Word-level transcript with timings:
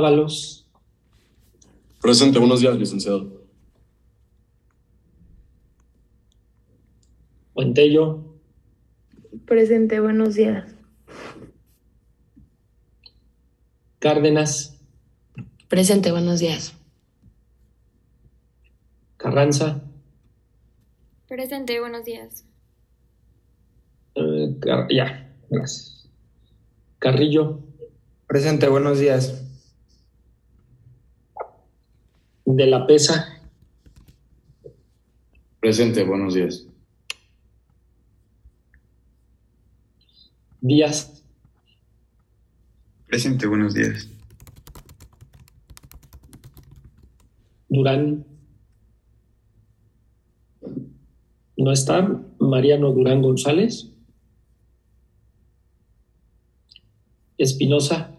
Ábalos, 0.00 0.68
Presente, 2.02 2.38
buenos 2.38 2.60
días, 2.60 2.76
licenciado. 2.76 3.46
Buentello, 7.54 8.36
Presente, 9.46 9.98
buenos 10.00 10.34
días. 10.34 10.74
Cárdenas, 13.98 14.78
Presente, 15.68 16.12
buenos 16.12 16.40
días. 16.40 16.74
Carranza, 19.16 19.82
Presente, 21.26 21.80
buenos 21.80 22.04
días. 22.04 22.44
eh, 24.16 24.54
ya, 24.90 25.34
gracias. 25.48 26.10
Carrillo, 26.98 27.60
Presente, 28.26 28.68
buenos 28.68 28.98
días. 29.00 29.45
De 32.46 32.64
la 32.64 32.86
Pesa, 32.86 33.32
Presente, 35.58 36.04
buenos 36.04 36.34
días. 36.34 36.64
Díaz, 40.60 41.24
Presente, 43.08 43.48
buenos 43.48 43.74
días. 43.74 44.08
Durán. 47.68 48.24
No 51.56 51.72
está 51.72 52.22
Mariano 52.38 52.92
Durán 52.92 53.22
González. 53.22 53.90
Espinosa, 57.38 58.14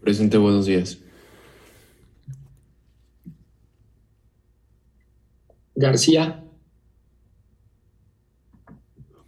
Presente, 0.00 0.38
buenos 0.38 0.64
días. 0.64 1.03
García, 5.74 6.40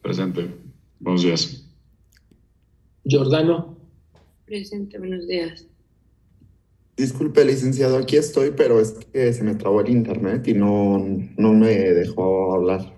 Presente, 0.00 0.54
buenos 1.00 1.22
días. 1.22 1.68
Giordano, 3.04 3.76
Presente, 4.44 4.98
buenos 4.98 5.26
días. 5.26 5.66
Disculpe, 6.96 7.44
licenciado, 7.44 7.96
aquí 7.98 8.16
estoy, 8.16 8.52
pero 8.56 8.80
es 8.80 8.92
que 8.92 9.32
se 9.32 9.42
me 9.42 9.56
trabó 9.56 9.80
el 9.80 9.90
internet 9.90 10.46
y 10.46 10.54
no, 10.54 11.04
no 11.36 11.52
me 11.52 11.74
dejó 11.74 12.54
hablar. 12.54 12.94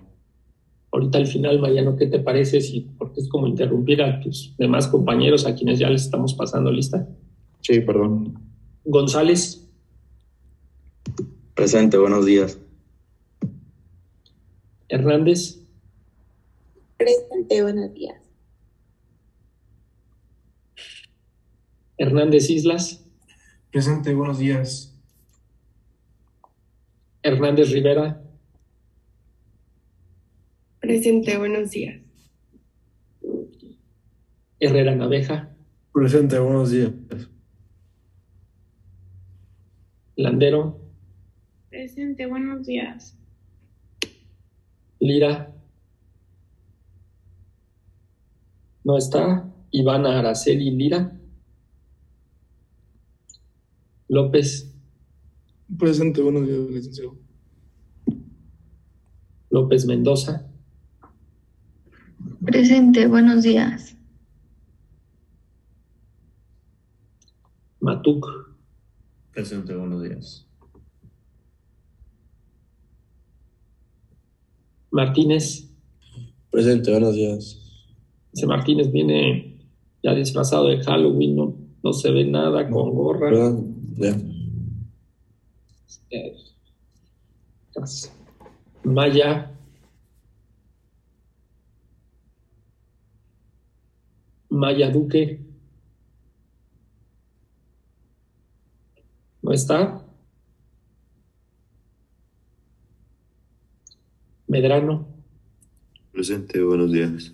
ahorita 0.91 1.17
al 1.17 1.25
final, 1.25 1.59
Mariano, 1.59 1.95
¿qué 1.95 2.05
te 2.05 2.19
parece? 2.19 2.61
Si, 2.61 2.81
porque 2.97 3.21
es 3.21 3.27
como 3.27 3.47
interrumpir 3.47 4.03
a 4.03 4.19
tus 4.21 4.55
demás 4.57 4.87
compañeros 4.87 5.47
a 5.47 5.55
quienes 5.55 5.79
ya 5.79 5.89
les 5.89 6.03
estamos 6.03 6.35
pasando 6.35 6.71
lista. 6.71 7.07
Sí, 7.61 7.79
perdón. 7.79 8.39
González, 8.85 9.65
Presente, 11.55 11.97
buenos 11.97 12.25
días. 12.25 12.57
Hernández, 14.89 15.63
Presente, 16.97 17.61
buenos 17.61 17.93
días. 17.93 18.19
Hernández 21.97 22.49
Islas, 22.49 23.05
Presente, 23.71 24.15
buenos 24.15 24.39
días. 24.39 24.99
Hernández 27.21 27.69
Rivera, 27.69 28.23
Presente, 30.79 31.37
buenos 31.37 31.69
días. 31.69 32.01
Herrera 34.59 34.95
Naveja, 34.95 35.55
Presente, 35.93 36.39
buenos 36.39 36.71
días. 36.71 36.91
Landero, 40.15 40.81
Presente, 41.69 42.25
buenos 42.25 42.65
días. 42.65 43.18
Lira. 44.99 45.55
No 48.83 48.97
está. 48.97 49.51
Ivana 49.71 50.19
Araceli 50.19 50.71
Lira. 50.71 51.19
López, 54.09 54.75
Presente, 55.77 56.21
buenos 56.21 56.47
días, 56.47 56.69
licenciado. 56.71 57.17
López 59.51 59.85
Mendoza, 59.85 60.49
Presente, 62.43 63.05
buenos 63.07 63.43
días. 63.43 63.95
Matuk, 67.79 68.25
Presente, 69.31 69.75
buenos 69.75 70.01
días. 70.01 70.48
Martínez. 74.91 75.69
Presente, 76.49 76.91
buenos 76.91 77.15
días. 77.15 77.59
Ese 78.33 78.45
Martínez 78.45 78.91
viene 78.91 79.59
ya 80.03 80.13
disfrazado 80.13 80.67
de 80.67 80.83
Halloween, 80.83 81.35
no, 81.35 81.55
no 81.83 81.93
se 81.93 82.11
ve 82.11 82.25
nada 82.25 82.69
con 82.69 82.93
gorra. 82.95 83.29
Perdón. 83.29 83.75
Eh, 86.11 86.35
gracias. 87.75 88.13
Maya. 88.83 89.51
Maya 94.49 94.89
Duque. 94.89 95.45
¿No 99.41 99.53
está? 99.53 100.08
Medrano. 104.49 105.05
Presente, 106.11 106.59
buenos 106.63 106.91
días. 106.91 107.31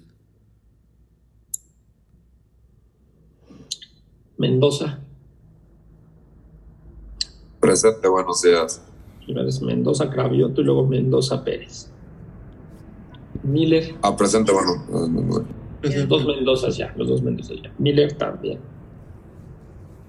Mendoza. 4.38 5.00
Presente, 7.62 8.10
buenos 8.10 8.42
días. 8.42 8.86
Primero 9.24 9.48
es 9.48 9.62
Mendoza 9.62 10.10
Cravioto 10.10 10.60
y 10.60 10.66
luego 10.66 10.86
Mendoza 10.86 11.42
Pérez. 11.42 11.90
Miller. 13.44 13.96
Ah, 14.02 14.18
presente, 14.18 14.52
bueno. 14.52 14.84
Dos 16.10 16.26
Mendozas 16.26 16.76
ya, 16.76 16.94
los 16.98 17.08
dos 17.08 17.22
Mendozas 17.24 17.62
ya. 17.64 17.74
Miller 17.78 18.12
también. 18.12 18.60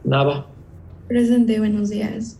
Nava. 0.02 0.48
Presente, 1.06 1.56
buenos 1.60 1.88
días. 1.88 2.36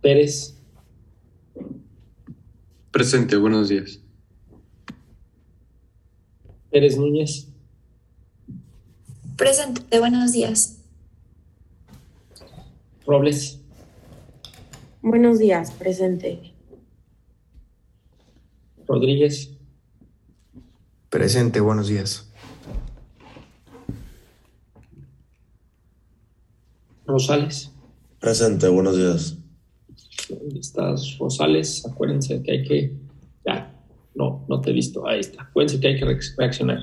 Pérez. 0.00 0.56
Presente, 2.90 3.36
buenos 3.36 3.68
días. 3.68 4.00
Pérez 6.70 6.96
Núñez. 6.96 7.48
Presente, 9.36 9.98
buenos 9.98 10.32
días. 10.32 10.82
Robles. 13.06 13.60
Buenos 15.02 15.38
días, 15.38 15.70
presente. 15.72 16.54
Rodríguez. 18.86 19.50
Presente, 21.08 21.60
buenos 21.60 21.88
días. 21.88 22.30
Rosales. 27.06 27.72
Presente, 28.20 28.68
buenos 28.68 28.96
días. 28.96 29.39
¿Dónde 30.30 30.60
estás, 30.60 31.18
Rosales? 31.18 31.84
Acuérdense 31.86 32.42
que 32.42 32.52
hay 32.52 32.64
que. 32.64 32.96
Ya, 33.44 33.74
no, 34.14 34.44
no 34.48 34.60
te 34.60 34.70
he 34.70 34.72
visto. 34.72 35.06
Ahí 35.06 35.20
está. 35.20 35.42
Acuérdense 35.42 35.80
que 35.80 35.88
hay 35.88 35.98
que 35.98 36.04
re- 36.04 36.18
reaccionar. 36.36 36.78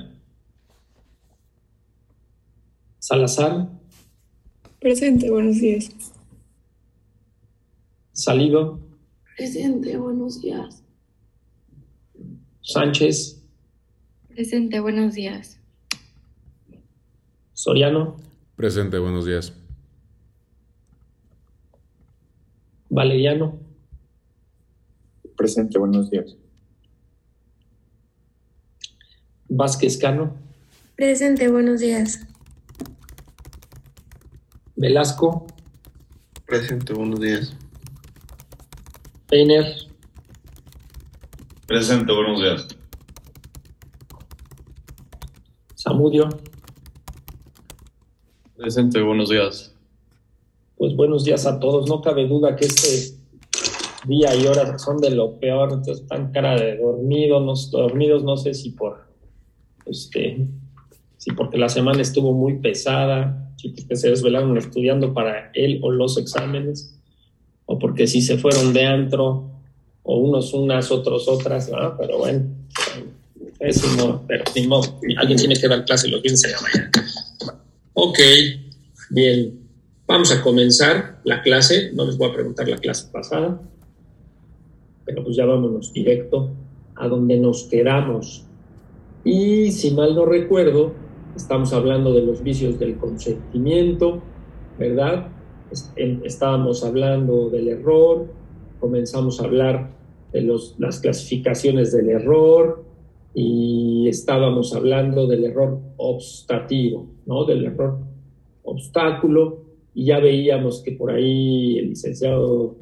Salazar. 2.98 3.68
Presente, 4.80 5.30
buenos 5.30 5.60
días. 5.60 5.90
Salido. 8.12 8.80
Presente, 9.36 9.96
buenos 9.96 10.40
días. 10.42 10.82
Sánchez. 12.62 13.42
Presente, 14.28 14.80
buenos 14.80 15.14
días. 15.14 15.58
Soriano. 17.52 18.16
Presente, 18.56 18.98
buenos 18.98 19.24
días. 19.26 19.52
Valeriano. 22.98 23.56
Presente, 25.36 25.78
buenos 25.78 26.10
días. 26.10 26.36
Vázquez 29.48 29.96
Cano. 29.98 30.36
Presente, 30.96 31.46
buenos 31.46 31.78
días. 31.78 32.26
Velasco. 34.74 35.46
Presente, 36.44 36.92
buenos 36.92 37.20
días. 37.20 37.56
Peiner. 39.28 39.64
Presente, 41.68 42.12
buenos 42.12 42.40
días. 42.40 42.68
Samudio. 45.76 46.28
Presente, 48.56 49.00
buenos 49.00 49.28
días. 49.28 49.77
Pues 50.78 50.94
buenos 50.94 51.24
días 51.24 51.44
a 51.44 51.58
todos. 51.58 51.88
No 51.88 52.00
cabe 52.00 52.28
duda 52.28 52.54
que 52.54 52.66
este 52.66 53.16
día 54.06 54.34
y 54.36 54.46
hora 54.46 54.78
son 54.78 54.98
de 54.98 55.10
lo 55.10 55.38
peor. 55.40 55.72
Entonces, 55.72 56.02
están 56.02 56.30
cara 56.30 56.54
de 56.54 56.76
dormidos, 56.76 57.72
no, 57.72 57.78
dormidos, 57.78 58.22
no 58.22 58.36
sé 58.36 58.54
si 58.54 58.70
por 58.70 59.08
este, 59.86 60.46
si 61.16 61.32
porque 61.32 61.58
la 61.58 61.68
semana 61.68 62.00
estuvo 62.00 62.32
muy 62.32 62.58
pesada, 62.58 63.52
si 63.56 63.70
porque 63.70 63.96
se 63.96 64.10
desvelaron 64.10 64.56
estudiando 64.56 65.12
para 65.12 65.50
él 65.54 65.80
o 65.82 65.90
los 65.90 66.16
exámenes, 66.16 66.96
o 67.66 67.78
porque 67.78 68.06
si 68.06 68.22
se 68.22 68.38
fueron 68.38 68.72
de 68.72 68.86
antro, 68.86 69.50
o 70.04 70.16
unos 70.18 70.54
unas, 70.54 70.92
otros 70.92 71.26
otras, 71.26 71.70
pero 71.98 72.18
bueno, 72.18 72.46
no, 73.96 74.24
pero 74.28 74.44
ni 74.54 74.66
modo, 74.68 75.00
alguien 75.16 75.38
tiene 75.38 75.56
que 75.56 75.66
dar 75.66 75.84
clase 75.84 76.06
los 76.08 76.22
fines 76.22 76.40
de 76.40 76.52
mañana. 76.62 76.90
Ok, 77.94 78.18
bien, 79.10 79.67
vamos 80.08 80.32
a 80.32 80.42
comenzar 80.42 81.20
la 81.24 81.42
clase, 81.42 81.92
no 81.92 82.06
les 82.06 82.16
voy 82.16 82.30
a 82.30 82.32
preguntar 82.32 82.66
la 82.66 82.78
clase 82.78 83.12
pasada, 83.12 83.60
pero 85.04 85.22
pues 85.22 85.36
ya 85.36 85.44
vámonos 85.44 85.92
directo 85.92 86.50
a 86.96 87.06
donde 87.06 87.38
nos 87.38 87.64
quedamos. 87.64 88.46
Y 89.22 89.70
si 89.70 89.90
mal 89.90 90.14
no 90.14 90.24
recuerdo, 90.24 90.92
estamos 91.36 91.74
hablando 91.74 92.14
de 92.14 92.22
los 92.22 92.42
vicios 92.42 92.78
del 92.78 92.96
consentimiento, 92.96 94.22
¿verdad? 94.78 95.28
Estábamos 96.24 96.82
hablando 96.84 97.50
del 97.50 97.68
error, 97.68 98.28
comenzamos 98.80 99.40
a 99.40 99.44
hablar 99.44 99.90
de 100.32 100.40
los, 100.40 100.74
las 100.78 101.00
clasificaciones 101.00 101.92
del 101.92 102.08
error 102.08 102.82
y 103.34 104.08
estábamos 104.08 104.74
hablando 104.74 105.26
del 105.26 105.44
error 105.44 105.78
obstativo, 105.98 107.06
¿no? 107.26 107.44
Del 107.44 107.66
error 107.66 107.98
obstáculo 108.62 109.67
y 109.98 110.04
ya 110.04 110.20
veíamos 110.20 110.80
que 110.80 110.92
por 110.92 111.10
ahí 111.10 111.76
el 111.76 111.88
licenciado 111.88 112.76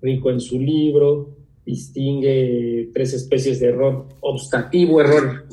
Rico 0.00 0.30
en 0.30 0.38
su 0.38 0.60
libro 0.60 1.30
distingue 1.66 2.90
tres 2.94 3.12
especies 3.12 3.58
de 3.58 3.70
error 3.70 4.06
obstativo, 4.20 5.00
error 5.00 5.46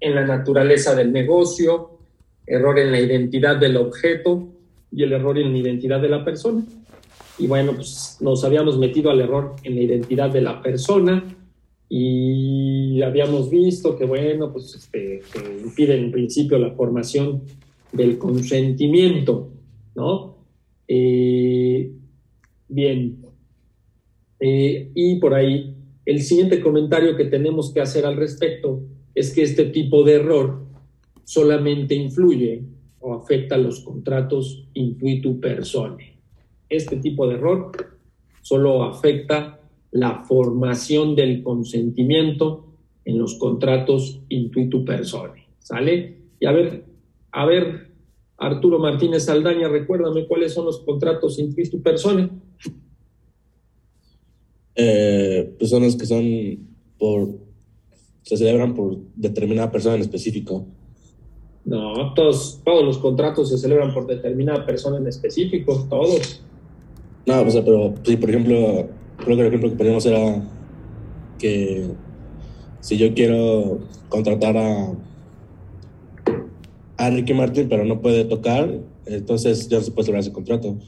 en 0.00 0.14
la 0.16 0.26
naturaleza 0.26 0.96
del 0.96 1.12
negocio, 1.12 2.00
error 2.44 2.80
en 2.80 2.90
la 2.90 2.98
identidad 2.98 3.54
del 3.58 3.76
objeto 3.76 4.48
y 4.90 5.04
el 5.04 5.12
error 5.12 5.38
en 5.38 5.52
la 5.52 5.58
identidad 5.58 6.00
de 6.00 6.08
la 6.08 6.24
persona. 6.24 6.64
Y 7.38 7.46
bueno, 7.46 7.74
pues 7.76 8.16
nos 8.20 8.42
habíamos 8.42 8.76
metido 8.76 9.12
al 9.12 9.20
error 9.20 9.54
en 9.62 9.76
la 9.76 9.82
identidad 9.82 10.30
de 10.30 10.40
la 10.40 10.60
persona 10.60 11.22
y 11.88 13.00
habíamos 13.02 13.50
visto 13.50 13.96
que, 13.96 14.04
bueno, 14.04 14.52
pues 14.52 14.74
este, 14.74 15.22
impide 15.62 15.96
en 15.96 16.10
principio 16.10 16.58
la 16.58 16.72
formación 16.72 17.42
del 17.92 18.18
consentimiento, 18.18 19.48
¿no? 19.94 20.35
Eh, 20.88 21.92
bien. 22.68 23.22
Eh, 24.40 24.90
y 24.94 25.16
por 25.16 25.34
ahí, 25.34 25.74
el 26.04 26.22
siguiente 26.22 26.60
comentario 26.60 27.16
que 27.16 27.24
tenemos 27.24 27.72
que 27.72 27.80
hacer 27.80 28.06
al 28.06 28.16
respecto 28.16 28.82
es 29.14 29.34
que 29.34 29.42
este 29.42 29.64
tipo 29.66 30.04
de 30.04 30.14
error 30.14 30.66
solamente 31.24 31.94
influye 31.94 32.62
o 33.00 33.14
afecta 33.14 33.56
los 33.56 33.80
contratos 33.80 34.68
intuitu 34.74 35.40
persone. 35.40 36.16
Este 36.68 36.96
tipo 36.96 37.26
de 37.26 37.34
error 37.34 37.72
solo 38.42 38.84
afecta 38.84 39.60
la 39.90 40.24
formación 40.24 41.16
del 41.16 41.42
consentimiento 41.42 42.66
en 43.04 43.18
los 43.18 43.36
contratos 43.36 44.20
intuitu 44.28 44.84
persone. 44.84 45.46
¿Sale? 45.58 46.18
Y 46.38 46.46
a 46.46 46.52
ver, 46.52 46.84
a 47.32 47.46
ver, 47.46 47.85
Arturo 48.38 48.78
Martínez 48.78 49.24
Saldaña, 49.24 49.68
recuérdame 49.68 50.26
cuáles 50.26 50.52
son 50.52 50.66
los 50.66 50.80
contratos 50.80 51.38
intuitu 51.38 51.80
persone. 51.82 52.28
Eh, 54.74 55.54
pues 55.58 55.70
son 55.70 55.82
los 55.84 55.96
que 55.96 56.04
son 56.04 56.24
por 56.98 57.46
se 58.22 58.36
celebran 58.36 58.74
por 58.74 58.98
determinada 59.14 59.70
persona 59.70 59.94
en 59.94 60.02
específico. 60.02 60.66
No, 61.64 62.12
todos, 62.14 62.60
todos 62.64 62.84
los 62.84 62.98
contratos 62.98 63.48
se 63.48 63.56
celebran 63.56 63.94
por 63.94 64.06
determinada 64.06 64.66
persona 64.66 64.98
en 64.98 65.06
específico, 65.06 65.86
todos. 65.88 66.42
No, 67.24 67.42
o 67.42 67.50
sea, 67.50 67.64
pero 67.64 67.94
sí, 68.02 68.16
por 68.16 68.30
ejemplo, 68.30 68.88
creo 69.18 69.36
que 69.36 69.42
el 69.42 69.46
ejemplo 69.48 69.70
que 69.70 69.76
poníamos 69.76 70.04
era 70.06 70.42
que 71.38 71.88
si 72.80 72.96
yo 72.96 73.14
quiero 73.14 73.78
contratar 74.08 74.56
a, 74.56 74.92
a 76.96 77.10
Ricky 77.10 77.34
Martin, 77.34 77.68
pero 77.68 77.84
no 77.84 78.00
puede 78.00 78.24
tocar, 78.24 78.70
entonces 79.04 79.68
ya 79.68 79.78
no 79.78 79.84
se 79.84 79.90
puede 79.90 80.06
celebrar 80.06 80.20
ese 80.22 80.32
contrato. 80.32 80.78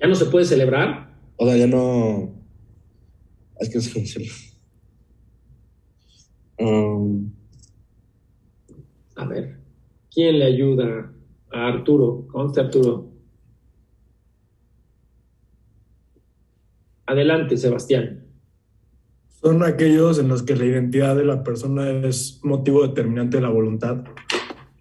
¿Ya 0.00 0.08
no 0.08 0.14
se 0.14 0.26
puede 0.26 0.44
celebrar? 0.44 1.14
O 1.36 1.46
sea, 1.46 1.56
ya 1.56 1.66
no. 1.66 2.32
Es 3.58 3.68
que 3.68 3.76
no 3.76 3.80
sé 3.80 3.92
cómo 3.92 4.04
decirlo. 4.04 4.32
Um, 6.58 7.32
a 9.16 9.26
ver, 9.26 9.58
¿quién 10.12 10.38
le 10.38 10.46
ayuda 10.46 11.12
a 11.52 11.68
Arturo? 11.68 12.26
Conste 12.28 12.60
Arturo. 12.60 13.10
Adelante, 17.06 17.56
Sebastián. 17.56 18.23
Son 19.44 19.62
aquellos 19.62 20.18
en 20.18 20.28
los 20.28 20.42
que 20.42 20.56
la 20.56 20.64
identidad 20.64 21.14
de 21.16 21.26
la 21.26 21.44
persona 21.44 21.90
es 21.90 22.40
motivo 22.42 22.86
determinante 22.86 23.36
de 23.36 23.42
la 23.42 23.50
voluntad. 23.50 24.02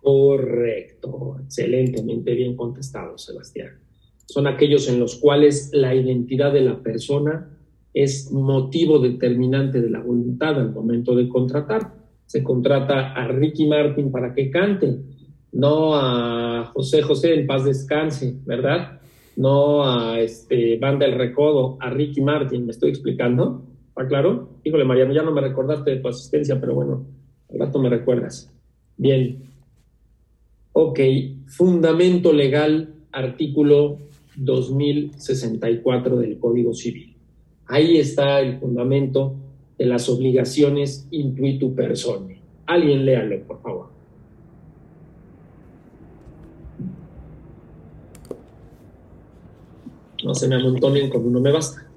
Correcto, 0.01 1.35
excelentemente 1.43 2.33
bien 2.33 2.55
contestado, 2.55 3.17
Sebastián. 3.17 3.81
Son 4.25 4.47
aquellos 4.47 4.87
en 4.87 5.01
los 5.01 5.15
cuales 5.17 5.69
la 5.73 5.93
identidad 5.93 6.53
de 6.53 6.61
la 6.61 6.81
persona 6.81 7.49
es 7.93 8.31
motivo 8.31 8.99
determinante 8.99 9.81
de 9.81 9.89
la 9.89 9.99
voluntad 9.99 10.57
al 10.57 10.71
momento 10.71 11.13
de 11.13 11.27
contratar. 11.27 11.95
Se 12.25 12.41
contrata 12.41 13.11
a 13.11 13.27
Ricky 13.27 13.67
Martin 13.67 14.13
para 14.13 14.33
que 14.33 14.49
cante, 14.49 14.97
no 15.51 15.93
a 15.93 16.71
José 16.73 17.01
José 17.01 17.33
en 17.33 17.47
paz 17.47 17.65
descanse, 17.65 18.37
¿verdad? 18.45 19.01
No 19.35 19.83
a 19.83 20.21
este 20.21 20.77
Banda 20.77 21.05
El 21.05 21.15
Recodo, 21.15 21.75
a 21.81 21.89
Ricky 21.89 22.21
Martin, 22.21 22.65
¿me 22.65 22.71
estoy 22.71 22.91
explicando? 22.91 23.72
¿Está 23.93 24.07
claro? 24.07 24.49
Híjole, 24.63 24.85
Mariano, 24.85 25.13
ya 25.13 25.21
no 25.21 25.31
me 25.31 25.41
recordaste 25.41 25.91
de 25.91 25.97
tu 25.97 26.07
asistencia, 26.07 26.59
pero 26.59 26.73
bueno, 26.73 27.05
al 27.51 27.59
rato 27.59 27.77
me 27.77 27.89
recuerdas. 27.89 28.51
Bien. 28.97 29.43
Ok, 30.71 30.99
fundamento 31.45 32.33
legal, 32.33 32.95
artículo 33.11 33.99
2064 34.35 36.17
del 36.17 36.39
Código 36.39 36.73
Civil. 36.73 37.15
Ahí 37.67 37.97
está 37.97 38.39
el 38.39 38.57
fundamento 38.57 39.35
de 39.77 39.85
las 39.85 40.09
obligaciones 40.09 41.07
intuitu 41.11 41.75
persone. 41.75 42.41
Alguien 42.65 43.05
léalo, 43.05 43.43
por 43.43 43.61
favor. 43.61 43.89
No 50.23 50.33
se 50.33 50.47
me 50.47 50.55
amontonen 50.55 51.11
con 51.11 51.27
uno 51.27 51.39
me 51.39 51.51
basta. 51.51 51.92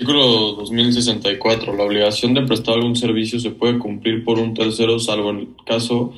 Artículo 0.00 0.54
2064. 0.54 1.76
La 1.76 1.84
obligación 1.84 2.32
de 2.32 2.40
prestar 2.40 2.76
algún 2.76 2.96
servicio 2.96 3.38
se 3.38 3.50
puede 3.50 3.78
cumplir 3.78 4.24
por 4.24 4.38
un 4.38 4.54
tercero, 4.54 4.98
salvo 4.98 5.28
en 5.28 5.40
el 5.40 5.48
caso 5.66 6.14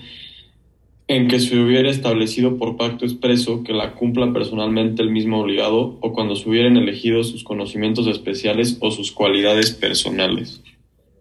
en 1.09 1.27
que 1.27 1.41
se 1.41 1.59
hubiera 1.59 1.91
establecido 1.91 2.59
por 2.59 2.77
pacto 2.77 3.05
expreso 3.05 3.65
que 3.65 3.73
la 3.73 3.97
cumpla 3.97 4.33
personalmente 4.33 5.03
el 5.03 5.11
mismo 5.11 5.41
obligado 5.41 5.99
o 6.01 6.13
cuando 6.13 6.37
se 6.37 6.49
hubieran 6.49 6.77
elegido 6.77 7.25
sus 7.25 7.43
conocimientos 7.43 8.07
especiales 8.07 8.79
o 8.79 8.93
sus 8.93 9.11
cualidades 9.11 9.73
personales. 9.73 10.63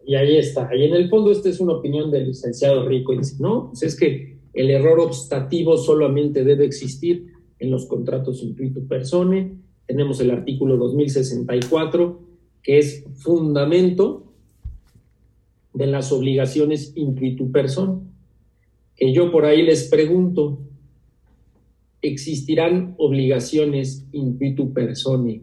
Y 0.05 0.13
ahí 0.13 0.37
está. 0.37 0.69
Y 0.75 0.83
en 0.83 0.93
el 0.93 1.09
fondo 1.09 1.31
esta 1.31 1.49
es 1.49 1.59
una 1.61 1.73
opinión 1.73 2.11
del 2.11 2.27
licenciado 2.27 2.87
Rico. 2.87 3.11
Y 3.11 3.17
dice, 3.17 3.37
no, 3.39 3.69
pues 3.69 3.81
es 3.81 3.99
que 3.99 4.37
el 4.53 4.69
error 4.69 4.99
obstativo 4.99 5.79
solamente 5.79 6.43
debe 6.43 6.65
existir 6.65 7.25
en 7.57 7.71
los 7.71 7.87
contratos 7.87 8.45
persone. 8.87 9.55
Tenemos 9.87 10.21
el 10.21 10.29
artículo 10.29 10.77
2064, 10.77 12.30
que 12.63 12.79
es 12.79 13.03
fundamento 13.15 14.33
de 15.73 15.87
las 15.87 16.11
obligaciones 16.11 16.93
intuitu 16.95 17.51
persone 17.51 18.11
que 19.01 19.13
yo 19.13 19.31
por 19.31 19.45
ahí 19.45 19.63
les 19.63 19.89
pregunto, 19.89 20.59
¿existirán 22.03 22.93
obligaciones 22.99 24.05
intuitu 24.11 24.73
persone 24.73 25.41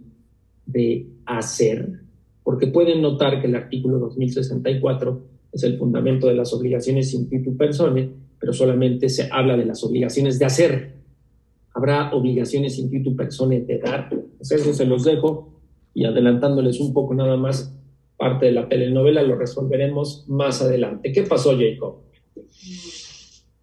de 0.64 1.08
hacer? 1.26 2.02
Porque 2.44 2.68
pueden 2.68 3.02
notar 3.02 3.40
que 3.40 3.48
el 3.48 3.56
artículo 3.56 3.98
2064 3.98 5.22
es 5.50 5.64
el 5.64 5.76
fundamento 5.76 6.28
de 6.28 6.34
las 6.34 6.52
obligaciones 6.52 7.12
intuitu 7.14 7.56
persone, 7.56 8.10
pero 8.38 8.52
solamente 8.52 9.08
se 9.08 9.28
habla 9.28 9.56
de 9.56 9.64
las 9.64 9.82
obligaciones 9.82 10.38
de 10.38 10.44
hacer. 10.44 10.92
Habrá 11.74 12.14
obligaciones 12.14 12.78
intuitu 12.78 13.16
persone 13.16 13.62
de 13.62 13.78
dar. 13.78 14.08
Pues 14.08 14.52
eso 14.52 14.72
se 14.72 14.84
los 14.84 15.02
dejo 15.02 15.57
y 15.94 16.04
adelantándoles 16.04 16.80
un 16.80 16.92
poco 16.92 17.14
nada 17.14 17.36
más 17.36 17.74
parte 18.16 18.46
de 18.46 18.52
la 18.52 18.68
telenovela, 18.68 19.22
lo 19.22 19.36
resolveremos 19.36 20.24
más 20.28 20.60
adelante. 20.60 21.12
¿Qué 21.12 21.22
pasó, 21.22 21.56
Jacob? 21.56 22.02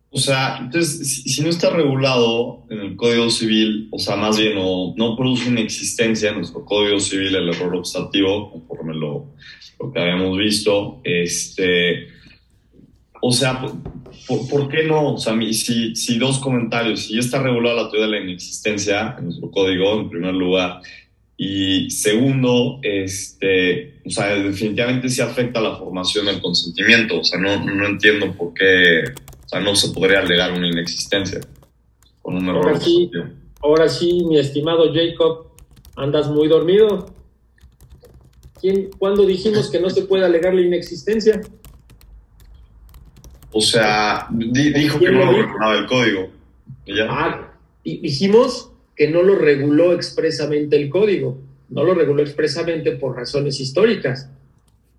O 0.09 0.17
sea, 0.17 0.59
entonces, 0.61 1.23
si, 1.25 1.41
no 1.41 1.49
está 1.49 1.69
regulado 1.71 2.63
en 2.69 2.79
el 2.79 2.95
Código 2.95 3.29
Civil, 3.29 3.89
o 3.91 3.99
sea, 3.99 4.15
más 4.15 4.37
bien 4.37 4.55
no, 4.55 4.93
no 4.95 5.17
produce 5.17 5.49
una 5.49 5.59
existencia 5.59 6.29
en 6.29 6.37
nuestro 6.37 6.63
Código 6.63 7.01
Civil 7.01 7.35
el 7.35 7.49
error 7.49 7.75
obstativo, 7.75 8.49
conforme 8.49 8.95
lo, 8.95 9.33
lo 9.77 9.91
que 9.91 9.99
habíamos 9.99 10.37
visto, 10.37 11.01
este, 11.03 12.07
o 13.21 13.33
sea, 13.33 13.59
¿por, 14.25 14.49
por 14.49 14.69
qué 14.69 14.83
no? 14.83 15.15
O 15.15 15.17
sea, 15.17 15.37
si, 15.51 15.93
si 15.97 16.17
dos 16.17 16.39
comentarios, 16.39 17.07
si 17.07 17.19
está 17.19 17.41
regulada 17.41 17.83
la 17.83 17.89
teoría 17.89 18.07
de 18.07 18.11
la 18.13 18.23
inexistencia 18.23 19.15
en 19.17 19.25
nuestro 19.25 19.51
código, 19.51 19.99
en 19.99 20.09
primer 20.09 20.33
lugar, 20.33 20.79
y 21.37 21.89
segundo, 21.89 22.79
este, 22.81 23.99
o 24.05 24.09
sea, 24.09 24.35
definitivamente 24.35 25.09
sí 25.09 25.21
afecta 25.21 25.59
la 25.59 25.75
formación 25.75 26.27
del 26.27 26.41
consentimiento. 26.41 27.19
O 27.19 27.23
sea, 27.23 27.39
no, 27.39 27.63
no 27.65 27.87
entiendo 27.87 28.31
por 28.33 28.53
qué, 28.53 29.03
o 29.45 29.47
sea, 29.47 29.59
no 29.59 29.75
se 29.75 29.89
podría 29.89 30.19
alegar 30.19 30.53
una 30.53 30.67
inexistencia 30.67 31.41
con 32.21 32.37
un 32.37 32.47
error. 32.47 32.67
Ahora 32.67 32.79
sí, 32.79 33.11
ahora 33.61 33.89
sí, 33.89 34.25
mi 34.25 34.39
estimado 34.39 34.93
Jacob, 34.93 35.47
andas 35.97 36.29
muy 36.29 36.47
dormido. 36.47 37.13
¿Quién, 38.61 38.89
¿Cuándo 38.97 39.25
dijimos 39.25 39.69
que 39.69 39.79
no 39.79 39.89
se 39.89 40.03
puede 40.03 40.25
alegar 40.25 40.53
la 40.53 40.61
inexistencia? 40.61 41.41
O 43.51 43.61
sea, 43.61 44.27
dijo 44.31 44.99
que 44.99 45.11
no 45.11 45.25
lo 45.25 45.31
regulaba 45.33 45.77
el 45.77 45.85
código. 45.85 46.29
¿Ya? 46.87 47.07
Ah, 47.09 47.53
dijimos 47.83 48.71
que 48.95 49.09
no 49.09 49.21
lo 49.21 49.35
reguló 49.35 49.93
expresamente 49.93 50.75
el 50.75 50.89
código, 50.89 51.37
no 51.69 51.83
lo 51.83 51.93
reguló 51.93 52.21
expresamente 52.21 52.93
por 52.93 53.15
razones 53.15 53.59
históricas, 53.59 54.29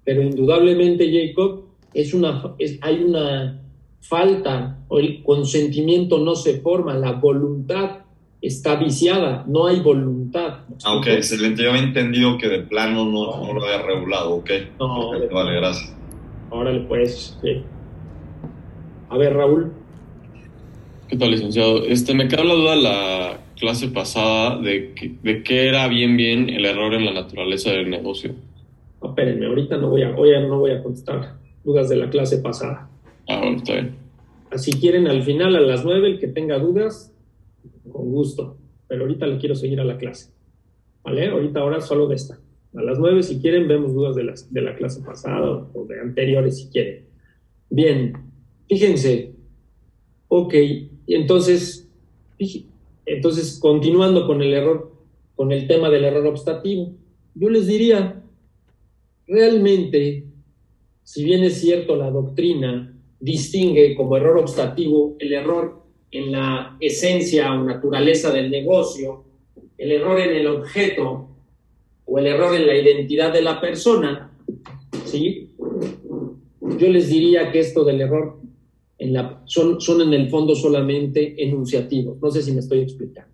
pero 0.05 0.23
indudablemente, 0.23 1.11
Jacob, 1.11 1.65
es 1.95 2.13
una, 2.15 2.55
hay 2.83 3.03
una 3.03 3.61
falta, 4.01 4.79
o 4.89 4.99
el 4.99 5.23
consentimiento 5.23 6.19
no 6.19 6.37
se 6.37 6.61
forma, 6.61 6.95
la 6.95 7.13
voluntad 7.13 7.99
está 8.41 8.77
viciada, 8.77 9.45
no 9.49 9.67
hay 9.67 9.81
voluntad. 9.81 10.61
Ah, 10.85 10.97
ok, 10.97 11.07
excelente. 11.09 11.63
Yo 11.63 11.71
había 11.71 11.83
entendido 11.83 12.39
que 12.39 12.49
de 12.49 12.61
plano 12.61 13.05
no, 13.05 13.53
lo 13.53 13.65
había 13.65 13.83
regulado, 13.83 14.37
ok. 14.37 14.51
No, 14.79 15.11
vale, 15.33 15.57
gracias. 15.57 15.97
Órale, 16.51 16.81
pues, 16.81 17.37
sí. 17.43 17.63
A 19.09 19.17
ver, 19.17 19.35
Raúl. 19.35 19.73
¿Qué 21.09 21.17
tal, 21.17 21.31
licenciado? 21.31 21.85
Este, 21.85 22.15
me 22.15 22.29
queda 22.29 22.45
la 22.45 22.55
duda 22.55 22.77
la 22.77 23.41
clase 23.57 23.89
pasada 23.89 24.61
de, 24.61 25.19
de 25.23 25.43
qué 25.43 25.69
era 25.69 25.89
bien 25.89 26.17
bien 26.17 26.49
el 26.49 26.65
error 26.65 26.95
en 26.95 27.05
la 27.05 27.13
naturaleza 27.13 27.71
del 27.73 27.91
negocio. 27.91 28.35
No, 29.03 29.09
espérenme, 29.09 29.47
ahorita 29.47 29.77
no 29.77 29.91
voy 29.91 30.03
a, 30.03 30.17
hoy 30.17 30.31
no 30.47 30.59
voy 30.59 30.71
a 30.71 30.83
contestar 30.83 31.37
dudas 31.65 31.89
de 31.89 31.97
la 31.97 32.09
clase 32.09 32.39
pasada. 32.39 32.89
Ah, 33.29 33.39
bueno, 33.41 33.57
está 33.57 33.73
bien. 33.73 33.97
Si 34.57 34.73
quieren 34.73 35.09
al 35.09 35.23
final 35.23 35.57
a 35.57 35.61
las 35.61 35.85
nueve, 35.85 36.09
el 36.09 36.19
que 36.21 36.29
tenga 36.29 36.59
dudas, 36.59 37.13
con 37.91 38.13
gusto. 38.13 38.57
Pero 38.89 39.03
ahorita 39.03 39.27
le 39.27 39.39
quiero 39.39 39.57
seguir 39.57 39.81
a 39.81 39.85
la 39.85 39.99
clase. 39.99 40.31
¿Vale? 41.03 41.27
Ahorita 41.29 41.61
ahora 41.61 41.81
solo 41.81 42.07
de 42.07 42.15
esta. 42.15 42.39
A 42.75 42.83
las 42.83 42.99
nueve, 42.99 43.23
si 43.23 43.41
quieren, 43.41 43.67
vemos 43.67 43.95
dudas 43.95 44.15
de, 44.15 44.25
las, 44.25 44.53
de 44.53 44.63
la 44.63 44.77
clase 44.77 45.03
pasada 45.03 45.67
o 45.73 45.85
de 45.87 46.01
anteriores, 46.01 46.59
si 46.59 46.69
quieren. 46.69 47.05
Bien, 47.69 48.13
fíjense. 48.69 49.33
Ok, 50.29 50.55
entonces, 51.09 51.89
entonces, 53.07 53.59
continuando 53.61 54.27
con 54.27 54.43
el 54.43 54.53
error, 54.53 54.93
con 55.37 55.53
el 55.53 55.69
tema 55.69 55.89
del 55.89 56.05
error 56.05 56.27
obstativo, 56.27 56.93
yo 57.35 57.49
les 57.51 57.67
diría, 57.67 58.23
realmente, 59.29 60.25
si 61.05 61.25
bien 61.25 61.45
es 61.45 61.61
cierto 61.61 61.95
la 61.95 62.11
doctrina 62.11 62.93
distingue 63.21 63.95
como 63.95 64.17
error 64.17 64.39
obstativo 64.39 65.17
el 65.19 65.33
error 65.33 65.83
en 66.11 66.33
la 66.33 66.77
esencia 66.81 67.53
o 67.53 67.65
naturaleza 67.65 68.33
del 68.33 68.51
negocio, 68.51 69.25
el 69.79 69.93
error 69.93 70.19
en 70.21 70.37
el 70.37 70.47
objeto 70.49 71.29
o 72.05 72.19
el 72.19 72.27
error 72.27 72.55
en 72.55 72.67
la 72.67 72.75
identidad 72.75 73.33
de 73.33 73.43
la 73.43 73.61
persona, 73.61 74.33
¿sí? 75.05 75.51
Yo 76.61 76.89
les 76.89 77.09
diría 77.09 77.53
que 77.53 77.61
esto 77.61 77.85
del 77.85 78.01
error 78.01 78.39
son, 79.45 79.81
son 79.81 80.01
en 80.03 80.15
el 80.15 80.31
fondo 80.31 80.55
solamente 80.55 81.43
enunciativos. 81.43 82.21
No 82.21 82.31
sé 82.31 82.43
si 82.43 82.53
me 82.53 82.61
estoy 82.61 82.81
explicando. 82.81 83.33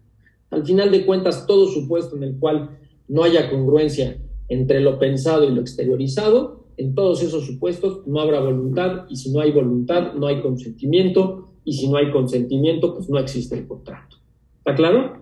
Al 0.51 0.65
final 0.67 0.91
de 0.91 1.07
cuentas, 1.07 1.47
todo 1.47 1.67
supuesto 1.67 2.17
en 2.17 2.25
el 2.25 2.39
cual 2.39 2.79
no 3.09 3.23
haya 3.23 3.51
congruencia 3.51 4.19
entre 4.49 4.81
lo 4.81 4.99
pensado 4.99 5.45
y 5.45 5.55
lo 5.55 5.61
exteriorizado, 5.61 6.67
en 6.77 6.95
todos 6.95 7.23
esos 7.23 7.47
supuestos 7.47 8.07
no 8.07 8.21
habrá 8.21 8.41
voluntad 8.41 9.07
y 9.09 9.17
si 9.17 9.31
no 9.31 9.41
hay 9.41 9.53
voluntad 9.53 10.15
no 10.15 10.27
hay 10.27 10.41
consentimiento 10.41 11.51
y 11.65 11.75
si 11.75 11.89
no 11.89 11.97
hay 11.97 12.11
consentimiento 12.11 12.95
pues 12.95 13.09
no 13.09 13.19
existe 13.19 13.57
el 13.57 13.67
contrato. 13.67 14.17
¿Está 14.59 14.75
claro? 14.75 15.19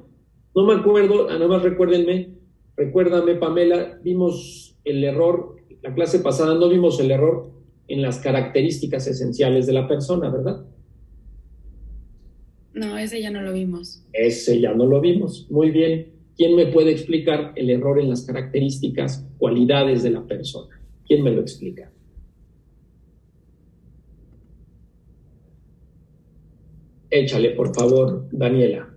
No 0.55 0.65
me 0.65 0.75
acuerdo, 0.75 1.29
nada 1.29 1.47
más 1.47 1.63
recuérdenme, 1.63 2.35
recuérdame 2.77 3.35
Pamela, 3.37 3.99
vimos 4.03 4.77
el 4.85 5.05
error, 5.05 5.57
la 5.83 5.95
clase 5.95 6.21
pasada 6.21 6.55
no 6.55 6.69
vimos 6.69 6.99
el 7.01 7.11
error 7.11 7.51
en 7.91 8.03
las 8.03 8.21
características 8.21 9.07
esenciales 9.09 9.67
de 9.67 9.73
la 9.73 9.89
persona, 9.89 10.31
¿verdad? 10.31 10.65
No, 12.73 12.97
ese 12.97 13.21
ya 13.21 13.31
no 13.31 13.43
lo 13.43 13.53
vimos. 13.53 14.05
Ese 14.13 14.61
ya 14.61 14.73
no 14.73 14.87
lo 14.87 15.01
vimos. 15.01 15.51
Muy 15.51 15.71
bien. 15.71 16.13
¿Quién 16.37 16.55
me 16.55 16.67
puede 16.67 16.93
explicar 16.93 17.53
el 17.57 17.69
error 17.69 18.01
en 18.01 18.09
las 18.09 18.23
características, 18.23 19.27
cualidades 19.39 20.05
de 20.05 20.11
la 20.11 20.23
persona? 20.23 20.81
¿Quién 21.05 21.25
me 21.25 21.33
lo 21.33 21.41
explica? 21.41 21.91
Échale, 27.11 27.51
por 27.51 27.75
favor, 27.75 28.29
Daniela. 28.31 28.89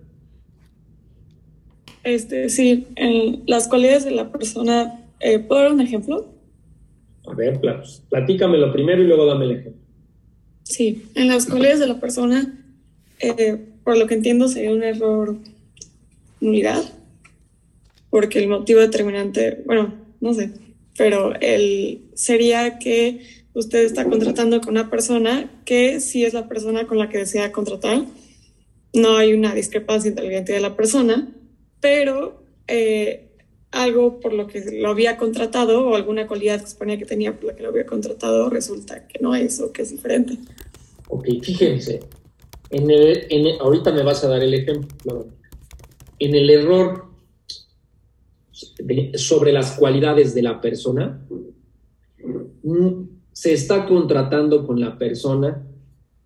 Este, 2.04 2.48
sí, 2.48 2.86
en 2.94 3.42
las 3.46 3.66
cualidades 3.66 4.04
de 4.04 4.12
la 4.12 4.30
persona, 4.30 5.04
eh, 5.18 5.40
¿puedo 5.40 5.62
dar 5.62 5.72
un 5.72 5.80
ejemplo? 5.80 6.33
A 7.26 7.34
ver, 7.34 7.60
platícamelo 8.10 8.72
primero 8.72 9.02
y 9.02 9.06
luego 9.06 9.26
dame 9.26 9.46
el 9.46 9.50
ejemplo. 9.52 9.82
Sí, 10.64 11.04
en 11.14 11.28
las 11.28 11.46
cualidades 11.46 11.80
de 11.80 11.86
la 11.86 12.00
persona, 12.00 12.58
eh, 13.20 13.58
por 13.82 13.96
lo 13.96 14.06
que 14.06 14.14
entiendo, 14.14 14.48
sería 14.48 14.72
un 14.72 14.82
error 14.82 15.36
unidad, 16.40 16.82
porque 18.10 18.38
el 18.38 18.48
motivo 18.48 18.80
determinante, 18.80 19.62
bueno, 19.66 19.94
no 20.20 20.34
sé, 20.34 20.52
pero 20.96 21.34
el, 21.40 22.02
sería 22.14 22.78
que 22.78 23.20
usted 23.54 23.84
está 23.84 24.04
contratando 24.04 24.60
con 24.60 24.70
una 24.70 24.90
persona 24.90 25.50
que 25.64 26.00
sí 26.00 26.24
es 26.24 26.34
la 26.34 26.48
persona 26.48 26.86
con 26.86 26.98
la 26.98 27.08
que 27.08 27.18
desea 27.18 27.52
contratar. 27.52 28.04
No 28.92 29.16
hay 29.16 29.32
una 29.32 29.54
discrepancia 29.54 30.08
entre 30.08 30.26
la 30.26 30.32
identidad 30.32 30.58
de 30.58 30.62
la 30.62 30.76
persona, 30.76 31.28
pero 31.80 32.42
eh, 32.68 33.33
algo 33.74 34.20
por 34.20 34.32
lo 34.32 34.46
que 34.46 34.64
lo 34.80 34.90
había 34.90 35.16
contratado 35.16 35.86
o 35.86 35.94
alguna 35.94 36.26
cualidad 36.26 36.60
que 36.60 36.70
suponía 36.70 36.98
que 36.98 37.04
tenía 37.04 37.34
por 37.34 37.44
la 37.44 37.56
que 37.56 37.62
lo 37.62 37.68
había 37.68 37.86
contratado 37.86 38.48
resulta 38.48 39.06
que 39.06 39.18
no 39.20 39.34
es 39.34 39.60
o 39.60 39.72
que 39.72 39.82
es 39.82 39.90
diferente. 39.90 40.38
Ok, 41.08 41.26
fíjense, 41.42 42.00
en 42.70 42.90
el, 42.90 43.60
ahorita 43.60 43.92
me 43.92 44.02
vas 44.02 44.24
a 44.24 44.28
dar 44.28 44.42
el 44.42 44.54
ejemplo. 44.54 45.28
En 46.18 46.34
el 46.34 46.48
error 46.50 47.04
sobre 49.14 49.52
las 49.52 49.72
cualidades 49.72 50.34
de 50.34 50.42
la 50.42 50.60
persona, 50.60 51.24
mm, 52.62 53.02
se 53.32 53.52
está 53.52 53.86
contratando 53.86 54.66
con 54.66 54.80
la 54.80 54.96
persona 54.96 55.66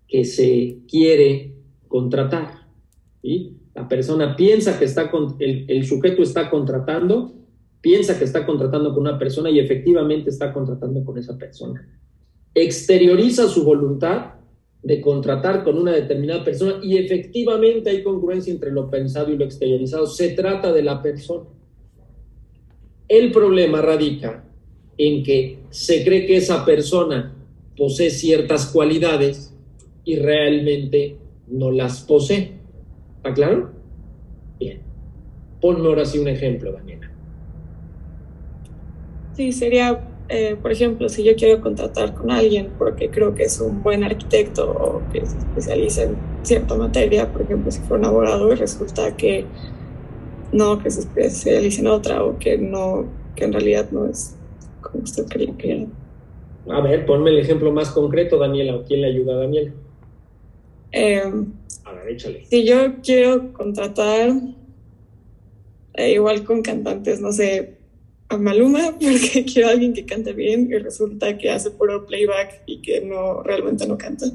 que 0.06 0.24
se 0.24 0.78
quiere 0.88 1.54
contratar. 1.88 2.66
¿sí? 3.22 3.57
La 3.78 3.88
persona 3.88 4.34
piensa 4.34 4.78
que 4.78 4.84
está 4.84 5.10
con, 5.10 5.36
el, 5.38 5.64
el, 5.68 5.86
sujeto 5.86 6.22
está 6.22 6.50
contratando 6.50 7.38
piensa 7.80 8.18
que 8.18 8.24
está 8.24 8.44
contratando 8.44 8.92
con 8.92 9.02
una 9.02 9.18
persona 9.18 9.50
y 9.50 9.58
efectivamente 9.58 10.30
está 10.30 10.52
contratando 10.52 11.04
con 11.04 11.18
esa 11.18 11.36
persona. 11.36 11.86
Exterioriza 12.54 13.46
su 13.46 13.64
voluntad 13.64 14.34
de 14.82 15.00
contratar 15.00 15.64
con 15.64 15.78
una 15.78 15.92
determinada 15.92 16.44
persona 16.44 16.80
y 16.82 16.96
efectivamente 16.96 17.90
hay 17.90 18.02
congruencia 18.02 18.52
entre 18.52 18.70
lo 18.70 18.90
pensado 18.90 19.32
y 19.32 19.36
lo 19.36 19.44
exteriorizado. 19.44 20.06
Se 20.06 20.30
trata 20.30 20.72
de 20.72 20.82
la 20.82 21.02
persona. 21.02 21.48
El 23.06 23.32
problema 23.32 23.80
radica 23.80 24.44
en 24.96 25.22
que 25.22 25.60
se 25.70 26.04
cree 26.04 26.26
que 26.26 26.36
esa 26.36 26.64
persona 26.64 27.34
posee 27.76 28.10
ciertas 28.10 28.66
cualidades 28.66 29.54
y 30.04 30.16
realmente 30.16 31.16
no 31.46 31.70
las 31.70 32.02
posee. 32.02 32.57
¿Está 33.28 33.34
claro? 33.34 33.74
Bien. 34.58 34.82
Ponme 35.60 35.86
ahora 35.86 36.06
sí 36.06 36.18
un 36.18 36.28
ejemplo, 36.28 36.72
Daniela. 36.72 37.06
Sí, 39.32 39.52
sería, 39.52 40.08
eh, 40.28 40.56
por 40.56 40.72
ejemplo, 40.72 41.08
si 41.10 41.24
yo 41.24 41.36
quiero 41.36 41.60
contratar 41.60 42.14
con 42.14 42.30
alguien 42.30 42.74
porque 42.78 43.10
creo 43.10 43.34
que 43.34 43.44
es 43.44 43.60
un 43.60 43.82
buen 43.82 44.02
arquitecto 44.02 44.70
o 44.70 45.08
que 45.10 45.26
se 45.26 45.38
especializa 45.38 46.04
en 46.04 46.26
cierta 46.42 46.74
materia, 46.76 47.30
por 47.32 47.42
ejemplo, 47.42 47.70
si 47.70 47.82
fuera 47.82 48.00
un 48.00 48.06
abogado 48.06 48.52
y 48.52 48.56
resulta 48.56 49.16
que 49.16 49.52
no, 50.52 50.78
que 50.78 50.90
se 50.90 51.00
especializa 51.00 51.82
en 51.82 51.88
otra 51.88 52.24
o 52.24 52.38
que 52.38 52.58
no, 52.58 53.18
que 53.34 53.44
en 53.44 53.52
realidad 53.52 53.90
no 53.90 54.06
es 54.06 54.40
como 54.80 55.04
usted 55.04 55.26
quería 55.28 55.56
que 55.56 55.88
A 56.68 56.80
ver, 56.82 57.06
ponme 57.06 57.30
el 57.30 57.38
ejemplo 57.38 57.72
más 57.72 57.90
concreto, 57.90 58.38
Daniela, 58.38 58.82
quién 58.86 59.02
le 59.02 59.08
ayuda 59.08 59.34
a 59.34 59.38
Daniela? 59.38 59.74
Eh, 60.92 61.22
A 61.88 61.92
ver, 61.94 62.08
échale. 62.10 62.44
si 62.44 62.64
yo 62.66 62.96
quiero 63.02 63.52
contratar, 63.52 64.30
eh, 65.94 66.12
igual 66.12 66.44
con 66.44 66.62
cantantes, 66.62 67.20
no 67.20 67.32
sé, 67.32 67.78
a 68.28 68.36
Maluma, 68.36 68.92
porque 69.00 69.44
quiero 69.44 69.68
a 69.68 69.72
alguien 69.72 69.92
que 69.94 70.04
cante 70.04 70.32
bien 70.32 70.68
y 70.70 70.76
resulta 70.78 71.36
que 71.38 71.50
hace 71.50 71.70
puro 71.70 72.06
playback 72.06 72.62
y 72.66 72.80
que 72.82 73.00
no 73.00 73.42
realmente 73.42 73.86
no 73.86 73.96
canta. 73.98 74.26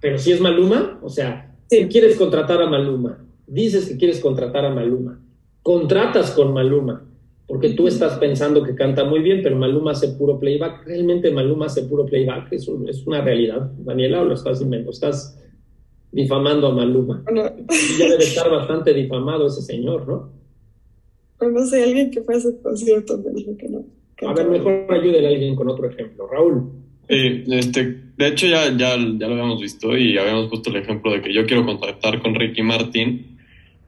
Pero 0.00 0.18
si 0.18 0.32
es 0.32 0.40
Maluma, 0.40 0.98
o 1.02 1.08
sea, 1.08 1.54
si 1.70 1.86
quieres 1.86 2.16
contratar 2.16 2.60
a 2.60 2.66
Maluma, 2.68 3.24
dices 3.46 3.88
que 3.88 3.96
quieres 3.96 4.20
contratar 4.20 4.64
a 4.64 4.70
Maluma, 4.74 5.20
contratas 5.62 6.32
con 6.32 6.52
Maluma, 6.52 7.06
porque 7.46 7.70
tú 7.70 7.86
estás 7.86 8.18
pensando 8.18 8.62
que 8.62 8.74
canta 8.74 9.04
muy 9.04 9.20
bien, 9.20 9.40
pero 9.42 9.56
Maluma 9.56 9.92
hace 9.92 10.08
puro 10.08 10.38
playback. 10.38 10.86
¿Realmente 10.86 11.30
Maluma 11.30 11.66
hace 11.66 11.82
puro 11.82 12.06
playback? 12.06 12.52
¿Es, 12.52 12.66
un- 12.68 12.88
es 12.88 13.06
una 13.06 13.20
realidad, 13.20 13.70
Daniela, 13.78 14.22
o 14.22 14.24
lo 14.24 14.34
estás 14.34 14.60
inventando? 14.62 14.90
Estás 14.90 15.38
difamando 16.12 16.68
a 16.68 16.74
Maluma. 16.74 17.22
Bueno, 17.24 17.50
ya 17.98 18.08
debe 18.08 18.24
estar 18.24 18.50
bastante 18.50 18.94
difamado 18.94 19.46
ese 19.46 19.62
señor, 19.62 20.06
¿no? 20.06 20.42
pero 21.42 21.50
no 21.50 21.66
sé, 21.66 21.82
alguien 21.82 22.08
que 22.12 22.22
fue 22.22 22.36
a 22.36 22.38
ese 22.38 22.56
concierto 22.62 23.18
me 23.18 23.32
dijo 23.32 23.56
que 23.56 23.68
no. 23.68 23.84
A 24.28 24.32
ver, 24.32 24.48
mejor 24.48 24.86
ayúdele 24.88 25.26
a 25.26 25.30
alguien 25.30 25.56
con 25.56 25.68
otro 25.68 25.90
ejemplo. 25.90 26.28
Raúl. 26.28 26.70
Sí, 27.08 27.42
este, 27.48 27.98
de 28.16 28.28
hecho 28.28 28.46
ya, 28.46 28.66
ya, 28.76 28.96
ya 28.96 29.26
lo 29.26 29.32
habíamos 29.32 29.60
visto 29.60 29.98
y 29.98 30.16
habíamos 30.16 30.46
puesto 30.46 30.70
el 30.70 30.76
ejemplo 30.76 31.10
de 31.10 31.20
que 31.20 31.34
yo 31.34 31.44
quiero 31.44 31.66
contactar 31.66 32.22
con 32.22 32.36
Ricky 32.36 32.62
Martin, 32.62 33.38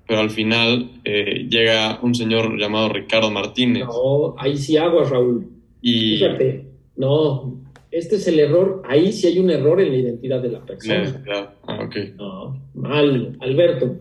pero 0.08 0.18
al 0.18 0.30
final 0.30 0.90
eh, 1.04 1.46
llega 1.48 2.00
un 2.02 2.16
señor 2.16 2.58
llamado 2.58 2.88
Ricardo 2.88 3.30
Martínez 3.30 3.84
No, 3.86 4.34
ahí 4.36 4.56
sí 4.56 4.76
aguas, 4.76 5.10
Raúl. 5.10 5.46
y 5.80 6.16
Fíjate, 6.16 6.66
no, 6.96 7.63
este 7.94 8.16
es 8.16 8.26
el 8.26 8.40
error, 8.40 8.82
ahí 8.86 9.12
sí 9.12 9.28
hay 9.28 9.38
un 9.38 9.50
error 9.50 9.80
en 9.80 9.90
la 9.90 9.96
identidad 9.96 10.42
de 10.42 10.48
la 10.48 10.66
persona. 10.66 11.22
Claro. 11.22 11.52
Ah, 11.62 11.84
ok. 11.84 11.96
No, 12.16 12.62
mal, 12.74 13.36
Alberto. 13.40 13.98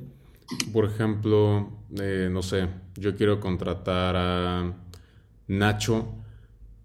Por 0.73 0.85
ejemplo, 0.85 1.69
eh, 2.01 2.27
no 2.31 2.41
sé, 2.41 2.67
yo 2.95 3.15
quiero 3.15 3.39
contratar 3.39 4.15
a 4.17 4.73
Nacho 5.47 6.07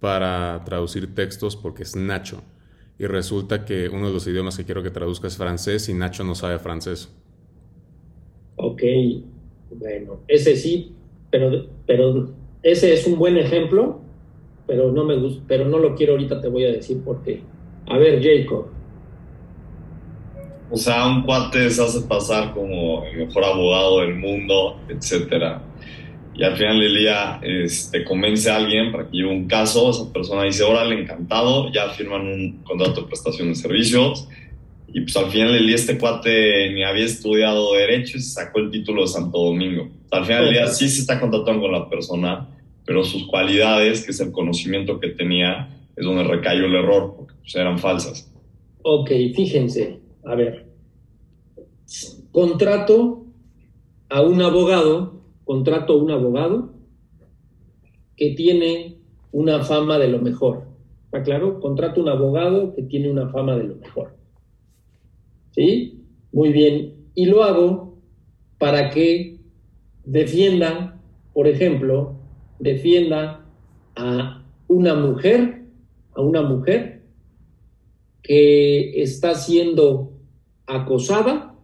para 0.01 0.63
traducir 0.65 1.15
textos 1.15 1.57
porque 1.57 1.85
es 1.85 1.97
Nacho. 1.97 2.43
Y 2.99 3.07
resulta 3.07 3.65
que 3.65 3.89
uno 3.89 4.09
de 4.09 4.13
los 4.13 4.27
idiomas 4.27 4.59
que 4.59 4.65
quiero 4.65 4.83
que 4.83 4.91
traduzca 4.91 5.29
es 5.29 5.37
francés 5.39 5.89
y 5.89 5.95
Nacho 5.95 6.25
no 6.25 6.35
sabe 6.35 6.59
francés. 6.59 7.09
Ok, 8.57 8.83
bueno, 9.71 10.21
ese 10.29 10.57
sí, 10.57 10.93
pero, 11.31 11.69
pero 11.87 12.35
ese 12.63 12.93
es 12.93 13.07
un 13.07 13.19
buen 13.19 13.39
ejemplo, 13.39 14.03
pero 14.69 14.93
no 14.93 15.05
me 15.05 15.17
gusta, 15.17 15.43
pero 15.49 15.65
no 15.65 15.79
lo 15.79 15.95
quiero 15.97 16.13
ahorita, 16.13 16.41
te 16.43 16.49
voy 16.49 16.65
a 16.65 16.73
decir 16.73 17.03
por 17.03 17.23
qué. 17.25 17.41
A 17.87 17.97
ver, 17.97 18.23
Jacob, 18.23 18.67
O 20.71 20.77
sea, 20.77 21.07
un 21.07 21.23
cuate 21.23 21.71
se 21.71 21.83
hace 21.83 22.03
pasar 22.03 22.53
como 22.53 23.03
el 23.05 23.27
mejor 23.27 23.45
abogado 23.45 24.01
del 24.01 24.17
mundo, 24.17 24.79
etcétera. 24.91 25.63
Y 26.35 26.45
al 26.45 26.55
final 26.57 26.79
del 26.79 26.95
día 26.95 27.41
este, 27.43 28.05
convence 28.05 28.51
a 28.51 28.57
alguien 28.57 28.93
para 28.93 29.09
que 29.09 29.17
lleve 29.17 29.31
un 29.31 29.49
caso, 29.49 29.91
esa 29.91 30.13
persona 30.13 30.45
dice, 30.45 30.63
órale, 30.63 31.01
encantado, 31.01 31.73
ya 31.73 31.89
firman 31.89 32.27
un 32.27 32.63
contrato 32.63 33.01
de 33.01 33.07
prestación 33.07 33.49
de 33.49 33.55
servicios. 33.55 34.29
Y 34.93 35.01
pues 35.01 35.17
al 35.17 35.31
final 35.31 35.53
del 35.55 35.67
día 35.67 35.77
este 35.77 35.99
cuate 35.99 36.71
ni 36.75 36.85
había 36.85 37.07
estudiado 37.07 37.73
Derecho 37.73 38.19
y 38.19 38.21
se 38.21 38.31
sacó 38.31 38.59
el 38.59 38.71
título 38.71 39.03
de 39.03 39.09
Santo 39.09 39.39
Domingo. 39.39 39.89
Al 40.11 40.27
final 40.27 40.45
del 40.45 40.55
día 40.55 40.67
sí 40.67 40.89
se 40.91 41.01
está 41.01 41.19
contratando 41.19 41.63
con 41.63 41.73
la 41.73 41.89
persona, 41.89 42.49
pero 42.89 43.05
sus 43.05 43.27
cualidades, 43.27 44.03
que 44.03 44.13
es 44.13 44.21
el 44.21 44.33
conocimiento 44.33 44.99
que 44.99 45.09
tenía, 45.09 45.69
es 45.95 46.07
donde 46.07 46.25
recayó 46.25 46.65
el 46.65 46.75
error, 46.75 47.17
porque 47.19 47.35
pues, 47.39 47.55
eran 47.55 47.79
falsas. 47.79 48.33
ok, 48.83 49.11
fíjense, 49.37 50.01
a 50.25 50.35
ver, 50.35 50.65
contrato 52.33 53.27
a 54.09 54.23
un 54.23 54.41
abogado, 54.41 55.21
contrato 55.45 55.93
a 55.93 55.97
un 56.03 56.11
abogado 56.13 56.73
que 58.17 58.31
tiene 58.31 58.97
una 59.33 59.63
fama 59.63 59.99
de 59.99 60.09
lo 60.09 60.21
mejor. 60.21 60.69
¿Está 61.05 61.23
claro? 61.23 61.61
Contrato 61.61 62.01
a 62.01 62.05
un 62.05 62.09
abogado 62.09 62.75
que 62.75 62.85
tiene 62.85 63.11
una 63.11 63.29
fama 63.29 63.55
de 63.59 63.65
lo 63.65 63.77
mejor. 63.77 64.17
¿Sí? 65.51 66.01
Muy 66.33 66.53
bien. 66.53 66.95
Y 67.15 67.27
lo 67.27 67.45
hago 67.45 67.99
para 68.57 68.89
que 68.89 69.41
defienda, 70.07 70.99
por 71.35 71.49
ejemplo, 71.49 72.18
defienda 72.59 73.45
a 73.97 74.45
una 74.69 74.95
mujer, 74.95 75.63
a 76.15 76.21
una 76.21 76.43
mujer 76.43 77.03
que 78.23 79.03
está 79.03 79.35
siendo 79.35 80.13
acosada 80.67 81.55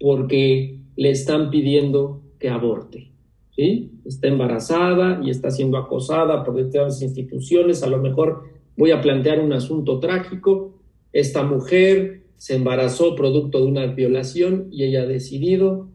porque 0.00 0.80
le 0.96 1.10
están 1.10 1.50
pidiendo 1.50 2.22
que 2.38 2.48
aborte. 2.48 3.12
¿sí? 3.54 3.92
Está 4.04 4.28
embarazada 4.28 5.20
y 5.22 5.30
está 5.30 5.50
siendo 5.50 5.78
acosada 5.78 6.44
por 6.44 6.54
determinadas 6.54 7.02
instituciones. 7.02 7.82
A 7.82 7.88
lo 7.88 7.98
mejor 7.98 8.44
voy 8.76 8.90
a 8.90 9.00
plantear 9.00 9.40
un 9.40 9.52
asunto 9.52 10.00
trágico. 10.00 10.74
Esta 11.12 11.42
mujer 11.42 12.22
se 12.36 12.56
embarazó 12.56 13.14
producto 13.14 13.58
de 13.58 13.66
una 13.66 13.86
violación 13.86 14.68
y 14.70 14.84
ella 14.84 15.02
ha 15.02 15.06
decidido 15.06 15.88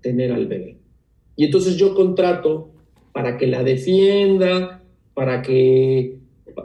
tener 0.00 0.32
al 0.32 0.46
bebé. 0.46 0.79
Y 1.36 1.44
entonces 1.44 1.76
yo 1.76 1.94
contrato 1.94 2.70
para 3.12 3.36
que 3.36 3.46
la 3.46 3.62
defienda, 3.62 4.82
para 5.14 5.42
que, 5.42 6.18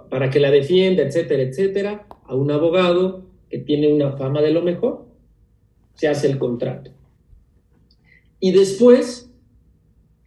para 0.10 0.30
que 0.30 0.40
la 0.40 0.52
defienda, 0.52 1.04
etcétera, 1.04 1.44
etcétera, 1.44 2.08
a 2.24 2.36
un 2.36 2.52
abogado 2.52 3.26
que 3.50 3.60
tiene 3.60 3.92
una 3.92 4.14
fama 4.18 4.42
de 4.42 4.52
lo 4.52 4.62
mejor. 4.62 5.06
Se 5.94 6.08
hace 6.08 6.28
el 6.28 6.38
contrato. 6.38 6.92
Y 8.40 8.52
después 8.52 9.32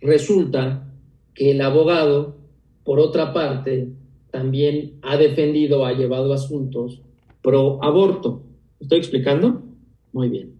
resulta 0.00 0.90
que 1.34 1.50
el 1.52 1.60
abogado, 1.60 2.36
por 2.84 3.00
otra 3.00 3.32
parte, 3.32 3.88
también 4.30 4.98
ha 5.02 5.16
defendido, 5.16 5.84
ha 5.84 5.92
llevado 5.92 6.32
asuntos 6.32 7.00
pro 7.42 7.82
aborto. 7.82 8.42
¿Me 8.78 8.84
¿Estoy 8.84 8.98
explicando? 8.98 9.62
Muy 10.12 10.28
bien. 10.28 10.54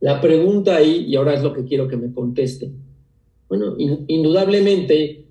La 0.00 0.20
pregunta 0.20 0.76
ahí, 0.76 1.06
y 1.08 1.16
ahora 1.16 1.34
es 1.34 1.42
lo 1.42 1.52
que 1.52 1.64
quiero 1.64 1.88
que 1.88 1.96
me 1.96 2.12
conteste. 2.12 2.70
Bueno, 3.48 3.74
in- 3.78 4.04
indudablemente 4.08 5.24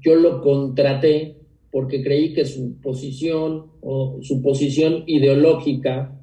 yo 0.00 0.14
lo 0.16 0.40
contraté 0.42 1.36
porque 1.70 2.02
creí 2.02 2.34
que 2.34 2.44
su 2.44 2.74
posición 2.80 3.66
o 3.80 4.18
su 4.22 4.42
posición 4.42 5.04
ideológica 5.06 6.18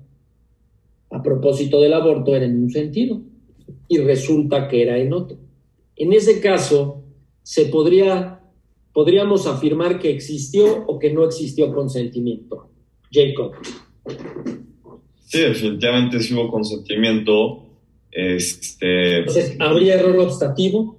a 1.12 1.24
propósito 1.24 1.82
del 1.82 1.94
aborto 1.94 2.36
era 2.36 2.46
en 2.46 2.62
un 2.64 2.70
sentido 2.70 3.22
y 3.88 3.98
resulta 3.98 4.68
que 4.68 4.84
era 4.84 4.98
en 5.00 5.14
otro. 5.14 5.38
En 5.96 6.14
ese 6.14 6.40
caso, 6.40 7.04
se 7.42 7.66
podría, 7.66 8.42
podríamos 8.94 9.48
afirmar 9.48 10.00
que 10.00 10.12
existió 10.12 10.86
o 10.86 11.00
que 11.00 11.12
no 11.12 11.26
existió 11.26 11.74
consentimiento. 11.74 12.70
Jacob. 13.12 13.54
Sí, 15.26 15.40
definitivamente 15.42 16.20
sí 16.20 16.34
hubo 16.36 16.50
consentimiento. 16.52 17.69
Este, 18.12 19.20
Entonces, 19.20 19.56
¿habría 19.60 19.96
error 19.96 20.20
obstativo? 20.20 20.98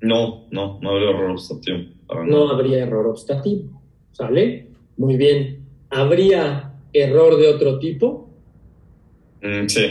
no, 0.00 0.44
no, 0.50 0.78
no 0.82 0.90
habría 0.90 1.10
error 1.10 1.30
obstativo. 1.30 1.78
No 2.26 2.50
habría 2.50 2.82
error 2.84 3.06
obstativo. 3.06 3.80
¿Sale? 4.12 4.68
Muy 4.98 5.16
bien. 5.16 5.64
¿Habría 5.90 6.74
error 6.92 7.36
de 7.38 7.48
otro 7.48 7.78
tipo? 7.78 8.28
Mm, 9.42 9.66
sí. 9.66 9.86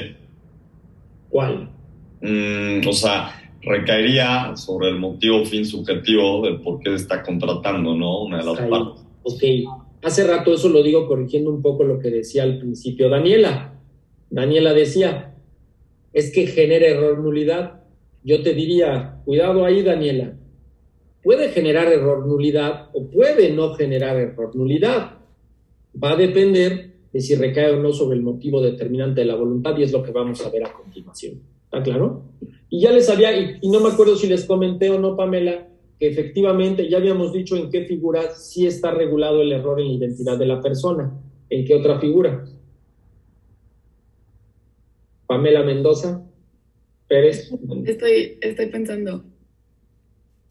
¿Cuál? 1.29 1.69
Mm, 2.21 2.87
o 2.87 2.93
sea, 2.93 3.31
recaería 3.63 4.55
sobre 4.55 4.89
el 4.89 4.99
motivo 4.99 5.43
fin 5.45 5.65
subjetivo 5.65 6.45
del 6.45 6.61
por 6.61 6.79
qué 6.79 6.91
se 6.91 6.97
está 6.97 7.23
contratando, 7.23 7.95
¿no? 7.95 8.23
Una 8.23 8.37
de 8.37 8.45
las 8.45 8.59
Ahí. 8.59 8.69
partes. 8.69 9.03
Ok. 9.23 9.43
Hace 10.03 10.27
rato 10.27 10.53
eso 10.53 10.69
lo 10.69 10.83
digo 10.83 11.07
corrigiendo 11.07 11.49
un 11.49 11.61
poco 11.61 11.83
lo 11.83 11.97
que 11.99 12.09
decía 12.09 12.43
al 12.43 12.59
principio 12.59 13.09
Daniela. 13.09 13.73
Daniela 14.29 14.73
decía, 14.73 15.32
es 16.13 16.31
que 16.31 16.47
genera 16.47 16.87
error 16.87 17.19
nulidad. 17.19 17.81
Yo 18.23 18.41
te 18.41 18.53
diría, 18.53 19.21
cuidado 19.25 19.65
ahí, 19.65 19.81
Daniela. 19.81 20.37
Puede 21.21 21.49
generar 21.49 21.87
error 21.91 22.25
nulidad 22.25 22.89
o 22.93 23.09
puede 23.09 23.51
no 23.51 23.73
generar 23.73 24.17
error 24.17 24.55
nulidad. 24.55 25.17
Va 26.01 26.11
a 26.11 26.15
depender 26.15 26.93
de 27.11 27.21
si 27.21 27.35
recae 27.35 27.71
o 27.71 27.79
no 27.79 27.93
sobre 27.93 28.17
el 28.17 28.23
motivo 28.23 28.61
determinante 28.61 29.21
de 29.21 29.27
la 29.27 29.35
voluntad 29.35 29.77
y 29.77 29.83
es 29.83 29.91
lo 29.91 30.03
que 30.03 30.11
vamos 30.11 30.45
a 30.45 30.49
ver 30.49 30.65
a 30.65 30.73
continuación. 30.73 31.41
¿Está 31.65 31.81
claro? 31.81 32.23
Y 32.69 32.81
ya 32.81 32.91
les 32.91 33.09
había, 33.09 33.31
y, 33.61 33.69
no 33.69 33.79
me 33.79 33.89
acuerdo 33.89 34.15
si 34.15 34.27
les 34.27 34.45
comenté 34.45 34.89
o 34.89 34.99
no, 34.99 35.15
Pamela, 35.15 35.67
que 35.99 36.07
efectivamente 36.07 36.89
ya 36.89 36.97
habíamos 36.97 37.31
dicho 37.31 37.55
en 37.55 37.69
qué 37.69 37.85
figura 37.85 38.31
sí 38.35 38.65
está 38.65 38.91
regulado 38.91 39.41
el 39.41 39.51
error 39.51 39.79
en 39.79 39.87
la 39.87 39.93
identidad 39.93 40.37
de 40.37 40.47
la 40.47 40.61
persona. 40.61 41.13
¿En 41.49 41.65
qué 41.65 41.75
otra 41.75 41.99
figura? 41.99 42.45
Pamela 45.27 45.63
Mendoza 45.63 46.23
Pérez. 47.07 47.51
Estoy, 47.85 48.37
estoy 48.41 48.67
pensando. 48.67 49.23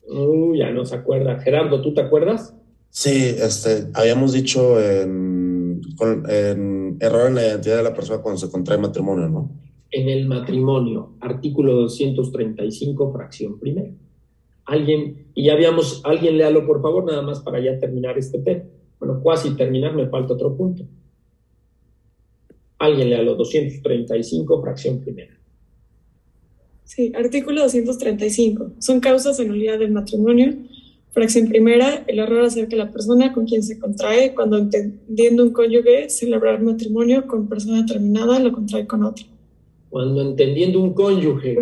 Uy, 0.08 0.58
ya 0.58 0.70
no 0.70 0.84
se 0.84 0.94
acuerda. 0.96 1.40
Gerardo, 1.40 1.80
¿tú 1.80 1.94
te 1.94 2.00
acuerdas? 2.00 2.54
Sí, 2.90 3.34
este, 3.38 3.88
habíamos 3.94 4.32
dicho 4.32 4.80
en 4.80 5.80
con- 5.96 6.24
en 6.28 6.96
error 7.00 7.28
en 7.28 7.34
la 7.36 7.46
identidad 7.46 7.78
de 7.78 7.82
la 7.82 7.94
persona 7.94 8.20
cuando 8.22 8.38
se 8.38 8.50
contrae 8.50 8.78
matrimonio, 8.78 9.28
¿no? 9.28 9.50
En 9.90 10.08
el 10.08 10.26
matrimonio, 10.26 11.14
artículo 11.20 11.74
235, 11.74 13.12
fracción 13.12 13.58
primera. 13.58 13.90
Alguien, 14.64 15.26
y 15.34 15.46
ya 15.46 15.54
habíamos, 15.54 16.00
alguien 16.04 16.38
léalo 16.38 16.66
por 16.66 16.80
favor, 16.82 17.04
nada 17.04 17.22
más 17.22 17.40
para 17.40 17.60
ya 17.60 17.78
terminar 17.78 18.16
este 18.18 18.38
tema. 18.38 18.64
Bueno, 18.98 19.22
casi 19.24 19.54
terminar, 19.56 19.94
me 19.94 20.06
falta 20.08 20.34
otro 20.34 20.56
punto. 20.56 20.84
Alguien 22.82 23.10
léalo, 23.10 23.36
235, 23.36 24.60
fracción 24.60 24.98
primera. 24.98 25.38
Sí, 26.82 27.12
artículo 27.14 27.62
235. 27.62 28.72
Son 28.80 28.98
causas 28.98 29.36
de 29.36 29.44
nulidad 29.44 29.78
del 29.78 29.92
matrimonio. 29.92 30.52
Fracción 31.12 31.46
primera, 31.46 32.02
el 32.08 32.18
error 32.18 32.44
hacer 32.44 32.66
que 32.66 32.74
la 32.74 32.90
persona 32.90 33.32
con 33.32 33.46
quien 33.46 33.62
se 33.62 33.78
contrae, 33.78 34.34
cuando 34.34 34.58
entendiendo 34.58 35.44
un 35.44 35.50
cónyuge, 35.50 36.10
celebrar 36.10 36.60
matrimonio 36.60 37.28
con 37.28 37.46
persona 37.48 37.86
terminada, 37.86 38.40
lo 38.40 38.50
contrae 38.50 38.84
con 38.84 39.04
otra. 39.04 39.26
Cuando 39.88 40.20
entendiendo 40.20 40.80
un 40.80 40.92
cónyuge, 40.92 41.56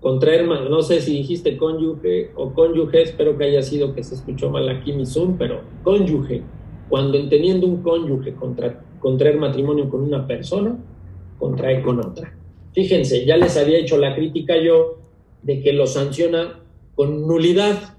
contraer, 0.00 0.46
no 0.46 0.80
sé 0.80 1.02
si 1.02 1.12
dijiste 1.12 1.58
cónyuge 1.58 2.30
o 2.36 2.54
cónyuge, 2.54 3.02
espero 3.02 3.36
que 3.36 3.44
haya 3.44 3.60
sido 3.60 3.94
que 3.94 4.02
se 4.02 4.14
escuchó 4.14 4.48
mal 4.48 4.66
aquí 4.70 4.94
mi 4.94 5.04
Zoom, 5.04 5.36
pero 5.36 5.60
cónyuge, 5.82 6.40
cuando 6.88 7.18
entendiendo 7.18 7.66
un 7.66 7.82
cónyuge 7.82 8.34
contra, 8.34 8.82
contraer 9.04 9.36
matrimonio 9.36 9.90
con 9.90 10.00
una 10.00 10.26
persona, 10.26 10.78
contrae 11.38 11.82
con 11.82 12.00
otra. 12.00 12.34
Fíjense, 12.72 13.26
ya 13.26 13.36
les 13.36 13.54
había 13.58 13.78
hecho 13.78 13.98
la 13.98 14.14
crítica 14.14 14.56
yo 14.56 14.96
de 15.42 15.60
que 15.60 15.74
lo 15.74 15.86
sanciona 15.86 16.62
con 16.94 17.26
nulidad. 17.28 17.98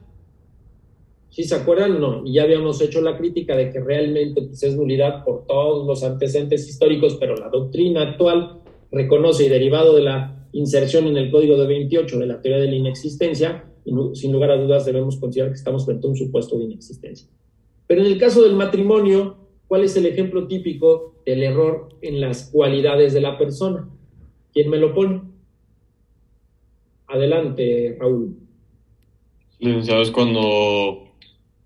¿Sí 1.29 1.43
se 1.43 1.53
acuerdan? 1.53 2.01
No. 2.01 2.25
Y 2.25 2.33
ya 2.33 2.43
habíamos 2.43 2.81
hecho 2.81 3.01
la 3.01 3.19
crítica 3.19 3.55
de 3.55 3.69
que 3.71 3.81
realmente 3.81 4.41
pues, 4.41 4.63
es 4.63 4.75
nulidad 4.75 5.23
por 5.23 5.45
todos 5.45 5.85
los 5.85 6.03
antecedentes 6.03 6.67
históricos, 6.67 7.17
pero 7.19 7.35
la 7.35 7.49
doctrina 7.49 8.01
actual 8.01 8.61
reconoce 8.91 9.45
y 9.45 9.49
derivado 9.49 9.95
de 9.95 10.01
la 10.01 10.47
inserción 10.53 11.05
en 11.05 11.17
el 11.17 11.29
Código 11.29 11.55
de 11.55 11.67
28 11.67 12.17
de 12.17 12.25
la 12.25 12.41
teoría 12.41 12.63
de 12.63 12.71
la 12.71 12.77
inexistencia, 12.77 13.63
sin 14.13 14.33
lugar 14.33 14.49
a 14.49 14.57
dudas 14.57 14.85
debemos 14.85 15.17
considerar 15.17 15.51
que 15.51 15.57
estamos 15.57 15.85
frente 15.85 16.07
a 16.07 16.09
un 16.09 16.17
supuesto 16.17 16.57
de 16.57 16.63
inexistencia. 16.63 17.27
Pero 17.85 18.01
en 18.01 18.07
el 18.07 18.17
caso 18.17 18.41
del 18.41 18.55
matrimonio, 18.55 19.44
¿cuál 19.67 19.83
es 19.83 19.95
el 19.97 20.05
ejemplo 20.05 20.47
típico 20.47 21.15
del 21.25 21.43
error 21.43 21.89
en 22.01 22.21
las 22.21 22.49
cualidades 22.51 23.13
de 23.13 23.21
la 23.21 23.37
persona? 23.37 23.87
¿Quién 24.53 24.69
me 24.69 24.77
lo 24.77 24.93
pone? 24.93 25.21
Adelante, 27.07 27.95
Raúl. 27.99 28.35
Licenciado, 29.59 30.01
es 30.01 30.11
cuando 30.11 31.09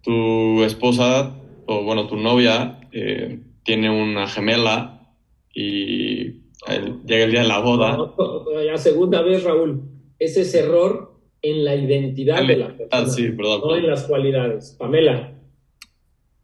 tu 0.03 0.63
esposa, 0.63 1.35
o 1.65 1.83
bueno, 1.83 2.07
tu 2.07 2.17
novia, 2.17 2.81
eh, 2.91 3.39
tiene 3.63 3.89
una 3.89 4.27
gemela 4.27 5.07
y 5.53 6.41
el- 6.67 7.01
llega 7.05 7.25
el 7.25 7.31
día 7.31 7.41
de 7.41 7.47
la 7.47 7.59
boda. 7.59 7.97
No, 7.97 8.45
la 8.63 8.77
segunda 8.77 9.21
vez, 9.21 9.43
Raúl, 9.43 9.81
ese 10.19 10.41
es 10.41 10.53
error 10.55 11.13
en 11.41 11.63
la 11.63 11.75
identidad 11.75 12.45
de 12.45 12.57
la 12.57 12.67
persona, 12.67 12.87
Ah, 12.91 13.05
sí, 13.05 13.29
perdón. 13.29 13.61
no 13.63 13.75
en 13.75 13.87
las 13.87 14.03
cualidades. 14.03 14.75
Pamela. 14.77 15.33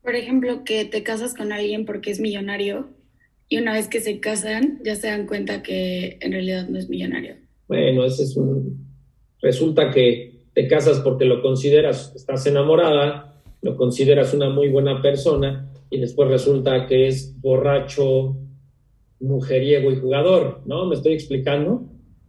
Por 0.05 0.15
ejemplo, 0.15 0.63
que 0.63 0.85
te 0.85 1.01
casas 1.01 1.33
con 1.33 1.51
alguien 1.51 1.83
porque 1.83 2.11
es 2.11 2.19
millonario 2.19 2.89
y 3.49 3.57
una 3.57 3.73
vez 3.73 3.87
que 3.87 4.01
se 4.01 4.19
casan 4.19 4.79
ya 4.85 4.95
se 4.95 5.07
dan 5.07 5.25
cuenta 5.25 5.63
que 5.63 6.19
en 6.21 6.31
realidad 6.31 6.67
no 6.69 6.77
es 6.77 6.87
millonario. 6.87 7.37
Bueno, 7.67 8.05
ese 8.05 8.21
es 8.21 8.37
un. 8.37 8.85
Resulta 9.41 9.89
que 9.89 10.43
te 10.53 10.67
casas 10.67 10.99
porque 10.99 11.25
lo 11.25 11.41
consideras, 11.41 12.13
estás 12.15 12.45
enamorada, 12.45 13.41
lo 13.63 13.75
consideras 13.75 14.31
una 14.35 14.47
muy 14.51 14.69
buena 14.69 15.01
persona 15.01 15.71
y 15.89 15.99
después 15.99 16.29
resulta 16.29 16.85
que 16.85 17.07
es 17.07 17.41
borracho, 17.41 18.37
mujeriego 19.19 19.91
y 19.91 19.95
jugador, 19.95 20.61
¿no? 20.67 20.85
¿Me 20.85 20.93
estoy 20.93 21.13
explicando? 21.13 21.83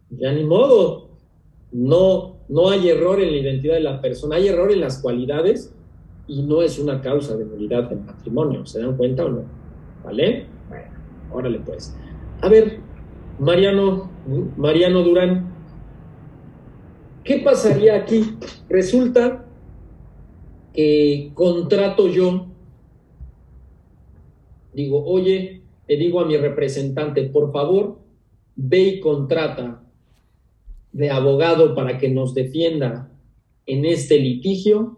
Ya 0.09 0.31
ni 0.31 0.43
modo. 0.43 1.11
No, 1.71 2.39
no 2.49 2.71
hay 2.71 2.89
error 2.89 3.21
en 3.21 3.33
la 3.33 3.37
identidad 3.37 3.75
de 3.75 3.81
la 3.81 4.01
persona, 4.01 4.37
hay 4.37 4.47
error 4.47 4.71
en 4.71 4.81
las 4.81 4.99
cualidades 4.99 5.76
y 6.27 6.43
no 6.43 6.61
es 6.61 6.77
una 6.77 7.01
causa 7.01 7.35
de 7.35 7.45
nulidad 7.45 7.89
del 7.89 8.01
matrimonio. 8.01 8.65
¿Se 8.65 8.81
dan 8.81 8.97
cuenta 8.97 9.25
o 9.25 9.29
no? 9.29 9.43
¿Vale? 10.03 10.45
Bueno, 10.67 10.85
órale 11.31 11.59
pues. 11.59 11.95
A 12.41 12.49
ver, 12.49 12.79
Mariano, 13.39 14.09
Mariano 14.57 15.03
Durán, 15.03 15.53
¿qué 17.23 17.39
pasaría 17.39 17.95
aquí? 17.95 18.37
Resulta 18.69 19.45
que 20.73 21.31
contrato 21.33 22.07
yo, 22.07 22.47
digo, 24.73 25.03
oye, 25.05 25.63
le 25.87 25.97
digo 25.97 26.19
a 26.19 26.25
mi 26.25 26.37
representante, 26.37 27.23
por 27.23 27.51
favor, 27.51 27.99
ve 28.55 28.79
y 28.79 28.99
contrata 28.99 29.83
de 30.91 31.09
abogado 31.09 31.73
para 31.75 31.97
que 31.97 32.09
nos 32.09 32.33
defienda 32.33 33.11
en 33.65 33.85
este 33.85 34.19
litigio 34.19 34.97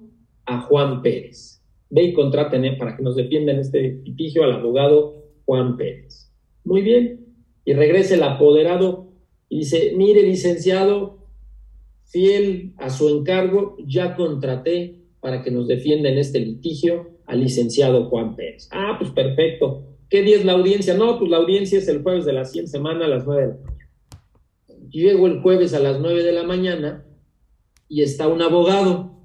a 0.50 0.62
Juan 0.62 1.02
Pérez. 1.02 1.64
Ve 1.90 2.04
y 2.04 2.14
contraten 2.14 2.66
eh, 2.66 2.76
para 2.78 2.98
que 2.98 3.04
nos 3.04 3.16
defienda 3.16 3.52
en 3.52 3.60
este 3.60 4.02
litigio 4.04 4.44
al 4.44 4.54
abogado 4.54 5.24
Juan 5.46 5.78
Pérez. 5.78 6.32
Muy 6.64 6.82
bien. 6.82 7.26
Y 7.66 7.74
regresa 7.74 8.16
el 8.16 8.24
apoderado 8.24 9.12
y 9.48 9.60
dice, 9.60 9.94
mire, 9.96 10.24
licenciado, 10.24 11.28
fiel 12.06 12.74
a 12.78 12.90
su 12.90 13.10
encargo, 13.10 13.78
ya 13.86 14.16
contraté 14.16 15.04
para 15.20 15.44
que 15.44 15.52
nos 15.52 15.68
defienda 15.68 16.10
en 16.10 16.18
este 16.18 16.40
litigio 16.40 17.20
al 17.26 17.42
licenciado 17.42 18.10
Juan 18.10 18.36
Pérez. 18.36 18.70
Ah, 18.72 18.96
pues 18.98 19.12
perfecto. 19.12 19.84
¿Qué 20.10 20.24
día 20.24 20.38
es 20.38 20.46
la 20.46 20.54
audiencia? 20.54 20.96
No, 20.96 21.20
pues 21.20 21.30
la 21.30 21.38
audiencia 21.38 21.78
es 21.78 21.88
el 21.88 22.02
jueves 22.02 22.26
de 22.26 22.34
la 22.34 22.46
100 22.46 22.68
semana 22.68 23.06
a 23.06 23.10
las 23.10 23.26
9 23.26 23.42
de 23.42 23.48
la 23.48 23.60
mañana. 23.60 24.90
Llego 24.90 25.28
el 25.28 25.42
jueves 25.42 25.74
a 25.76 25.80
las 25.80 26.00
9 26.00 26.24
de 26.24 26.32
la 26.32 26.44
mañana 26.44 27.06
y 27.88 28.02
está 28.02 28.28
un 28.28 28.42
abogado. 28.42 29.19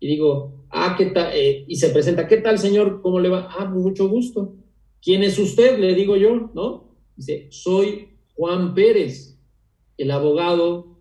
Y 0.00 0.08
digo, 0.08 0.64
ah, 0.70 0.94
¿qué 0.96 1.06
tal? 1.06 1.30
Eh, 1.34 1.64
y 1.68 1.76
se 1.76 1.90
presenta, 1.90 2.26
¿qué 2.26 2.38
tal, 2.38 2.58
señor? 2.58 3.02
¿Cómo 3.02 3.20
le 3.20 3.28
va? 3.28 3.48
Ah, 3.56 3.66
mucho 3.66 4.08
gusto. 4.08 4.54
¿Quién 5.02 5.22
es 5.22 5.38
usted? 5.38 5.78
Le 5.78 5.94
digo 5.94 6.16
yo, 6.16 6.50
¿no? 6.54 6.96
Dice, 7.16 7.48
soy 7.50 8.08
Juan 8.34 8.74
Pérez, 8.74 9.38
el 9.98 10.10
abogado 10.10 10.98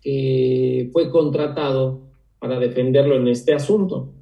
que 0.00 0.88
fue 0.92 1.10
contratado 1.10 2.08
para 2.38 2.60
defenderlo 2.60 3.16
en 3.16 3.26
este 3.26 3.52
asunto. 3.52 4.14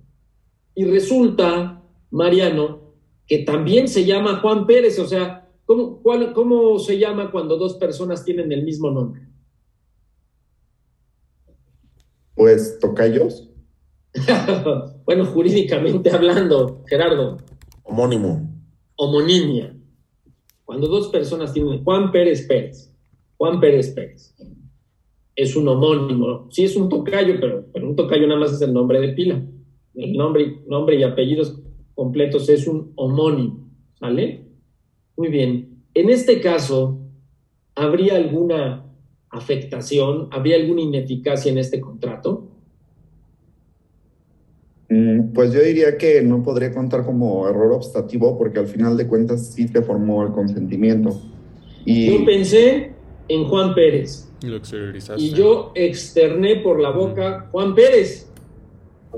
Y 0.74 0.84
resulta, 0.84 1.82
Mariano, 2.10 2.94
que 3.26 3.40
también 3.40 3.88
se 3.88 4.06
llama 4.06 4.40
Juan 4.40 4.66
Pérez, 4.66 4.98
o 4.98 5.06
sea, 5.06 5.50
¿cómo, 5.66 6.02
¿cómo 6.34 6.78
se 6.78 6.98
llama 6.98 7.30
cuando 7.30 7.58
dos 7.58 7.74
personas 7.74 8.24
tienen 8.24 8.50
el 8.52 8.62
mismo 8.64 8.90
nombre? 8.90 9.22
Pues 12.34 12.78
tocayos. 12.78 13.50
bueno, 15.04 15.24
jurídicamente 15.26 16.10
hablando, 16.10 16.82
Gerardo. 16.86 17.38
Homónimo. 17.82 18.50
Homonimia. 18.96 19.76
Cuando 20.64 20.88
dos 20.88 21.08
personas 21.08 21.52
tienen 21.52 21.84
Juan 21.84 22.10
Pérez 22.10 22.46
Pérez, 22.46 22.92
Juan 23.36 23.60
Pérez 23.60 23.90
Pérez, 23.94 24.34
es 25.36 25.54
un 25.54 25.68
homónimo. 25.68 26.48
Sí, 26.50 26.64
es 26.64 26.76
un 26.76 26.88
tocayo, 26.88 27.34
pero, 27.40 27.66
pero 27.72 27.88
un 27.88 27.94
tocayo 27.94 28.26
nada 28.26 28.40
más 28.40 28.52
es 28.52 28.62
el 28.62 28.72
nombre 28.72 29.00
de 29.00 29.12
pila. 29.12 29.42
El 29.94 30.12
nombre, 30.14 30.62
nombre 30.66 30.96
y 30.96 31.02
apellidos 31.02 31.60
completos 31.94 32.48
es 32.48 32.66
un 32.66 32.92
homónimo. 32.96 33.70
¿Sale? 33.98 34.46
Muy 35.16 35.28
bien. 35.28 35.84
En 35.94 36.10
este 36.10 36.40
caso, 36.40 36.98
¿habría 37.74 38.16
alguna 38.16 38.86
afectación? 39.30 40.28
¿Habría 40.30 40.56
alguna 40.56 40.82
ineficacia 40.82 41.52
en 41.52 41.58
este 41.58 41.80
contrato? 41.80 42.45
Mm, 44.88 45.32
Pues 45.32 45.52
yo 45.52 45.60
diría 45.60 45.98
que 45.98 46.22
no 46.22 46.42
podría 46.42 46.72
contar 46.72 47.04
como 47.04 47.48
error 47.48 47.72
obstativo 47.72 48.38
porque 48.38 48.58
al 48.60 48.66
final 48.66 48.96
de 48.96 49.06
cuentas 49.06 49.46
sí 49.48 49.66
te 49.66 49.82
formó 49.82 50.22
el 50.24 50.32
consentimiento. 50.32 51.20
Y 51.84 52.18
Yo 52.18 52.24
pensé 52.24 52.92
en 53.28 53.44
Juan 53.46 53.74
Pérez 53.74 54.28
Lo 54.42 54.56
exteriorizaste. 54.56 55.20
y 55.22 55.30
yo 55.30 55.72
externé 55.74 56.56
por 56.56 56.80
la 56.80 56.90
boca 56.90 57.48
Juan 57.50 57.74
Pérez. 57.74 58.28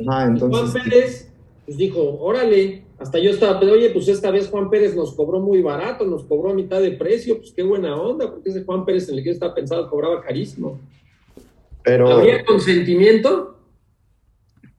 Ajá, 0.07 0.27
entonces 0.27 0.61
Juan 0.73 0.73
Pérez 0.91 1.29
pues 1.67 1.77
dijo, 1.77 2.19
órale, 2.21 2.85
hasta 2.99 3.19
yo 3.19 3.31
estaba, 3.31 3.61
pero 3.61 3.73
oye, 3.73 3.91
pues 3.91 4.09
esta 4.09 4.31
vez 4.31 4.49
Juan 4.49 4.71
Pérez 4.71 4.97
nos 4.97 5.13
cobró 5.15 5.39
muy 5.39 5.61
barato, 5.61 6.07
nos 6.07 6.25
cobró 6.25 6.51
a 6.51 6.55
mitad 6.55 6.81
de 6.81 6.93
precio, 6.93 7.37
pues 7.37 7.53
qué 7.53 7.63
buena 7.63 7.95
onda, 7.95 8.31
porque 8.31 8.49
ese 8.49 8.65
Juan 8.65 8.87
Pérez 8.87 9.07
en 9.09 9.17
el 9.17 9.23
que 9.23 9.27
yo 9.29 9.33
estaba 9.35 9.55
pensado 9.55 9.89
cobraba 9.91 10.23
carísimo. 10.23 10.81
pero 11.85 12.09
¿Habría 12.09 12.43
consentimiento? 12.45 13.58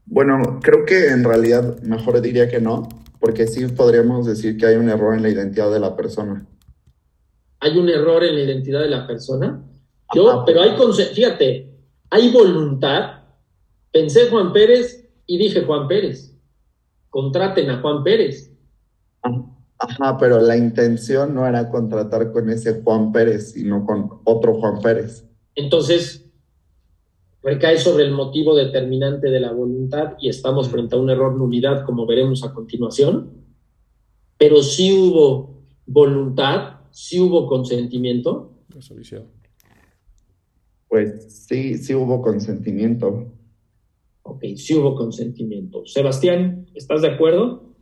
Bueno, 0.10 0.60
creo 0.62 0.86
que 0.86 1.08
en 1.10 1.24
realidad 1.24 1.80
mejor 1.82 2.20
diría 2.22 2.50
que 2.50 2.60
no, 2.60 2.88
porque 3.20 3.48
sí 3.48 3.66
podríamos 3.68 4.26
decir 4.26 4.58
que 4.58 4.66
hay 4.66 4.76
un 4.76 4.90
error 4.90 5.16
en 5.16 5.24
la 5.24 5.30
identidad 5.30 5.72
de 5.72 5.80
la 5.80 5.96
persona. 5.96 6.46
¿Hay 7.60 7.78
un 7.78 7.90
error 7.90 8.24
en 8.24 8.36
la 8.36 8.42
identidad 8.42 8.82
de 8.82 8.90
la 8.90 9.06
persona? 9.08 9.64
Yo, 10.14 10.30
Ajá. 10.30 10.46
pero 10.46 10.62
hay, 10.62 10.72
fíjate, 11.14 11.72
hay 12.10 12.32
voluntad. 12.32 13.24
Pensé 13.92 14.30
Juan 14.30 14.54
Pérez 14.54 15.10
y 15.26 15.38
dije 15.38 15.64
Juan 15.64 15.88
Pérez. 15.88 16.36
Contraten 17.10 17.70
a 17.70 17.82
Juan 17.82 18.04
Pérez. 18.04 18.52
Ajá. 19.22 19.46
Ajá, 19.80 20.18
pero 20.18 20.42
la 20.42 20.58
intención 20.58 21.34
no 21.34 21.48
era 21.48 21.70
contratar 21.70 22.34
con 22.34 22.50
ese 22.50 22.82
Juan 22.82 23.14
Pérez, 23.14 23.54
sino 23.54 23.86
con 23.86 24.10
otro 24.26 24.60
Juan 24.60 24.82
Pérez. 24.82 25.26
Entonces, 25.56 26.29
recae 27.42 27.78
sobre 27.78 28.04
el 28.04 28.12
motivo 28.12 28.56
determinante 28.56 29.30
de 29.30 29.40
la 29.40 29.52
voluntad 29.52 30.14
y 30.20 30.30
estamos 30.30 30.70
frente 30.70 30.96
a 30.96 31.00
un 31.00 31.10
error 31.10 31.36
nulidad, 31.36 31.86
como 31.86 32.06
veremos 32.06 32.44
a 32.44 32.54
continuación. 32.54 33.32
Pero 34.38 34.62
sí 34.62 34.94
hubo 34.94 35.64
voluntad, 35.86 36.80
sí 36.92 37.20
hubo 37.20 37.48
consentimiento. 37.48 38.52
Pues 40.88 41.46
sí, 41.48 41.78
sí 41.78 41.94
hubo 41.94 42.22
consentimiento. 42.22 43.32
Ok, 44.24 44.44
sí 44.56 44.76
hubo 44.76 44.96
consentimiento. 44.96 45.86
Sebastián, 45.86 46.68
¿estás 46.74 47.02
de 47.02 47.10
acuerdo? 47.10 47.76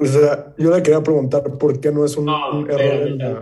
O 0.00 0.04
sea, 0.04 0.54
yo 0.58 0.74
le 0.74 0.82
quería 0.82 1.02
preguntar 1.02 1.58
por 1.58 1.80
qué 1.80 1.90
no 1.90 2.04
es 2.04 2.16
un, 2.16 2.26
No, 2.26 2.58
un 2.60 2.70
error. 2.70 3.08
en 3.08 3.18
la-. 3.18 3.40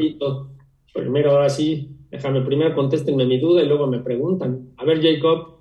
Primero, 0.94 1.32
ahora 1.32 1.50
sí, 1.50 1.95
déjame 2.16 2.40
primero 2.42 2.74
contéstenme 2.74 3.24
mi 3.26 3.38
duda 3.38 3.62
y 3.62 3.66
luego 3.66 3.86
me 3.86 4.00
preguntan. 4.00 4.70
A 4.76 4.84
ver, 4.84 5.00
Jacob, 5.02 5.54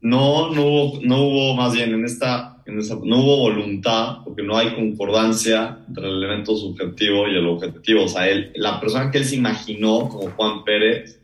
No, 0.00 0.52
no 0.54 0.62
hubo, 0.66 1.00
no 1.02 1.22
hubo 1.26 1.54
más 1.54 1.74
bien 1.74 1.92
en 1.94 2.04
esta, 2.04 2.62
en 2.66 2.78
esa, 2.78 2.96
no 3.02 3.20
hubo 3.22 3.38
voluntad, 3.38 4.18
porque 4.24 4.42
no 4.42 4.56
hay 4.56 4.74
concordancia 4.74 5.78
entre 5.88 6.06
el 6.06 6.16
elemento 6.22 6.54
subjetivo 6.54 7.26
y 7.26 7.36
el 7.36 7.46
objetivo. 7.46 8.04
O 8.04 8.08
sea, 8.08 8.28
él, 8.28 8.52
la 8.56 8.78
persona 8.78 9.10
que 9.10 9.18
él 9.18 9.24
se 9.24 9.36
imaginó 9.36 10.08
como 10.08 10.30
Juan 10.32 10.64
Pérez 10.64 11.20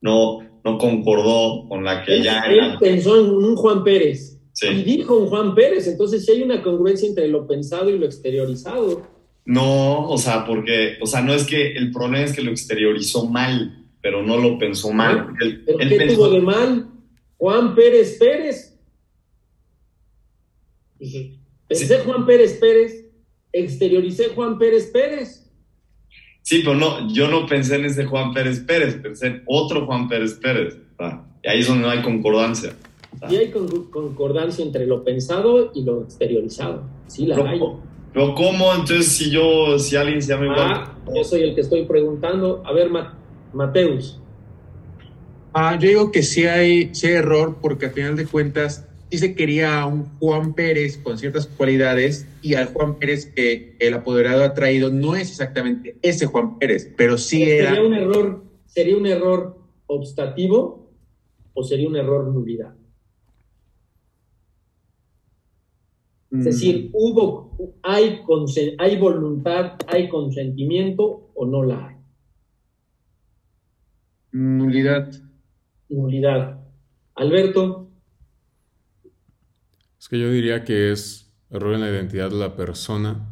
no, 0.00 0.38
no 0.64 0.78
concordó 0.78 1.68
con 1.68 1.84
la 1.84 2.04
que 2.04 2.16
él, 2.16 2.22
ya 2.22 2.40
él 2.42 2.58
era. 2.58 2.78
pensó 2.78 3.20
en 3.20 3.30
un 3.32 3.56
Juan 3.56 3.82
Pérez 3.84 4.30
Sí. 4.54 4.66
y 4.68 4.82
dijo 4.82 5.16
un 5.16 5.28
Juan 5.28 5.54
Pérez, 5.54 5.86
entonces 5.88 6.24
sí 6.26 6.32
hay 6.32 6.42
una 6.42 6.62
congruencia 6.62 7.08
entre 7.08 7.26
lo 7.28 7.46
pensado 7.46 7.88
y 7.88 7.98
lo 7.98 8.04
exteriorizado. 8.04 9.00
No, 9.44 10.08
o 10.08 10.18
sea, 10.18 10.44
porque, 10.46 10.98
o 11.00 11.06
sea, 11.06 11.20
no 11.22 11.32
es 11.34 11.44
que 11.46 11.72
el 11.72 11.90
problema 11.90 12.24
es 12.24 12.32
que 12.32 12.42
lo 12.42 12.50
exteriorizó 12.50 13.26
mal, 13.28 13.86
pero 14.00 14.22
no 14.22 14.36
lo 14.38 14.58
pensó 14.58 14.92
mal. 14.92 15.24
porque 15.26 15.44
él, 15.44 15.62
¿Pero 15.66 15.78
él 15.80 15.88
qué 15.88 15.96
pensó- 15.96 16.14
tuvo 16.16 16.30
de 16.30 16.40
mal? 16.40 16.88
Juan 17.38 17.74
Pérez 17.74 18.18
Pérez. 18.18 18.78
Dije, 20.98 21.38
Pensé 21.66 21.98
Juan 22.00 22.26
Pérez 22.26 22.58
Pérez, 22.60 23.06
exterioricé 23.52 24.28
Juan 24.34 24.58
Pérez 24.58 24.90
Pérez. 24.92 25.50
Sí, 26.42 26.60
pero 26.64 26.74
no, 26.76 27.12
yo 27.12 27.28
no 27.28 27.46
pensé 27.46 27.76
en 27.76 27.86
ese 27.86 28.04
Juan 28.04 28.32
Pérez 28.34 28.60
Pérez, 28.60 28.96
pensé 28.96 29.28
en 29.28 29.42
otro 29.46 29.86
Juan 29.86 30.08
Pérez 30.08 30.34
Pérez. 30.34 30.76
y 31.42 31.48
ahí 31.48 31.60
es 31.60 31.66
donde 31.68 31.82
no 31.82 31.90
hay 31.90 32.02
concordancia. 32.02 32.74
Y 33.30 33.36
hay 33.36 33.50
con- 33.50 33.90
concordancia 33.90 34.64
entre 34.64 34.86
lo 34.86 35.02
pensado 35.04 35.72
y 35.74 35.82
lo 35.82 36.02
exteriorizado. 36.02 36.84
Sí, 37.06 37.26
la 37.26 37.36
hay. 37.36 37.60
Pero 38.12 38.34
¿cómo? 38.34 38.72
Entonces, 38.72 39.08
si 39.08 39.30
yo, 39.30 39.78
si 39.78 39.96
alguien 39.96 40.20
se 40.22 40.28
llama 40.28 40.44
igual. 40.46 40.58
Ah, 40.60 40.98
yo 41.14 41.24
soy 41.24 41.42
el 41.42 41.54
que 41.54 41.62
estoy 41.62 41.86
preguntando. 41.86 42.62
A 42.66 42.72
ver, 42.72 42.90
Ma- 42.90 43.18
Mateus. 43.52 44.20
Ah, 45.54 45.78
yo 45.78 45.88
digo 45.88 46.12
que 46.12 46.22
sí 46.22 46.46
hay, 46.46 46.94
sí 46.94 47.08
hay 47.08 47.14
error 47.14 47.58
porque 47.60 47.86
al 47.86 47.92
final 47.92 48.16
de 48.16 48.26
cuentas 48.26 48.88
sí 49.10 49.18
se 49.18 49.34
quería 49.34 49.80
a 49.80 49.86
un 49.86 50.04
Juan 50.18 50.54
Pérez 50.54 50.96
con 50.96 51.18
ciertas 51.18 51.46
cualidades 51.46 52.26
y 52.40 52.54
al 52.54 52.68
Juan 52.72 52.98
Pérez 52.98 53.26
que 53.34 53.76
el 53.78 53.92
apoderado 53.92 54.42
ha 54.44 54.54
traído 54.54 54.90
no 54.90 55.14
es 55.14 55.28
exactamente 55.28 55.98
ese 56.00 56.24
Juan 56.24 56.58
Pérez, 56.58 56.90
pero 56.96 57.18
sí 57.18 57.42
era... 57.50 57.70
¿Sería 57.74 57.86
un 57.86 57.94
error, 57.94 58.44
sería 58.64 58.96
un 58.96 59.06
error 59.06 59.58
obstativo 59.86 60.90
o 61.52 61.62
sería 61.62 61.86
un 61.86 61.96
error 61.96 62.28
nulidad? 62.28 62.74
Mm. 66.32 66.38
Es 66.38 66.44
decir, 66.46 66.90
hubo, 66.94 67.76
hay, 67.82 68.22
consen- 68.26 68.74
hay 68.78 68.98
voluntad, 68.98 69.74
hay 69.86 70.08
consentimiento 70.08 71.30
o 71.34 71.44
no 71.46 71.62
la 71.62 71.88
hay. 71.88 71.96
Nulidad. 74.32 75.12
Nulidad. 75.88 76.58
Alberto, 77.14 77.90
Es 79.98 80.08
que 80.08 80.18
yo 80.18 80.30
diría 80.32 80.64
que 80.64 80.90
es 80.90 81.32
error 81.50 81.74
en 81.74 81.80
la 81.82 81.88
identidad 81.90 82.30
de 82.30 82.36
la 82.36 82.56
persona, 82.56 83.28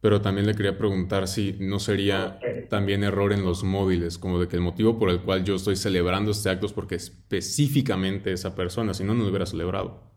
pero 0.00 0.20
también 0.22 0.46
le 0.46 0.54
quería 0.54 0.76
preguntar 0.76 1.28
si 1.28 1.56
no 1.60 1.78
sería 1.78 2.40
también 2.68 3.04
error 3.04 3.32
en 3.32 3.44
los 3.44 3.62
móviles, 3.64 4.18
como 4.18 4.40
de 4.40 4.48
que 4.48 4.56
el 4.56 4.62
motivo 4.62 4.98
por 4.98 5.08
el 5.10 5.20
cual 5.20 5.44
yo 5.44 5.54
estoy 5.54 5.76
celebrando 5.76 6.30
este 6.32 6.48
acto 6.50 6.66
es 6.66 6.72
porque 6.72 6.94
específicamente 6.96 8.32
esa 8.32 8.54
persona, 8.56 8.92
si 8.94 9.04
no, 9.04 9.14
no 9.14 9.22
lo 9.24 9.28
hubiera 9.28 9.46
celebrado. 9.46 10.13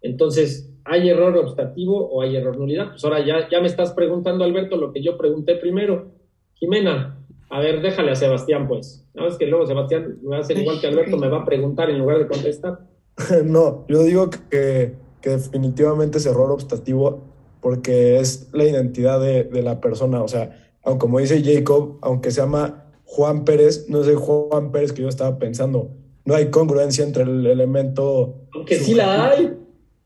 Entonces, 0.00 0.70
¿hay 0.84 1.08
error 1.08 1.36
obstativo 1.36 2.08
o 2.08 2.22
hay 2.22 2.36
error 2.36 2.58
nulidad? 2.58 2.90
Pues 2.90 3.04
ahora 3.04 3.24
ya, 3.24 3.48
ya 3.48 3.60
me 3.60 3.66
estás 3.66 3.92
preguntando, 3.92 4.44
Alberto, 4.44 4.76
lo 4.76 4.92
que 4.92 5.02
yo 5.02 5.16
pregunté 5.16 5.56
primero. 5.56 6.12
Jimena, 6.54 7.18
a 7.50 7.60
ver, 7.60 7.82
déjale 7.82 8.12
a 8.12 8.16
Sebastián, 8.16 8.66
pues. 8.68 9.06
No, 9.14 9.26
es 9.26 9.36
que 9.36 9.46
luego 9.46 9.66
Sebastián 9.66 10.18
me 10.22 10.30
va 10.30 10.36
a 10.38 10.40
hacer 10.40 10.58
igual 10.58 10.80
que 10.80 10.86
Alberto, 10.86 11.16
me 11.16 11.28
va 11.28 11.38
a 11.38 11.44
preguntar 11.44 11.90
en 11.90 11.98
lugar 11.98 12.18
de 12.18 12.26
contestar. 12.26 12.80
No, 13.44 13.86
yo 13.88 14.02
digo 14.02 14.28
que, 14.28 14.92
que 15.22 15.30
definitivamente 15.30 16.18
es 16.18 16.26
error 16.26 16.50
obstativo 16.50 17.22
porque 17.62 18.18
es 18.18 18.50
la 18.52 18.64
identidad 18.64 19.18
de, 19.20 19.44
de 19.44 19.62
la 19.62 19.80
persona. 19.80 20.22
O 20.22 20.28
sea, 20.28 20.70
aunque 20.82 21.00
como 21.00 21.18
dice 21.18 21.42
Jacob, 21.42 21.98
aunque 22.02 22.30
se 22.30 22.42
llama 22.42 22.84
Juan 23.04 23.44
Pérez, 23.44 23.86
no 23.88 24.02
es 24.02 24.08
el 24.08 24.16
Juan 24.16 24.70
Pérez 24.70 24.92
que 24.92 25.02
yo 25.02 25.08
estaba 25.08 25.38
pensando. 25.38 25.90
No 26.26 26.34
hay 26.34 26.50
congruencia 26.50 27.04
entre 27.04 27.22
el 27.22 27.46
elemento. 27.46 28.42
Aunque 28.52 28.76
sí 28.76 28.94
la 28.94 29.30
hay. 29.30 29.56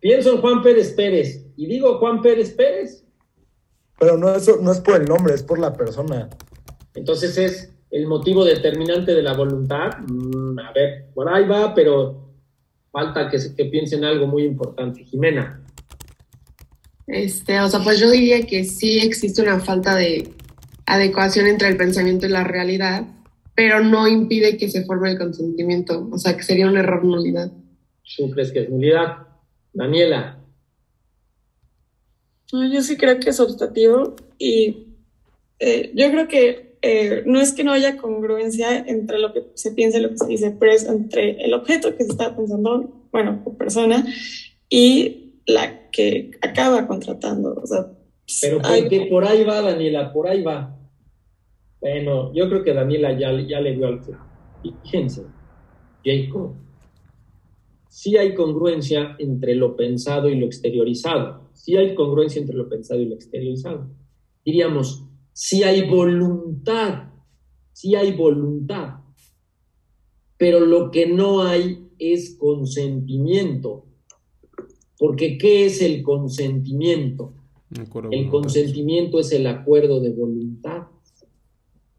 Pienso 0.01 0.35
en 0.35 0.41
Juan 0.41 0.63
Pérez 0.63 0.93
Pérez 0.95 1.47
y 1.57 1.67
digo 1.67 1.99
Juan 1.99 2.23
Pérez 2.23 2.55
Pérez. 2.55 3.05
Pero 3.99 4.17
no 4.17 4.35
es, 4.35 4.51
no 4.61 4.73
es 4.73 4.81
por 4.81 5.01
el 5.01 5.07
nombre, 5.07 5.35
es 5.35 5.43
por 5.43 5.59
la 5.59 5.75
persona. 5.75 6.31
Entonces 6.95 7.37
es 7.37 7.73
el 7.91 8.07
motivo 8.07 8.45
determinante 8.45 9.15
de 9.15 9.23
la 9.23 9.35
voluntad. 9.35 9.99
Mm, 10.09 10.59
a 10.59 10.73
ver, 10.73 11.11
por 11.15 11.29
ahí 11.29 11.47
va, 11.47 11.75
pero 11.75 12.31
falta 12.91 13.29
que, 13.29 13.39
que 13.55 13.67
piensen 13.67 14.05
algo 14.05 14.27
muy 14.27 14.45
importante. 14.45 15.05
Jimena, 15.05 15.63
Este, 17.07 17.61
o 17.61 17.69
sea, 17.69 17.81
pues 17.81 18.01
yo 18.01 18.11
diría 18.11 18.47
que 18.47 18.65
sí 18.65 18.99
existe 19.01 19.43
una 19.43 19.61
falta 19.61 19.97
de 19.97 20.29
adecuación 20.87 21.47
entre 21.47 21.69
el 21.69 21.77
pensamiento 21.77 22.27
y 22.27 22.31
la 22.31 22.45
realidad, 22.45 23.07
pero 23.55 23.81
no 23.81 24.09
impide 24.09 24.57
que 24.57 24.71
se 24.71 24.85
forme 24.85 25.11
el 25.11 25.19
consentimiento, 25.19 26.09
o 26.11 26.19
sea, 26.19 26.37
que 26.37 26.43
sería 26.43 26.67
un 26.67 26.79
error 26.79 27.05
nulidad. 27.05 27.53
¿tú 28.17 28.31
crees 28.31 28.51
que 28.51 28.63
es 28.63 28.71
nulidad? 28.71 29.30
Daniela, 29.73 30.37
No, 32.53 32.67
yo 32.73 32.83
sí 32.83 32.97
creo 32.97 33.21
que 33.21 33.31
es 33.31 33.39
optativo 33.39 34.17
y 34.39 34.89
eh, 35.61 35.93
yo 35.95 36.11
creo 36.11 36.27
que 36.27 36.79
eh, 36.83 37.23
no 37.27 37.41
es 37.41 37.53
que 37.53 37.63
no 37.63 37.73
haya 37.73 37.97
congruencia 37.97 38.77
entre 38.79 39.19
lo 39.19 39.33
que 39.33 39.45
se 39.55 39.73
piensa 39.73 39.99
y 39.99 40.03
lo 40.03 40.11
que 40.11 40.19
se 40.19 40.27
dice, 40.27 40.57
pero 40.59 40.73
es 40.73 40.85
entre 40.89 41.45
el 41.45 41.55
objeto 41.55 41.95
que 41.97 42.05
se 42.05 42.11
está 42.11 42.35
pensando, 42.35 43.07
bueno, 43.13 43.43
o 43.45 43.57
persona, 43.57 44.05
y 44.69 45.43
la 45.47 45.91
que 45.91 46.31
acaba 46.41 46.87
contratando. 46.87 47.55
O 47.55 47.67
sea, 47.67 47.87
pero 48.41 48.61
hay- 48.65 49.09
por 49.11 49.25
ahí 49.25 49.45
va, 49.45 49.61
Daniela, 49.61 50.13
por 50.13 50.27
ahí 50.29 50.43
va. 50.43 50.77
Bueno, 51.81 52.33
yo 52.35 52.49
creo 52.49 52.65
que 52.65 52.75
Daniela 52.75 53.13
ya, 53.13 53.33
ya 53.47 53.61
le 53.61 53.75
dio 53.77 53.87
al 53.87 54.01
Fíjense, 54.83 55.23
Jacob, 56.05 56.55
sí 57.91 58.17
hay 58.17 58.35
congruencia 58.35 59.17
entre 59.19 59.55
lo 59.55 59.77
pensado 59.77 60.29
y 60.31 60.37
lo 60.39 60.47
exteriorizado. 60.47 61.51
Sí 61.55 61.77
hay 61.77 61.95
congruencia 61.95 62.41
entre 62.41 62.57
lo 62.57 62.69
pensado 62.69 63.01
y 63.01 63.07
lo 63.07 63.15
exteriorizado. 63.17 63.91
Diríamos, 64.45 65.05
sí 65.33 65.63
hay 65.65 65.89
voluntad, 65.91 67.11
sí 67.73 67.95
hay 67.97 68.13
voluntad, 68.13 69.01
pero 70.39 70.61
lo 70.61 70.91
que 70.91 71.07
no 71.07 71.43
hay 71.43 71.89
es 71.99 72.37
consentimiento. 72.39 73.85
Porque 74.99 75.37
¿qué 75.37 75.67
es 75.67 75.83
el 75.83 76.03
consentimiento? 76.03 77.35
El 78.11 78.29
consentimiento 78.31 79.19
es 79.21 79.33
el 79.33 79.47
acuerdo 79.47 80.01
de 80.01 80.11
voluntad. 80.11 80.85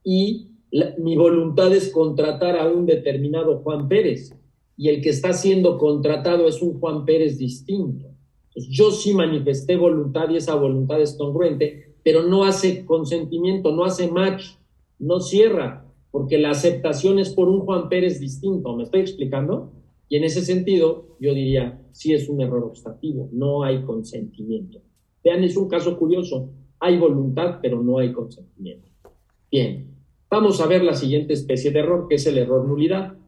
Y 0.04 0.48
la- 0.72 0.96
mi 0.98 1.16
voluntad 1.16 1.74
es 1.76 1.92
contratar 1.92 2.56
a 2.58 2.68
un 2.68 2.86
determinado 2.86 3.60
Juan 3.60 3.88
Pérez. 3.88 4.34
Y 4.82 4.90
el 4.90 5.00
que 5.04 5.10
está 5.10 5.32
siendo 5.34 5.78
contratado 5.78 6.48
es 6.48 6.60
un 6.60 6.80
Juan 6.80 7.06
Pérez 7.06 7.38
distinto. 7.38 8.08
Yo 8.56 8.90
sí 8.90 9.14
manifesté 9.14 9.76
voluntad 9.76 10.28
y 10.32 10.38
esa 10.38 10.56
voluntad 10.56 11.00
es 11.00 11.14
congruente, 11.14 11.94
pero 12.04 12.24
no 12.24 12.46
hace 12.46 12.84
consentimiento, 12.84 13.72
no 13.72 13.86
hace 13.86 14.10
match, 14.10 14.56
no 14.98 15.20
cierra, 15.20 15.86
porque 16.10 16.40
la 16.40 16.50
aceptación 16.50 17.20
es 17.20 17.30
por 17.30 17.48
un 17.48 17.60
Juan 17.60 17.90
Pérez 17.90 18.20
distinto. 18.20 18.76
¿Me 18.76 18.82
estoy 18.82 19.02
explicando? 19.02 19.72
Y 20.10 20.16
en 20.16 20.24
ese 20.24 20.42
sentido, 20.42 21.16
yo 21.20 21.36
diría, 21.36 21.80
sí 21.92 22.16
es 22.16 22.28
un 22.28 22.42
error 22.42 22.64
obstativo, 22.64 23.30
no 23.32 23.62
hay 23.62 23.84
consentimiento. 23.84 24.82
Vean, 25.24 25.44
es 25.44 25.56
un 25.58 25.70
caso 25.70 25.96
curioso. 25.96 26.50
Hay 26.80 26.98
voluntad, 26.98 27.60
pero 27.62 27.84
no 27.84 28.00
hay 28.00 28.12
consentimiento. 28.12 28.90
Bien, 29.52 29.94
vamos 30.28 30.60
a 30.60 30.66
ver 30.66 30.84
la 30.84 30.96
siguiente 30.96 31.34
especie 31.34 31.70
de 31.70 31.82
error, 31.82 32.08
que 32.10 32.16
es 32.16 32.26
el 32.26 32.40
error 32.40 32.68
nulidad. 32.68 33.21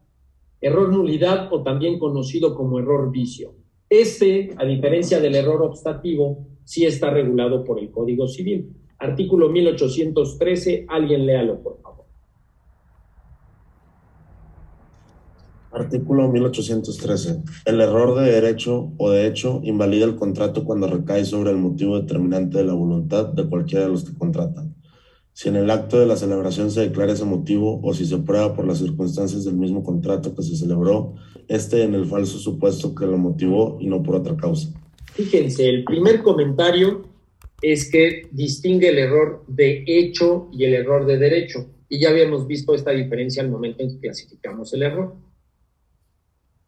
Error 0.63 0.89
nulidad 0.93 1.51
o 1.51 1.61
también 1.61 1.99
conocido 1.99 2.55
como 2.55 2.79
error 2.79 3.11
vicio. 3.11 3.53
Este, 3.89 4.49
a 4.55 4.63
diferencia 4.63 5.19
del 5.19 5.35
error 5.35 5.61
obstativo, 5.61 6.47
sí 6.63 6.85
está 6.85 7.09
regulado 7.09 7.65
por 7.65 7.79
el 7.79 7.91
Código 7.91 8.29
Civil. 8.29 8.73
Artículo 8.97 9.49
1813, 9.49 10.85
alguien 10.87 11.25
léalo, 11.25 11.61
por 11.61 11.81
favor. 11.81 12.05
Artículo 15.73 16.29
1813. 16.29 17.43
El 17.65 17.81
error 17.81 18.15
de 18.15 18.31
derecho 18.31 18.93
o 18.97 19.09
de 19.09 19.27
hecho 19.27 19.59
invalida 19.63 20.05
el 20.05 20.15
contrato 20.15 20.63
cuando 20.63 20.87
recae 20.87 21.25
sobre 21.25 21.51
el 21.51 21.57
motivo 21.57 21.99
determinante 21.99 22.59
de 22.59 22.63
la 22.63 22.73
voluntad 22.73 23.25
de 23.33 23.49
cualquiera 23.49 23.83
de 23.83 23.91
los 23.91 24.05
que 24.05 24.17
contratan. 24.17 24.72
Si 25.33 25.49
en 25.49 25.55
el 25.55 25.69
acto 25.71 25.99
de 25.99 26.05
la 26.05 26.15
celebración 26.15 26.69
se 26.69 26.81
declara 26.81 27.13
ese 27.13 27.25
motivo 27.25 27.81
o 27.83 27.93
si 27.93 28.05
se 28.05 28.19
prueba 28.19 28.55
por 28.55 28.67
las 28.67 28.77
circunstancias 28.77 29.43
del 29.43 29.55
mismo 29.55 29.83
contrato 29.83 30.35
que 30.35 30.43
se 30.43 30.55
celebró, 30.55 31.15
este 31.47 31.83
en 31.83 31.95
el 31.95 32.05
falso 32.05 32.37
supuesto 32.37 32.93
que 32.93 33.05
lo 33.05 33.17
motivó 33.17 33.77
y 33.81 33.87
no 33.87 34.03
por 34.03 34.15
otra 34.15 34.37
causa. 34.37 34.69
Fíjense, 35.13 35.67
el 35.67 35.83
primer 35.83 36.21
comentario 36.21 37.03
es 37.61 37.89
que 37.89 38.27
distingue 38.31 38.89
el 38.89 38.99
error 38.99 39.43
de 39.47 39.83
hecho 39.87 40.49
y 40.51 40.65
el 40.65 40.75
error 40.75 41.05
de 41.05 41.17
derecho. 41.17 41.67
Y 41.89 41.99
ya 41.99 42.09
habíamos 42.09 42.45
visto 42.45 42.75
esta 42.75 42.91
diferencia 42.91 43.41
al 43.41 43.49
momento 43.49 43.83
en 43.83 43.89
que 43.89 43.99
clasificamos 43.99 44.73
el 44.73 44.83
error. 44.83 45.15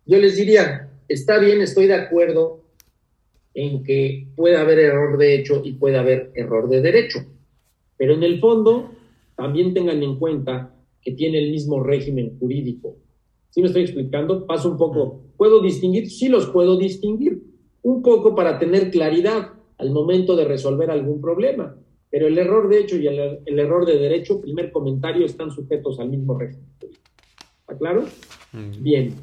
Yo 0.05 0.17
les 0.19 0.37
diría, 0.37 0.89
está 1.07 1.39
bien, 1.39 1.61
estoy 1.61 1.87
de 1.87 1.95
acuerdo 1.95 2.63
en 3.53 3.83
que 3.83 4.27
puede 4.35 4.57
haber 4.57 4.79
error 4.79 5.17
de 5.17 5.35
hecho 5.35 5.61
y 5.63 5.73
puede 5.73 5.97
haber 5.97 6.31
error 6.35 6.69
de 6.69 6.81
derecho, 6.81 7.25
pero 7.97 8.13
en 8.13 8.23
el 8.23 8.39
fondo 8.39 8.91
también 9.35 9.73
tengan 9.73 10.01
en 10.03 10.17
cuenta 10.17 10.73
que 11.01 11.11
tiene 11.11 11.39
el 11.39 11.51
mismo 11.51 11.81
régimen 11.81 12.37
jurídico. 12.39 12.97
¿Sí 13.49 13.61
me 13.61 13.67
estoy 13.67 13.83
explicando? 13.83 14.45
Paso 14.45 14.71
un 14.71 14.77
poco. 14.77 15.21
¿Puedo 15.37 15.61
distinguir? 15.61 16.09
Sí 16.09 16.27
los 16.27 16.47
puedo 16.47 16.77
distinguir. 16.77 17.41
Un 17.83 18.01
poco 18.01 18.35
para 18.35 18.57
tener 18.59 18.89
claridad 18.89 19.53
al 19.77 19.91
momento 19.91 20.35
de 20.35 20.45
resolver 20.45 20.89
algún 20.89 21.21
problema. 21.21 21.77
Pero 22.09 22.27
el 22.27 22.37
error 22.37 22.67
de 22.69 22.79
hecho 22.79 22.97
y 22.97 23.07
el, 23.07 23.39
el 23.45 23.59
error 23.59 23.85
de 23.85 23.97
derecho, 23.97 24.41
primer 24.41 24.71
comentario, 24.71 25.25
están 25.25 25.51
sujetos 25.51 25.99
al 25.99 26.09
mismo 26.09 26.37
régimen 26.37 26.67
jurídico. 26.79 27.09
¿Está 27.61 27.77
claro? 27.77 28.05
Bien. 28.79 29.13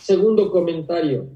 Segundo 0.00 0.50
comentario. 0.50 1.26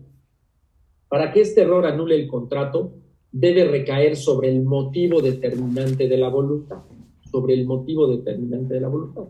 Para 1.09 1.33
que 1.33 1.42
este 1.42 1.62
error 1.62 1.85
anule 1.87 2.14
el 2.14 2.27
contrato, 2.29 2.95
debe 3.33 3.64
recaer 3.64 4.16
sobre 4.16 4.51
el 4.51 4.62
motivo 4.62 5.23
determinante 5.23 6.07
de 6.07 6.16
la 6.18 6.29
voluntad. 6.29 6.83
Sobre 7.31 7.55
el 7.55 7.66
motivo 7.66 8.07
determinante 8.07 8.75
de 8.75 8.81
la 8.81 8.88
voluntad. 8.88 9.25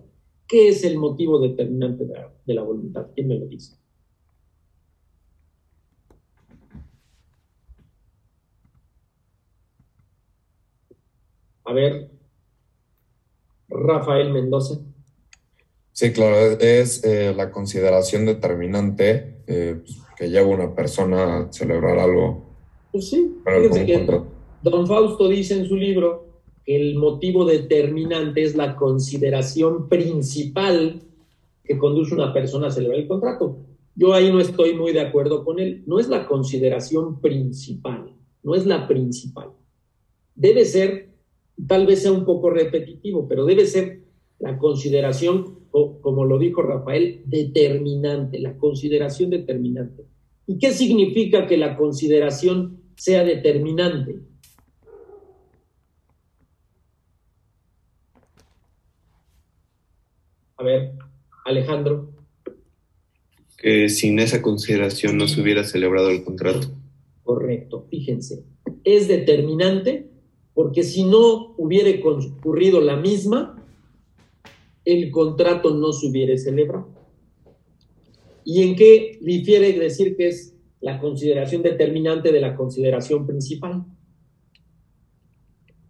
¿Qué 0.46 0.68
es 0.68 0.84
el 0.84 0.98
motivo 0.98 1.38
determinante 1.38 2.04
de 2.04 2.54
la, 2.54 2.62
voluntad? 2.62 3.06
¿Quién 3.14 3.28
me 3.28 3.38
lo 3.38 3.46
dice? 3.46 3.76
A 11.64 11.72
ver, 11.72 12.10
Rafael 13.68 14.32
Mendoza. 14.32 14.80
Sí, 15.92 16.12
claro, 16.12 16.58
es 16.58 17.04
eh, 17.04 17.32
la 17.34 17.50
consideración 17.50 18.26
determinante 18.26 19.42
eh, 19.46 19.80
pues, 19.82 19.98
que 20.16 20.28
lleva 20.28 20.48
una 20.48 20.74
persona 20.74 21.38
a 21.38 21.52
celebrar 21.52 21.98
algo. 21.98 22.51
Pues 22.92 23.08
sí, 23.08 23.36
fíjense 23.44 23.86
que. 23.86 23.92
Don 24.62 24.86
Fausto 24.86 25.28
dice 25.28 25.58
en 25.58 25.66
su 25.66 25.74
libro 25.76 26.26
que 26.64 26.76
el 26.76 26.94
motivo 26.96 27.44
determinante 27.44 28.42
es 28.44 28.54
la 28.54 28.76
consideración 28.76 29.88
principal 29.88 31.02
que 31.64 31.78
conduce 31.78 32.12
a 32.14 32.18
una 32.18 32.32
persona 32.32 32.68
a 32.68 32.70
celebrar 32.70 33.00
el 33.00 33.08
contrato. 33.08 33.58
Yo 33.96 34.14
ahí 34.14 34.30
no 34.30 34.38
estoy 34.40 34.74
muy 34.74 34.92
de 34.92 35.00
acuerdo 35.00 35.44
con 35.44 35.58
él. 35.58 35.82
No 35.86 35.98
es 35.98 36.08
la 36.08 36.26
consideración 36.28 37.20
principal, 37.20 38.12
no 38.42 38.54
es 38.54 38.66
la 38.66 38.86
principal. 38.86 39.48
Debe 40.34 40.64
ser, 40.64 41.10
tal 41.66 41.86
vez 41.86 42.02
sea 42.02 42.12
un 42.12 42.24
poco 42.24 42.50
repetitivo, 42.50 43.26
pero 43.28 43.44
debe 43.44 43.66
ser 43.66 44.02
la 44.38 44.58
consideración, 44.58 45.58
o- 45.72 46.00
como 46.00 46.24
lo 46.24 46.38
dijo 46.38 46.62
Rafael, 46.62 47.22
determinante, 47.26 48.38
la 48.38 48.56
consideración 48.56 49.30
determinante. 49.30 50.04
¿Y 50.46 50.58
qué 50.58 50.70
significa 50.72 51.46
que 51.46 51.56
la 51.56 51.76
consideración 51.76 52.81
sea 52.96 53.24
determinante? 53.24 54.20
A 60.56 60.64
ver, 60.64 60.92
Alejandro. 61.44 62.12
Que 63.58 63.88
sin 63.88 64.18
esa 64.18 64.42
consideración 64.42 65.16
no 65.16 65.26
se 65.26 65.40
hubiera 65.40 65.64
celebrado 65.64 66.10
el 66.10 66.24
contrato. 66.24 66.68
Correcto, 67.22 67.86
fíjense. 67.90 68.44
Es 68.84 69.08
determinante 69.08 70.10
porque 70.54 70.82
si 70.82 71.04
no 71.04 71.54
hubiera 71.56 72.00
concurrido 72.00 72.80
la 72.80 72.96
misma, 72.96 73.64
el 74.84 75.10
contrato 75.10 75.74
no 75.74 75.92
se 75.92 76.08
hubiera 76.08 76.36
celebrado. 76.36 76.88
¿Y 78.44 78.62
en 78.62 78.76
qué 78.76 79.18
difiere 79.20 79.72
decir 79.78 80.16
que 80.16 80.28
es 80.28 80.54
la 80.82 80.98
consideración 80.98 81.62
determinante 81.62 82.32
de 82.32 82.40
la 82.40 82.54
consideración 82.54 83.26
principal? 83.26 83.84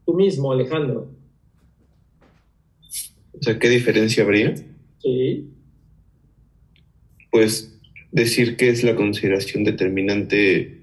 Tú 0.05 0.15
mismo, 0.15 0.53
Alejandro. 0.53 1.11
O 3.33 3.43
sea, 3.43 3.59
¿qué 3.59 3.69
diferencia 3.69 4.23
habría? 4.23 4.55
Sí. 4.99 5.49
Pues 7.31 7.81
decir 8.13 8.57
que 8.57 8.69
es 8.69 8.85
la 8.85 8.95
consideración 8.95 9.65
determinante 9.65 10.83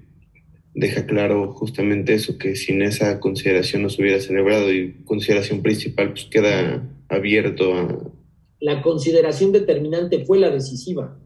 deja 0.74 1.06
claro 1.06 1.52
justamente 1.52 2.14
eso, 2.14 2.36
que 2.38 2.56
sin 2.56 2.82
esa 2.82 3.20
consideración 3.20 3.82
no 3.82 3.90
se 3.90 4.02
hubiera 4.02 4.20
celebrado 4.20 4.72
y 4.72 4.92
consideración 5.04 5.62
principal 5.62 6.10
pues 6.10 6.24
queda 6.26 6.88
abierto 7.08 7.74
a... 7.74 8.12
La 8.60 8.82
consideración 8.82 9.52
determinante 9.52 10.24
fue 10.24 10.38
la 10.38 10.50
decisiva. 10.50 11.18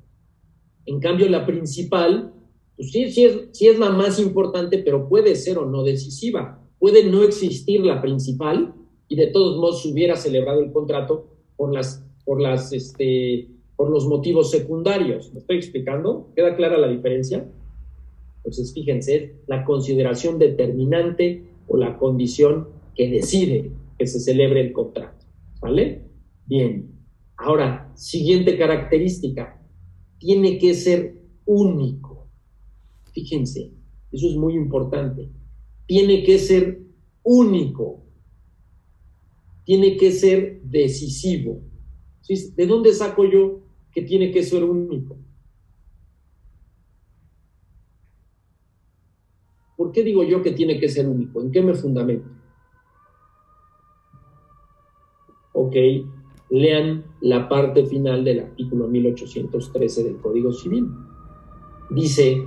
En 0.87 1.01
cambio, 1.01 1.29
la 1.29 1.47
principal, 1.47 2.33
pues 2.76 2.90
sí, 2.90 3.10
sí 3.10 3.24
es, 3.24 3.38
sí 3.52 3.68
es 3.68 3.78
la 3.78 3.90
más 3.90 4.18
importante, 4.18 4.78
pero 4.78 5.08
puede 5.08 5.37
ser 5.37 5.58
o 5.58 5.66
no 5.66 5.82
decisiva. 5.82 6.60
Puede 6.78 7.04
no 7.04 7.22
existir 7.22 7.84
la 7.84 8.02
principal 8.02 8.74
y 9.08 9.16
de 9.16 9.28
todos 9.28 9.56
modos 9.56 9.82
se 9.82 9.88
hubiera 9.88 10.16
celebrado 10.16 10.60
el 10.60 10.72
contrato 10.72 11.26
por 11.56 11.72
las, 11.72 12.04
por 12.24 12.40
las, 12.40 12.72
este, 12.72 13.48
por 13.76 13.90
los 13.90 14.06
motivos 14.06 14.50
secundarios. 14.50 15.32
¿Me 15.32 15.40
estoy 15.40 15.56
explicando? 15.56 16.30
¿Queda 16.34 16.56
clara 16.56 16.78
la 16.78 16.88
diferencia? 16.88 17.48
Entonces, 18.38 18.74
fíjense, 18.74 19.37
la 19.46 19.64
consideración 19.64 20.38
determinante 20.38 21.44
o 21.66 21.76
la 21.76 21.96
condición 21.96 22.68
que 22.94 23.08
decide 23.08 23.70
que 23.98 24.06
se 24.06 24.20
celebre 24.20 24.60
el 24.60 24.72
contrato. 24.72 25.24
¿Vale? 25.60 26.02
Bien. 26.46 26.90
Ahora, 27.37 27.92
siguiente 27.94 28.58
característica, 28.58 29.60
tiene 30.18 30.58
que 30.58 30.74
ser 30.74 31.16
único. 31.46 32.13
Fíjense, 33.14 33.72
eso 34.11 34.29
es 34.29 34.37
muy 34.37 34.55
importante. 34.55 35.31
Tiene 35.87 36.25
que 36.25 36.38
ser 36.38 36.83
único. 37.23 38.04
Tiene 39.65 39.96
que 39.96 40.10
ser 40.10 40.60
decisivo. 40.62 41.62
¿De 42.56 42.67
dónde 42.67 42.92
saco 42.92 43.25
yo 43.25 43.60
que 43.92 44.02
tiene 44.02 44.33
que 44.33 44.42
ser 44.42 44.65
único? 44.65 45.17
¿Por 49.77 49.92
qué 49.92 50.02
digo 50.02 50.25
yo 50.25 50.42
que 50.42 50.52
tiene 50.52 50.79
que 50.79 50.88
ser 50.88 51.08
único? 51.08 51.40
¿En 51.40 51.50
qué 51.50 51.62
me 51.62 51.75
fundamento? 51.75 52.29
Ok, 55.52 55.77
lean 56.50 57.04
la 57.21 57.48
parte 57.48 57.87
final 57.87 58.25
del 58.25 58.40
artículo 58.40 58.88
1813 58.88 60.04
del 60.04 60.17
Código 60.19 60.52
Civil. 60.52 60.88
Dice, 61.90 62.44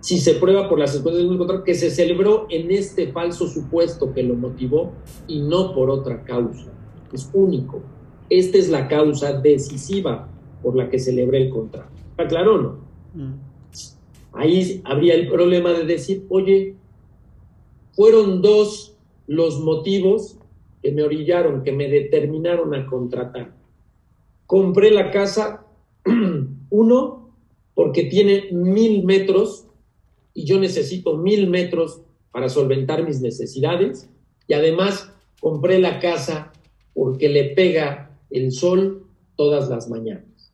si 0.00 0.18
se 0.18 0.34
prueba 0.34 0.68
por 0.68 0.78
las 0.78 0.92
circunstancias 0.92 1.28
del 1.28 1.38
contrato 1.38 1.64
que 1.64 1.74
se 1.74 1.90
celebró 1.90 2.46
en 2.50 2.70
este 2.70 3.12
falso 3.12 3.48
supuesto 3.48 4.12
que 4.12 4.22
lo 4.22 4.34
motivó 4.34 4.92
y 5.26 5.40
no 5.40 5.74
por 5.74 5.90
otra 5.90 6.24
causa. 6.24 6.70
Es 7.12 7.28
único. 7.32 7.82
Esta 8.30 8.58
es 8.58 8.68
la 8.68 8.88
causa 8.88 9.32
decisiva 9.32 10.28
por 10.62 10.76
la 10.76 10.88
que 10.90 10.98
celebré 10.98 11.42
el 11.42 11.50
contrato. 11.50 11.90
¿Está 12.10 12.28
claro 12.28 12.54
o 12.54 12.58
no? 12.58 12.78
Ahí 14.32 14.82
habría 14.84 15.14
el 15.14 15.28
problema 15.28 15.72
de 15.72 15.84
decir, 15.84 16.24
oye, 16.28 16.76
fueron 17.92 18.42
dos 18.42 18.96
los 19.26 19.60
motivos 19.60 20.38
que 20.82 20.92
me 20.92 21.02
orillaron, 21.02 21.64
que 21.64 21.72
me 21.72 21.88
determinaron 21.88 22.74
a 22.74 22.86
contratar. 22.86 23.56
Compré 24.46 24.90
la 24.90 25.10
casa, 25.10 25.66
uno, 26.70 27.30
porque 27.74 28.04
tiene 28.04 28.48
mil 28.52 29.04
metros 29.04 29.67
y 30.38 30.44
yo 30.44 30.60
necesito 30.60 31.16
mil 31.16 31.50
metros 31.50 32.02
para 32.30 32.48
solventar 32.48 33.04
mis 33.04 33.20
necesidades. 33.20 34.08
Y 34.46 34.54
además 34.54 35.12
compré 35.40 35.80
la 35.80 35.98
casa 35.98 36.52
porque 36.94 37.28
le 37.28 37.56
pega 37.56 38.16
el 38.30 38.52
sol 38.52 39.04
todas 39.34 39.68
las 39.68 39.88
mañanas. 39.88 40.52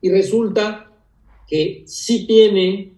Y 0.00 0.08
resulta 0.08 0.90
que 1.46 1.84
sí 1.86 2.26
tiene 2.26 2.94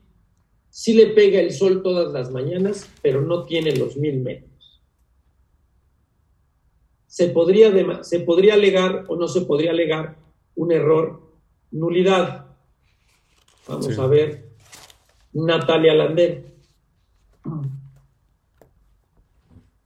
sí 0.70 0.94
le 0.94 1.08
pega 1.08 1.40
el 1.40 1.52
sol 1.52 1.82
todas 1.82 2.12
las 2.12 2.30
mañanas, 2.30 2.88
pero 3.02 3.22
no 3.22 3.42
tiene 3.42 3.74
los 3.74 3.96
mil 3.96 4.20
metros. 4.20 4.80
Se 7.08 7.26
podría, 7.30 8.04
se 8.04 8.20
podría 8.20 8.54
alegar 8.54 9.04
o 9.08 9.16
no 9.16 9.26
se 9.26 9.40
podría 9.40 9.72
alegar 9.72 10.16
un 10.54 10.70
error, 10.70 11.22
nulidad. 11.72 12.46
Vamos 13.66 13.98
a 13.98 14.06
ver, 14.06 14.49
Natalia 15.32 15.94
Lander. 15.94 16.44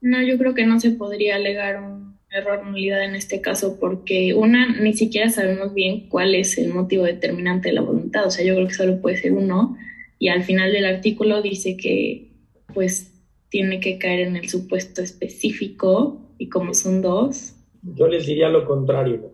No, 0.01 0.23
yo 0.23 0.39
creo 0.39 0.55
que 0.55 0.67
no 0.67 0.81
se 0.81 0.91
podría 0.91 1.37
alegar 1.37 1.83
un 1.83 2.19
error 2.31 2.67
nulidad 2.67 3.05
en 3.05 3.15
este 3.15 3.41
caso 3.41 3.79
porque 3.79 4.35
una, 4.35 4.81
ni 4.81 4.93
siquiera 4.93 5.31
sabemos 5.31 5.73
bien 5.73 6.09
cuál 6.09 6.35
es 6.35 6.59
el 6.59 6.75
motivo 6.75 7.05
determinante 7.05 7.69
de 7.69 7.75
la 7.75 7.81
voluntad. 7.81 8.27
O 8.27 8.31
sea, 8.31 8.45
yo 8.45 8.55
creo 8.55 8.67
que 8.67 8.75
solo 8.75 9.01
puede 9.01 9.17
ser 9.17 9.33
uno 9.33 9.77
y 10.19 10.29
al 10.29 10.43
final 10.43 10.73
del 10.73 10.85
artículo 10.85 11.43
dice 11.43 11.77
que 11.77 12.33
pues 12.73 13.13
tiene 13.49 13.81
que 13.81 13.99
caer 13.99 14.21
en 14.21 14.37
el 14.37 14.49
supuesto 14.49 15.01
específico 15.01 16.21
y 16.39 16.49
como 16.49 16.75
son 16.75 17.03
dos. 17.03 17.55
Yo 17.83 18.09
les 18.09 18.27
diría 18.27 18.49
lo 18.49 18.67
contrario. 18.67 19.33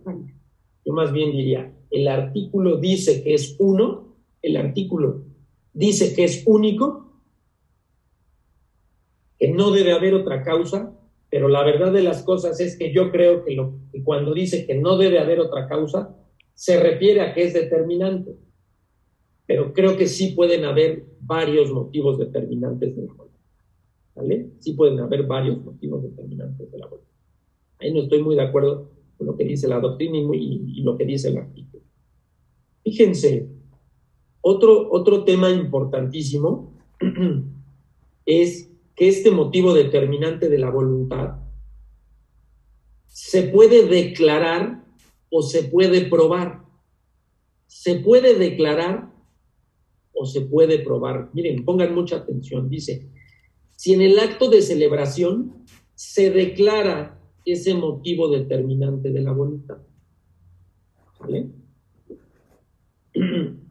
Yo 0.85 0.93
más 0.93 1.13
bien 1.13 1.33
diría, 1.33 1.73
el 1.91 2.07
artículo 2.07 2.77
dice 2.77 3.23
que 3.23 3.35
es 3.35 3.57
uno, 3.59 4.15
el 4.43 4.57
artículo 4.57 5.30
dice 5.73 6.15
que 6.15 6.25
es 6.25 6.43
único, 6.47 7.13
que 9.39 9.49
no 9.49 9.71
debe 9.71 9.93
haber 9.93 10.15
otra 10.15 10.43
causa, 10.43 10.93
pero 11.31 11.49
la 11.49 11.65
verdad 11.65 11.93
de 11.93 12.03
las 12.03 12.23
cosas 12.23 12.61
es 12.61 12.77
que 12.77 12.93
yo 12.93 13.11
creo 13.11 13.45
que, 13.45 13.57
cuando 14.05 14.35
dice 14.35 14.67
que 14.67 14.75
no 14.75 14.97
debe 14.97 15.19
haber 15.19 15.41
otra 15.41 15.69
causa, 15.69 16.17
se 16.55 16.79
refiere 16.79 17.21
a 17.21 17.33
que 17.33 17.45
es 17.45 17.55
determinante 17.55 18.37
pero 19.51 19.73
creo 19.73 19.97
que 19.97 20.07
sí 20.07 20.29
pueden 20.29 20.65
haber 20.65 21.07
varios 21.23 21.73
motivos 21.73 22.17
determinantes 22.21 22.95
de 22.95 23.03
la 23.03 23.13
voluntad. 23.13 23.41
¿Vale? 24.15 24.51
Sí 24.61 24.75
pueden 24.75 25.01
haber 25.01 25.27
varios 25.27 25.61
motivos 25.65 26.05
determinantes 26.05 26.71
de 26.71 26.79
la 26.79 26.87
voluntad. 26.87 27.13
Ahí 27.81 27.93
no 27.93 28.03
estoy 28.03 28.23
muy 28.23 28.37
de 28.37 28.43
acuerdo 28.43 28.93
con 29.19 29.27
lo 29.27 29.37
que 29.37 29.43
dice 29.43 29.67
la 29.67 29.81
doctrina 29.81 30.19
y, 30.37 30.83
lo 30.83 30.97
que 30.97 31.05
dice 31.05 31.31
el 31.31 31.39
artículo. 31.39 31.83
Fíjense, 32.85 33.49
otro, 34.41 34.91
otro 34.91 35.25
tema 35.25 35.51
importantísimo 35.51 36.73
es 38.27 38.71
que 38.95 39.09
este 39.09 39.31
motivo 39.31 39.73
determinante 39.73 40.49
de 40.49 40.59
la 40.59 40.71
voluntad 40.71 41.39
se 43.07 43.45
puede 43.45 43.87
declarar 43.87 44.85
o 45.31 45.43
se 45.43 45.65
puede 45.65 46.07
probar. 46.07 46.65
Se 47.67 47.97
puede 47.97 48.37
declarar 48.37 49.13
o 50.13 50.27
se 50.27 50.43
puede 50.43 50.81
probar. 50.81 51.31
Miren, 51.33 51.65
pongan 51.65 51.95
mucha 51.95 52.17
atención. 52.17 52.69
Dice, 52.69 53.09
si 53.77 53.95
en 53.95 54.03
el 54.03 54.19
acto 54.19 54.51
de 54.51 54.63
celebración 54.63 55.65
se 55.95 56.31
declara 56.31 57.21
ese 57.45 57.75
motivo 57.75 58.29
determinante 58.29 59.11
de 59.11 59.21
la 59.21 59.33
voluntad. 59.33 59.79
¿Vale? 61.19 61.51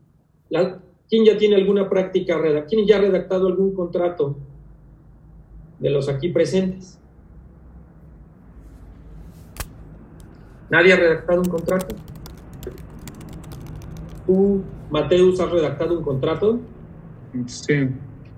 ¿Quién 0.49 1.25
ya 1.25 1.37
tiene 1.37 1.55
alguna 1.55 1.89
práctica? 1.89 2.39
¿Quién 2.67 2.85
ya 2.85 2.97
ha 2.97 3.01
redactado 3.01 3.47
algún 3.47 3.73
contrato 3.73 4.35
de 5.79 5.89
los 5.89 6.09
aquí 6.09 6.29
presentes? 6.29 6.99
¿Nadie 10.69 10.93
ha 10.93 10.97
redactado 10.97 11.41
un 11.41 11.49
contrato? 11.49 11.95
¿Tú 14.25 14.61
Mateus, 14.89 15.39
¿has 15.39 15.51
redactado 15.51 15.97
un 15.97 16.03
contrato? 16.03 16.59
Sí. 17.47 17.89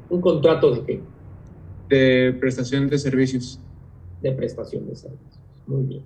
¿Un 0.09 0.21
contrato 0.21 0.71
de 0.71 0.83
qué? 0.83 1.01
De 1.89 2.37
prestación 2.39 2.89
de 2.89 2.97
servicios. 2.97 3.59
De 4.21 4.31
prestación 4.33 4.87
de 4.87 4.95
servicios. 4.95 5.39
Muy 5.67 5.83
bien. 5.83 6.03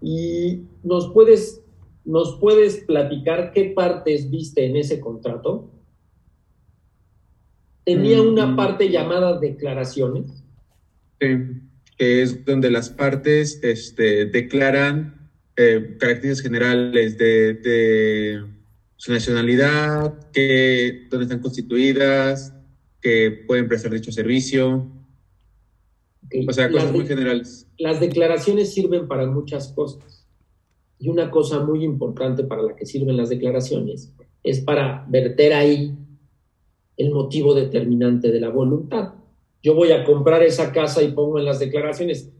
¿Y 0.00 0.62
nos 0.82 1.08
puedes, 1.08 1.60
nos 2.08 2.38
puedes 2.40 2.78
platicar 2.78 3.52
qué 3.52 3.64
partes 3.76 4.30
viste 4.30 4.64
en 4.64 4.76
ese 4.76 4.98
contrato? 4.98 5.70
Tenía 7.84 8.22
una 8.22 8.46
mm. 8.46 8.56
parte 8.56 8.88
llamada 8.88 9.38
declaraciones. 9.38 10.42
Sí, 11.20 11.26
que 11.98 12.22
es 12.22 12.46
donde 12.46 12.70
las 12.70 12.88
partes 12.88 13.60
este, 13.62 14.24
declaran 14.24 15.30
eh, 15.56 15.96
características 15.98 16.40
generales 16.40 17.18
de 17.18 18.42
su 18.96 19.12
nacionalidad, 19.12 20.30
que, 20.32 21.08
dónde 21.10 21.24
están 21.24 21.40
constituidas, 21.40 22.54
que 23.02 23.44
pueden 23.46 23.68
prestar 23.68 23.92
dicho 23.92 24.12
servicio. 24.12 24.90
O 26.46 26.52
sea, 26.54 26.70
cosas 26.70 26.90
muy 26.90 27.06
generales. 27.06 27.66
Las 27.78 28.00
declaraciones 28.00 28.72
sirven 28.72 29.06
para 29.06 29.26
muchas 29.26 29.68
cosas. 29.68 30.17
Y 30.98 31.08
una 31.08 31.30
cosa 31.30 31.60
muy 31.60 31.84
importante 31.84 32.44
para 32.44 32.62
la 32.62 32.74
que 32.74 32.86
sirven 32.86 33.16
las 33.16 33.28
declaraciones 33.28 34.12
es 34.42 34.60
para 34.60 35.04
verter 35.08 35.52
ahí 35.52 35.94
el 36.96 37.12
motivo 37.12 37.54
determinante 37.54 38.30
de 38.30 38.40
la 38.40 38.50
voluntad. 38.50 39.14
Yo 39.62 39.74
voy 39.74 39.92
a 39.92 40.04
comprar 40.04 40.42
esa 40.42 40.72
casa 40.72 41.02
y 41.02 41.12
pongo 41.12 41.38
en 41.38 41.44
las 41.44 41.60
declaraciones, 41.60 42.32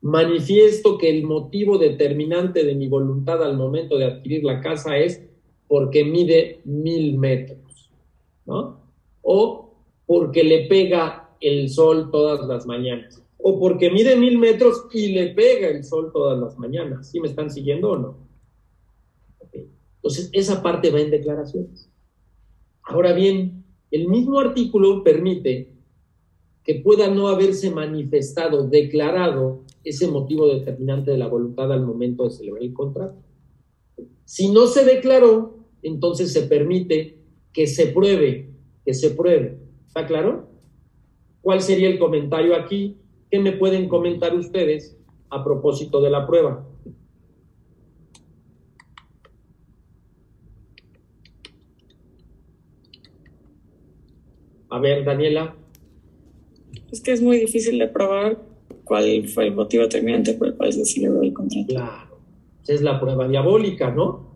manifiesto 0.00 0.98
que 0.98 1.10
el 1.10 1.24
motivo 1.24 1.78
determinante 1.78 2.64
de 2.64 2.74
mi 2.74 2.88
voluntad 2.88 3.42
al 3.42 3.56
momento 3.56 3.96
de 3.96 4.06
adquirir 4.06 4.44
la 4.44 4.60
casa 4.60 4.98
es 4.98 5.22
porque 5.68 6.04
mide 6.04 6.60
mil 6.64 7.18
metros, 7.18 7.90
¿no? 8.44 8.80
O 9.22 9.74
porque 10.06 10.44
le 10.44 10.66
pega 10.66 11.30
el 11.40 11.70
sol 11.70 12.10
todas 12.10 12.46
las 12.46 12.66
mañanas, 12.66 13.22
o 13.42 13.58
porque 13.58 13.90
mide 13.90 14.16
mil 14.16 14.38
metros 14.38 14.86
y 14.92 15.08
le 15.08 15.28
pega 15.34 15.68
el 15.68 15.84
sol 15.84 16.10
todas 16.12 16.38
las 16.38 16.58
mañanas. 16.58 17.10
¿Sí 17.10 17.20
me 17.20 17.28
están 17.28 17.50
siguiendo 17.50 17.90
o 17.90 17.98
no? 17.98 18.16
Entonces, 19.96 20.30
esa 20.32 20.62
parte 20.62 20.90
va 20.90 21.00
en 21.00 21.10
declaraciones. 21.10 21.90
Ahora 22.82 23.12
bien, 23.12 23.64
el 23.90 24.08
mismo 24.08 24.38
artículo 24.40 25.04
permite 25.04 25.72
que 26.64 26.76
pueda 26.76 27.08
no 27.08 27.28
haberse 27.28 27.70
manifestado, 27.70 28.68
declarado 28.68 29.64
ese 29.84 30.06
motivo 30.08 30.48
determinante 30.48 31.10
de 31.10 31.18
la 31.18 31.26
voluntad 31.26 31.72
al 31.72 31.84
momento 31.84 32.24
de 32.24 32.30
celebrar 32.30 32.62
el 32.62 32.72
contrato. 32.72 33.16
Si 34.24 34.50
no 34.50 34.66
se 34.66 34.84
declaró, 34.84 35.58
entonces 35.82 36.32
se 36.32 36.42
permite 36.42 37.18
que 37.52 37.66
se 37.66 37.86
pruebe, 37.86 38.50
que 38.84 38.94
se 38.94 39.10
pruebe. 39.10 39.58
¿Está 39.86 40.06
claro? 40.06 40.48
¿Cuál 41.40 41.60
sería 41.60 41.88
el 41.88 41.98
comentario 41.98 42.54
aquí? 42.56 42.96
¿Qué 43.32 43.40
me 43.40 43.52
pueden 43.52 43.88
comentar 43.88 44.34
ustedes 44.34 44.94
a 45.30 45.42
propósito 45.42 46.02
de 46.02 46.10
la 46.10 46.26
prueba? 46.26 46.68
A 54.68 54.78
ver, 54.78 55.02
Daniela. 55.02 55.56
Es 56.90 57.00
que 57.00 57.12
es 57.12 57.22
muy 57.22 57.38
difícil 57.38 57.78
de 57.78 57.88
probar 57.88 58.38
cuál 58.84 59.26
fue 59.28 59.46
el 59.46 59.54
motivo 59.54 59.84
determinante 59.84 60.34
por 60.34 60.48
el 60.48 60.54
cual 60.58 60.70
se 60.74 60.84
celebró 60.84 61.22
el 61.22 61.32
contrato. 61.32 61.68
Claro, 61.68 62.18
es 62.68 62.82
la 62.82 63.00
prueba 63.00 63.26
diabólica, 63.26 63.90
¿no? 63.90 64.30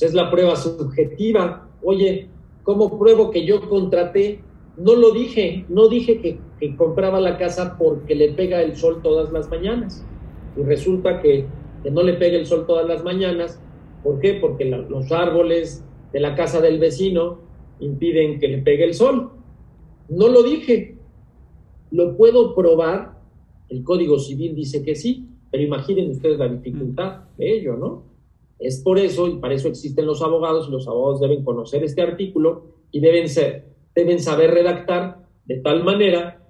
es 0.00 0.14
la 0.14 0.28
prueba 0.32 0.56
subjetiva. 0.56 1.68
Oye, 1.84 2.26
¿cómo 2.64 2.98
pruebo 2.98 3.30
que 3.30 3.46
yo 3.46 3.68
contraté? 3.68 4.40
No 4.80 4.94
lo 4.94 5.12
dije, 5.12 5.66
no 5.68 5.88
dije 5.88 6.40
que, 6.58 6.76
compraba 6.76 7.20
la 7.20 7.36
casa 7.36 7.76
porque 7.78 8.14
le 8.14 8.32
pega 8.32 8.62
el 8.62 8.76
sol 8.76 9.00
todas 9.02 9.30
las 9.30 9.50
mañanas. 9.50 10.06
Y 10.56 10.62
resulta 10.62 11.20
que, 11.20 11.44
no 11.92 12.02
le 12.02 12.14
pega 12.14 12.38
el 12.38 12.46
sol 12.46 12.64
todas 12.66 12.88
las 12.88 13.04
mañanas. 13.04 13.60
¿Por 14.02 14.20
qué? 14.20 14.38
Porque 14.40 14.64
los 14.64 15.12
árboles 15.12 15.84
de 16.14 16.20
la 16.20 16.34
casa 16.34 16.62
del 16.62 16.78
vecino 16.78 17.40
impiden 17.78 18.40
que 18.40 18.48
le 18.48 18.62
pegue 18.62 18.84
el 18.84 18.94
sol. 18.94 19.32
No 20.08 20.28
lo 20.28 20.42
dije. 20.42 20.96
¿Lo 21.90 22.16
puedo 22.16 22.54
probar? 22.54 23.18
El 23.68 23.84
Código 23.84 24.18
Civil 24.18 24.54
dice 24.54 24.82
que 24.82 24.94
sí, 24.94 25.28
pero 25.50 25.62
imaginen 25.62 26.10
ustedes 26.10 26.38
la 26.38 26.48
dificultad 26.48 27.24
de 27.36 27.52
ello, 27.52 27.76
¿no? 27.76 28.04
Es 28.58 28.80
por 28.80 28.98
eso, 28.98 29.28
y 29.28 29.36
para 29.36 29.54
eso 29.54 29.68
existen 29.68 30.06
los 30.06 30.22
abogados, 30.22 30.68
y 30.68 30.72
los 30.72 30.88
abogados 30.88 31.20
deben 31.20 31.44
conocer 31.44 31.84
este 31.84 32.00
artículo 32.00 32.64
y 32.90 33.00
deben, 33.00 33.28
ser, 33.28 33.70
deben 34.00 34.20
saber 34.20 34.50
redactar 34.50 35.28
de 35.44 35.56
tal 35.60 35.84
manera 35.84 36.42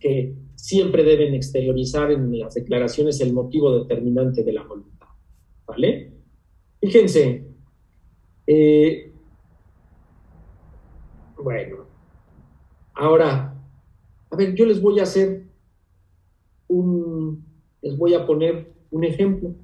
que 0.00 0.34
siempre 0.54 1.04
deben 1.04 1.34
exteriorizar 1.34 2.10
en 2.10 2.38
las 2.38 2.54
declaraciones 2.54 3.20
el 3.20 3.32
motivo 3.32 3.78
determinante 3.80 4.42
de 4.42 4.52
la 4.52 4.62
voluntad. 4.62 5.08
¿Vale? 5.66 6.12
Fíjense, 6.80 7.44
eh, 8.46 9.12
bueno, 11.42 11.76
ahora, 12.94 13.54
a 14.30 14.36
ver, 14.36 14.54
yo 14.54 14.64
les 14.64 14.80
voy 14.80 15.00
a 15.00 15.02
hacer 15.02 15.44
un, 16.68 17.44
les 17.82 17.96
voy 17.96 18.14
a 18.14 18.24
poner 18.24 18.72
un 18.90 19.04
ejemplo. 19.04 19.54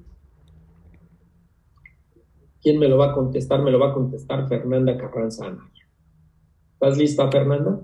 ¿Quién 2.61 2.77
me 2.79 2.87
lo 2.87 2.97
va 2.97 3.11
a 3.11 3.13
contestar? 3.13 3.61
Me 3.61 3.71
lo 3.71 3.79
va 3.79 3.89
a 3.89 3.93
contestar 3.93 4.47
Fernanda 4.47 4.97
Carranza 4.97 5.47
Anaya. 5.47 5.82
¿Estás 6.83 6.97
lista, 6.97 7.31
Fernanda? 7.31 7.79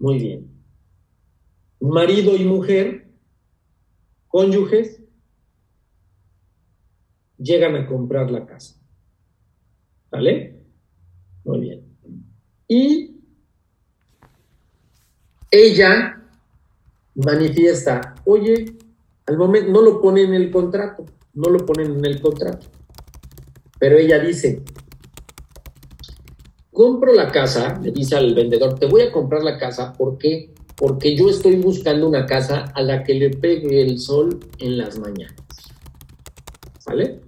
Muy 0.00 0.18
bien. 0.18 0.50
Marido 1.78 2.34
y 2.34 2.44
mujer, 2.44 3.12
cónyuges, 4.26 5.00
llegan 7.36 7.76
a 7.76 7.86
comprar 7.86 8.32
la 8.32 8.44
casa. 8.44 8.74
¿Vale? 10.10 10.64
Muy 11.44 11.60
bien. 11.60 11.96
Y 12.66 13.20
ella 15.52 16.20
manifiesta, 17.14 18.16
oye, 18.24 18.76
al 19.26 19.38
momento 19.38 19.70
no 19.70 19.80
lo 19.80 20.00
pone 20.00 20.22
en 20.22 20.34
el 20.34 20.50
contrato, 20.50 21.06
no 21.34 21.50
lo 21.50 21.64
ponen 21.64 21.98
en 21.98 22.04
el 22.04 22.20
contrato, 22.20 22.66
pero 23.78 23.96
ella 23.96 24.18
dice, 24.18 24.64
compro 26.78 27.12
la 27.12 27.32
casa, 27.32 27.76
le 27.82 27.90
dice 27.90 28.14
al 28.14 28.36
vendedor, 28.36 28.78
te 28.78 28.86
voy 28.86 29.00
a 29.00 29.10
comprar 29.10 29.42
la 29.42 29.58
casa, 29.58 29.92
¿por 29.94 30.16
qué? 30.16 30.54
Porque 30.76 31.16
yo 31.16 31.28
estoy 31.28 31.56
buscando 31.56 32.06
una 32.06 32.24
casa 32.24 32.66
a 32.72 32.82
la 32.82 33.02
que 33.02 33.14
le 33.14 33.30
pegue 33.30 33.82
el 33.82 33.98
sol 33.98 34.38
en 34.60 34.78
las 34.78 34.96
mañanas. 34.96 35.34
¿Sale? 36.78 37.20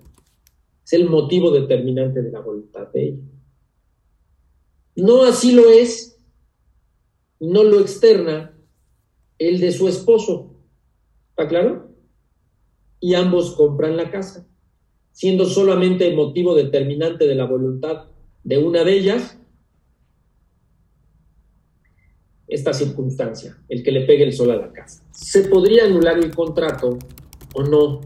Es 0.84 0.92
el 0.92 1.10
motivo 1.10 1.50
determinante 1.50 2.22
de 2.22 2.30
la 2.30 2.38
voluntad 2.38 2.92
de 2.92 3.08
ella. 3.08 3.22
No 4.94 5.24
así 5.24 5.50
lo 5.50 5.68
es, 5.68 6.16
no 7.40 7.64
lo 7.64 7.80
externa 7.80 8.56
el 9.36 9.58
de 9.58 9.72
su 9.72 9.88
esposo. 9.88 10.54
¿Está 11.30 11.48
claro? 11.48 11.88
Y 13.00 13.14
ambos 13.14 13.56
compran 13.56 13.96
la 13.96 14.12
casa, 14.12 14.46
siendo 15.10 15.44
solamente 15.44 16.06
el 16.06 16.14
motivo 16.14 16.54
determinante 16.54 17.26
de 17.26 17.34
la 17.34 17.46
voluntad 17.46 18.04
de 18.44 18.56
una 18.56 18.84
de 18.84 18.92
ellas 18.92 19.38
esta 22.50 22.72
circunstancia, 22.72 23.56
el 23.68 23.82
que 23.82 23.92
le 23.92 24.02
pegue 24.02 24.24
el 24.24 24.32
sol 24.32 24.50
a 24.50 24.56
la 24.56 24.72
casa. 24.72 25.02
¿Se 25.12 25.44
podría 25.44 25.84
anular 25.84 26.18
el 26.18 26.34
contrato 26.34 26.98
o 27.54 27.62
no? 27.62 28.00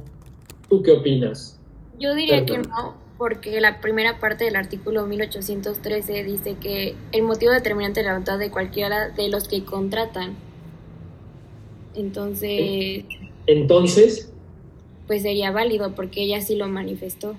¿Tú 0.68 0.82
qué 0.82 0.92
opinas? 0.92 1.58
Yo 1.98 2.14
diría 2.14 2.44
que 2.44 2.58
no, 2.58 2.94
porque 3.16 3.60
la 3.60 3.80
primera 3.80 4.20
parte 4.20 4.44
del 4.44 4.56
artículo 4.56 5.06
1813 5.06 6.24
dice 6.24 6.56
que 6.60 6.94
el 7.12 7.22
motivo 7.22 7.52
determinante 7.52 8.00
de 8.00 8.06
la 8.06 8.12
voluntad 8.12 8.38
de 8.38 8.50
cualquiera 8.50 9.08
de 9.08 9.28
los 9.28 9.48
que 9.48 9.64
contratan. 9.64 10.36
Entonces... 11.94 13.04
Entonces... 13.46 14.30
Pues 15.06 15.22
sería 15.22 15.50
válido 15.50 15.94
porque 15.94 16.22
ella 16.22 16.40
sí 16.40 16.54
lo 16.54 16.66
manifestó. 16.68 17.36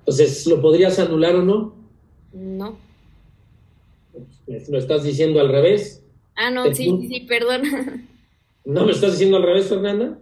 Entonces, 0.00 0.46
¿lo 0.46 0.62
podrías 0.62 0.98
anular 1.00 1.34
o 1.34 1.42
no? 1.42 1.74
No. 2.32 2.78
¿Lo 4.46 4.78
estás 4.78 5.02
diciendo 5.02 5.40
al 5.40 5.48
revés? 5.48 6.05
Ah, 6.36 6.50
no, 6.50 6.72
sí, 6.74 7.06
sí, 7.08 7.20
perdón. 7.20 7.62
¿No 8.64 8.84
me 8.84 8.92
estás 8.92 9.12
diciendo 9.12 9.38
al 9.38 9.44
revés, 9.44 9.68
Fernanda? 9.68 10.18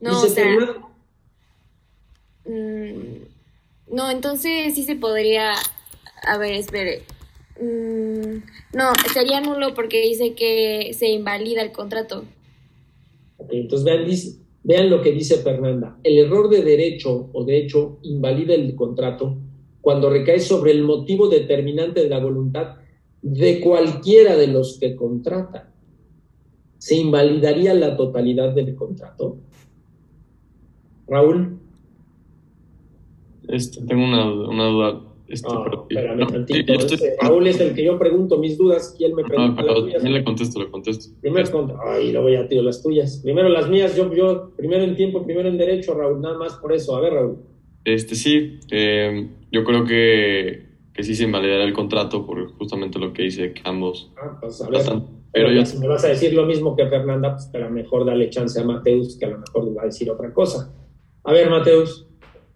No, 0.00 0.20
o 0.20 0.26
sea... 0.26 0.44
Mm, 2.44 3.94
no, 3.94 4.10
entonces 4.10 4.74
sí 4.74 4.82
se 4.82 4.96
podría... 4.96 5.52
A 6.26 6.38
ver, 6.38 6.52
espere. 6.52 7.02
Mm, 7.60 8.42
no, 8.74 8.92
sería 9.12 9.40
nulo 9.40 9.74
porque 9.74 10.02
dice 10.02 10.34
que 10.34 10.92
se 10.92 11.08
invalida 11.08 11.62
el 11.62 11.72
contrato. 11.72 12.24
Ok, 13.38 13.50
entonces 13.52 13.84
vean, 13.84 14.06
vean 14.64 14.90
lo 14.90 15.00
que 15.00 15.12
dice 15.12 15.38
Fernanda. 15.38 15.96
El 16.02 16.18
error 16.18 16.50
de 16.50 16.62
derecho 16.62 17.30
o 17.32 17.44
de 17.44 17.58
hecho 17.58 17.98
invalida 18.02 18.54
el 18.54 18.74
contrato 18.74 19.36
cuando 19.80 20.10
recae 20.10 20.40
sobre 20.40 20.72
el 20.72 20.82
motivo 20.82 21.28
determinante 21.28 22.02
de 22.02 22.08
la 22.08 22.18
voluntad 22.18 22.76
de 23.26 23.58
cualquiera 23.60 24.36
de 24.36 24.48
los 24.48 24.78
que 24.78 24.94
contratan. 24.94 25.70
¿Se 26.76 26.94
invalidaría 26.96 27.72
la 27.72 27.96
totalidad 27.96 28.54
del 28.54 28.74
contrato? 28.74 29.38
Raúl. 31.08 31.58
Este, 33.48 33.80
tengo 33.86 34.04
una, 34.04 34.30
una 34.30 34.64
duda. 34.66 35.00
Este, 35.26 35.48
Ah, 35.50 35.62
pero- 35.64 35.86
espérame 35.88 36.18
no, 36.20 36.26
tantito, 36.26 36.80
sí, 36.80 36.94
ese 36.96 37.16
Raúl 37.18 37.46
es 37.46 37.58
el 37.58 37.74
que 37.74 37.82
yo 37.82 37.98
pregunto 37.98 38.38
mis 38.38 38.58
dudas 38.58 38.94
y 38.98 39.04
él 39.04 39.14
me 39.14 39.22
no, 39.22 39.28
pregunta 39.28 39.62
las 39.62 39.74
también 39.92 40.12
le 40.12 40.22
contesto, 40.24 40.60
le 40.62 40.70
contesto. 40.70 41.14
Primero 41.22 41.50
contra. 41.50 41.76
Ay, 41.82 42.12
lo 42.12 42.20
voy 42.20 42.36
a 42.36 42.46
tío, 42.46 42.62
las 42.62 42.82
tuyas. 42.82 43.20
Primero 43.22 43.48
las 43.48 43.70
mías, 43.70 43.96
yo, 43.96 44.12
yo, 44.14 44.50
primero 44.54 44.84
en 44.84 44.94
tiempo, 44.96 45.24
primero 45.24 45.48
en 45.48 45.56
derecho, 45.56 45.94
Raúl, 45.94 46.20
nada 46.20 46.36
más 46.36 46.54
por 46.56 46.74
eso. 46.74 46.94
A 46.94 47.00
ver, 47.00 47.14
Raúl. 47.14 47.38
Este 47.86 48.14
sí, 48.14 48.58
eh, 48.70 49.28
yo 49.50 49.64
creo 49.64 49.84
que, 49.86 50.63
que 50.94 51.02
sí 51.02 51.14
se 51.14 51.24
invalidará 51.24 51.64
el 51.64 51.72
contrato 51.72 52.24
por 52.24 52.52
justamente 52.56 52.98
lo 52.98 53.12
que 53.12 53.24
dice 53.24 53.52
que 53.52 53.60
ambos 53.64 54.12
Ah, 54.16 54.38
pues 54.40 54.60
a 54.62 54.70
ver. 54.70 54.82
tratan. 54.82 55.06
Pero 55.32 55.48
Pero 55.48 55.60
ya 55.60 55.66
si 55.66 55.78
me 55.78 55.88
vas 55.88 56.04
a 56.04 56.08
decir 56.08 56.32
lo 56.32 56.46
mismo 56.46 56.76
que 56.76 56.86
Fernanda, 56.88 57.32
pues 57.34 57.50
a 57.52 57.58
lo 57.58 57.70
mejor 57.70 58.06
dale 58.06 58.30
chance 58.30 58.58
a 58.60 58.64
Mateus, 58.64 59.16
que 59.18 59.24
a 59.26 59.30
lo 59.30 59.38
mejor 59.38 59.64
le 59.64 59.74
va 59.74 59.82
a 59.82 59.86
decir 59.86 60.08
otra 60.08 60.32
cosa. 60.32 60.72
A 61.24 61.32
ver, 61.32 61.50
Mateus. 61.50 62.06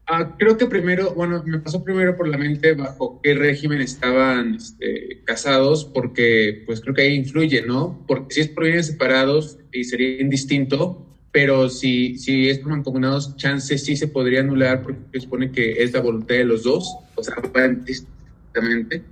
Ah, 0.07 0.37
creo 0.39 0.57
que 0.57 0.67
primero, 0.67 1.13
bueno, 1.15 1.43
me 1.45 1.59
pasó 1.59 1.83
primero 1.85 2.17
por 2.17 2.29
la 2.29 2.39
mente 2.39 2.75
bajo 2.75 3.21
qué 3.23 3.35
régimen 3.35 3.81
estaban 3.81 4.55
este, 4.55 5.23
casados, 5.25 5.85
porque 5.85 6.63
pues 6.67 6.81
creo 6.81 6.95
que 6.95 7.03
ahí 7.03 7.15
influye, 7.15 7.63
¿no? 7.67 8.05
Porque 8.07 8.35
si 8.35 8.41
es 8.43 8.49
por 8.49 8.65
bienes 8.65 8.87
separados 8.87 9.59
y 9.73 9.85
sería 9.85 10.23
indistinto, 10.23 11.05
pero 11.33 11.69
si, 11.69 12.17
si 12.17 12.49
es 12.49 12.61
por 12.61 12.71
mancomunados, 12.71 13.37
chance 13.37 13.77
sí 13.77 13.97
se 13.97 14.09
podría 14.09 14.41
anular 14.41 14.83
porque 14.83 15.01
se 15.13 15.21
supone 15.21 15.51
que 15.51 15.83
es 15.83 15.93
la 15.93 16.01
voluntad 16.01 16.37
de 16.37 16.45
los 16.45 16.63
dos, 16.63 16.89
o 17.17 17.23
sea, 17.23 17.35
indistintamente. 18.55 19.05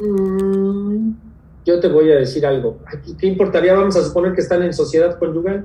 Mm, 0.00 1.12
yo 1.66 1.80
te 1.80 1.88
voy 1.88 2.10
a 2.12 2.16
decir 2.16 2.46
algo. 2.46 2.78
¿Qué 3.18 3.26
importaría? 3.26 3.74
Vamos 3.74 3.96
a 3.96 4.02
suponer 4.02 4.34
que 4.34 4.40
están 4.40 4.62
en 4.62 4.72
sociedad 4.72 5.18
conyugal. 5.18 5.64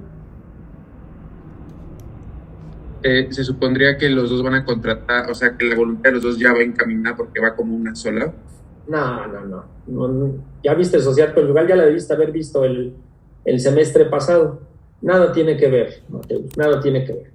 Eh, 3.04 3.28
se 3.30 3.43
supondría 3.43 3.98
que 3.98 4.10
los 4.10 4.30
dos 4.32 4.41
van 4.41 4.56
a 4.56 4.66
contratar, 4.66 5.30
o 5.30 5.36
sea, 5.36 5.56
que 5.56 5.66
la 5.66 5.76
voluntad 5.76 6.10
de 6.10 6.14
los 6.16 6.24
dos 6.24 6.39
ya 6.39 6.54
va 6.54 6.62
encaminada 6.62 7.16
porque 7.16 7.39
va 7.39 7.56
como 7.56 7.76
una 7.76 7.96
sola. 7.96 8.34
No, 8.88 9.28
no, 9.28 9.46
no, 9.46 9.66
no, 9.88 10.08
no. 10.08 10.34
Ya 10.64 10.74
viste 10.74 11.00
sociedad 11.00 11.34
conyugal, 11.34 11.68
ya 11.68 11.76
la 11.76 11.86
debiste 11.86 12.14
haber 12.14 12.32
visto 12.32 12.66
el, 12.66 12.96
el 13.46 13.60
semestre 13.60 14.06
pasado. 14.06 14.62
Nada 15.02 15.32
tiene 15.32 15.56
que 15.56 15.68
ver, 15.68 16.04
Mateus, 16.10 16.58
nada 16.58 16.80
tiene 16.82 17.06
que 17.06 17.14
ver. 17.14 17.32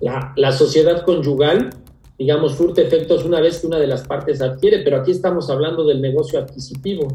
La, 0.00 0.32
la 0.36 0.52
sociedad 0.52 1.04
conyugal, 1.04 1.70
digamos, 2.18 2.56
surte 2.56 2.82
efectos 2.82 3.24
una 3.24 3.40
vez 3.40 3.60
que 3.60 3.66
una 3.68 3.78
de 3.78 3.86
las 3.86 4.06
partes 4.06 4.42
adquiere, 4.42 4.80
pero 4.80 4.96
aquí 5.00 5.12
estamos 5.12 5.48
hablando 5.50 5.84
del 5.84 6.00
negocio 6.00 6.38
adquisitivo. 6.40 7.06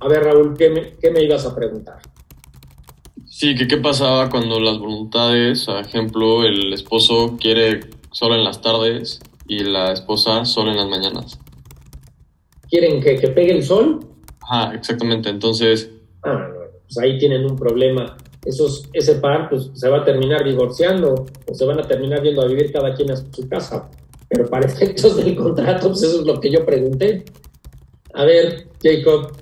A 0.00 0.08
ver, 0.08 0.24
Raúl, 0.24 0.54
¿qué 0.56 0.68
me, 0.70 0.92
qué 1.00 1.10
me 1.10 1.22
ibas 1.22 1.46
a 1.46 1.54
preguntar? 1.54 1.98
Sí, 3.24 3.54
que 3.54 3.66
qué 3.66 3.78
pasaba 3.78 4.28
cuando 4.28 4.60
las 4.60 4.78
voluntades, 4.78 5.64
por 5.66 5.78
ejemplo, 5.78 6.44
el 6.44 6.72
esposo 6.72 7.36
quiere 7.40 7.80
solo 8.12 8.34
en 8.34 8.44
las 8.44 8.60
tardes 8.60 9.20
y 9.48 9.60
la 9.64 9.92
esposa 9.92 10.44
solo 10.44 10.70
en 10.70 10.76
las 10.76 10.88
mañanas. 10.88 11.38
¿Quieren 12.68 13.00
que, 13.02 13.16
que 13.16 13.28
pegue 13.28 13.52
el 13.52 13.62
sol? 13.62 14.00
Ajá, 14.40 14.74
exactamente. 14.74 15.28
Entonces, 15.28 15.90
Ah, 16.22 16.48
pues 16.82 16.98
ahí 16.98 17.18
tienen 17.18 17.44
un 17.44 17.56
problema. 17.56 18.16
Esos, 18.46 18.88
ese 18.92 19.16
par 19.16 19.50
pues, 19.50 19.70
se 19.74 19.88
va 19.88 19.98
a 19.98 20.04
terminar 20.04 20.44
divorciando 20.44 21.26
o 21.46 21.54
se 21.54 21.64
van 21.64 21.80
a 21.80 21.82
terminar 21.82 22.22
yendo 22.22 22.42
a 22.42 22.46
vivir 22.46 22.72
cada 22.72 22.94
quien 22.94 23.10
a 23.10 23.16
su 23.16 23.48
casa. 23.48 23.90
Pero 24.28 24.48
para 24.48 24.66
efectos 24.72 25.16
del 25.16 25.34
contrato, 25.34 25.88
pues 25.88 26.02
eso 26.02 26.20
es 26.20 26.26
lo 26.26 26.40
que 26.40 26.50
yo 26.50 26.64
pregunté. 26.64 27.24
A 28.14 28.24
ver, 28.24 28.68
Jacob. 28.82 29.36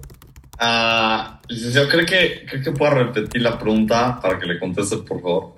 Ah, 0.58 1.40
licenciado, 1.48 1.88
¿cree 1.88 2.06
que, 2.06 2.46
¿cree 2.48 2.62
que 2.62 2.72
pueda 2.72 2.94
repetir 2.94 3.42
la 3.42 3.58
pregunta 3.58 4.18
para 4.20 4.38
que 4.38 4.46
le 4.46 4.58
conteste, 4.58 4.96
por 4.98 5.20
favor? 5.20 5.52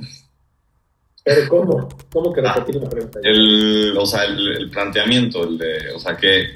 ¿Pero 1.25 1.49
cómo? 1.49 1.89
¿Cómo 2.13 2.33
que 2.33 2.41
repetir 2.41 2.77
la 2.77 2.89
pregunta? 2.89 3.21
El, 3.23 3.97
o 3.99 4.07
sea, 4.07 4.25
el, 4.25 4.57
el 4.57 4.71
planteamiento, 4.71 5.45
el 5.45 5.59
de, 5.59 5.91
o 5.95 5.99
sea, 5.99 6.17
que 6.17 6.53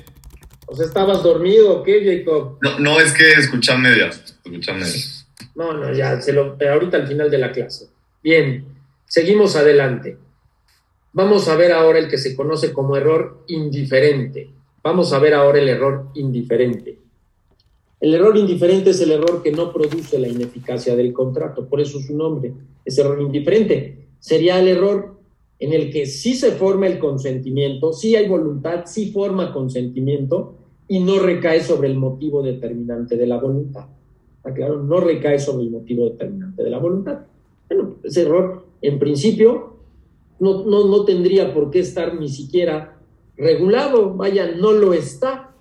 O 0.66 0.76
sea, 0.76 0.86
¿estabas 0.86 1.22
dormido 1.22 1.78
o 1.78 1.82
qué, 1.82 2.04
Jacob? 2.04 2.58
no, 2.62 2.78
no 2.78 3.00
es 3.00 3.12
que 3.12 3.32
escuchar 3.32 3.78
medias, 3.78 4.36
escuchar 4.44 4.76
medias. 4.76 5.19
No, 5.54 5.72
no, 5.72 5.92
ya, 5.92 6.20
se 6.20 6.32
lo, 6.32 6.56
ahorita 6.60 6.96
al 6.96 7.06
final 7.06 7.30
de 7.30 7.38
la 7.38 7.52
clase. 7.52 7.88
Bien, 8.22 8.64
seguimos 9.06 9.56
adelante. 9.56 10.16
Vamos 11.12 11.48
a 11.48 11.56
ver 11.56 11.72
ahora 11.72 11.98
el 11.98 12.08
que 12.08 12.18
se 12.18 12.36
conoce 12.36 12.72
como 12.72 12.96
error 12.96 13.44
indiferente. 13.48 14.50
Vamos 14.82 15.12
a 15.12 15.18
ver 15.18 15.34
ahora 15.34 15.58
el 15.58 15.68
error 15.68 16.08
indiferente. 16.14 16.98
El 18.00 18.14
error 18.14 18.36
indiferente 18.36 18.90
es 18.90 19.00
el 19.00 19.12
error 19.12 19.42
que 19.42 19.52
no 19.52 19.72
produce 19.72 20.18
la 20.18 20.28
ineficacia 20.28 20.96
del 20.96 21.12
contrato, 21.12 21.68
por 21.68 21.80
eso 21.80 22.00
su 22.00 22.16
nombre 22.16 22.52
es 22.84 22.96
error 22.96 23.20
indiferente. 23.20 24.06
Sería 24.18 24.58
el 24.58 24.68
error 24.68 25.20
en 25.58 25.74
el 25.74 25.92
que 25.92 26.06
sí 26.06 26.34
se 26.34 26.52
forma 26.52 26.86
el 26.86 26.98
consentimiento, 26.98 27.92
sí 27.92 28.16
hay 28.16 28.26
voluntad, 28.26 28.84
sí 28.86 29.12
forma 29.12 29.52
consentimiento 29.52 30.54
y 30.88 31.00
no 31.00 31.18
recae 31.18 31.62
sobre 31.62 31.88
el 31.88 31.96
motivo 31.96 32.42
determinante 32.42 33.16
de 33.16 33.26
la 33.26 33.36
voluntad. 33.36 33.86
¿Está 34.40 34.54
claro? 34.54 34.82
No 34.82 35.00
recae 35.00 35.38
sobre 35.38 35.64
el 35.64 35.70
motivo 35.70 36.08
determinante 36.08 36.62
de 36.62 36.70
la 36.70 36.78
voluntad. 36.78 37.26
Bueno, 37.68 37.96
ese 38.02 38.22
error, 38.22 38.64
en 38.80 38.98
principio, 38.98 39.76
no, 40.38 40.64
no, 40.64 40.88
no 40.88 41.04
tendría 41.04 41.52
por 41.52 41.70
qué 41.70 41.80
estar 41.80 42.18
ni 42.18 42.30
siquiera 42.30 42.96
regulado, 43.36 44.14
vaya, 44.14 44.50
no 44.56 44.72
lo 44.72 44.94
está. 44.94 45.52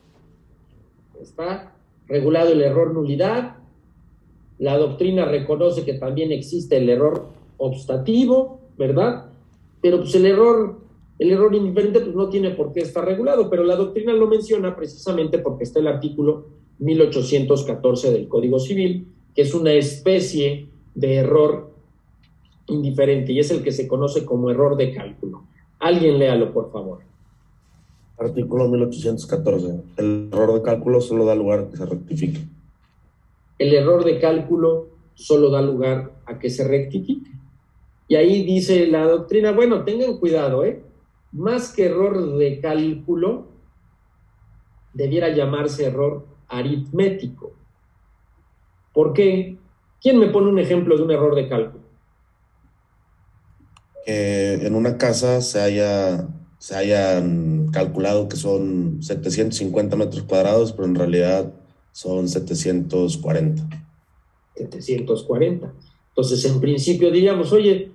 Está 1.21 1.75
regulado 2.07 2.53
el 2.53 2.61
error 2.61 2.93
nulidad. 2.93 3.57
La 4.59 4.77
doctrina 4.77 5.25
reconoce 5.25 5.83
que 5.83 5.95
también 5.95 6.31
existe 6.31 6.77
el 6.77 6.89
error 6.89 7.27
obstativo, 7.57 8.61
¿verdad? 8.77 9.25
Pero 9.81 9.97
pues 9.97 10.15
el 10.15 10.25
error, 10.25 10.79
el 11.19 11.31
error 11.31 11.53
indiferente 11.53 11.99
pues 11.99 12.15
no 12.15 12.29
tiene 12.29 12.51
por 12.51 12.71
qué 12.71 12.79
estar 12.79 13.03
regulado, 13.03 13.49
pero 13.49 13.63
la 13.65 13.75
doctrina 13.75 14.13
lo 14.13 14.27
menciona 14.27 14.73
precisamente 14.73 15.39
porque 15.39 15.65
está 15.65 15.79
el 15.79 15.87
artículo 15.87 16.58
1814 16.79 18.11
del 18.11 18.27
Código 18.27 18.59
Civil, 18.59 19.07
que 19.35 19.41
es 19.43 19.53
una 19.53 19.73
especie 19.73 20.69
de 20.95 21.15
error 21.15 21.71
indiferente 22.67 23.31
y 23.31 23.39
es 23.39 23.51
el 23.51 23.63
que 23.63 23.71
se 23.71 23.87
conoce 23.87 24.25
como 24.25 24.49
error 24.49 24.77
de 24.77 24.93
cálculo. 24.93 25.43
Alguien 25.79 26.19
léalo, 26.19 26.53
por 26.53 26.71
favor. 26.71 26.99
Artículo 28.17 28.67
1814. 28.67 29.81
El 29.97 30.29
error 30.31 30.53
de 30.53 30.61
cálculo 30.61 30.99
solo 30.99 31.25
da 31.25 31.35
lugar 31.35 31.59
a 31.59 31.69
que 31.69 31.77
se 31.77 31.85
rectifique. 31.85 32.39
El 33.57 33.73
error 33.73 34.03
de 34.03 34.19
cálculo 34.19 34.87
solo 35.15 35.49
da 35.49 35.61
lugar 35.61 36.11
a 36.25 36.37
que 36.37 36.49
se 36.49 36.67
rectifique. 36.67 37.31
Y 38.07 38.15
ahí 38.15 38.43
dice 38.43 38.87
la 38.87 39.05
doctrina, 39.05 39.51
bueno, 39.51 39.83
tengan 39.83 40.17
cuidado, 40.17 40.65
¿eh? 40.65 40.81
Más 41.31 41.73
que 41.73 41.85
error 41.85 42.37
de 42.37 42.59
cálculo, 42.59 43.47
debiera 44.93 45.29
llamarse 45.29 45.85
error 45.85 46.25
aritmético. 46.49 47.53
¿Por 48.93 49.13
qué? 49.13 49.57
¿Quién 50.01 50.19
me 50.19 50.27
pone 50.27 50.49
un 50.49 50.59
ejemplo 50.59 50.97
de 50.97 51.03
un 51.03 51.11
error 51.11 51.35
de 51.35 51.47
cálculo? 51.47 51.83
Que 54.05 54.53
en 54.65 54.75
una 54.75 54.97
casa 54.97 55.41
se 55.41 55.61
haya 55.61 56.27
se 56.59 56.75
hayan 56.75 57.69
calculado 57.71 58.27
que 58.27 58.35
son 58.35 59.01
750 59.01 59.95
metros 59.95 60.23
cuadrados, 60.23 60.73
pero 60.73 60.85
en 60.85 60.95
realidad 60.95 61.53
son 61.93 62.27
740. 62.27 63.63
740. 64.55 65.73
Entonces, 66.09 66.45
en 66.45 66.59
principio 66.59 67.11
diríamos, 67.11 67.53
oye, 67.53 67.91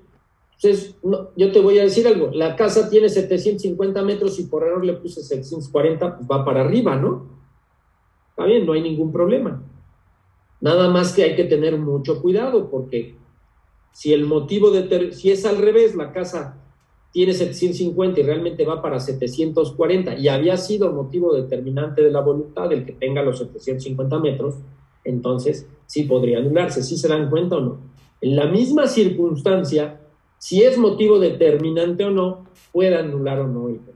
pues 0.60 0.94
yo 1.36 1.52
te 1.52 1.60
voy 1.60 1.78
a 1.78 1.82
decir 1.82 2.06
algo, 2.06 2.30
la 2.30 2.56
casa 2.56 2.88
tiene 2.88 3.10
750 3.10 4.02
metros 4.02 4.38
y 4.38 4.44
por 4.44 4.62
error 4.62 4.82
le 4.82 4.94
puse 4.94 5.22
740, 5.22 6.16
pues 6.16 6.28
va 6.30 6.42
para 6.42 6.62
arriba, 6.62 6.96
¿no? 6.96 7.26
Está 8.34 8.46
bien, 8.46 8.66
no 8.66 8.72
hay 8.72 8.82
ningún 8.82 9.12
problema. 9.12 9.62
Nada 10.60 10.88
más 10.88 11.12
que 11.12 11.22
hay 11.22 11.36
que 11.36 11.44
tener 11.44 11.78
mucho 11.78 12.20
cuidado 12.20 12.68
porque 12.68 13.14
si 13.92 14.12
el 14.12 14.24
motivo 14.24 14.72
de, 14.72 15.12
si 15.12 15.30
es 15.30 15.46
al 15.46 15.58
revés, 15.58 15.94
la 15.94 16.12
casa 16.12 16.60
tiene 17.12 17.32
750 17.32 18.18
y 18.18 18.22
realmente 18.24 18.64
va 18.64 18.82
para 18.82 18.98
740 18.98 20.18
y 20.18 20.26
había 20.26 20.56
sido 20.56 20.92
motivo 20.92 21.32
determinante 21.32 22.02
de 22.02 22.10
la 22.10 22.22
voluntad 22.22 22.72
el 22.72 22.84
que 22.84 22.94
tenga 22.94 23.22
los 23.22 23.38
750 23.38 24.18
metros, 24.18 24.56
entonces 25.04 25.68
sí 25.86 26.02
podría 26.02 26.38
anularse. 26.38 26.82
¿Sí 26.82 26.96
se 26.96 27.06
dan 27.06 27.30
cuenta 27.30 27.54
o 27.58 27.60
no? 27.60 27.78
En 28.20 28.34
la 28.34 28.46
misma 28.46 28.88
circunstancia, 28.88 30.00
si 30.38 30.64
es 30.64 30.76
motivo 30.76 31.20
determinante 31.20 32.04
o 32.04 32.10
no, 32.10 32.46
puede 32.72 32.96
anular 32.96 33.38
o 33.38 33.46
no 33.46 33.68
el. 33.68 33.93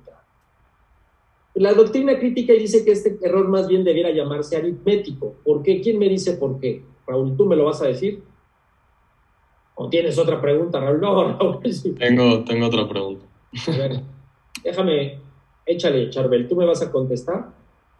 La 1.58 1.74
doctrina 1.74 2.16
crítica 2.20 2.52
dice 2.52 2.84
que 2.84 2.92
este 2.92 3.18
error 3.20 3.48
más 3.48 3.66
bien 3.66 3.82
debiera 3.82 4.12
llamarse 4.12 4.56
aritmético. 4.56 5.34
¿Por 5.44 5.64
qué? 5.64 5.80
¿Quién 5.80 5.98
me 5.98 6.08
dice 6.08 6.34
por 6.34 6.60
qué? 6.60 6.84
Raúl, 7.04 7.36
¿tú 7.36 7.46
me 7.46 7.56
lo 7.56 7.64
vas 7.64 7.82
a 7.82 7.86
decir? 7.86 8.22
¿O 9.74 9.88
tienes 9.88 10.16
otra 10.18 10.40
pregunta, 10.40 10.78
Raúl? 10.78 11.00
No, 11.00 11.32
Raúl. 11.36 11.58
Tengo, 11.98 12.44
tengo 12.44 12.66
otra 12.66 12.88
pregunta. 12.88 13.26
A 13.66 13.70
ver, 13.72 14.02
déjame, 14.62 15.18
échale, 15.66 16.10
Charbel. 16.10 16.46
¿Tú 16.46 16.54
me 16.54 16.64
vas 16.64 16.80
a 16.80 16.92
contestar? 16.92 17.48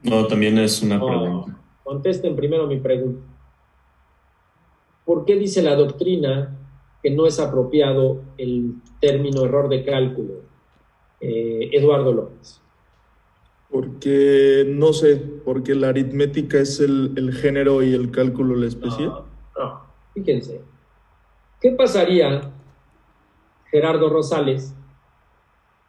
No, 0.05 0.29
también 0.29 0.57
es 0.59 0.81
una 0.81 1.05
pregunta. 1.05 1.59
Contesten 1.83 2.37
primero 2.37 2.69
mi 2.69 2.79
pregunta. 2.79 3.27
¿Por 5.05 5.25
qué 5.25 5.35
dice 5.35 5.63
la 5.63 5.75
doctrina 5.75 6.57
que 7.03 7.11
no 7.11 7.27
es 7.27 7.41
apropiado 7.41 8.21
el 8.37 8.75
término 9.01 9.47
error 9.47 9.69
de 9.69 9.85
cálculo? 9.85 10.35
Eh, 11.21 11.71
Eduardo 11.73 12.13
López. 12.13 12.61
Porque, 13.71 14.65
no 14.67 14.93
sé, 14.93 15.17
porque 15.45 15.75
la 15.75 15.89
aritmética 15.89 16.59
es 16.59 16.81
el, 16.81 17.13
el 17.17 17.35
género 17.35 17.83
y 17.83 17.93
el 17.93 18.11
cálculo 18.11 18.57
la 18.57 18.67
especie. 18.67 19.07
No, 19.07 19.27
no, 19.59 19.83
fíjense. 20.15 20.63
¿Qué 21.61 21.73
pasaría, 21.73 22.51
Gerardo 23.71 24.09
Rosales, 24.09 24.75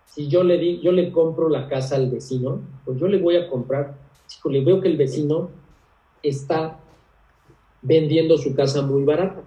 si 0.06 0.28
yo 0.28 0.44
le, 0.44 0.58
di, 0.58 0.82
yo 0.82 0.92
le 0.92 1.12
compro 1.12 1.48
la 1.48 1.68
casa 1.68 1.96
al 1.96 2.10
vecino? 2.10 2.62
Pues 2.84 3.00
yo 3.00 3.08
le 3.08 3.20
voy 3.20 3.38
a 3.38 3.48
comprar, 3.48 3.96
chico, 4.28 4.50
le 4.50 4.64
veo 4.64 4.82
que 4.82 4.88
el 4.88 4.98
vecino 4.98 5.52
está 6.24 6.80
vendiendo 7.82 8.38
su 8.38 8.56
casa 8.56 8.82
muy 8.82 9.04
barata. 9.04 9.44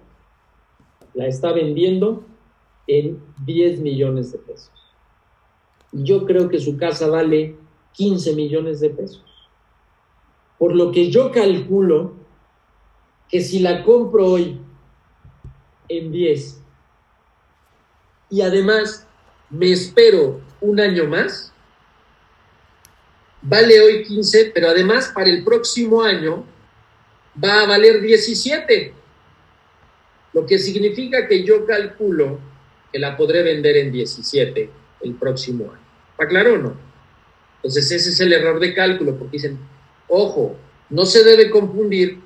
La 1.13 1.27
está 1.27 1.51
vendiendo 1.51 2.23
en 2.87 3.21
10 3.45 3.81
millones 3.81 4.31
de 4.31 4.39
pesos. 4.39 4.71
Y 5.91 6.03
yo 6.03 6.25
creo 6.25 6.49
que 6.49 6.59
su 6.59 6.77
casa 6.77 7.07
vale 7.07 7.55
15 7.93 8.33
millones 8.33 8.79
de 8.79 8.89
pesos. 8.89 9.23
Por 10.57 10.75
lo 10.75 10.91
que 10.91 11.09
yo 11.09 11.31
calculo 11.31 12.13
que 13.29 13.41
si 13.41 13.59
la 13.59 13.83
compro 13.83 14.27
hoy 14.27 14.59
en 15.89 16.11
10. 16.11 16.61
Y 18.29 18.41
además 18.41 19.07
me 19.49 19.71
espero 19.71 20.41
un 20.61 20.79
año 20.79 21.05
más. 21.05 21.51
Vale 23.41 23.81
hoy 23.81 24.03
15, 24.03 24.51
pero 24.53 24.69
además 24.69 25.11
para 25.13 25.29
el 25.29 25.43
próximo 25.43 26.01
año 26.01 26.45
va 27.43 27.61
a 27.61 27.67
valer 27.67 28.01
17. 28.01 28.93
Lo 30.33 30.45
que 30.45 30.57
significa 30.57 31.27
que 31.27 31.43
yo 31.43 31.65
calculo 31.65 32.39
que 32.91 32.99
la 32.99 33.17
podré 33.17 33.43
vender 33.43 33.77
en 33.77 33.91
17 33.91 34.69
el 35.01 35.15
próximo 35.15 35.65
año. 35.71 35.83
¿Está 36.11 36.27
claro 36.27 36.53
o 36.53 36.57
no? 36.57 36.92
Entonces 37.63 37.91
ese 37.91 38.09
es 38.09 38.19
el 38.19 38.33
error 38.33 38.59
de 38.59 38.73
cálculo, 38.73 39.17
porque 39.17 39.37
dicen, 39.37 39.57
ojo, 40.09 40.57
no 40.89 41.05
se 41.05 41.23
debe 41.23 41.49
confundir 41.49 42.19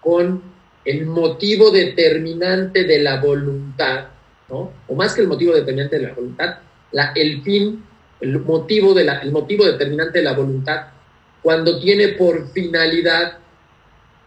con 0.00 0.42
el 0.84 1.06
motivo 1.06 1.70
determinante 1.70 2.84
de 2.84 2.98
la 3.00 3.20
voluntad, 3.20 4.06
¿no? 4.48 4.72
O 4.88 4.94
más 4.96 5.14
que 5.14 5.20
el 5.20 5.28
motivo 5.28 5.54
determinante 5.54 5.96
de 5.98 6.08
la 6.08 6.14
voluntad, 6.14 6.58
la, 6.90 7.12
el 7.14 7.42
fin, 7.42 7.84
el 8.20 8.40
motivo, 8.40 8.92
de 8.92 9.04
la, 9.04 9.18
el 9.18 9.30
motivo 9.30 9.64
determinante 9.64 10.18
de 10.18 10.24
la 10.24 10.32
voluntad, 10.32 10.88
cuando 11.40 11.78
tiene 11.78 12.08
por 12.08 12.50
finalidad 12.50 13.38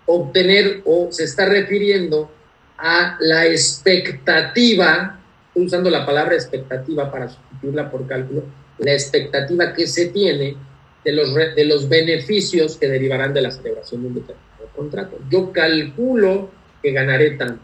obtener 0.05 0.82
o 0.86 1.09
se 1.11 1.26
está 1.26 1.45
refiriendo 1.45 2.32
a 2.78 3.18
la 3.20 3.45
expectativa, 3.47 5.20
usando 5.55 5.89
la 5.89 6.05
palabra 6.05 6.36
expectativa 6.36 7.11
para 7.11 7.30
sustituirla 7.30 7.91
por 7.91 8.07
cálculo, 8.07 8.43
la 8.80 8.94
expectativa 8.94 9.74
que 9.74 9.88
se 9.88 10.08
tiene 10.08 10.56
de 11.04 11.12
los, 11.12 11.34
de 11.34 11.66
los 11.66 11.90
beneficios 11.90 12.78
que 12.78 12.88
derivarán 12.88 13.34
de 13.34 13.42
la 13.42 13.52
celebración 13.52 14.02
de 14.02 14.08
un 14.08 14.14
determinado 14.16 14.70
contrato. 14.76 15.20
Yo 15.30 15.52
calculo 15.52 16.50
que 16.82 16.92
ganaré 16.92 17.32
tanto. 17.32 17.62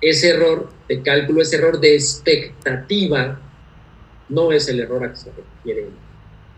Ese 0.00 0.30
error 0.30 0.70
de 0.88 1.02
cálculo, 1.02 1.40
ese 1.40 1.56
error 1.56 1.80
de 1.80 1.94
expectativa, 1.94 3.40
no 4.28 4.52
es 4.52 4.68
el 4.68 4.80
error 4.80 5.04
a 5.04 5.10
que 5.10 5.16
se 5.16 5.30
refiere 5.30 5.88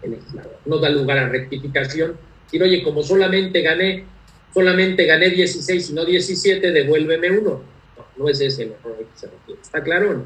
el 0.02 0.10
legislador. 0.10 0.58
No 0.64 0.78
da 0.78 0.88
lugar 0.88 1.18
a 1.18 1.28
rectificación. 1.28 2.16
Si 2.50 2.60
oye, 2.60 2.82
como 2.82 3.02
solamente 3.02 3.62
gané, 3.62 4.04
solamente 4.52 5.04
gané 5.04 5.30
16 5.30 5.90
y 5.90 5.92
no 5.92 6.04
17, 6.04 6.72
devuélveme 6.72 7.30
uno. 7.30 7.62
No, 7.96 8.06
no 8.16 8.28
es 8.28 8.40
ese 8.40 8.64
el 8.64 8.72
error 8.72 8.96
al 8.98 9.04
que 9.04 9.18
se 9.18 9.26
refiere. 9.26 9.60
¿Está 9.60 9.82
claro 9.82 10.10
o 10.10 10.14
no? 10.14 10.24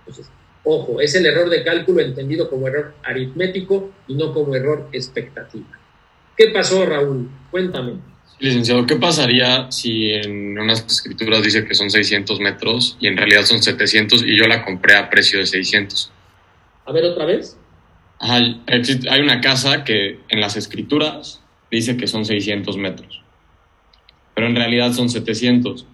Entonces, 0.00 0.30
ojo, 0.66 1.00
es 1.00 1.14
el 1.14 1.24
error 1.24 1.48
de 1.48 1.62
cálculo 1.62 2.00
entendido 2.00 2.50
como 2.50 2.66
error 2.66 2.92
aritmético 3.04 3.92
y 4.08 4.14
no 4.14 4.34
como 4.34 4.54
error 4.54 4.88
expectativa. 4.92 5.78
¿Qué 6.36 6.48
pasó, 6.48 6.84
Raúl? 6.84 7.30
Cuéntame. 7.50 7.94
Licenciado, 8.40 8.84
¿qué 8.84 8.96
pasaría 8.96 9.70
si 9.70 10.10
en 10.10 10.58
unas 10.58 10.84
escrituras 10.84 11.42
dice 11.42 11.64
que 11.64 11.74
son 11.74 11.88
600 11.88 12.40
metros 12.40 12.98
y 13.00 13.06
en 13.06 13.16
realidad 13.16 13.44
son 13.44 13.62
700 13.62 14.24
y 14.24 14.36
yo 14.36 14.46
la 14.46 14.64
compré 14.64 14.96
a 14.96 15.08
precio 15.08 15.38
de 15.38 15.46
600? 15.46 16.10
A 16.84 16.92
ver, 16.92 17.04
otra 17.04 17.24
vez. 17.24 17.56
Ajá, 18.18 18.36
hay 18.36 19.20
una 19.20 19.40
casa 19.40 19.84
que 19.84 20.18
en 20.28 20.40
las 20.40 20.56
escrituras 20.56 21.42
dice 21.70 21.96
que 21.96 22.08
son 22.08 22.24
600 22.24 22.76
metros, 22.76 23.22
pero 24.34 24.48
en 24.48 24.56
realidad 24.56 24.92
son 24.92 25.08
700. 25.08 25.86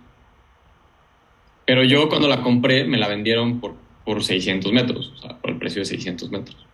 Pero 1.67 1.85
yo 1.85 2.09
cuando 2.09 2.27
la 2.27 2.43
compré 2.43 2.85
me 2.85 2.99
la 2.99 3.07
vendieron 3.07 3.61
por, 3.61 3.77
por 4.05 4.23
600 4.23 4.73
metros, 4.73 5.13
o 5.15 5.17
sea, 5.19 5.41
por 5.41 5.51
el 5.51 5.59
precio 5.59 5.81
de 5.81 5.87
600 5.87 6.31
metros. 6.31 6.67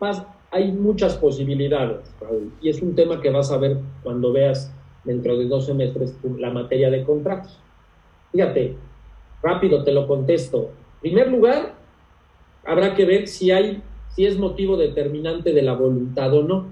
Más, 0.00 0.24
hay 0.50 0.72
muchas 0.72 1.16
posibilidades, 1.16 2.12
Raúl, 2.20 2.52
y 2.60 2.68
es 2.70 2.80
un 2.82 2.94
tema 2.94 3.20
que 3.20 3.30
vas 3.30 3.50
a 3.50 3.58
ver 3.58 3.78
cuando 4.02 4.32
veas 4.32 4.72
dentro 5.04 5.36
de 5.36 5.46
dos 5.46 5.66
semestres 5.66 6.16
la 6.38 6.50
materia 6.50 6.90
de 6.90 7.04
contratos. 7.04 7.58
Fíjate, 8.32 8.76
rápido 9.42 9.84
te 9.84 9.92
lo 9.92 10.06
contesto. 10.06 10.70
En 10.96 11.00
primer 11.00 11.30
lugar, 11.30 11.74
habrá 12.64 12.94
que 12.94 13.04
ver 13.04 13.28
si 13.28 13.50
hay 13.50 13.82
si 14.10 14.26
es 14.26 14.38
motivo 14.38 14.76
determinante 14.76 15.52
de 15.52 15.62
la 15.62 15.74
voluntad 15.74 16.34
o 16.34 16.42
no. 16.42 16.66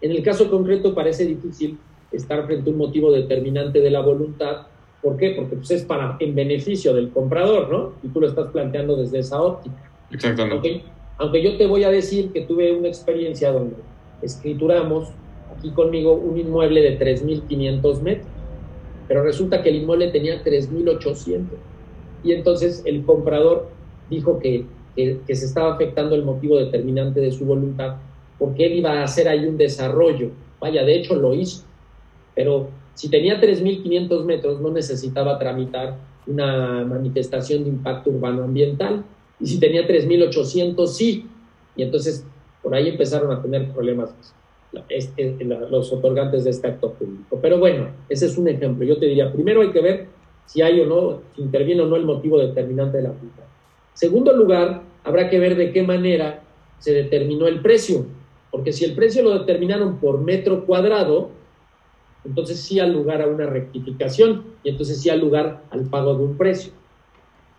En 0.00 0.10
el 0.10 0.22
caso 0.22 0.50
concreto 0.50 0.94
parece 0.94 1.24
difícil 1.24 1.78
estar 2.12 2.44
frente 2.46 2.68
a 2.68 2.72
un 2.72 2.78
motivo 2.78 3.12
determinante 3.12 3.80
de 3.80 3.90
la 3.90 4.00
voluntad. 4.00 4.66
¿Por 5.06 5.16
qué? 5.18 5.30
Porque 5.36 5.54
pues, 5.54 5.70
es 5.70 5.84
para 5.84 6.16
en 6.18 6.34
beneficio 6.34 6.92
del 6.92 7.10
comprador, 7.10 7.70
¿no? 7.70 7.92
Y 8.02 8.08
tú 8.08 8.20
lo 8.20 8.26
estás 8.26 8.50
planteando 8.50 8.96
desde 8.96 9.20
esa 9.20 9.40
óptica. 9.40 9.76
Exactamente. 10.10 10.54
Aunque, 10.54 10.82
aunque 11.18 11.42
yo 11.44 11.56
te 11.56 11.66
voy 11.68 11.84
a 11.84 11.90
decir 11.90 12.32
que 12.32 12.40
tuve 12.40 12.76
una 12.76 12.88
experiencia 12.88 13.52
donde 13.52 13.76
escrituramos 14.20 15.10
aquí 15.56 15.70
conmigo 15.70 16.12
un 16.12 16.36
inmueble 16.36 16.80
de 16.82 16.98
3.500 16.98 18.00
metros, 18.00 18.26
pero 19.06 19.22
resulta 19.22 19.62
que 19.62 19.68
el 19.68 19.76
inmueble 19.76 20.08
tenía 20.08 20.42
3.800. 20.42 21.44
Y 22.24 22.32
entonces 22.32 22.82
el 22.84 23.04
comprador 23.04 23.68
dijo 24.10 24.40
que, 24.40 24.64
que, 24.96 25.20
que 25.24 25.36
se 25.36 25.46
estaba 25.46 25.74
afectando 25.74 26.16
el 26.16 26.24
motivo 26.24 26.58
determinante 26.58 27.20
de 27.20 27.30
su 27.30 27.44
voluntad 27.44 27.98
porque 28.40 28.66
él 28.66 28.72
iba 28.72 28.90
a 28.90 29.04
hacer 29.04 29.28
ahí 29.28 29.46
un 29.46 29.56
desarrollo. 29.56 30.30
Vaya, 30.58 30.82
de 30.82 30.96
hecho 30.96 31.14
lo 31.14 31.32
hizo. 31.32 31.64
Pero 32.34 32.70
si 32.96 33.10
tenía 33.10 33.38
3.500 33.40 34.24
metros, 34.24 34.60
no 34.60 34.70
necesitaba 34.70 35.38
tramitar 35.38 35.98
una 36.26 36.82
manifestación 36.84 37.62
de 37.62 37.68
impacto 37.68 38.08
urbano 38.08 38.42
ambiental. 38.42 39.04
Y 39.38 39.46
si 39.46 39.60
tenía 39.60 39.86
3.800, 39.86 40.86
sí. 40.86 41.26
Y 41.76 41.82
entonces 41.82 42.24
por 42.62 42.74
ahí 42.74 42.88
empezaron 42.88 43.30
a 43.30 43.42
tener 43.42 43.70
problemas 43.70 44.14
este, 44.88 45.36
los 45.44 45.92
otorgantes 45.92 46.44
de 46.44 46.50
este 46.50 46.68
acto 46.68 46.94
público. 46.94 47.38
Pero 47.40 47.58
bueno, 47.58 47.88
ese 48.08 48.26
es 48.26 48.38
un 48.38 48.48
ejemplo. 48.48 48.86
Yo 48.86 48.98
te 48.98 49.06
diría, 49.06 49.30
primero 49.30 49.60
hay 49.60 49.72
que 49.72 49.82
ver 49.82 50.06
si 50.46 50.62
hay 50.62 50.80
o 50.80 50.86
no, 50.86 51.20
si 51.34 51.42
interviene 51.42 51.82
o 51.82 51.86
no 51.86 51.96
el 51.96 52.06
motivo 52.06 52.38
determinante 52.38 52.96
de 52.96 53.02
la 53.02 53.10
multa. 53.10 53.42
Segundo 53.92 54.34
lugar, 54.34 54.82
habrá 55.04 55.28
que 55.28 55.38
ver 55.38 55.56
de 55.56 55.70
qué 55.70 55.82
manera 55.82 56.42
se 56.78 56.94
determinó 56.94 57.46
el 57.46 57.60
precio. 57.60 58.06
Porque 58.50 58.72
si 58.72 58.86
el 58.86 58.94
precio 58.94 59.22
lo 59.22 59.38
determinaron 59.38 59.98
por 59.98 60.20
metro 60.22 60.64
cuadrado, 60.64 61.30
entonces 62.26 62.60
sí 62.60 62.80
al 62.80 62.92
lugar 62.92 63.22
a 63.22 63.26
una 63.26 63.46
rectificación 63.46 64.44
y 64.62 64.70
entonces 64.70 65.00
sí 65.00 65.10
al 65.10 65.20
lugar 65.20 65.62
al 65.70 65.84
pago 65.84 66.14
de 66.14 66.24
un 66.24 66.36
precio. 66.36 66.72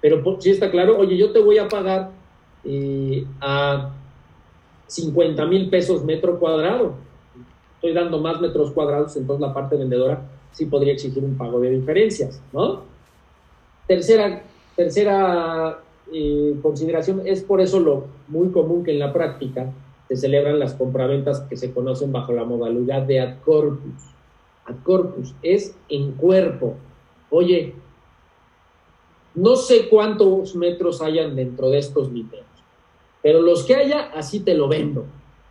Pero 0.01 0.21
si 0.39 0.51
está 0.51 0.69
claro, 0.69 0.97
oye, 0.97 1.17
yo 1.17 1.31
te 1.31 1.39
voy 1.39 1.57
a 1.57 1.67
pagar 1.67 2.11
eh, 2.63 3.25
a 3.41 3.93
50 4.87 5.45
mil 5.45 5.69
pesos 5.69 6.03
metro 6.03 6.39
cuadrado. 6.39 6.95
Estoy 7.75 7.93
dando 7.93 8.19
más 8.19 8.41
metros 8.41 8.71
cuadrados, 8.71 9.15
entonces 9.15 9.41
la 9.41 9.53
parte 9.53 9.75
vendedora 9.75 10.21
sí 10.51 10.65
podría 10.65 10.93
exigir 10.93 11.23
un 11.23 11.37
pago 11.37 11.59
de 11.59 11.69
diferencias, 11.69 12.41
¿no? 12.51 12.81
Tercera, 13.87 14.43
tercera 14.75 15.79
eh, 16.11 16.55
consideración, 16.61 17.21
es 17.25 17.43
por 17.43 17.61
eso 17.61 17.79
lo 17.79 18.05
muy 18.27 18.49
común 18.49 18.83
que 18.83 18.91
en 18.91 18.99
la 18.99 19.13
práctica 19.13 19.71
se 20.07 20.15
celebran 20.15 20.59
las 20.59 20.73
compraventas 20.73 21.41
que 21.41 21.57
se 21.57 21.73
conocen 21.73 22.11
bajo 22.11 22.33
la 22.33 22.45
modalidad 22.45 23.03
de 23.03 23.19
ad 23.19 23.39
corpus. 23.45 24.16
Ad 24.67 24.75
corpus 24.83 25.33
es 25.41 25.75
en 25.89 26.11
cuerpo. 26.11 26.75
Oye, 27.29 27.73
no 29.33 29.55
sé 29.55 29.87
cuántos 29.89 30.55
metros 30.55 31.01
hayan 31.01 31.35
dentro 31.35 31.69
de 31.69 31.77
estos 31.77 32.11
literos, 32.11 32.45
pero 33.21 33.41
los 33.41 33.63
que 33.63 33.75
haya, 33.75 34.11
así 34.13 34.41
te 34.41 34.53
lo 34.53 34.67
vendo. 34.67 35.05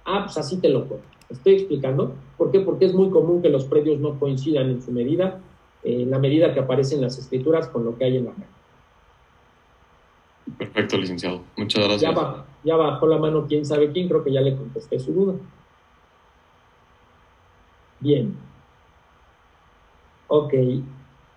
Ah, 0.04 0.24
pues 0.24 0.36
así 0.38 0.58
te 0.58 0.68
lo 0.68 0.80
compro. 0.88 1.16
¿Estoy 1.28 1.54
explicando? 1.54 2.14
¿Por 2.36 2.50
qué? 2.50 2.60
Porque 2.60 2.84
es 2.84 2.94
muy 2.94 3.10
común 3.10 3.42
que 3.42 3.48
los 3.48 3.64
predios 3.64 3.98
no 3.98 4.18
coincidan 4.18 4.70
en 4.70 4.82
su 4.82 4.92
medida, 4.92 5.40
en 5.82 6.10
la 6.10 6.18
medida 6.18 6.52
que 6.52 6.60
aparece 6.60 6.94
en 6.94 7.00
las 7.00 7.18
escrituras 7.18 7.68
con 7.68 7.84
lo 7.84 7.96
que 7.96 8.04
hay 8.04 8.16
en 8.18 8.26
la 8.26 8.32
calle. 8.32 8.46
Perfecto, 10.58 10.96
licenciado. 10.98 11.42
Muchas 11.56 11.84
gracias. 11.84 12.02
Ya, 12.02 12.10
bajó, 12.12 12.44
ya 12.62 12.76
bajó 12.76 13.06
la 13.06 13.18
mano 13.18 13.46
quién 13.48 13.64
sabe 13.64 13.90
quién, 13.90 14.08
creo 14.08 14.22
que 14.22 14.32
ya 14.32 14.40
le 14.40 14.56
contesté 14.56 15.00
su 15.00 15.12
duda. 15.12 15.34
Bien. 18.00 18.36
Ok. 20.28 20.54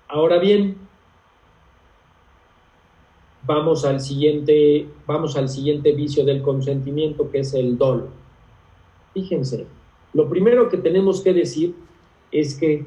Ahora 0.07 0.39
bien, 0.39 0.75
vamos 3.45 3.85
al 3.85 3.99
siguiente, 3.99 4.87
vamos 5.05 5.35
al 5.35 5.49
siguiente 5.49 5.91
vicio 5.93 6.25
del 6.25 6.41
consentimiento, 6.41 7.29
que 7.29 7.39
es 7.39 7.53
el 7.53 7.77
dolo. 7.77 8.07
Fíjense, 9.13 9.67
lo 10.13 10.29
primero 10.29 10.69
que 10.69 10.77
tenemos 10.77 11.21
que 11.21 11.33
decir 11.33 11.75
es 12.31 12.55
que, 12.55 12.85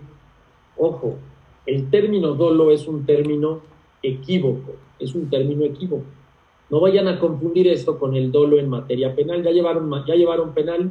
ojo, 0.77 1.17
el 1.67 1.91
término 1.91 2.35
dolo 2.35 2.73
es 2.73 2.89
un 2.89 3.07
término 3.07 3.61
equívoco, 4.03 4.73
es 4.99 5.15
un 5.15 5.31
término 5.31 5.65
equívoco. 5.65 6.05
No 6.71 6.81
vayan 6.81 7.07
a 7.07 7.21
confundir 7.21 7.69
esto 7.69 7.99
con 7.99 8.17
el 8.17 8.33
dolo 8.33 8.59
en 8.59 8.69
materia 8.69 9.15
penal. 9.15 9.45
Ya 9.45 9.51
llevaron, 9.51 10.05
ya 10.07 10.15
llevaron 10.15 10.55
penal 10.55 10.91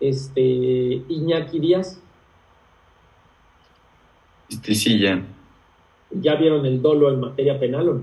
este, 0.00 0.40
Iñaki 1.08 1.60
Díaz. 1.60 2.01
Este 4.52 4.74
sí, 4.74 4.98
ya. 4.98 5.24
¿Ya 6.10 6.34
vieron 6.34 6.66
el 6.66 6.82
dolo 6.82 7.10
en 7.10 7.20
materia 7.20 7.58
penal 7.58 7.88
o 7.88 7.94
no? 7.94 8.02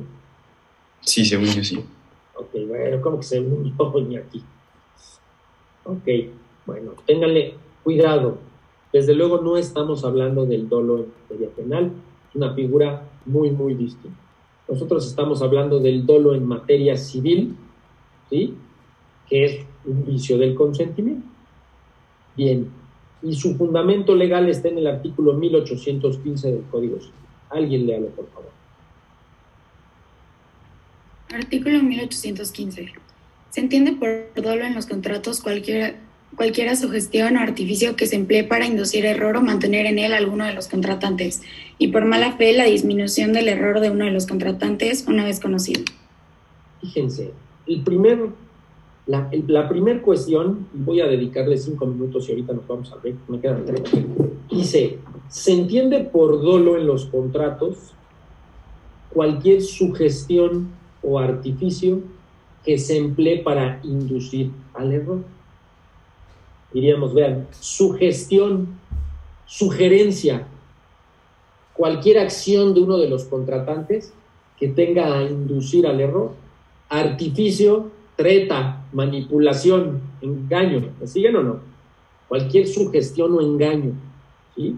Sí, 1.02 1.24
según 1.24 1.46
yo 1.46 1.64
sí. 1.64 1.78
Ok, 2.36 2.50
bueno, 2.68 3.02
¿cómo 3.02 3.18
que 3.18 3.24
según 3.24 3.76
yo, 3.78 3.94
Iñaki? 4.00 4.44
Ok, 5.84 6.08
bueno, 6.66 6.94
ténganle 7.06 7.54
cuidado. 7.84 8.40
Desde 8.92 9.14
luego 9.14 9.42
no 9.42 9.58
estamos 9.58 10.04
hablando 10.04 10.46
del 10.48 10.68
dolo 10.68 10.98
en 10.98 11.14
materia 11.22 11.50
penal. 11.56 11.92
Es 12.30 12.36
una 12.36 12.54
figura 12.56 13.04
muy, 13.26 13.52
muy 13.52 13.76
distinta. 13.76 14.18
Nosotros 14.68 15.06
estamos 15.06 15.44
hablando 15.44 15.80
del 15.80 16.06
dolo 16.06 16.34
en 16.34 16.48
materia 16.48 16.98
civil, 16.98 17.56
¿sí? 18.30 18.56
Que 19.28 19.46
es 19.46 19.66
un 19.86 20.06
vicio 20.06 20.38
del 20.40 20.56
consentimiento. 20.56 21.28
Bien, 22.36 22.72
y 23.22 23.36
su 23.36 23.56
fundamento 23.56 24.16
legal 24.16 24.50
está 24.50 24.70
en 24.70 24.78
el 24.78 24.88
artículo 24.88 25.34
1815 25.34 26.52
del 26.52 26.64
Código 26.72 27.00
Civil. 27.00 27.14
Alguien 27.50 27.88
léalo, 27.88 28.08
por 28.08 28.28
favor. 28.30 28.50
Artículo 31.34 31.84
1815. 31.84 32.94
Se 33.50 33.60
entiende 33.60 33.94
por 33.94 34.32
dolo 34.42 34.64
en 34.64 34.76
los 34.76 34.86
contratos 34.86 35.42
cualquier, 35.42 35.96
cualquiera 36.36 36.76
sugestión 36.76 37.38
o 37.38 37.40
artificio 37.40 37.96
que 37.96 38.08
se 38.08 38.16
emplee 38.16 38.44
para 38.44 38.66
inducir 38.66 39.06
error 39.06 39.38
o 39.38 39.42
mantener 39.42 39.86
en 39.86 40.00
él 40.00 40.14
alguno 40.14 40.46
de 40.46 40.54
los 40.54 40.68
contratantes, 40.68 41.42
y 41.78 41.90
por 41.90 42.06
mala 42.06 42.34
fe 42.34 42.54
la 42.54 42.66
disminución 42.66 43.34
del 43.34 43.48
error 43.48 43.80
de 43.80 43.90
uno 43.92 44.06
de 44.06 44.12
los 44.12 44.28
contratantes 44.28 45.06
una 45.08 45.24
vez 45.24 45.40
conocido. 45.40 45.84
Fíjense, 46.82 47.32
el 47.68 47.82
primer, 47.82 48.30
la, 49.10 49.68
primera 49.68 50.02
cuestión, 50.04 50.68
voy 50.72 51.02
a 51.02 51.08
dedicarle 51.08 51.58
cinco 51.58 51.88
minutos 51.88 52.30
y 52.30 52.32
ahorita 52.32 52.54
nos 52.54 52.68
vamos 52.68 52.92
a 52.94 52.98
ver, 52.98 53.16
me 53.28 53.40
quedan 53.40 53.66
tres. 53.66 53.82
Dice, 54.52 55.00
se 55.28 55.52
entiende 55.52 56.02
por 56.02 56.40
dolo 56.44 56.78
en 56.78 56.86
los 56.86 57.06
contratos 57.06 57.94
cualquier 59.12 59.64
sugestión 59.64 60.70
o 61.02 61.18
artificio 61.18 62.02
que 62.64 62.78
se 62.78 62.98
emplee 62.98 63.40
para 63.40 63.80
inducir 63.84 64.52
al 64.76 64.94
error. 64.94 65.24
Diríamos, 66.72 67.16
vean, 67.16 67.48
sugestión, 67.60 68.80
sugerencia, 69.48 70.46
cualquier 71.74 72.20
acción 72.20 72.76
de 72.76 72.82
uno 72.82 73.00
de 73.00 73.10
los 73.10 73.24
contratantes 73.24 74.14
que 74.60 74.68
tenga 74.68 75.18
a 75.18 75.24
inducir 75.24 75.88
al 75.88 76.00
error, 76.00 76.34
artificio, 76.90 77.90
treta, 78.16 78.79
manipulación, 78.92 80.02
engaño, 80.22 80.92
¿me 81.00 81.08
siguen 81.08 81.36
o 81.36 81.44
no? 81.44 81.60
Cualquier 82.28 82.68
sugestión 82.68 83.34
o 83.34 83.42
engaño, 83.42 83.94
¿sí? 84.56 84.76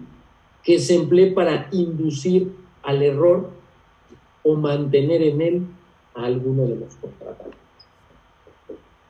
Que 0.62 0.78
se 0.78 0.94
emplee 0.94 1.32
para 1.32 1.68
inducir 1.72 2.52
al 2.82 3.02
error 3.02 3.50
o 4.42 4.54
mantener 4.54 5.22
en 5.22 5.40
él 5.40 5.62
a 6.14 6.24
alguno 6.24 6.62
de 6.64 6.76
los 6.76 6.94
contratantes. 6.96 7.60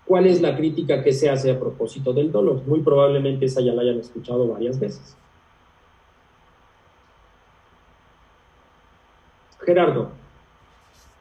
¿Cuál 0.05 0.27
es 0.27 0.41
la 0.41 0.57
crítica 0.57 1.03
que 1.03 1.13
se 1.13 1.31
hace 1.31 1.51
a 1.51 1.59
propósito 1.59 2.13
del 2.13 2.31
dolo? 2.31 2.63
Muy 2.67 2.81
probablemente 2.81 3.47
esa 3.47 3.61
ya 3.61 3.73
la 3.73 3.83
hayan 3.83 3.99
escuchado 3.99 4.47
varias 4.49 4.79
veces. 4.79 5.17
Gerardo. 9.65 10.22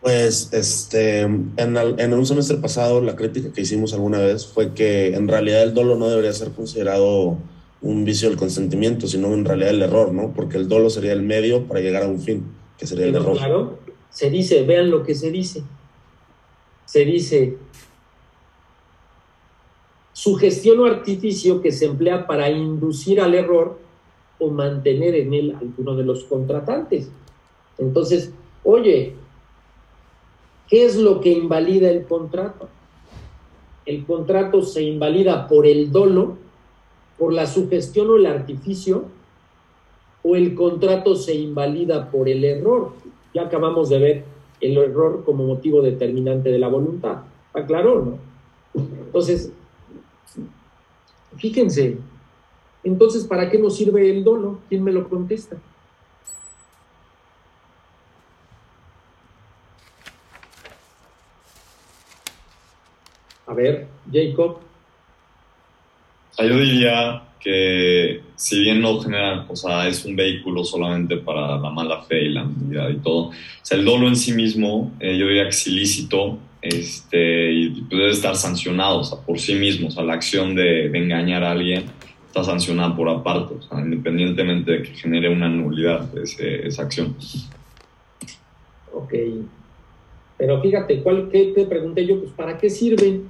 Pues 0.01 0.51
este, 0.51 1.21
en, 1.21 1.53
el, 1.57 1.99
en, 1.99 2.13
un 2.13 2.25
semestre 2.25 2.57
pasado 2.57 3.01
la 3.01 3.15
crítica 3.15 3.53
que 3.53 3.61
hicimos 3.61 3.93
alguna 3.93 4.17
vez 4.17 4.47
fue 4.47 4.73
que 4.73 5.13
en 5.13 5.27
realidad 5.27 5.61
el 5.61 5.75
dolo 5.75 5.95
no 5.95 6.09
debería 6.09 6.33
ser 6.33 6.49
considerado 6.51 7.37
un 7.81 8.03
vicio 8.03 8.27
del 8.29 8.37
consentimiento, 8.37 9.07
sino 9.07 9.31
en 9.33 9.45
realidad 9.45 9.69
el 9.69 9.81
error, 9.83 10.11
¿no? 10.11 10.33
Porque 10.33 10.57
el 10.57 10.67
dolo 10.67 10.89
sería 10.89 11.13
el 11.13 11.21
medio 11.21 11.67
para 11.67 11.81
llegar 11.81 12.03
a 12.03 12.07
un 12.07 12.19
fin, 12.19 12.45
que 12.79 12.87
sería 12.87 13.05
el 13.05 13.15
error. 13.15 13.37
Claro, 13.37 13.79
se 14.09 14.31
dice, 14.31 14.63
vean 14.63 14.89
lo 14.89 15.03
que 15.03 15.13
se 15.13 15.29
dice. 15.29 15.63
Se 16.85 17.05
dice, 17.05 17.57
sugestión 20.13 20.79
o 20.79 20.85
artificio 20.85 21.61
que 21.61 21.71
se 21.71 21.85
emplea 21.85 22.25
para 22.25 22.49
inducir 22.49 23.21
al 23.21 23.35
error 23.35 23.79
o 24.39 24.49
mantener 24.49 25.15
en 25.15 25.33
él 25.33 25.55
alguno 25.59 25.95
de 25.95 26.03
los 26.03 26.23
contratantes. 26.23 27.09
Entonces, 27.77 28.31
oye, 28.63 29.15
¿qué 30.71 30.85
es 30.85 30.95
lo 30.95 31.21
que 31.21 31.29
invalida 31.29 31.91
el 31.91 32.05
contrato? 32.05 32.67
el 33.85 34.05
contrato 34.05 34.61
se 34.63 34.83
invalida 34.83 35.47
por 35.47 35.65
el 35.65 35.91
dolo, 35.91 36.37
por 37.17 37.33
la 37.33 37.47
sugestión 37.47 38.09
o 38.09 38.15
el 38.15 38.25
artificio, 38.25 39.05
o 40.23 40.35
el 40.35 40.53
contrato 40.55 41.15
se 41.15 41.35
invalida 41.35 42.09
por 42.11 42.29
el 42.29 42.43
error. 42.43 42.91
Ya 43.33 43.43
acabamos 43.43 43.89
de 43.89 43.99
ver 43.99 44.23
el 44.59 44.77
error 44.77 45.23
como 45.25 45.45
motivo 45.45 45.81
determinante 45.81 46.49
de 46.49 46.59
la 46.59 46.67
voluntad. 46.67 47.23
¿Está 47.47 47.65
claro 47.65 47.93
o 47.93 48.05
no? 48.05 48.17
Entonces, 49.05 49.51
fíjense, 51.37 51.97
entonces, 52.83 53.25
¿para 53.25 53.49
qué 53.49 53.57
nos 53.57 53.75
sirve 53.75 54.09
el 54.09 54.23
dolo? 54.23 54.59
¿Quién 54.69 54.83
me 54.83 54.91
lo 54.91 55.09
contesta? 55.09 55.57
A 63.51 63.53
ver, 63.53 63.85
Jacob. 64.09 64.59
Yo 66.39 66.57
diría 66.57 67.21
que 67.37 68.21
si 68.37 68.61
bien 68.61 68.79
no 68.79 69.01
genera, 69.01 69.45
o 69.49 69.55
sea, 69.57 69.89
es 69.89 70.05
un 70.05 70.15
vehículo 70.15 70.63
solamente 70.63 71.17
para 71.17 71.57
la 71.57 71.69
mala 71.69 72.01
fe 72.03 72.23
y 72.23 72.29
la 72.29 72.41
ambigüedad 72.41 72.89
y 72.89 72.99
todo, 72.99 73.27
o 73.27 73.33
sea, 73.61 73.77
el 73.77 73.83
dolo 73.83 74.07
en 74.07 74.15
sí 74.15 74.31
mismo, 74.31 74.93
eh, 75.01 75.17
yo 75.17 75.27
diría 75.27 75.43
que 75.43 75.49
es 75.49 75.67
ilícito 75.67 76.39
este, 76.61 77.51
y 77.51 77.81
puede 77.89 78.11
estar 78.11 78.37
sancionado, 78.37 78.99
o 78.99 79.03
sea, 79.03 79.19
por 79.19 79.37
sí 79.37 79.55
mismo, 79.55 79.89
o 79.89 79.91
sea, 79.91 80.03
la 80.03 80.13
acción 80.13 80.55
de, 80.55 80.87
de 80.87 80.97
engañar 80.97 81.43
a 81.43 81.51
alguien 81.51 81.87
está 82.27 82.45
sancionada 82.45 82.95
por 82.95 83.09
aparte, 83.09 83.55
o 83.55 83.61
sea, 83.63 83.81
independientemente 83.81 84.71
de 84.71 84.83
que 84.83 84.91
genere 84.91 85.27
una 85.27 85.49
nulidad 85.49 86.17
ese, 86.17 86.65
esa 86.65 86.83
acción. 86.83 87.17
Ok. 88.93 89.13
Pero 90.41 90.59
fíjate, 90.59 91.03
¿cuál, 91.03 91.29
qué 91.29 91.51
te 91.53 91.65
pregunté 91.65 92.07
yo? 92.07 92.19
Pues, 92.19 92.31
¿para 92.31 92.57
qué 92.57 92.67
sirven? 92.67 93.29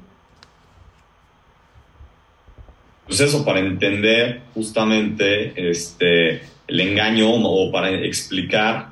Pues 3.06 3.20
eso, 3.20 3.44
para 3.44 3.60
entender 3.60 4.42
justamente 4.54 5.54
este, 5.70 6.42
el 6.68 6.80
engaño 6.80 7.30
o 7.30 7.72
para 7.72 7.90
explicar 7.90 8.92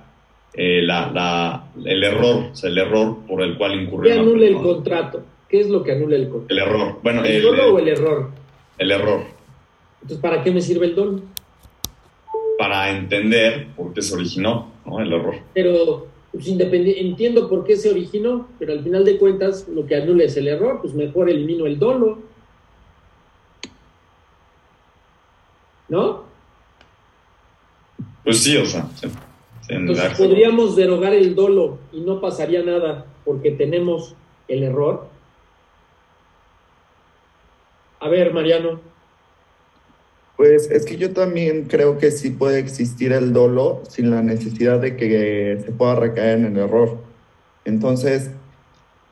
eh, 0.53 0.82
la, 0.82 1.12
la, 1.12 1.68
el 1.86 2.03
error, 2.03 2.49
o 2.51 2.55
sea, 2.55 2.70
el 2.70 2.78
error 2.78 3.20
por 3.28 3.41
el 3.41 3.57
cual 3.57 3.82
incurrió. 3.82 4.14
¿Qué 4.14 4.20
anula 4.20 4.45
el 4.45 4.57
contrato? 4.57 5.24
¿Qué 5.47 5.62
es 5.62 5.70
lo 5.70 5.84
que 5.84 5.93
anula 5.93 6.16
el 6.16 6.30
contrato? 6.30 6.53
El 6.53 6.60
error. 6.60 6.99
Bueno, 7.01 7.24
¿El, 7.24 7.41
dolo 7.41 7.76
o 7.76 7.80
el 7.80 7.88
error? 7.88 8.30
El 8.78 8.91
error. 8.91 9.22
Entonces, 10.01 10.22
¿para 10.22 10.43
qué 10.43 10.51
me 10.51 10.62
sirve 10.62 10.88
el 10.88 10.95
dolo? 10.95 11.22
Para 12.57 12.91
entender 12.91 13.68
por 13.76 13.93
qué 13.93 14.01
se 14.01 14.16
originó 14.16 14.72
¿no? 14.86 14.99
el 14.99 15.14
error. 15.14 15.36
Pero 15.53 16.07
pues, 16.32 16.47
entiendo 16.47 17.49
por 17.49 17.64
qué 17.64 17.76
se 17.76 17.89
originó, 17.89 18.47
pero 18.60 18.74
al 18.74 18.84
final 18.84 19.05
de 19.05 19.18
cuentas 19.18 19.68
lo 19.68 19.86
que 19.86 19.95
anula 19.95 20.24
es 20.26 20.38
el 20.38 20.47
error, 20.47 20.80
pues 20.82 20.93
mejor 20.93 21.30
elimino 21.30 21.66
el 21.66 21.80
dolo. 21.80 22.20
¿No? 25.90 26.24
Pues 28.24 28.44
sí, 28.44 28.56
o 28.58 28.66
sea. 28.66 28.88
Sí. 28.96 29.10
Entonces, 29.70 30.18
podríamos 30.18 30.76
derogar 30.76 31.14
el 31.14 31.36
dolo 31.36 31.78
y 31.92 32.02
no 32.02 32.20
pasaría 32.22 32.64
nada 32.64 33.06
porque 33.24 33.52
tenemos 33.52 34.16
el 34.48 34.64
error. 34.64 35.08
A 38.00 38.10
ver, 38.10 38.34
Mariano. 38.34 38.80
Pues 40.38 40.72
es 40.72 40.86
que 40.86 40.96
yo 40.98 41.12
también 41.12 41.66
creo 41.66 41.98
que 41.98 42.12
sí 42.12 42.32
puede 42.32 42.60
existir 42.60 43.12
el 43.12 43.34
dolo 43.34 43.84
sin 43.90 44.10
la 44.10 44.24
necesidad 44.24 44.80
de 44.80 44.96
que 44.96 45.60
se 45.64 45.72
pueda 45.72 45.96
recaer 45.96 46.40
en 46.40 46.46
el 46.46 46.58
error. 46.58 46.98
Entonces, 47.66 48.32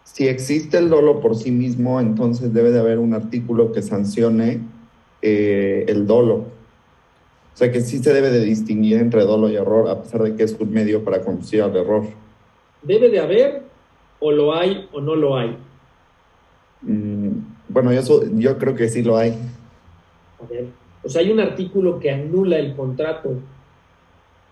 si 0.05 0.27
existe 0.27 0.77
el 0.77 0.89
dolo 0.89 1.19
por 1.19 1.35
sí 1.35 1.51
mismo, 1.51 1.99
entonces 1.99 2.53
debe 2.53 2.71
de 2.71 2.79
haber 2.79 2.97
un 2.97 3.13
artículo 3.13 3.73
que 3.73 3.81
sancione 3.81 4.61
eh, 5.21 5.85
el 5.89 6.07
dolo. 6.07 6.56
O 7.57 7.59
sea 7.59 7.71
que 7.71 7.81
sí 7.81 7.97
se 7.97 8.13
debe 8.13 8.29
de 8.29 8.41
distinguir 8.41 8.97
entre 8.97 9.23
dolo 9.23 9.49
y 9.49 9.55
error, 9.55 9.89
a 9.89 9.99
pesar 10.03 10.21
de 10.21 10.35
que 10.35 10.43
es 10.43 10.55
un 10.59 10.71
medio 10.71 11.03
para 11.03 11.23
conducir 11.23 11.63
al 11.63 11.75
error. 11.75 12.03
¿Debe 12.83 13.09
de 13.09 13.19
haber 13.19 13.63
o 14.19 14.31
lo 14.31 14.53
hay 14.53 14.87
o 14.93 15.01
no 15.01 15.15
lo 15.15 15.35
hay? 15.35 15.57
Mm, 16.83 17.29
bueno, 17.67 17.91
yo, 17.91 18.21
yo 18.35 18.59
creo 18.59 18.75
que 18.75 18.87
sí 18.89 19.01
lo 19.01 19.17
hay. 19.17 19.31
A 20.39 20.45
ver, 20.47 20.67
o 21.03 21.09
sea, 21.09 21.21
hay 21.21 21.31
un 21.31 21.39
artículo 21.39 21.99
que 21.99 22.11
anula 22.11 22.59
el 22.59 22.75
contrato 22.75 23.39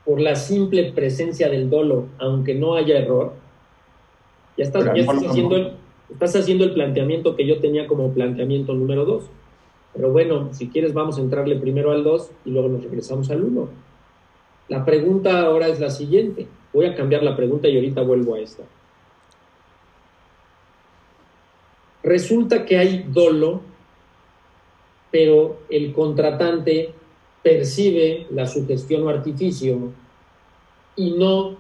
por 0.04 0.20
la 0.20 0.36
simple 0.36 0.92
presencia 0.92 1.48
del 1.48 1.70
dolo, 1.70 2.08
aunque 2.18 2.56
no 2.56 2.74
haya 2.74 2.98
error. 2.98 3.34
Ya 4.58 4.64
estás, 4.64 4.84
ya 4.84 4.94
estás, 4.94 5.24
haciendo, 5.24 5.56
el, 5.58 5.74
estás 6.10 6.36
haciendo 6.38 6.64
el 6.64 6.74
planteamiento 6.74 7.36
que 7.36 7.46
yo 7.46 7.60
tenía 7.60 7.86
como 7.86 8.12
planteamiento 8.12 8.74
número 8.74 9.06
dos. 9.06 9.26
Pero 9.96 10.12
bueno, 10.12 10.54
si 10.54 10.68
quieres 10.68 10.94
vamos 10.94 11.18
a 11.18 11.22
entrarle 11.22 11.56
primero 11.56 11.92
al 11.92 12.04
2 12.04 12.32
y 12.46 12.52
luego 12.52 12.68
nos 12.68 12.84
regresamos 12.84 13.30
al 13.32 13.44
1. 13.44 13.70
La 14.68 14.84
pregunta 14.84 15.42
ahora 15.42 15.68
es 15.68 15.80
la 15.80 15.90
siguiente. 15.90 16.48
Voy 16.74 16.86
a 16.86 16.96
cambiar 16.96 17.24
la 17.24 17.36
pregunta 17.36 17.68
y 17.68 17.76
ahorita 17.76 18.02
vuelvo 18.02 18.36
a 18.36 18.40
esta. 18.40 18.64
Resulta 22.04 22.66
que 22.66 22.78
hay 22.78 23.06
dolo, 23.08 23.62
pero 25.12 25.60
el 25.70 25.94
contratante 25.94 26.94
percibe 27.42 28.28
la 28.32 28.48
sugestión 28.48 29.04
o 29.04 29.10
artificio 29.10 29.92
y 30.96 31.12
no, 31.12 31.56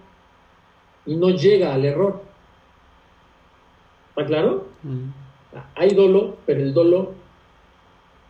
y 1.05 1.15
no 1.15 1.29
llega 1.29 1.73
al 1.73 1.85
error. 1.85 2.21
¿Está 4.09 4.25
claro? 4.25 4.67
Mm. 4.83 5.09
Hay 5.75 5.91
dolo, 5.91 6.35
pero 6.45 6.59
el 6.59 6.73
dolo 6.73 7.13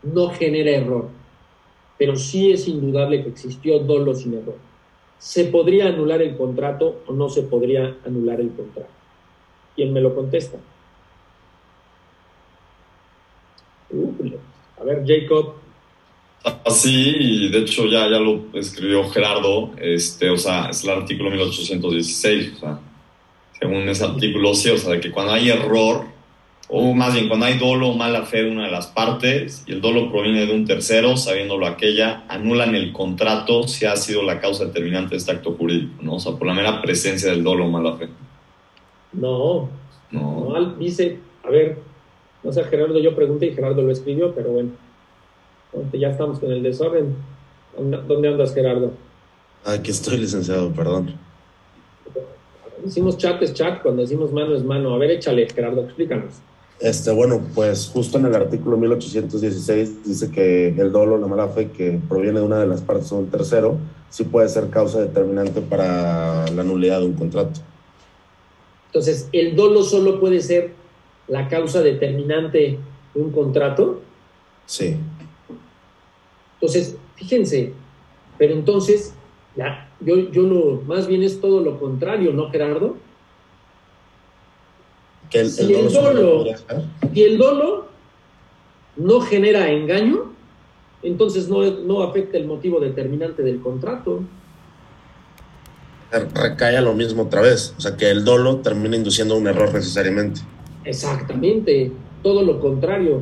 no 0.05 0.29
genera 0.29 0.71
error, 0.71 1.09
pero 1.97 2.15
sí 2.15 2.51
es 2.51 2.67
indudable 2.67 3.23
que 3.23 3.29
existió 3.29 3.79
dolo 3.79 4.13
sin 4.13 4.35
error. 4.35 4.57
¿Se 5.17 5.45
podría 5.45 5.87
anular 5.87 6.21
el 6.21 6.37
contrato 6.37 7.03
o 7.07 7.13
no 7.13 7.29
se 7.29 7.43
podría 7.43 7.97
anular 8.05 8.39
el 8.39 8.51
contrato? 8.51 8.89
¿Quién 9.75 9.91
me 9.91 10.01
lo 10.01 10.13
contesta? 10.13 10.57
a 14.79 14.83
ver, 14.83 15.03
Jacob. 15.05 15.53
Así, 16.63 17.15
y 17.19 17.49
de 17.49 17.59
hecho 17.59 17.85
ya, 17.87 18.09
ya 18.09 18.19
lo 18.19 18.45
escribió 18.53 19.09
Gerardo, 19.09 19.71
este, 19.77 20.29
o 20.29 20.37
sea, 20.37 20.69
es 20.69 20.83
el 20.83 20.91
artículo 20.91 21.31
1816, 21.31 22.53
o 22.53 22.59
sea, 22.59 22.79
según 23.59 23.89
ese 23.89 24.03
artículo 24.03 24.53
sí, 24.53 24.69
o 24.69 24.77
sea, 24.77 24.93
de 24.93 24.99
que 24.99 25.11
cuando 25.11 25.33
hay 25.33 25.49
error, 25.49 26.05
o 26.67 26.93
más 26.93 27.13
bien 27.13 27.27
cuando 27.27 27.45
hay 27.45 27.57
dolo 27.59 27.89
o 27.89 27.95
mala 27.95 28.23
fe 28.23 28.43
de 28.43 28.51
una 28.51 28.65
de 28.65 28.71
las 28.71 28.87
partes 28.87 29.63
y 29.67 29.73
el 29.73 29.81
dolo 29.81 30.11
proviene 30.11 30.45
de 30.45 30.53
un 30.53 30.65
tercero, 30.65 31.15
sabiéndolo 31.15 31.67
aquella, 31.67 32.23
anulan 32.27 32.73
el 32.73 32.91
contrato 32.91 33.67
si 33.67 33.85
ha 33.85 33.95
sido 33.95 34.23
la 34.23 34.39
causa 34.39 34.65
determinante 34.65 35.11
de 35.11 35.17
este 35.17 35.31
acto 35.31 35.53
jurídico, 35.53 36.01
¿no? 36.01 36.15
O 36.15 36.19
sea, 36.19 36.33
por 36.33 36.47
la 36.47 36.53
mera 36.53 36.81
presencia 36.81 37.29
del 37.29 37.43
dolo 37.43 37.65
o 37.65 37.69
mala 37.69 37.95
fe. 37.97 38.09
No, 39.13 39.69
no. 40.11 40.75
dice, 40.79 41.19
a 41.43 41.49
ver, 41.49 41.77
no 42.43 42.51
sé, 42.51 42.63
Gerardo, 42.63 42.99
yo 42.99 43.15
pregunté 43.15 43.47
y 43.47 43.53
Gerardo 43.53 43.81
lo 43.81 43.91
escribió, 43.91 44.33
pero 44.33 44.49
bueno, 44.49 44.71
ya 45.93 46.09
estamos 46.09 46.39
con 46.39 46.51
el 46.51 46.63
desorden. 46.63 47.15
¿Dónde 47.77 48.27
andas, 48.27 48.53
Gerardo? 48.53 48.91
Aquí 49.65 49.91
estoy, 49.91 50.17
licenciado, 50.17 50.71
perdón. 50.71 51.15
Decimos 52.83 53.17
chat 53.17 53.41
es 53.41 53.53
chat, 53.53 53.81
cuando 53.81 54.01
decimos 54.01 54.31
mano 54.31 54.55
es 54.55 54.63
mano. 54.63 54.93
A 54.93 54.97
ver, 54.97 55.11
échale, 55.11 55.47
Gerardo, 55.49 55.83
explícanos. 55.83 56.35
Este, 56.79 57.11
bueno, 57.11 57.41
pues 57.55 57.89
justo 57.91 58.17
en 58.17 58.25
el 58.25 58.35
artículo 58.35 58.77
1816 58.77 60.03
dice 60.03 60.29
que 60.29 60.67
el 60.69 60.91
dolo, 60.91 61.17
la 61.17 61.27
mala 61.27 61.47
fe 61.47 61.71
que 61.71 61.99
proviene 62.09 62.39
de 62.39 62.45
una 62.45 62.59
de 62.59 62.67
las 62.67 62.81
partes 62.81 63.11
o 63.13 63.17
un 63.17 63.29
tercero, 63.29 63.77
sí 64.09 64.25
puede 64.25 64.49
ser 64.49 64.69
causa 64.69 64.99
determinante 64.99 65.61
para 65.61 66.45
la 66.51 66.63
nulidad 66.63 66.99
de 66.99 67.05
un 67.05 67.13
contrato. 67.13 67.61
Entonces, 68.87 69.29
¿el 69.31 69.55
dolo 69.55 69.83
solo 69.83 70.19
puede 70.19 70.41
ser 70.41 70.71
la 71.27 71.47
causa 71.47 71.81
determinante 71.81 72.77
de 73.13 73.21
un 73.21 73.31
contrato? 73.31 74.01
Sí. 74.65 74.97
Entonces, 76.55 76.97
fíjense, 77.15 77.73
pero 78.37 78.53
entonces, 78.53 79.13
la, 79.55 79.89
yo, 80.01 80.29
yo 80.31 80.41
lo, 80.43 80.81
más 80.81 81.07
bien 81.07 81.23
es 81.23 81.39
todo 81.39 81.61
lo 81.61 81.79
contrario, 81.79 82.33
¿no, 82.33 82.49
Gerardo? 82.49 82.97
Que 85.29 85.41
el, 85.41 85.49
si, 85.49 85.73
el 85.73 85.91
dolo, 85.91 86.45
si 87.13 87.23
el 87.23 87.37
dolo 87.37 87.87
no 88.95 89.21
genera 89.21 89.71
engaño, 89.71 90.33
entonces 91.03 91.49
no, 91.49 91.63
no 91.63 92.03
afecta 92.03 92.37
el 92.37 92.45
motivo 92.45 92.79
determinante 92.79 93.43
del 93.43 93.61
contrato. 93.61 94.23
Recae 96.11 96.77
a 96.77 96.81
lo 96.81 96.93
mismo 96.93 97.23
otra 97.23 97.41
vez, 97.41 97.73
o 97.77 97.81
sea 97.81 97.97
que 97.97 98.09
el 98.09 98.23
dolo 98.23 98.57
termina 98.57 98.95
induciendo 98.95 99.35
un 99.35 99.47
error 99.47 99.73
necesariamente. 99.73 100.41
Exactamente, 100.85 101.91
todo 102.23 102.43
lo 102.43 102.59
contrario. 102.59 103.21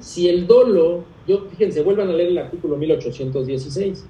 Si 0.00 0.28
el 0.28 0.46
dolo, 0.46 1.04
yo 1.26 1.46
fíjense, 1.50 1.82
vuelvan 1.82 2.08
a 2.10 2.12
leer 2.12 2.28
el 2.28 2.38
artículo 2.38 2.76
1816. 2.76 4.04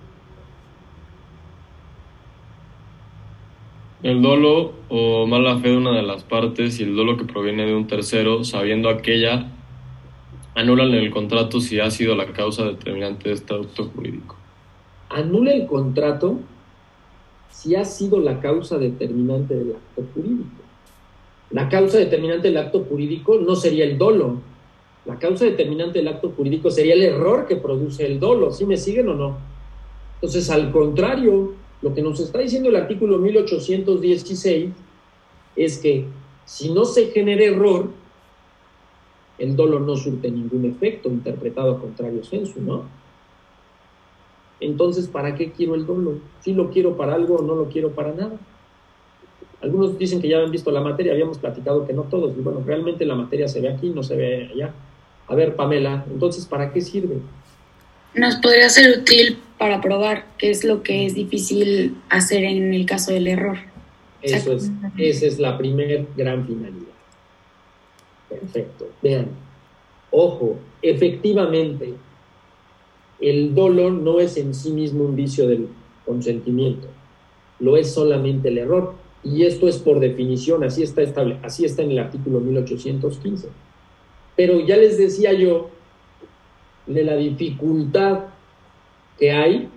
El 4.05 4.21
dolo 4.21 4.73
o 4.91 5.27
mala 5.27 5.57
fe 5.61 5.71
de 5.71 5.79
una 5.79 5.93
de 5.93 6.03
las 6.03 6.25
partes 6.25 6.79
y 6.79 6.83
el 6.83 6.95
dolo 6.95 7.17
que 7.17 7.25
proviene 7.25 7.65
de 7.65 7.75
un 7.75 7.87
tercero, 7.87 8.45
sabiendo 8.45 8.91
aquella 8.91 9.51
anulan 10.55 10.93
el 10.93 11.11
contrato 11.11 11.59
si 11.59 11.81
ha 11.81 11.91
sido 11.91 12.15
la 12.15 12.27
causa 12.27 12.67
determinante 12.67 13.31
de 13.31 13.35
este 13.35 13.55
acto 13.55 13.87
jurídico. 13.87 14.37
Anula 15.09 15.55
el 15.55 15.67
contrato 15.67 16.39
si 17.49 17.77
ha 17.77 17.87
sido 17.87 18.21
la 18.21 18.41
causa 18.41 18.77
determinante 18.77 19.55
del 19.55 19.73
acto 19.73 20.05
jurídico. 20.13 20.63
La 21.51 21.71
causa 21.71 21.97
determinante 21.97 22.49
del 22.49 22.59
acto 22.59 22.85
jurídico 22.85 23.39
no 23.39 23.57
sería 23.57 23.87
el 23.87 23.97
dolo. 23.97 24.37
La 25.07 25.19
causa 25.19 25.47
determinante 25.47 26.01
del 26.01 26.09
acto 26.09 26.31
jurídico 26.37 26.71
sería 26.71 26.93
el 26.93 27.03
error 27.05 27.47
que 27.47 27.57
produce 27.57 28.05
el 28.05 28.21
dolo. 28.21 28.51
¿Sí 28.51 28.67
me 28.67 28.77
siguen 28.77 29.09
o 29.09 29.15
no? 29.15 29.39
Entonces, 30.17 30.51
al 30.51 30.71
contrario, 30.73 31.55
lo 31.85 31.93
que 31.93 32.01
nos 32.01 32.18
está 32.18 32.39
diciendo 32.39 32.70
el 32.70 32.76
artículo 32.76 33.18
1816 33.18 34.70
es 35.55 35.78
que 35.78 36.07
si 36.47 36.72
no 36.72 36.87
se 36.87 37.09
genera 37.09 37.45
error, 37.45 37.91
el 39.37 39.55
dolo 39.55 39.80
no 39.80 39.95
surte 39.95 40.30
ningún 40.30 40.64
efecto 40.64 41.11
interpretado 41.11 41.72
a 41.72 41.78
contrario 41.78 42.24
sensu, 42.24 42.62
¿no? 42.62 42.85
Entonces, 44.61 45.09
¿para 45.09 45.35
qué 45.35 45.53
quiero 45.53 45.74
el 45.74 45.85
dolo? 45.85 46.20
Si 46.41 46.55
lo 46.55 46.70
quiero 46.70 46.97
para 46.97 47.16
algo 47.16 47.37
o 47.37 47.43
no 47.43 47.55
lo 47.55 47.66
quiero 47.66 47.91
para 47.91 48.14
nada. 48.14 48.39
Algunos 49.61 49.99
dicen 49.99 50.22
que 50.22 50.28
ya 50.28 50.39
han 50.39 50.51
visto 50.51 50.70
la 50.70 50.80
materia, 50.80 51.12
habíamos 51.12 51.37
platicado 51.37 51.87
que 51.87 51.93
no 51.93 52.05
todos. 52.05 52.35
Y 52.35 52.41
bueno, 52.41 52.62
realmente 52.64 53.05
la 53.05 53.14
materia 53.14 53.47
se 53.47 53.61
ve 53.61 53.68
aquí, 53.68 53.91
no 53.91 54.03
se 54.03 54.16
ve 54.16 54.49
allá. 54.55 54.72
A 55.26 55.35
ver, 55.35 55.55
Pamela, 55.55 56.07
entonces, 56.11 56.47
¿para 56.47 56.72
qué 56.72 56.80
sirve? 56.80 57.18
Nos 58.15 58.37
podría 58.37 58.69
ser 58.69 58.99
útil 58.99 59.39
para 59.59 59.81
probar 59.81 60.27
qué 60.39 60.51
es 60.51 60.65
lo 60.65 60.83
que 60.83 61.07
es 61.07 61.15
difícil 61.15 61.97
hacer 62.09 62.45
en 62.45 62.73
el 62.73 62.87
caso 62.87 63.12
del 63.12 63.27
error. 63.27 63.59
Eso 64.23 64.53
es, 64.53 64.71
esa 64.97 65.27
es 65.27 65.39
la 65.39 65.59
primer 65.59 66.07
gran 66.17 66.47
finalidad. 66.47 66.95
Perfecto. 68.29 68.89
Vean, 69.03 69.29
ojo, 70.11 70.59
efectivamente, 70.81 71.95
el 73.21 73.55
dolo 73.55 73.91
no 73.91 74.21
es 74.21 74.37
en 74.37 74.55
sí 74.55 74.71
mismo 74.71 75.05
un 75.05 75.17
vicio 75.17 75.47
del 75.49 75.69
consentimiento, 76.05 76.89
lo 77.61 77.77
es 77.77 77.93
solamente 77.93 78.49
el 78.49 78.59
error. 78.59 78.95
Y 79.23 79.45
esto 79.45 79.69
es 79.69 79.79
por 79.79 80.01
definición, 80.01 80.65
así 80.65 80.83
está, 80.83 81.01
estable, 81.01 81.39
así 81.43 81.65
está 81.65 81.83
en 81.83 81.93
el 81.93 81.99
artículo 81.99 82.41
1815. 82.41 83.49
Pero 84.37 84.61
ya 84.61 84.77
les 84.77 84.99
decía 84.99 85.33
yo 85.33 85.71
de 86.87 87.05
la 87.05 87.16
dificultad 87.16 88.24
que 89.18 89.32
hay 89.32 89.68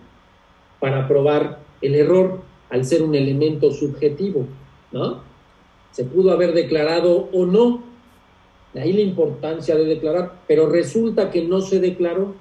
para 0.80 1.08
probar 1.08 1.60
el 1.82 1.96
error 1.96 2.42
al 2.70 2.86
ser 2.86 3.02
un 3.02 3.16
elemento 3.16 3.72
subjetivo, 3.72 4.46
¿no? 4.92 5.22
Se 5.92 6.04
pudo 6.04 6.32
haber 6.32 6.54
declarado 6.54 7.30
o 7.32 7.46
no, 7.46 7.84
de 8.74 8.82
ahí 8.82 8.94
la 8.94 9.02
importancia 9.02 9.76
de 9.76 9.86
declarar, 9.86 10.42
pero 10.48 10.70
resulta 10.70 11.32
que 11.32 11.44
no 11.44 11.62
se 11.62 11.80
declaró. 11.80 12.36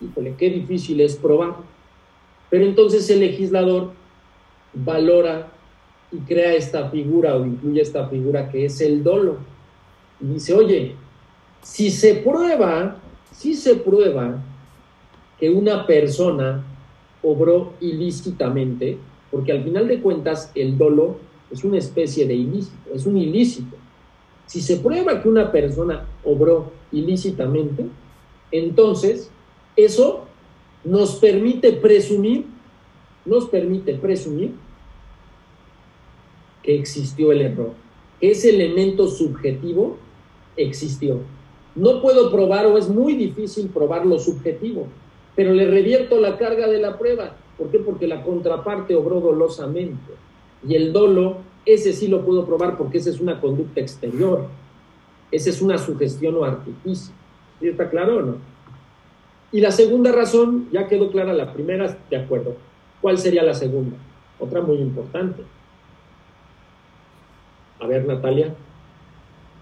Híjole, 0.00 0.34
qué 0.36 0.50
difícil 0.50 1.00
es 1.00 1.16
probar. 1.16 1.56
Pero 2.48 2.64
entonces 2.64 3.08
el 3.10 3.20
legislador 3.20 3.92
valora 4.72 5.52
y 6.10 6.18
crea 6.18 6.54
esta 6.54 6.90
figura 6.90 7.36
o 7.36 7.44
incluye 7.44 7.82
esta 7.82 8.08
figura 8.08 8.48
que 8.48 8.64
es 8.64 8.80
el 8.80 9.04
dolo. 9.04 9.36
Y 10.20 10.34
dice, 10.34 10.54
oye, 10.54 10.96
si 11.62 11.90
se 11.90 12.14
prueba, 12.16 12.96
si 13.40 13.54
se 13.54 13.76
prueba 13.76 14.38
que 15.38 15.48
una 15.48 15.86
persona 15.86 16.62
obró 17.22 17.72
ilícitamente, 17.80 18.98
porque 19.30 19.52
al 19.52 19.64
final 19.64 19.88
de 19.88 20.02
cuentas 20.02 20.52
el 20.54 20.76
dolo 20.76 21.16
es 21.50 21.64
una 21.64 21.78
especie 21.78 22.26
de 22.26 22.34
ilícito, 22.34 22.90
es 22.94 23.06
un 23.06 23.16
ilícito. 23.16 23.78
Si 24.44 24.60
se 24.60 24.76
prueba 24.76 25.22
que 25.22 25.28
una 25.30 25.50
persona 25.50 26.06
obró 26.22 26.70
ilícitamente, 26.92 27.86
entonces 28.52 29.30
eso 29.74 30.26
nos 30.84 31.14
permite 31.14 31.72
presumir, 31.72 32.44
nos 33.24 33.48
permite 33.48 33.94
presumir 33.94 34.52
que 36.62 36.74
existió 36.74 37.32
el 37.32 37.40
error. 37.40 37.72
Ese 38.20 38.50
elemento 38.50 39.08
subjetivo 39.08 39.96
existió. 40.58 41.20
No 41.74 42.02
puedo 42.02 42.30
probar 42.30 42.66
o 42.66 42.78
es 42.78 42.88
muy 42.88 43.14
difícil 43.14 43.68
probar 43.68 44.04
lo 44.04 44.18
subjetivo, 44.18 44.86
pero 45.36 45.52
le 45.54 45.66
revierto 45.66 46.20
la 46.20 46.36
carga 46.36 46.66
de 46.68 46.78
la 46.78 46.98
prueba. 46.98 47.36
¿Por 47.56 47.70
qué? 47.70 47.78
Porque 47.78 48.06
la 48.06 48.22
contraparte 48.22 48.94
obró 48.94 49.20
dolosamente. 49.20 50.12
Y 50.66 50.74
el 50.74 50.92
dolo, 50.92 51.38
ese 51.64 51.92
sí 51.92 52.08
lo 52.08 52.24
puedo 52.24 52.44
probar 52.44 52.76
porque 52.76 52.98
esa 52.98 53.10
es 53.10 53.20
una 53.20 53.40
conducta 53.40 53.80
exterior. 53.80 54.46
Esa 55.30 55.50
es 55.50 55.62
una 55.62 55.78
sugestión 55.78 56.36
o 56.36 56.44
artificio. 56.44 57.14
¿Sí 57.60 57.68
¿Está 57.68 57.88
claro 57.88 58.18
o 58.18 58.22
no? 58.22 58.36
Y 59.52 59.60
la 59.60 59.70
segunda 59.70 60.12
razón, 60.12 60.68
ya 60.72 60.88
quedó 60.88 61.10
clara 61.10 61.32
la 61.32 61.52
primera, 61.52 61.98
de 62.08 62.16
acuerdo. 62.16 62.56
¿Cuál 63.00 63.18
sería 63.18 63.42
la 63.42 63.54
segunda? 63.54 63.96
Otra 64.38 64.60
muy 64.60 64.78
importante. 64.78 65.42
A 67.80 67.86
ver, 67.86 68.06
Natalia. 68.06 68.54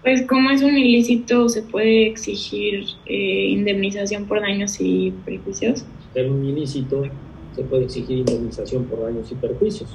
Pues 0.01 0.25
como 0.27 0.49
es 0.49 0.63
un 0.63 0.77
ilícito, 0.77 1.49
se 1.49 1.61
puede 1.61 2.07
exigir 2.07 2.85
eh, 3.05 3.47
indemnización 3.49 4.25
por 4.25 4.39
daños 4.39 4.77
y 4.79 5.11
perjuicios. 5.25 5.83
En 6.15 6.31
un 6.31 6.45
ilícito 6.45 7.03
se 7.53 7.63
puede 7.63 7.83
exigir 7.83 8.19
indemnización 8.19 8.85
por 8.85 9.01
daños 9.01 9.29
y 9.29 9.35
perjuicios. 9.35 9.89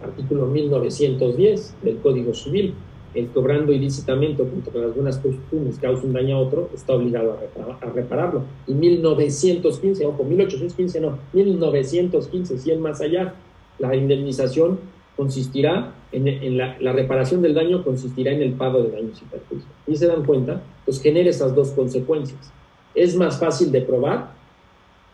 Artículo 0.00 0.46
1910 0.46 1.74
del 1.82 1.96
Código 1.96 2.34
Civil. 2.34 2.74
El 3.14 3.26
cobrando 3.28 3.72
ilícitamente 3.72 4.44
junto 4.44 4.70
con 4.70 4.82
las 4.82 4.94
buenas 4.94 5.18
costumbres 5.18 5.78
causa 5.80 6.06
un 6.06 6.12
daño 6.12 6.36
a 6.36 6.40
otro, 6.40 6.70
está 6.72 6.92
obligado 6.92 7.32
a, 7.32 7.84
a 7.84 7.90
repararlo. 7.90 8.44
Y 8.68 8.74
1915, 8.74 10.06
ojo, 10.06 10.22
1815 10.22 11.00
no, 11.00 11.18
1915, 11.32 12.58
100 12.58 12.80
más 12.80 13.00
allá, 13.00 13.34
la 13.80 13.96
indemnización 13.96 14.78
consistirá 15.18 15.92
en, 16.12 16.56
la, 16.56 16.92
reparación 16.92 17.42
del 17.42 17.52
daño 17.52 17.82
consistirá 17.82 18.30
en 18.30 18.40
el 18.40 18.52
pago 18.52 18.84
de 18.84 18.92
daños 18.92 19.20
y 19.20 19.24
perjuicios. 19.24 19.70
Y 19.88 19.96
se 19.96 20.06
dan 20.06 20.24
cuenta, 20.24 20.62
pues 20.84 21.02
genera 21.02 21.28
esas 21.28 21.56
dos 21.56 21.72
consecuencias. 21.72 22.52
Es 22.94 23.16
más 23.16 23.40
fácil 23.40 23.72
de 23.72 23.80
probar, 23.80 24.30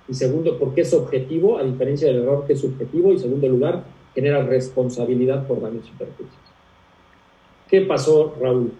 y 0.06 0.12
segundo, 0.12 0.58
porque 0.58 0.82
es 0.82 0.92
objetivo, 0.92 1.56
a 1.56 1.64
diferencia 1.64 2.06
del 2.06 2.18
error 2.18 2.46
que 2.46 2.52
es 2.52 2.60
subjetivo, 2.60 3.14
y 3.14 3.18
segundo 3.18 3.48
lugar, 3.48 3.84
genera 4.14 4.42
responsabilidad 4.44 5.48
por 5.48 5.62
daños 5.62 5.88
y 5.88 5.96
perjuicios. 5.96 6.42
¿Qué 7.70 7.80
pasó, 7.80 8.36
Raúl? 8.38 8.72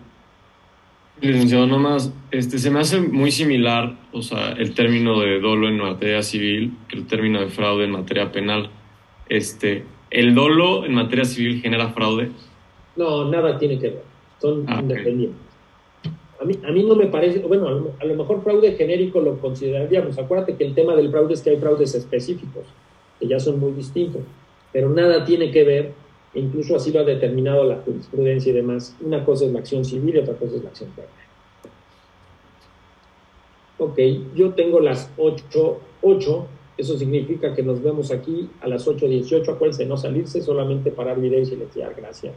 Licenciado, 1.23 1.67
nomás, 1.67 2.13
este, 2.33 2.59
se 2.59 2.71
me 2.71 2.81
hace 2.81 3.01
muy 3.01 3.31
similar, 3.31 3.97
o 4.13 4.21
sea, 4.21 4.53
el 4.53 4.75
término 4.75 5.19
de 5.21 5.41
dolo 5.41 5.69
en 5.69 5.79
materia 5.79 6.23
civil 6.23 6.77
el 6.91 7.07
término 7.07 7.41
de 7.41 7.49
fraude 7.49 7.85
en 7.85 7.93
materia 7.93 8.31
penal. 8.31 8.69
Este, 9.27 9.85
¿El 10.15 10.33
dolo 10.33 10.85
en 10.85 10.95
materia 10.95 11.25
civil 11.25 11.61
genera 11.61 11.89
fraude? 11.89 12.31
No, 12.95 13.29
nada 13.29 13.59
tiene 13.59 13.81
que 13.81 13.89
ver. 13.89 14.03
Son 14.41 14.65
ah, 14.69 14.79
independientes. 14.81 15.41
A 16.41 16.45
mí, 16.45 16.57
a 16.65 16.71
mí 16.71 16.85
no 16.85 16.95
me 16.95 17.07
parece, 17.07 17.41
bueno, 17.41 17.67
a 17.99 18.05
lo, 18.05 18.15
mejor 18.15 18.41
fraude 18.45 18.77
genérico 18.77 19.21
lo 19.21 19.41
consideraríamos. 19.41 20.17
Acuérdate 20.17 20.55
que 20.55 20.67
el 20.67 20.75
tema 20.75 20.95
del 20.95 21.11
fraude 21.11 21.35
es 21.35 21.43
que 21.43 21.51
hay 21.51 21.57
fraudes 21.57 21.97
específicos, 21.97 22.63
que 23.19 23.27
ya 23.27 23.41
son 23.41 23.59
muy 23.59 23.73
distintos, 23.73 24.23
pero 24.73 24.89
nada 24.89 25.25
tiene 25.25 25.51
que 25.51 25.65
ver, 25.65 25.93
e 26.33 26.39
incluso 26.39 26.77
así 26.77 26.93
lo 26.93 27.01
ha 27.01 27.05
determinado 27.05 27.65
la 27.65 27.79
jurisprudencia 27.79 28.51
y 28.51 28.55
demás. 28.55 28.97
Una 29.01 29.25
cosa 29.25 29.47
es 29.47 29.53
la 29.53 29.59
acción 29.59 29.85
civil 29.85 30.15
y 30.15 30.19
otra 30.19 30.35
cosa 30.35 30.55
es 30.55 30.63
la 30.63 30.69
acción 30.69 30.91
penal. 30.91 31.11
Ok, 33.79 33.99
yo 34.37 34.51
tengo 34.51 34.79
las 34.79 35.11
ocho, 35.17 35.81
ocho 36.03 36.47
eso 36.77 36.99
significa 36.99 37.55
que 37.55 37.63
nos 37.63 37.83
vemos 37.83 38.11
aquí 38.11 38.51
a 38.61 38.69
las 38.69 38.87
8.18. 38.87 39.49
Acuérdense 39.49 39.87
no 39.87 39.97
salirse, 39.97 40.43
solamente 40.43 40.91
parar 40.91 41.21
video 41.21 41.41
y 41.41 41.47
silenciar. 41.47 41.95
Gracias. 41.95 42.35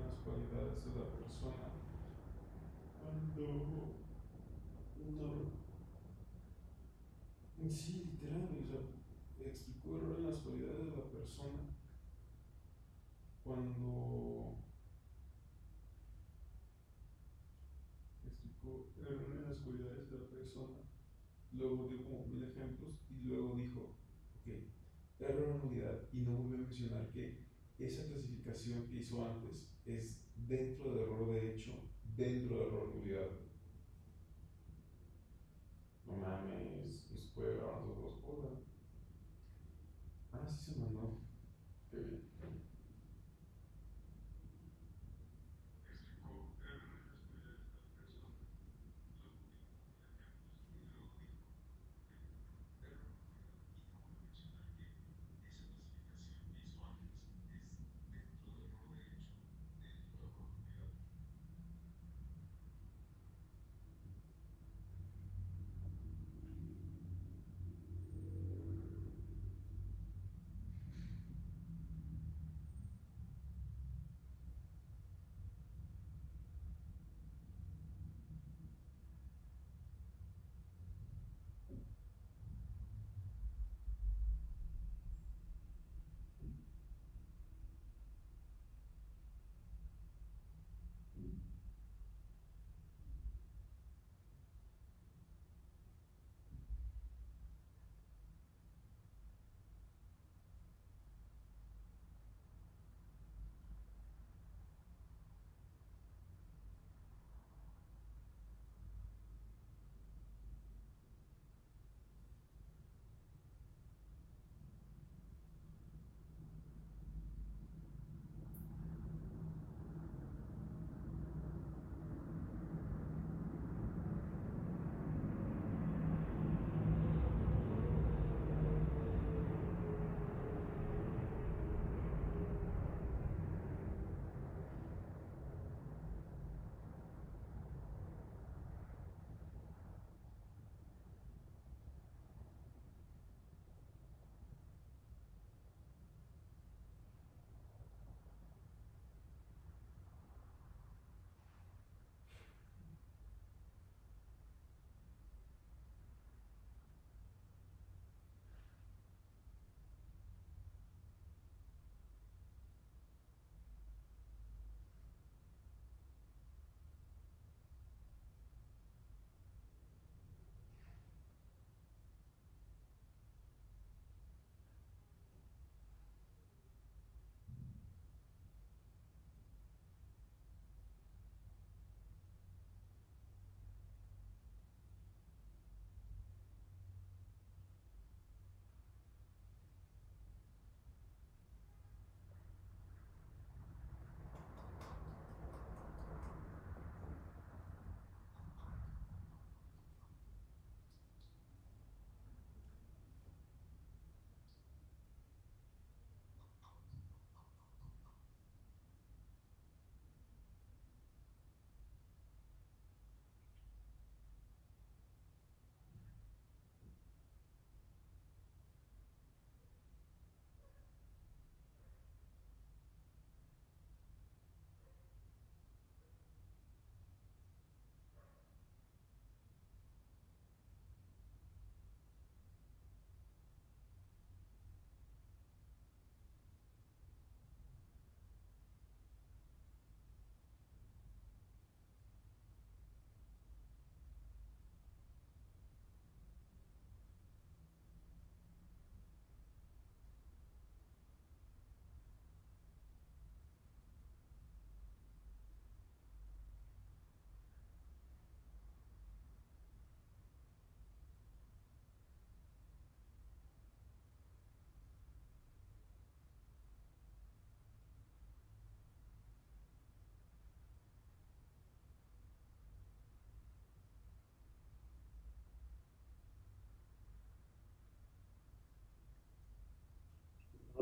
Las 0.00 0.16
cualidades 0.24 0.84
de 0.84 1.00
la 1.00 1.06
persona. 1.10 1.72
Cuando 3.00 3.94
no 7.64 7.70
sí 7.74 8.04
literal 8.04 8.48
o 8.60 8.64
sea, 8.64 8.80
explicó 9.46 9.96
error 9.96 10.18
en 10.18 10.30
las 10.30 10.38
cualidades 10.38 10.86
de 10.86 10.96
la 10.96 11.10
persona 11.10 11.58
cuando 13.42 14.56
explicó 18.24 18.92
error 18.98 19.36
en 19.36 19.48
las 19.48 19.58
cualidades 19.58 20.10
de 20.10 20.18
la 20.18 20.26
persona 20.26 20.78
luego 21.52 21.88
dio 21.88 22.04
como 22.04 22.26
mil 22.26 22.44
ejemplos 22.44 22.94
y 23.10 23.26
luego 23.26 23.54
dijo 23.56 23.96
ok 24.40 24.52
error 25.20 25.60
en 25.60 25.68
unidad 25.68 26.00
y 26.12 26.20
no 26.20 26.32
volvió 26.32 26.56
a 26.56 26.60
mencionar 26.60 27.10
que 27.10 27.44
esa 27.78 28.06
clasificación 28.06 28.86
que 28.86 28.98
hizo 28.98 29.26
antes 29.26 29.73
es 29.86 30.20
dentro 30.36 30.90
del 30.90 31.02
error 31.02 31.26
de 31.32 31.52
hecho, 31.52 31.72
dentro 32.16 32.56
del 32.56 32.66
error 32.66 32.92
de 32.92 32.98
unidad. 32.98 33.30
No 36.06 36.16
mames, 36.16 37.10
nos 37.10 37.26
puede 37.34 37.56
grabar 37.56 37.86
dos 37.86 38.16
cosas. 38.20 38.58
Ah, 40.32 40.46
sí 40.48 40.72
se 40.72 40.78
mandó. 40.78 41.23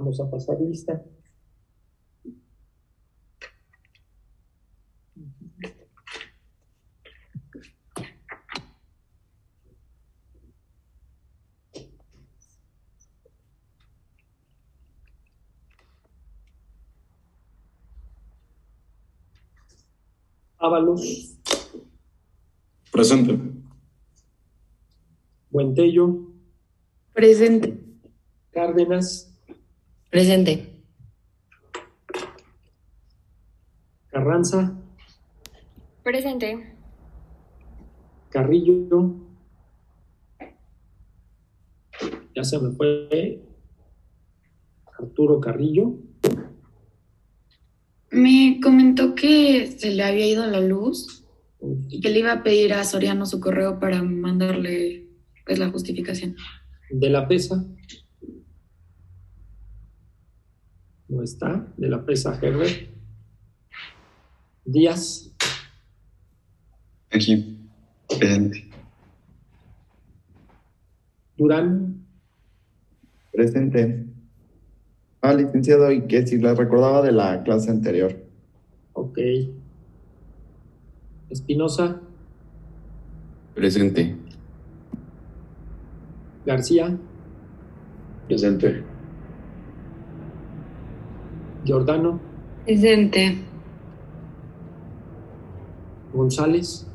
Vamos 0.02 0.18
a 0.18 0.28
pasar 0.28 0.60
lista. 0.60 1.00
Ábalos, 20.58 21.38
Presente. 22.90 23.38
Buentello, 25.48 26.34
Presente. 27.12 27.78
Cárdenas, 28.50 29.31
Presente. 30.12 30.84
Carranza, 34.10 34.78
Presente. 36.02 36.76
Carrillo. 38.28 39.14
Ya 42.36 42.44
se 42.44 42.58
me 42.58 42.72
fue 42.72 43.42
Arturo 44.98 45.40
Carrillo. 45.40 45.94
Me 48.10 48.60
comentó 48.62 49.14
que 49.14 49.66
se 49.78 49.92
le 49.92 50.04
había 50.04 50.26
ido 50.26 50.46
la 50.46 50.60
luz 50.60 51.24
y 51.88 52.02
que 52.02 52.10
le 52.10 52.18
iba 52.18 52.32
a 52.32 52.42
pedir 52.42 52.74
a 52.74 52.84
Soriano 52.84 53.24
su 53.24 53.40
correo 53.40 53.80
para 53.80 54.02
mandarle 54.02 55.08
pues 55.46 55.58
la 55.58 55.70
justificación. 55.70 56.36
De 56.90 57.08
la 57.08 57.26
pesa. 57.26 57.64
No 61.12 61.22
está. 61.22 61.66
De 61.76 61.88
la 61.90 62.06
pesa 62.06 62.38
Herbert. 62.40 62.88
Díaz, 64.64 65.30
Aquí. 67.10 67.58
Presente. 68.18 68.70
Durán, 71.36 72.06
Presente. 73.30 74.06
Ah, 75.20 75.34
licenciado, 75.34 75.92
y 75.92 76.06
que 76.06 76.26
si 76.26 76.38
la 76.38 76.54
recordaba 76.54 77.02
de 77.02 77.12
la 77.12 77.42
clase 77.42 77.70
anterior. 77.70 78.16
ok. 78.94 79.18
Espinosa, 81.28 82.00
Presente. 83.54 84.16
García, 86.46 86.96
Presente. 88.26 88.82
Giordano, 91.64 92.20
Presente. 92.64 93.38
González, 96.12 96.86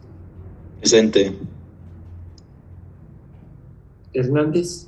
Presente. 0.80 1.38
Hernández. 4.14 4.88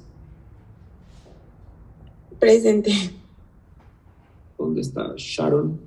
Presente. 2.40 2.92
¿Dónde 4.58 4.82
está 4.82 5.14
Sharon? 5.18 5.80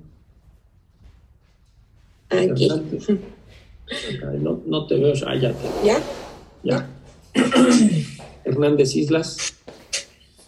Aquí. 2.29 2.69
No, 4.39 4.61
no 4.65 4.87
te 4.87 4.97
veo. 4.97 5.13
Ah, 5.27 5.35
ya 5.35 5.53
te 5.53 5.85
¿Ya? 5.85 5.99
Ya. 6.63 6.89
Hernández 8.45 8.95
Islas, 8.95 9.55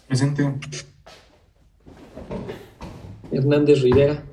Presente. 0.08 0.54
Hernández 3.36 3.82
Rivera, 3.82 4.24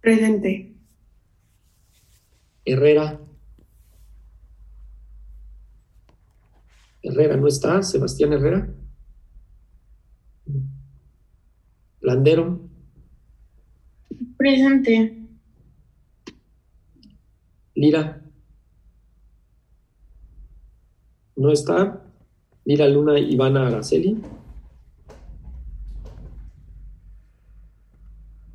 Presente. 0.00 0.74
Herrera. 2.64 3.20
Herrera 7.00 7.36
no 7.36 7.46
está, 7.46 7.80
Sebastián 7.82 8.32
Herrera. 8.32 8.74
Landero, 12.00 12.68
Presente. 14.36 15.22
Lira. 17.76 18.20
No 21.36 21.52
está. 21.52 22.04
Lira 22.64 22.88
Luna 22.88 23.18
Ivana 23.18 23.68
Araceli. 23.68 24.20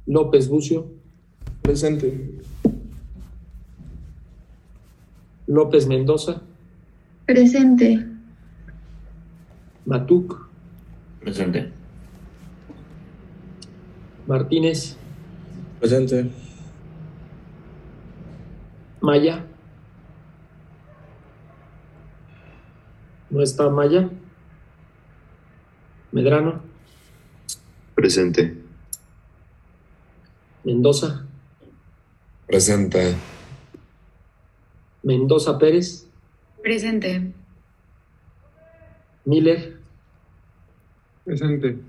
López 0.10 0.48
Bucio, 0.48 0.88
Presente. 1.62 2.32
López 5.46 5.86
Mendoza, 5.86 6.42
Presente. 7.28 8.08
Matuk, 9.86 10.50
Presente. 11.20 11.72
Martínez, 14.26 14.98
Presente. 15.80 16.32
Maya. 19.02 19.46
No 23.30 23.44
está 23.44 23.70
Maya. 23.70 24.10
Medrano, 26.12 26.64
Presente. 27.94 28.59
Mendoza, 30.70 31.26
Presente. 32.46 33.16
Mendoza 35.04 35.58
Pérez, 35.58 36.08
Presente. 36.62 37.34
Miller, 39.26 39.80
Presente. 41.26 41.80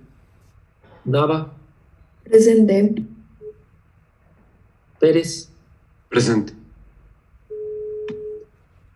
Nava, 1.05 1.55
Presente. 2.24 3.05
Pérez, 4.98 5.52
Presente. 6.09 6.55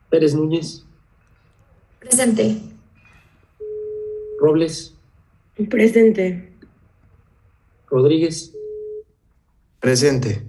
Pérez 0.09 0.35
Núñez, 0.35 0.87
Presente. 2.01 2.63
Robles, 4.41 4.97
Presente. 5.69 6.55
Rodríguez, 7.91 8.55
Presente. 9.85 10.49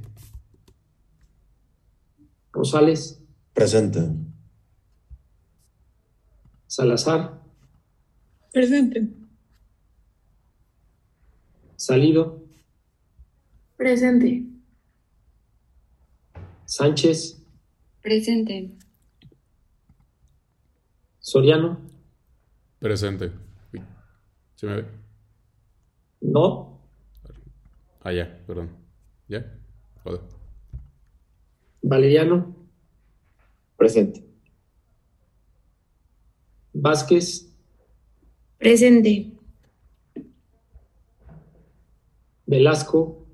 Rosales, 2.54 3.22
Presente. 3.54 4.00
Salazar, 6.68 7.44
Presente. 8.54 9.10
Salido, 11.76 12.46
Presente. 13.76 14.46
Sánchez, 16.64 17.44
Presente. 18.02 18.72
Soriano, 21.20 21.82
Presente. 22.80 23.34
¿Se 24.56 24.66
me 24.66 24.76
ve? 24.82 24.86
no, 26.22 26.80
Ah, 28.02 28.14
ya, 28.14 28.42
perdón. 28.48 28.85
¿Ya? 29.28 29.60
Joder. 30.04 30.22
Valeriano, 31.82 32.56
Presente. 33.78 34.24
Vázquez, 36.74 37.52
Presente. 38.58 39.32
Velasco, 42.46 43.28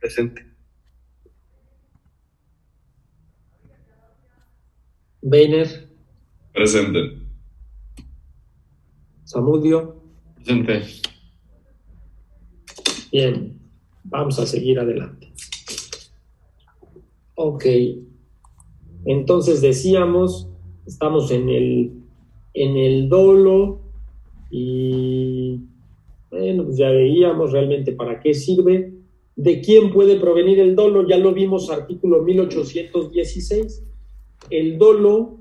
Presente. 0.00 0.46
Weiner, 5.22 5.90
Presente. 6.52 7.22
Zamudio. 9.26 10.02
Presente. 10.36 11.02
Bien, 13.10 13.57
vamos 14.10 14.38
a 14.38 14.46
seguir 14.46 14.78
adelante. 14.78 15.28
Ok, 17.34 17.64
entonces 19.04 19.60
decíamos, 19.60 20.48
estamos 20.86 21.30
en 21.30 21.48
el, 21.48 21.92
en 22.54 22.76
el 22.76 23.08
dolo 23.08 23.80
y 24.50 25.60
bueno, 26.30 26.64
pues 26.64 26.78
ya 26.78 26.90
veíamos 26.90 27.52
realmente 27.52 27.92
para 27.92 28.20
qué 28.20 28.34
sirve. 28.34 28.92
¿De 29.36 29.60
quién 29.60 29.92
puede 29.92 30.18
provenir 30.18 30.58
el 30.58 30.74
dolo? 30.74 31.06
Ya 31.06 31.16
lo 31.16 31.32
vimos, 31.32 31.70
artículo 31.70 32.22
1816. 32.22 33.84
El 34.50 34.78
dolo 34.78 35.38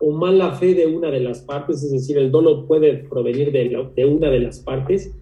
o 0.00 0.10
mala 0.10 0.52
fe 0.52 0.74
de 0.74 0.86
una 0.86 1.10
de 1.10 1.20
las 1.20 1.40
partes, 1.40 1.82
es 1.82 1.92
decir, 1.92 2.18
el 2.18 2.30
dolo 2.30 2.66
puede 2.66 2.94
provenir 2.96 3.52
de, 3.52 3.88
de 3.94 4.04
una 4.04 4.28
de 4.28 4.40
las 4.40 4.58
partes 4.58 5.14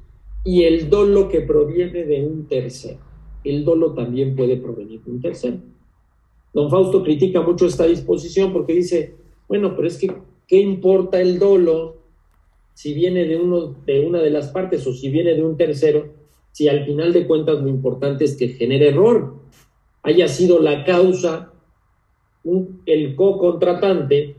y 0.45 0.65
el 0.65 0.91
dolo 0.91 1.29
que 1.29 1.41
proviene 1.41 2.05
de 2.05 2.25
un 2.27 2.47
tercero. 2.47 2.99
El 3.43 3.65
dolo 3.65 3.93
también 3.95 4.37
puede 4.37 4.57
provenir 4.57 5.03
de 5.03 5.11
un 5.11 5.21
tercero. 5.21 5.57
Don 6.53 6.71
Fausto 6.71 7.03
critica 7.03 7.41
mucho 7.43 7.67
esta 7.67 7.87
disposición 7.87 8.53
porque 8.53 8.75
dice, 8.75 9.15
bueno, 9.49 9.75
pero 9.75 9.89
es 9.89 9.99
que, 9.99 10.13
¿qué 10.47 10.61
importa 10.61 11.21
el 11.21 11.39
dolo 11.39 11.97
si 12.75 12.95
viene 12.95 13.25
de, 13.25 13.37
uno, 13.37 13.75
de 13.87 14.07
una 14.07 14.21
de 14.21 14.31
las 14.31 14.49
partes 14.49 14.87
o 14.87 14.93
si 14.93 15.09
viene 15.11 15.35
de 15.35 15.43
un 15.45 15.57
tercero? 15.57 16.07
Si 16.53 16.69
al 16.69 16.85
final 16.85 17.13
de 17.13 17.27
cuentas 17.27 17.61
lo 17.61 17.69
importante 17.69 18.25
es 18.25 18.37
que 18.37 18.49
genere 18.49 18.89
error. 18.89 19.43
haya 20.07 20.29
sido 20.29 20.61
la 20.61 20.85
causa 20.85 21.51
un- 22.45 22.83
el 22.85 23.17
co-contratante 23.17 24.37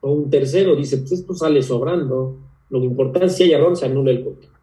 o 0.00 0.10
un 0.10 0.28
tercero. 0.28 0.74
Dice, 0.74 0.98
pues 0.98 1.12
esto 1.12 1.34
sale 1.34 1.62
sobrando. 1.62 2.36
Lo 2.68 2.82
importante 2.82 3.26
es 3.28 3.36
si 3.36 3.44
hay 3.44 3.52
error, 3.52 3.76
se 3.76 3.86
anula 3.86 4.10
el 4.10 4.24
contrato. 4.24 4.53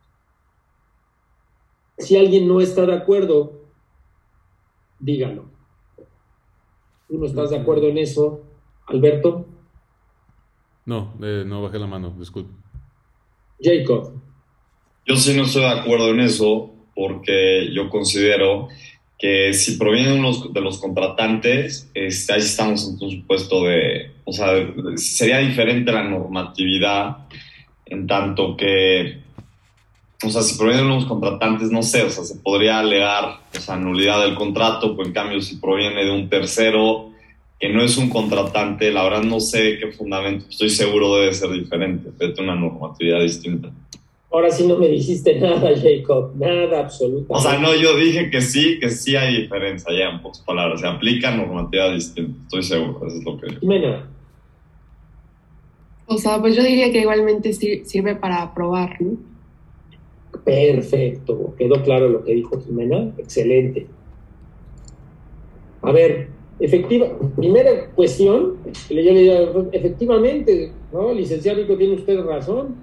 Si 2.02 2.18
alguien 2.18 2.48
no 2.48 2.62
está 2.62 2.86
de 2.86 2.96
acuerdo, 2.96 3.62
dígalo. 5.00 5.46
¿Tú 7.08 7.18
no 7.18 7.26
estás 7.26 7.50
de 7.50 7.58
acuerdo 7.58 7.88
en 7.90 7.98
eso, 7.98 8.42
Alberto? 8.88 9.46
No, 10.86 11.14
eh, 11.22 11.44
no 11.46 11.62
bajé 11.62 11.78
la 11.78 11.88
mano, 11.88 12.14
disculpe. 12.18 12.52
Jacob. 13.62 14.14
Yo 15.06 15.16
sí 15.16 15.36
no 15.36 15.44
estoy 15.44 15.64
de 15.64 15.70
acuerdo 15.70 16.10
en 16.10 16.22
eso 16.22 16.72
porque 16.96 17.70
yo 17.74 17.90
considero 17.90 18.70
que 19.18 19.54
si 19.54 19.78
provienen 19.78 20.24
de 20.52 20.62
los 20.62 20.80
contratantes, 20.80 21.92
este, 21.94 22.34
ahí 22.34 22.40
estamos 22.40 22.88
en 22.88 23.06
un 23.06 23.12
supuesto 23.12 23.66
de, 23.66 24.12
o 24.26 24.32
sea, 24.32 24.54
sería 24.96 25.38
diferente 25.38 25.92
la 25.92 26.04
normatividad 26.04 27.28
en 27.86 28.08
tanto 28.08 28.58
que, 28.58 29.22
o 30.24 30.30
sea, 30.30 30.42
si 30.42 30.58
provienen 30.58 30.86
de 30.88 30.92
unos 30.94 31.06
contratantes, 31.06 31.72
no 31.72 31.82
sé, 31.84 32.04
o 32.04 32.10
sea, 32.10 32.24
se 32.24 32.36
podría 32.38 32.80
alegar, 32.80 33.40
o 33.58 33.60
sea, 33.60 33.76
nulidad 33.76 34.22
del 34.24 34.36
contrato, 34.36 34.96
pues 34.96 35.08
en 35.08 35.14
cambio 35.14 35.42
si 35.42 35.56
proviene 35.58 36.06
de 36.06 36.12
un 36.12 36.30
tercero 36.30 37.10
que 37.60 37.70
no 37.70 37.84
es 37.84 37.98
un 37.98 38.10
contratante, 38.10 38.92
la 38.92 39.04
verdad 39.04 39.24
no 39.24 39.40
sé 39.40 39.78
qué 39.80 39.92
fundamento, 39.92 40.46
estoy 40.50 40.70
seguro 40.70 41.16
debe 41.16 41.34
ser 41.34 41.52
diferente, 41.52 42.10
debe 42.18 42.34
tener 42.34 42.52
una 42.52 42.60
normatividad 42.60 43.22
distinta. 43.22 43.70
Ahora 44.34 44.50
sí 44.50 44.66
no 44.66 44.78
me 44.78 44.88
dijiste 44.88 45.36
nada, 45.40 45.70
Jacob. 45.76 46.32
Nada, 46.38 46.80
absolutamente. 46.80 47.34
O 47.34 47.40
sea, 47.42 47.60
no, 47.60 47.76
yo 47.76 47.96
dije 47.98 48.30
que 48.30 48.42
sí, 48.42 48.80
que 48.80 48.90
sí 48.90 49.16
hay 49.16 49.42
diferencia 49.42 49.92
ya 49.92 50.10
en 50.10 50.22
pocas 50.22 50.40
palabras. 50.40 50.80
Se 50.82 50.88
aplica 50.88 51.36
normativa 51.36 51.90
distinta, 51.92 52.40
estoy 52.44 52.64
seguro, 52.64 53.06
eso 53.08 53.18
es 53.18 53.24
lo 53.26 53.38
que 53.40 53.60
Jimena. 53.60 54.08
O 56.08 56.18
sea, 56.18 56.40
pues 56.40 56.56
yo 56.56 56.64
diría 56.64 56.92
que 56.92 57.02
igualmente 57.02 57.54
sir- 57.54 57.86
sirve 57.86 58.16
para 58.16 58.54
probar, 58.54 58.98
¿no? 59.02 59.18
Perfecto. 60.44 61.54
Quedó 61.58 61.84
claro 61.84 62.10
lo 62.10 62.24
que 62.24 62.34
dijo 62.34 62.60
Jimena. 62.62 63.14
Excelente. 63.18 63.88
A 65.82 65.92
ver, 65.92 66.28
efectiva, 66.60 67.08
primera 67.36 67.90
cuestión, 67.96 68.58
yo 68.90 68.96
le 68.96 69.14
diría, 69.14 69.52
efectivamente, 69.72 70.72
¿no? 70.94 71.14
Licenciado 71.14 71.66
tiene 71.78 71.96
usted 71.96 72.24
razón. 72.24 72.76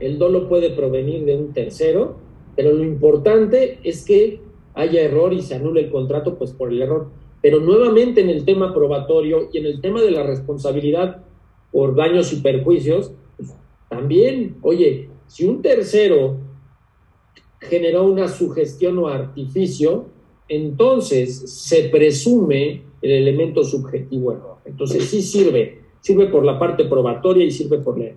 El 0.00 0.18
dolo 0.18 0.48
puede 0.48 0.70
provenir 0.70 1.24
de 1.24 1.36
un 1.36 1.52
tercero, 1.52 2.16
pero 2.54 2.72
lo 2.72 2.84
importante 2.84 3.78
es 3.82 4.04
que 4.04 4.40
haya 4.74 5.00
error 5.02 5.32
y 5.32 5.40
se 5.40 5.54
anule 5.54 5.80
el 5.80 5.90
contrato, 5.90 6.36
pues 6.36 6.52
por 6.52 6.70
el 6.70 6.82
error. 6.82 7.08
Pero 7.40 7.60
nuevamente 7.60 8.20
en 8.20 8.28
el 8.28 8.44
tema 8.44 8.74
probatorio 8.74 9.48
y 9.50 9.58
en 9.58 9.66
el 9.66 9.80
tema 9.80 10.02
de 10.02 10.10
la 10.10 10.22
responsabilidad 10.22 11.22
por 11.72 11.94
daños 11.94 12.32
y 12.34 12.42
perjuicios, 12.42 13.12
pues, 13.38 13.54
también, 13.88 14.56
oye, 14.60 15.08
si 15.26 15.46
un 15.46 15.62
tercero 15.62 16.36
generó 17.68 18.04
una 18.04 18.28
sugestión 18.28 18.98
o 18.98 19.08
artificio, 19.08 20.06
entonces 20.48 21.50
se 21.50 21.88
presume 21.88 22.82
el 23.02 23.10
elemento 23.10 23.64
subjetivo 23.64 24.32
error. 24.32 24.56
Entonces 24.64 25.04
sí 25.04 25.22
sirve, 25.22 25.82
sirve 26.00 26.26
por 26.26 26.44
la 26.44 26.58
parte 26.58 26.84
probatoria 26.84 27.44
y 27.44 27.50
sirve 27.50 27.78
por 27.78 27.98
la, 27.98 28.10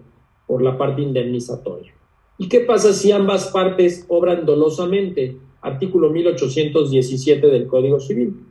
por 0.47 0.61
la 0.61 0.77
parte 0.77 1.01
indemnizatoria. 1.01 1.93
¿Y 2.37 2.47
qué 2.47 2.61
pasa 2.61 2.93
si 2.93 3.11
ambas 3.11 3.47
partes 3.47 4.05
obran 4.07 4.45
dolosamente? 4.45 5.37
Artículo 5.61 6.09
1817 6.09 7.47
del 7.47 7.67
Código 7.67 7.99
Civil. 7.99 8.45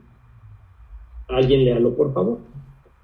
Alguien 1.27 1.65
léalo, 1.65 1.95
por 1.95 2.13
favor. 2.13 2.37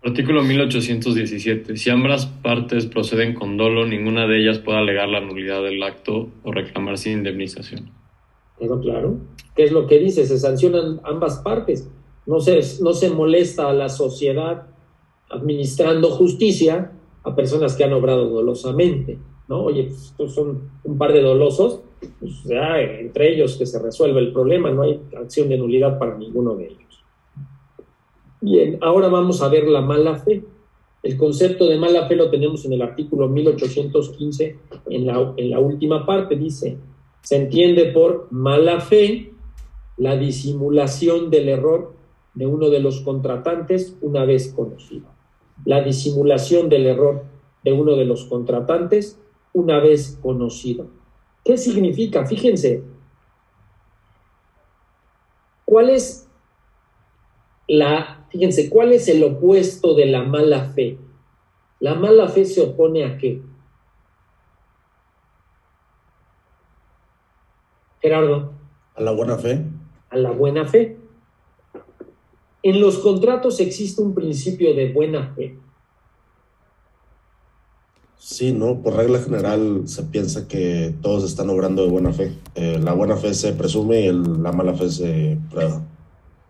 Artículo 0.06 0.44
1817. 0.44 1.78
Si 1.78 1.90
ambas 1.90 2.28
partes 2.28 2.86
proceden 2.86 3.34
con 3.34 3.58
dolo, 3.58 3.88
ninguna 3.88 4.28
de 4.28 4.40
ellas 4.40 4.60
puede 4.60 4.78
alegar 4.78 5.10
la 5.10 5.20
nulidad 5.20 5.64
del 5.64 5.82
acto 5.82 6.30
o 6.44 6.52
reclamarse 6.52 7.12
indemnización. 7.12 7.90
¿Quedó 8.60 8.80
claro? 8.80 9.18
¿Qué 9.56 9.64
es 9.64 9.72
lo 9.72 9.88
que 9.88 9.98
dice? 9.98 10.28
Se 10.28 10.38
sancionan 10.38 11.02
ambas 11.04 11.40
partes. 11.40 11.90
No 12.28 12.40
se, 12.40 12.60
no 12.84 12.94
se 12.94 13.10
molesta 13.10 13.68
a 13.68 13.74
la 13.74 13.90
sociedad 13.90 14.68
administrando 15.32 16.12
justicia 16.12 16.92
a 17.24 17.36
personas 17.36 17.76
que 17.76 17.84
han 17.84 17.94
obrado 17.94 18.30
dolosamente, 18.30 19.18
¿no? 19.48 19.64
Oye, 19.64 19.86
pues 19.86 20.04
estos 20.12 20.36
son 20.36 20.70
un 20.84 21.00
par 21.00 21.14
de 21.14 21.22
dolosos, 21.24 21.82
pues 22.20 22.44
ya 22.44 22.80
entre 22.80 23.34
ellos 23.34 23.58
que 23.58 23.66
se 23.66 23.82
resuelve 23.82 24.20
el 24.20 24.32
problema, 24.32 24.70
no 24.70 24.84
hay 24.84 25.02
acción 25.20 25.50
de 25.50 25.58
nulidad 25.58 25.98
para 25.98 26.16
ninguno 26.16 26.54
de 26.54 26.68
ellos. 26.68 26.85
Bien, 28.46 28.78
ahora 28.82 29.08
vamos 29.08 29.42
a 29.42 29.48
ver 29.48 29.68
la 29.68 29.82
mala 29.82 30.18
fe. 30.18 30.46
El 31.02 31.18
concepto 31.18 31.66
de 31.66 31.80
mala 31.80 32.08
fe 32.08 32.16
lo 32.16 32.30
tenemos 32.30 32.64
en 32.66 32.74
el 32.74 32.84
artículo 32.84 33.28
1815, 33.28 34.60
en 34.92 35.08
la, 35.08 35.34
en 35.36 35.50
la 35.50 35.60
última 35.60 36.06
parte, 36.06 36.36
dice, 36.36 36.78
se 37.24 37.38
entiende 37.38 37.86
por 37.86 38.28
mala 38.30 38.82
fe 38.82 39.34
la 39.98 40.16
disimulación 40.16 41.32
del 41.32 41.50
error 41.50 41.96
de 42.36 42.46
uno 42.46 42.70
de 42.70 42.82
los 42.82 43.02
contratantes 43.02 43.98
una 44.02 44.26
vez 44.26 44.54
conocido. 44.56 45.08
La 45.66 45.82
disimulación 45.82 46.70
del 46.70 46.86
error 46.86 47.24
de 47.64 47.74
uno 47.74 47.96
de 47.96 48.06
los 48.06 48.26
contratantes 48.26 49.20
una 49.54 49.80
vez 49.80 50.20
conocido. 50.22 50.86
¿Qué 51.44 51.58
significa? 51.58 52.28
Fíjense, 52.28 52.84
¿cuál 55.66 55.90
es 55.90 56.30
la, 57.68 58.15
fíjense, 58.30 58.70
cuál 58.70 58.94
es 58.94 59.08
el 59.08 59.24
opuesto 59.24 59.96
de 59.96 60.06
la 60.08 60.24
mala 60.24 60.66
fe? 60.74 60.98
La 61.80 61.96
mala 61.96 62.28
fe 62.28 62.46
se 62.46 62.62
opone 62.62 63.04
a 63.06 63.18
qué? 63.18 63.42
Gerardo. 68.02 68.54
A 68.96 69.02
la 69.02 69.12
buena 69.12 69.38
fe. 69.38 69.64
A 70.10 70.18
la 70.18 70.32
buena 70.32 70.66
fe. 70.66 70.98
En 72.64 72.80
los 72.82 72.98
contratos 73.00 73.60
existe 73.60 74.02
un 74.02 74.14
principio 74.16 74.74
de 74.74 74.92
buena 74.92 75.34
fe. 75.36 75.58
Sí, 78.18 78.52
¿no? 78.54 78.82
Por 78.82 78.96
regla 78.96 79.20
general 79.20 79.84
se 79.88 80.02
piensa 80.04 80.48
que 80.48 80.96
todos 81.02 81.24
están 81.24 81.50
obrando 81.52 81.84
de 81.84 81.92
buena 81.92 82.12
fe. 82.12 82.34
Eh, 82.56 82.80
la 82.82 82.94
buena 82.94 83.18
fe 83.18 83.34
se 83.36 83.54
presume 83.54 84.02
y 84.02 84.08
el- 84.08 84.42
la 84.42 84.52
mala 84.52 84.74
fe 84.74 84.90
se 84.90 85.38
prueba. 85.52 85.84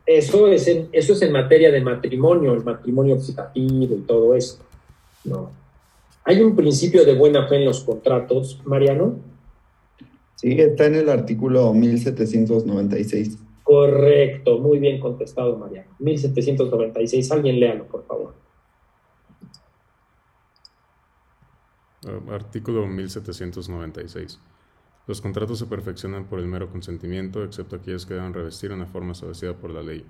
Eso 0.05 0.47
es, 0.47 0.67
en, 0.67 0.89
eso 0.91 1.13
es 1.13 1.21
en 1.23 1.31
materia 1.31 1.71
de 1.71 1.81
matrimonio, 1.81 2.53
el 2.53 2.63
matrimonio 2.63 3.15
optativo 3.15 3.95
y 3.95 4.01
todo 4.05 4.35
esto. 4.35 4.63
No. 5.23 5.51
Hay 6.23 6.41
un 6.41 6.55
principio 6.55 7.05
de 7.05 7.15
buena 7.15 7.47
fe 7.47 7.57
en 7.57 7.65
los 7.65 7.83
contratos, 7.83 8.61
Mariano. 8.65 9.19
Sí, 10.35 10.59
está 10.59 10.85
en 10.85 10.95
el 10.95 11.09
artículo 11.09 11.73
1796. 11.73 13.39
Correcto, 13.63 14.59
muy 14.59 14.77
bien 14.77 14.99
contestado, 14.99 15.57
Mariano. 15.57 15.89
1796, 15.97 17.31
alguien 17.31 17.59
léalo, 17.59 17.85
por 17.87 18.05
favor. 18.05 18.35
Uh, 22.05 22.31
artículo 22.31 22.85
1796. 22.85 24.39
Los 25.07 25.21
contratos 25.21 25.59
se 25.59 25.65
perfeccionan 25.67 26.25
por 26.25 26.39
el 26.39 26.47
mero 26.47 26.69
consentimiento, 26.69 27.43
excepto 27.43 27.75
aquellos 27.75 28.05
que 28.05 28.15
deban 28.15 28.33
revestir 28.33 28.71
una 28.71 28.87
forma 28.87 29.11
establecida 29.11 29.53
por 29.53 29.69
la 29.71 29.83
ley. 29.83 30.05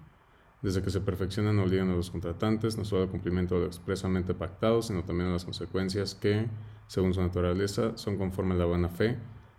Desde 0.62 0.82
que 0.82 0.90
se 0.90 1.02
perfeccionan 1.02 1.60
obligan 1.60 1.90
a 1.90 1.96
los 1.96 2.10
contratantes 2.10 2.78
no 2.78 2.86
solo 2.86 3.04
al 3.04 3.10
cumplimiento 3.10 3.56
de 3.56 3.62
lo 3.62 3.68
expresamente 3.68 4.34
pactado, 4.34 4.82
sino 4.82 5.04
también 5.04 5.30
a 5.30 5.34
las 5.34 5.44
consecuencias 5.46 6.16
que, 6.16 6.46
según 6.88 7.14
su 7.14 7.22
naturaleza, 7.22 7.98
son 7.98 8.18
conforme 8.18 8.56
a 8.56 8.58
la 8.58 8.66
buena 8.66 8.90
fe, 8.90 9.18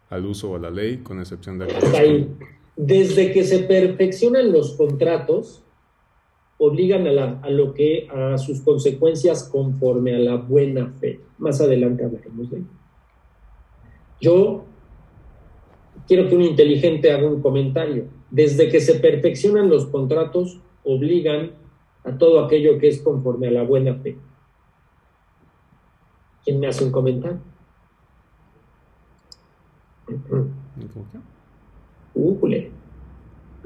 al 0.08 0.24
uso 0.24 0.50
o 0.52 0.56
a 0.56 0.58
la 0.58 0.70
ley, 0.70 0.98
con 0.98 1.20
excepción 1.20 1.58
de 1.58 1.66
Hasta 1.66 1.98
ahí. 1.98 2.34
Desde 2.76 3.32
que 3.32 3.44
se 3.44 3.60
perfeccionan 3.60 4.52
los 4.52 4.72
contratos, 4.74 5.62
obligan 6.58 7.06
a, 7.06 7.12
la- 7.12 7.40
a 7.42 7.50
lo 7.50 7.74
que 7.74 8.08
a 8.10 8.38
sus 8.38 8.62
consecuencias 8.62 9.44
conforme 9.44 10.14
a 10.16 10.18
la 10.18 10.36
buena 10.36 10.88
fe. 10.98 11.20
Más 11.38 11.60
adelante 11.60 12.04
hablaremos 12.04 12.50
de 12.50 12.56
ello. 12.58 12.66
Yo 14.20 14.64
quiero 16.06 16.28
que 16.28 16.36
un 16.36 16.42
inteligente 16.42 17.12
haga 17.12 17.26
un 17.26 17.40
comentario. 17.40 18.08
Desde 18.30 18.68
que 18.68 18.80
se 18.80 18.94
perfeccionan 18.96 19.68
los 19.68 19.86
contratos, 19.86 20.60
obligan 20.84 21.52
a 22.04 22.16
todo 22.18 22.44
aquello 22.44 22.78
que 22.78 22.88
es 22.88 23.00
conforme 23.00 23.48
a 23.48 23.50
la 23.50 23.62
buena 23.62 23.94
fe. 23.94 24.16
¿Quién 26.44 26.60
me 26.60 26.68
hace 26.68 26.84
un 26.84 26.92
comentario? 26.92 27.40
Újule. 32.14 32.70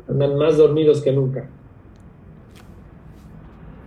Andan 0.08 0.36
más 0.36 0.56
dormidos 0.56 1.02
que 1.02 1.12
nunca. 1.12 1.48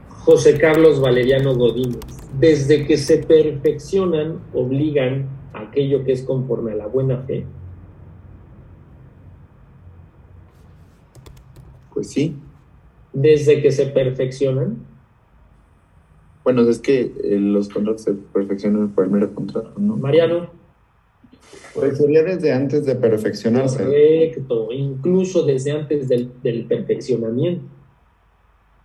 José 0.10 0.58
Carlos 0.58 1.02
Valeriano 1.02 1.56
Godínez. 1.56 2.00
Desde 2.40 2.86
que 2.86 2.98
se 2.98 3.18
perfeccionan, 3.18 4.40
obligan 4.54 5.28
a 5.54 5.62
aquello 5.64 6.04
que 6.04 6.14
es 6.14 6.24
conforme 6.24 6.72
a 6.72 6.76
la 6.76 6.88
buena 6.88 7.18
fe. 7.24 7.46
Pues 12.04 12.12
sí. 12.14 12.36
desde 13.14 13.62
que 13.62 13.72
se 13.72 13.86
perfeccionan. 13.86 14.78
Bueno, 16.44 16.64
es 16.68 16.80
que 16.80 17.00
eh, 17.24 17.38
los 17.40 17.70
contratos 17.70 18.02
se 18.02 18.12
perfeccionan 18.14 18.90
por 18.90 19.06
el 19.06 19.12
mero 19.12 19.34
contrato, 19.34 19.72
¿no? 19.78 19.96
Mariano. 19.96 20.50
Pues 21.74 21.98
sería 21.98 22.24
desde 22.24 22.52
antes 22.52 22.86
de 22.86 22.96
perfeccionarse. 22.96 23.78
Correcto, 23.86 24.68
incluso 24.74 25.44
desde 25.44 25.72
antes 25.72 26.10
del, 26.10 26.32
del 26.44 26.66
perfeccionamiento. 26.66 27.64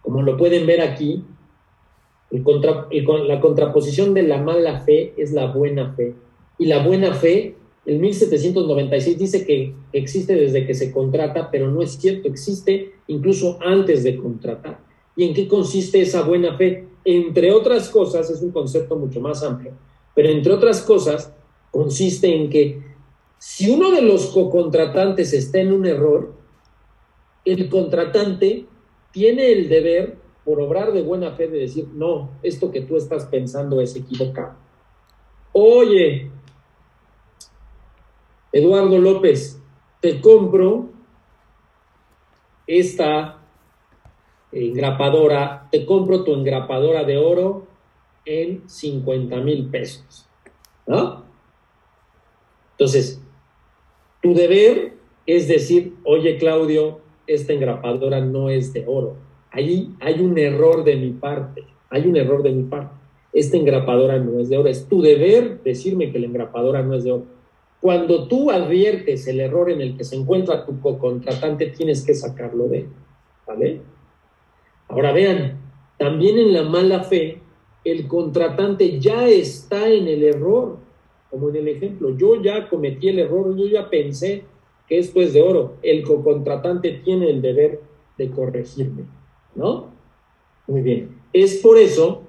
Como 0.03 0.23
lo 0.23 0.36
pueden 0.36 0.66
ver 0.66 0.81
aquí, 0.81 1.24
el 2.31 2.43
contra- 2.45 2.86
el 2.90 3.05
con- 3.05 3.27
la 3.27 3.40
contraposición 3.40 4.15
de 4.15 4.23
la 4.23 4.40
mala 4.40 4.81
fe 4.81 5.12
es 5.16 5.32
la 5.32 5.47
buena 5.47 5.93
fe. 5.95 6.15
Y 6.59 6.66
la 6.66 6.86
buena 6.86 7.12
fe, 7.15 7.57
el 7.89 8.01
1796 8.01 9.19
dice 9.19 9.47
que 9.47 9.74
existe 9.94 10.35
desde 10.35 10.66
que 10.66 10.74
se 10.74 10.93
contrata, 10.93 11.51
pero 11.51 11.70
no 11.70 11.81
es 11.81 11.93
cierto, 11.93 12.28
existe 12.28 12.93
incluso 13.06 13.59
antes 13.62 14.05
de 14.05 14.19
contratar. 14.19 14.81
¿Y 15.16 15.24
en 15.24 15.32
qué 15.32 15.48
consiste 15.48 16.02
esa 16.02 16.20
buena 16.20 16.55
fe? 16.59 16.86
Entre 17.02 17.51
otras 17.51 17.89
cosas, 17.89 18.28
es 18.28 18.43
un 18.43 18.51
concepto 18.51 18.94
mucho 18.97 19.23
más 19.23 19.43
amplio, 19.43 19.73
pero 20.15 20.28
entre 20.28 20.52
otras 20.52 20.82
cosas, 20.82 21.32
consiste 21.70 22.36
en 22.36 22.51
que 22.51 22.82
si 23.39 23.70
uno 23.70 23.90
de 23.90 24.02
los 24.02 24.27
cocontratantes 24.27 25.32
está 25.32 25.60
en 25.60 25.73
un 25.73 25.86
error, 25.86 26.35
el 27.47 27.70
contratante 27.70 28.66
tiene 29.12 29.51
el 29.51 29.70
deber, 29.70 30.19
por 30.44 30.60
obrar 30.60 30.93
de 30.93 31.01
buena 31.01 31.32
fe, 31.32 31.48
de 31.48 31.60
decir, 31.60 31.89
no, 31.94 32.32
esto 32.43 32.70
que 32.70 32.82
tú 32.82 32.98
estás 32.98 33.24
pensando 33.24 33.81
es 33.81 33.97
equivocado. 33.97 34.56
Oye, 35.52 36.31
Eduardo 38.52 38.98
López, 38.98 39.60
te 40.00 40.20
compro 40.20 40.88
esta 42.66 43.38
engrapadora, 44.52 45.68
te 45.70 45.84
compro 45.84 46.24
tu 46.24 46.34
engrapadora 46.34 47.04
de 47.04 47.18
oro 47.18 47.66
en 48.24 48.68
50 48.68 49.36
mil 49.38 49.66
pesos. 49.66 50.28
¿No? 50.86 51.24
Entonces, 52.72 53.20
tu 54.22 54.34
deber 54.34 54.94
es 55.26 55.48
decir, 55.48 55.94
oye 56.04 56.38
Claudio, 56.38 57.00
esta 57.26 57.52
engrapadora 57.52 58.20
no 58.20 58.48
es 58.48 58.72
de 58.72 58.84
oro. 58.86 59.16
Ahí 59.50 59.94
hay 60.00 60.20
un 60.20 60.38
error 60.38 60.84
de 60.84 60.96
mi 60.96 61.10
parte, 61.10 61.64
hay 61.90 62.06
un 62.06 62.16
error 62.16 62.42
de 62.42 62.52
mi 62.52 62.62
parte. 62.62 62.94
Esta 63.32 63.58
engrapadora 63.58 64.18
no 64.18 64.40
es 64.40 64.48
de 64.48 64.56
oro. 64.56 64.68
Es 64.68 64.88
tu 64.88 65.02
deber 65.02 65.62
decirme 65.62 66.10
que 66.10 66.18
la 66.18 66.26
engrapadora 66.26 66.82
no 66.82 66.94
es 66.94 67.04
de 67.04 67.12
oro. 67.12 67.26
Cuando 67.80 68.26
tú 68.26 68.50
adviertes 68.50 69.26
el 69.28 69.40
error 69.40 69.70
en 69.70 69.80
el 69.80 69.96
que 69.96 70.05
se 70.05 70.16
encuentra 70.16 70.66
tu 70.66 70.80
contratante, 70.80 71.66
tienes 71.68 72.05
que 72.05 72.14
sacarlo 72.14 72.68
de. 72.68 72.86
¿Vale? 73.46 73.80
Ahora 74.88 75.12
vean, 75.12 75.59
también 75.96 76.38
en 76.38 76.52
la 76.52 76.62
mala 76.62 77.05
fe, 77.05 77.40
el 77.84 78.06
contratante 78.09 78.98
ya 78.98 79.28
está 79.28 79.88
en 79.88 80.09
el 80.09 80.24
error, 80.24 80.78
como 81.30 81.50
en 81.50 81.56
el 81.56 81.68
ejemplo. 81.68 82.16
Yo 82.16 82.42
ya 82.42 82.68
cometí 82.68 83.09
el 83.09 83.20
error, 83.20 83.56
yo 83.56 83.66
ya 83.66 83.88
pensé 83.88 84.44
que 84.88 84.98
esto 84.98 85.20
es 85.20 85.32
de 85.32 85.42
oro. 85.42 85.76
El 85.82 86.02
contratante 86.02 87.00
tiene 87.05 87.30
el 87.30 87.42
deber 87.42 87.80
de 88.16 88.30
corregirme, 88.30 89.05
¿no? 89.55 89.88
Muy 90.66 90.80
bien. 90.80 91.20
Es 91.32 91.59
por 91.59 91.78
eso, 91.78 92.22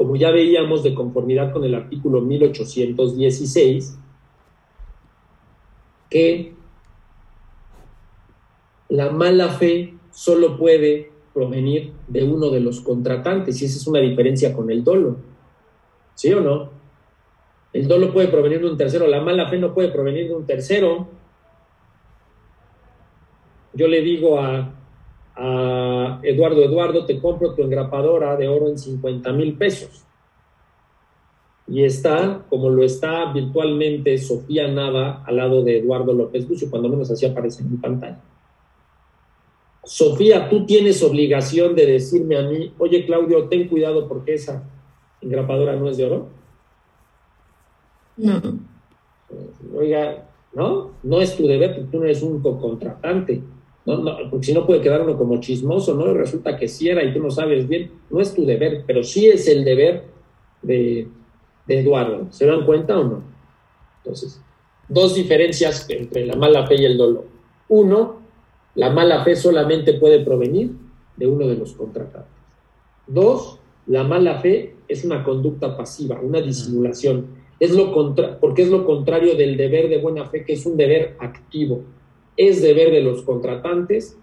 como 0.00 0.16
ya 0.16 0.30
veíamos 0.30 0.82
de 0.82 0.94
conformidad 0.94 1.52
con 1.52 1.62
el 1.62 1.74
artículo 1.74 2.22
1816, 2.22 3.98
que 6.08 6.54
la 8.88 9.10
mala 9.10 9.50
fe 9.50 9.92
solo 10.10 10.56
puede 10.56 11.12
provenir 11.34 11.92
de 12.08 12.24
uno 12.24 12.48
de 12.48 12.60
los 12.60 12.80
contratantes, 12.80 13.60
y 13.60 13.66
esa 13.66 13.76
es 13.76 13.86
una 13.86 14.00
diferencia 14.00 14.54
con 14.56 14.70
el 14.70 14.82
dolo. 14.82 15.18
¿Sí 16.14 16.32
o 16.32 16.40
no? 16.40 16.70
El 17.74 17.86
dolo 17.86 18.10
puede 18.10 18.28
provenir 18.28 18.62
de 18.62 18.70
un 18.70 18.78
tercero, 18.78 19.06
la 19.06 19.20
mala 19.20 19.50
fe 19.50 19.58
no 19.58 19.74
puede 19.74 19.90
provenir 19.90 20.28
de 20.28 20.34
un 20.34 20.46
tercero. 20.46 21.08
Yo 23.74 23.86
le 23.86 24.00
digo 24.00 24.40
a, 24.40 24.79
a 25.36 26.20
Eduardo, 26.22 26.62
Eduardo, 26.62 27.06
te 27.06 27.18
compro 27.18 27.54
tu 27.54 27.62
engrapadora 27.62 28.36
de 28.36 28.48
oro 28.48 28.68
en 28.68 28.78
50 28.78 29.32
mil 29.32 29.56
pesos. 29.56 30.04
Y 31.66 31.84
está, 31.84 32.44
como 32.48 32.68
lo 32.68 32.82
está 32.82 33.32
virtualmente 33.32 34.18
Sofía 34.18 34.66
Nava 34.68 35.22
al 35.24 35.36
lado 35.36 35.62
de 35.62 35.78
Eduardo 35.78 36.12
López 36.12 36.48
Bucio, 36.48 36.68
cuando 36.68 36.88
menos 36.88 37.10
así 37.10 37.26
aparece 37.26 37.62
en 37.62 37.70
mi 37.70 37.76
pantalla. 37.76 38.20
Sofía, 39.84 40.48
tú 40.48 40.66
tienes 40.66 41.02
obligación 41.02 41.74
de 41.74 41.86
decirme 41.86 42.36
a 42.36 42.42
mí, 42.42 42.72
oye 42.78 43.06
Claudio, 43.06 43.44
ten 43.44 43.68
cuidado 43.68 44.08
porque 44.08 44.34
esa 44.34 44.68
engrapadora 45.20 45.76
no 45.76 45.88
es 45.88 45.96
de 45.96 46.04
oro. 46.04 46.28
No. 48.16 48.40
Oiga, 49.76 50.28
¿no? 50.52 50.90
No 51.02 51.20
es 51.20 51.36
tu 51.36 51.46
deber, 51.46 51.74
porque 51.74 51.90
tú 51.90 51.98
no 51.98 52.04
eres 52.04 52.22
un 52.22 52.40
contratante. 52.40 53.42
No, 53.90 53.98
no, 53.98 54.30
porque 54.30 54.46
si 54.46 54.52
no 54.52 54.66
puede 54.66 54.80
quedar 54.80 55.02
uno 55.02 55.16
como 55.18 55.40
chismoso, 55.40 55.94
¿no? 55.94 56.10
Y 56.10 56.14
resulta 56.14 56.56
que 56.56 56.68
sí 56.68 56.88
era 56.88 57.02
y 57.02 57.12
tú 57.12 57.20
no 57.20 57.30
sabes 57.30 57.66
bien. 57.66 57.90
No 58.08 58.20
es 58.20 58.34
tu 58.34 58.44
deber, 58.46 58.84
pero 58.86 59.02
sí 59.02 59.26
es 59.26 59.48
el 59.48 59.64
deber 59.64 60.04
de, 60.62 61.08
de 61.66 61.80
Eduardo. 61.80 62.26
¿Se 62.30 62.46
dan 62.46 62.64
cuenta 62.64 62.98
o 62.98 63.04
no? 63.04 63.22
Entonces, 63.98 64.40
dos 64.88 65.14
diferencias 65.14 65.88
entre 65.90 66.26
la 66.26 66.36
mala 66.36 66.66
fe 66.66 66.80
y 66.80 66.84
el 66.84 66.96
dolor. 66.96 67.26
Uno, 67.68 68.20
la 68.76 68.90
mala 68.90 69.24
fe 69.24 69.34
solamente 69.34 69.94
puede 69.94 70.20
provenir 70.20 70.70
de 71.16 71.26
uno 71.26 71.46
de 71.46 71.56
los 71.56 71.72
contratantes. 71.72 72.30
Dos, 73.06 73.58
la 73.86 74.04
mala 74.04 74.40
fe 74.40 74.76
es 74.86 75.04
una 75.04 75.24
conducta 75.24 75.76
pasiva, 75.76 76.20
una 76.20 76.40
disimulación. 76.40 77.26
Es 77.58 77.72
lo 77.72 77.92
contra 77.92 78.38
porque 78.38 78.62
es 78.62 78.68
lo 78.68 78.86
contrario 78.86 79.34
del 79.34 79.56
deber 79.56 79.88
de 79.88 79.98
buena 79.98 80.26
fe, 80.26 80.44
que 80.44 80.52
es 80.52 80.64
un 80.64 80.76
deber 80.76 81.16
activo. 81.18 81.82
Es 82.36 82.62
deber 82.62 82.90
de 82.90 83.02
los 83.02 83.22
contratantes 83.22 84.16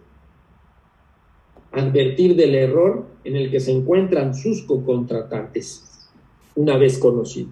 advertir 1.72 2.36
del 2.36 2.56
error 2.56 3.06
en 3.24 3.36
el 3.36 3.52
que 3.52 3.60
se 3.60 3.72
encuentran 3.72 4.34
sus 4.34 4.64
cocontratantes, 4.64 6.10
una 6.56 6.78
vez 6.78 6.98
conocido. 6.98 7.50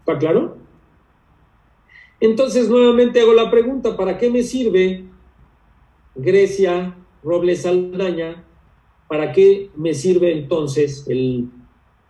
¿Está 0.00 0.18
claro? 0.18 0.56
Entonces, 2.18 2.68
nuevamente 2.68 3.20
hago 3.20 3.34
la 3.34 3.50
pregunta, 3.50 3.96
¿para 3.96 4.18
qué 4.18 4.30
me 4.30 4.42
sirve 4.42 5.04
Grecia, 6.14 6.96
Robles 7.22 7.62
Saldaña? 7.62 8.42
¿Para 9.08 9.32
qué 9.32 9.70
me 9.76 9.94
sirve 9.94 10.32
entonces 10.32 11.06
el, 11.08 11.48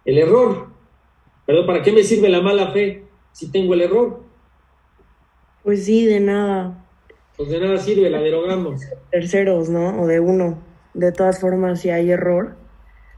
el 0.04 0.18
error? 0.18 0.68
Perdón, 1.44 1.66
¿para 1.66 1.82
qué 1.82 1.92
me 1.92 2.02
sirve 2.02 2.28
la 2.28 2.40
mala 2.40 2.70
fe 2.70 3.04
si 3.32 3.50
tengo 3.50 3.74
el 3.74 3.82
error? 3.82 4.22
Pues 5.62 5.84
sí, 5.84 6.06
de 6.06 6.20
nada. 6.20 6.85
Pues 7.36 7.50
de 7.50 7.60
nada 7.60 7.76
sirve, 7.78 8.08
la 8.08 8.20
derogamos. 8.20 8.80
Terceros, 9.10 9.68
¿no? 9.68 10.00
O 10.00 10.06
de 10.06 10.20
uno. 10.20 10.62
De 10.94 11.12
todas 11.12 11.38
formas, 11.38 11.80
si 11.80 11.90
hay 11.90 12.10
error, 12.10 12.56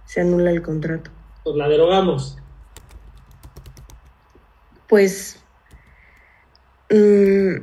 se 0.04 0.20
anula 0.20 0.50
el 0.50 0.62
contrato. 0.62 1.10
Pues 1.44 1.56
la 1.56 1.68
derogamos. 1.68 2.36
Pues. 4.88 5.40
mm, 6.90 7.56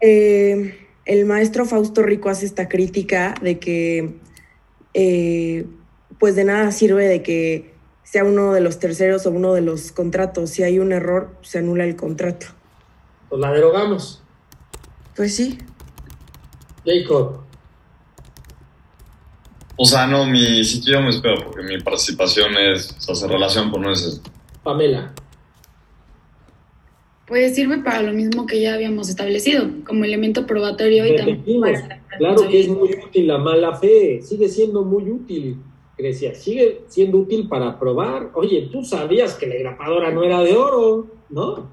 eh, 0.00 0.86
el 1.04 1.24
maestro 1.26 1.64
Fausto 1.64 2.02
Rico 2.02 2.28
hace 2.28 2.46
esta 2.46 2.68
crítica 2.68 3.34
de 3.40 3.60
que, 3.60 4.16
eh, 4.94 5.66
pues 6.18 6.34
de 6.34 6.44
nada 6.44 6.72
sirve 6.72 7.06
de 7.06 7.22
que 7.22 7.75
sea 8.06 8.24
uno 8.24 8.52
de 8.52 8.60
los 8.60 8.78
terceros 8.78 9.26
o 9.26 9.30
uno 9.30 9.52
de 9.52 9.60
los 9.60 9.90
contratos. 9.90 10.50
Si 10.50 10.62
hay 10.62 10.78
un 10.78 10.92
error, 10.92 11.34
se 11.42 11.58
anula 11.58 11.84
el 11.84 11.96
contrato. 11.96 12.46
Pues 13.28 13.40
la 13.40 13.52
derogamos. 13.52 14.22
Pues 15.16 15.34
sí. 15.34 15.58
Jacob. 16.84 17.40
O 19.76 19.84
sea, 19.84 20.06
no, 20.06 20.24
mi 20.24 20.62
sitio 20.64 20.94
yo 20.94 21.02
me 21.02 21.10
espero 21.10 21.44
porque 21.44 21.62
mi 21.62 21.82
participación 21.82 22.56
es, 22.56 22.96
o 22.96 23.00
sea, 23.00 23.14
se 23.16 23.26
relaciona 23.26 23.70
por 23.70 23.80
nueces. 23.80 24.22
Pamela. 24.62 25.12
Pues 27.26 27.56
sirve 27.56 27.78
para 27.78 28.02
lo 28.02 28.12
mismo 28.12 28.46
que 28.46 28.60
ya 28.60 28.74
habíamos 28.74 29.08
establecido, 29.08 29.68
como 29.84 30.04
elemento 30.04 30.46
probatorio 30.46 31.04
y 31.06 31.16
también 31.16 31.38
Repetimos, 31.38 31.70
para 31.80 31.96
la 31.96 32.16
claro 32.18 32.48
que 32.48 32.60
es 32.60 32.68
muy 32.68 32.90
útil 33.04 33.26
la 33.26 33.38
mala 33.38 33.76
fe, 33.76 34.22
sigue 34.22 34.48
siendo 34.48 34.84
muy 34.84 35.10
útil, 35.10 35.58
Grecia, 35.98 36.34
sigue 36.34 36.82
siendo 36.88 37.18
útil 37.18 37.48
para 37.48 37.78
probar. 37.78 38.30
Oye, 38.34 38.68
tú 38.70 38.84
sabías 38.84 39.34
que 39.34 39.46
la 39.46 39.54
engrapadora 39.54 40.10
no 40.10 40.22
era 40.22 40.42
de 40.42 40.54
oro, 40.54 41.06
¿no? 41.30 41.68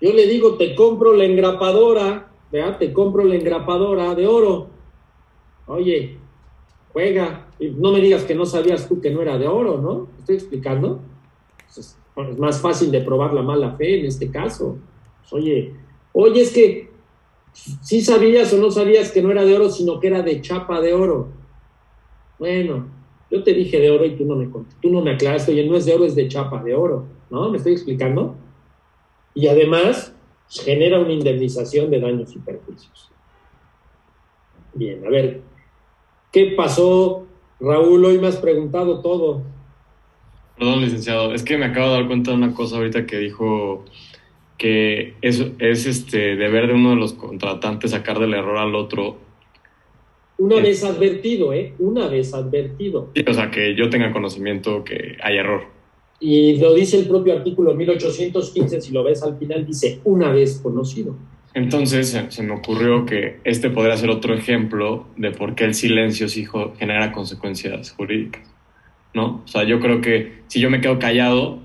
Yo 0.00 0.12
le 0.12 0.26
digo, 0.26 0.56
te 0.56 0.74
compro 0.74 1.14
la 1.14 1.24
engrapadora, 1.24 2.30
¿verdad? 2.52 2.78
Te 2.78 2.92
compro 2.92 3.24
la 3.24 3.36
engrapadora 3.36 4.14
de 4.14 4.26
oro. 4.26 4.68
Oye, 5.66 6.18
juega, 6.92 7.46
no 7.58 7.92
me 7.92 8.00
digas 8.00 8.24
que 8.24 8.34
no 8.34 8.44
sabías 8.44 8.86
tú 8.86 9.00
que 9.00 9.10
no 9.10 9.22
era 9.22 9.38
de 9.38 9.48
oro, 9.48 9.78
¿no? 9.78 10.08
¿Estoy 10.18 10.36
explicando? 10.36 11.00
Bueno, 12.14 12.32
es 12.32 12.38
más 12.38 12.60
fácil 12.60 12.90
de 12.90 13.00
probar 13.00 13.32
la 13.32 13.42
mala 13.42 13.72
fe 13.72 14.00
en 14.00 14.06
este 14.06 14.30
caso. 14.30 14.76
Pues, 15.22 15.32
oye, 15.32 15.74
oye, 16.12 16.42
es 16.42 16.52
que 16.52 16.90
sí 17.54 18.02
sabías 18.02 18.52
o 18.52 18.58
no 18.58 18.70
sabías 18.70 19.10
que 19.10 19.22
no 19.22 19.30
era 19.30 19.44
de 19.44 19.54
oro, 19.54 19.70
sino 19.70 19.98
que 19.98 20.08
era 20.08 20.22
de 20.22 20.40
chapa 20.42 20.80
de 20.80 20.92
oro. 20.92 21.28
Bueno, 22.38 22.86
yo 23.30 23.42
te 23.42 23.52
dije 23.52 23.80
de 23.80 23.90
oro 23.90 24.04
y 24.04 24.16
tú 24.16 24.24
no 24.24 24.36
me, 24.36 24.46
tú 24.80 24.90
no 24.90 25.00
me 25.00 25.12
aclaraste, 25.12 25.52
oye, 25.52 25.66
no 25.66 25.76
es 25.76 25.86
de 25.86 25.94
oro, 25.94 26.04
es 26.04 26.14
de 26.14 26.28
chapa 26.28 26.62
de 26.62 26.74
oro, 26.74 27.06
¿no? 27.30 27.50
¿Me 27.50 27.58
estoy 27.58 27.72
explicando? 27.72 28.36
Y 29.34 29.48
además 29.48 30.14
genera 30.48 31.00
una 31.00 31.12
indemnización 31.12 31.90
de 31.90 32.00
daños 32.00 32.34
y 32.34 32.38
perjuicios. 32.38 33.10
Bien, 34.74 35.04
a 35.06 35.10
ver, 35.10 35.42
¿qué 36.32 36.54
pasó, 36.56 37.26
Raúl? 37.60 38.04
Hoy 38.04 38.18
me 38.18 38.28
has 38.28 38.36
preguntado 38.36 39.00
todo. 39.00 39.42
Perdón, 40.56 40.82
licenciado, 40.82 41.34
es 41.34 41.42
que 41.42 41.56
me 41.56 41.66
acabo 41.66 41.88
de 41.88 41.92
dar 41.94 42.06
cuenta 42.06 42.30
de 42.30 42.36
una 42.36 42.54
cosa 42.54 42.76
ahorita 42.76 43.06
que 43.06 43.18
dijo 43.18 43.84
que 44.56 45.14
es, 45.20 45.44
es 45.58 45.86
este 45.86 46.36
deber 46.36 46.68
de 46.68 46.74
uno 46.74 46.90
de 46.90 46.96
los 46.96 47.12
contratantes 47.12 47.90
sacar 47.90 48.18
del 48.18 48.34
error 48.34 48.58
al 48.58 48.74
otro. 48.74 49.16
Una 50.38 50.56
vez 50.56 50.82
advertido, 50.82 51.52
¿eh? 51.52 51.74
Una 51.78 52.08
vez 52.08 52.34
advertido. 52.34 53.10
Sí, 53.14 53.24
o 53.26 53.34
sea, 53.34 53.50
que 53.50 53.74
yo 53.76 53.88
tenga 53.88 54.12
conocimiento 54.12 54.82
que 54.82 55.16
hay 55.22 55.36
error. 55.36 55.62
Y 56.18 56.56
lo 56.56 56.74
dice 56.74 56.98
el 56.98 57.06
propio 57.06 57.34
artículo 57.34 57.74
1815, 57.74 58.80
si 58.80 58.92
lo 58.92 59.04
ves 59.04 59.22
al 59.22 59.36
final, 59.38 59.66
dice 59.66 60.00
una 60.04 60.32
vez 60.32 60.60
conocido. 60.62 61.16
Entonces 61.54 62.18
se, 62.28 62.42
me 62.42 62.52
ocurrió 62.52 63.06
que 63.06 63.38
este 63.44 63.70
podría 63.70 63.96
ser 63.96 64.10
otro 64.10 64.34
ejemplo 64.34 65.06
de 65.16 65.30
por 65.30 65.54
qué 65.54 65.64
el 65.64 65.74
silencio 65.74 66.28
sí 66.28 66.46
genera 66.78 67.12
consecuencias 67.12 67.92
jurídicas. 67.92 68.42
¿No? 69.12 69.42
O 69.44 69.46
sea, 69.46 69.62
yo 69.62 69.78
creo 69.78 70.00
que 70.00 70.42
si 70.48 70.58
yo 70.58 70.68
me 70.70 70.80
quedo 70.80 70.98
callado, 70.98 71.60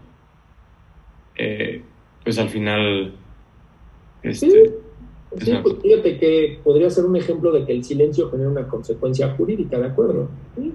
eh, 1.36 1.82
pues 2.24 2.38
al 2.38 2.50
final. 2.50 3.16
Este, 4.22 4.52
Sí, 4.52 4.58
pues 5.30 5.76
fíjate 5.82 6.18
que 6.18 6.60
podría 6.64 6.90
ser 6.90 7.06
un 7.06 7.16
ejemplo 7.16 7.52
de 7.52 7.66
que 7.66 7.72
el 7.72 7.84
silencio 7.84 8.30
genera 8.32 8.50
una 8.50 8.68
consecuencia 8.68 9.36
jurídica, 9.36 9.78
¿de 9.78 9.86
acuerdo? 9.86 10.30
Sí. 10.56 10.74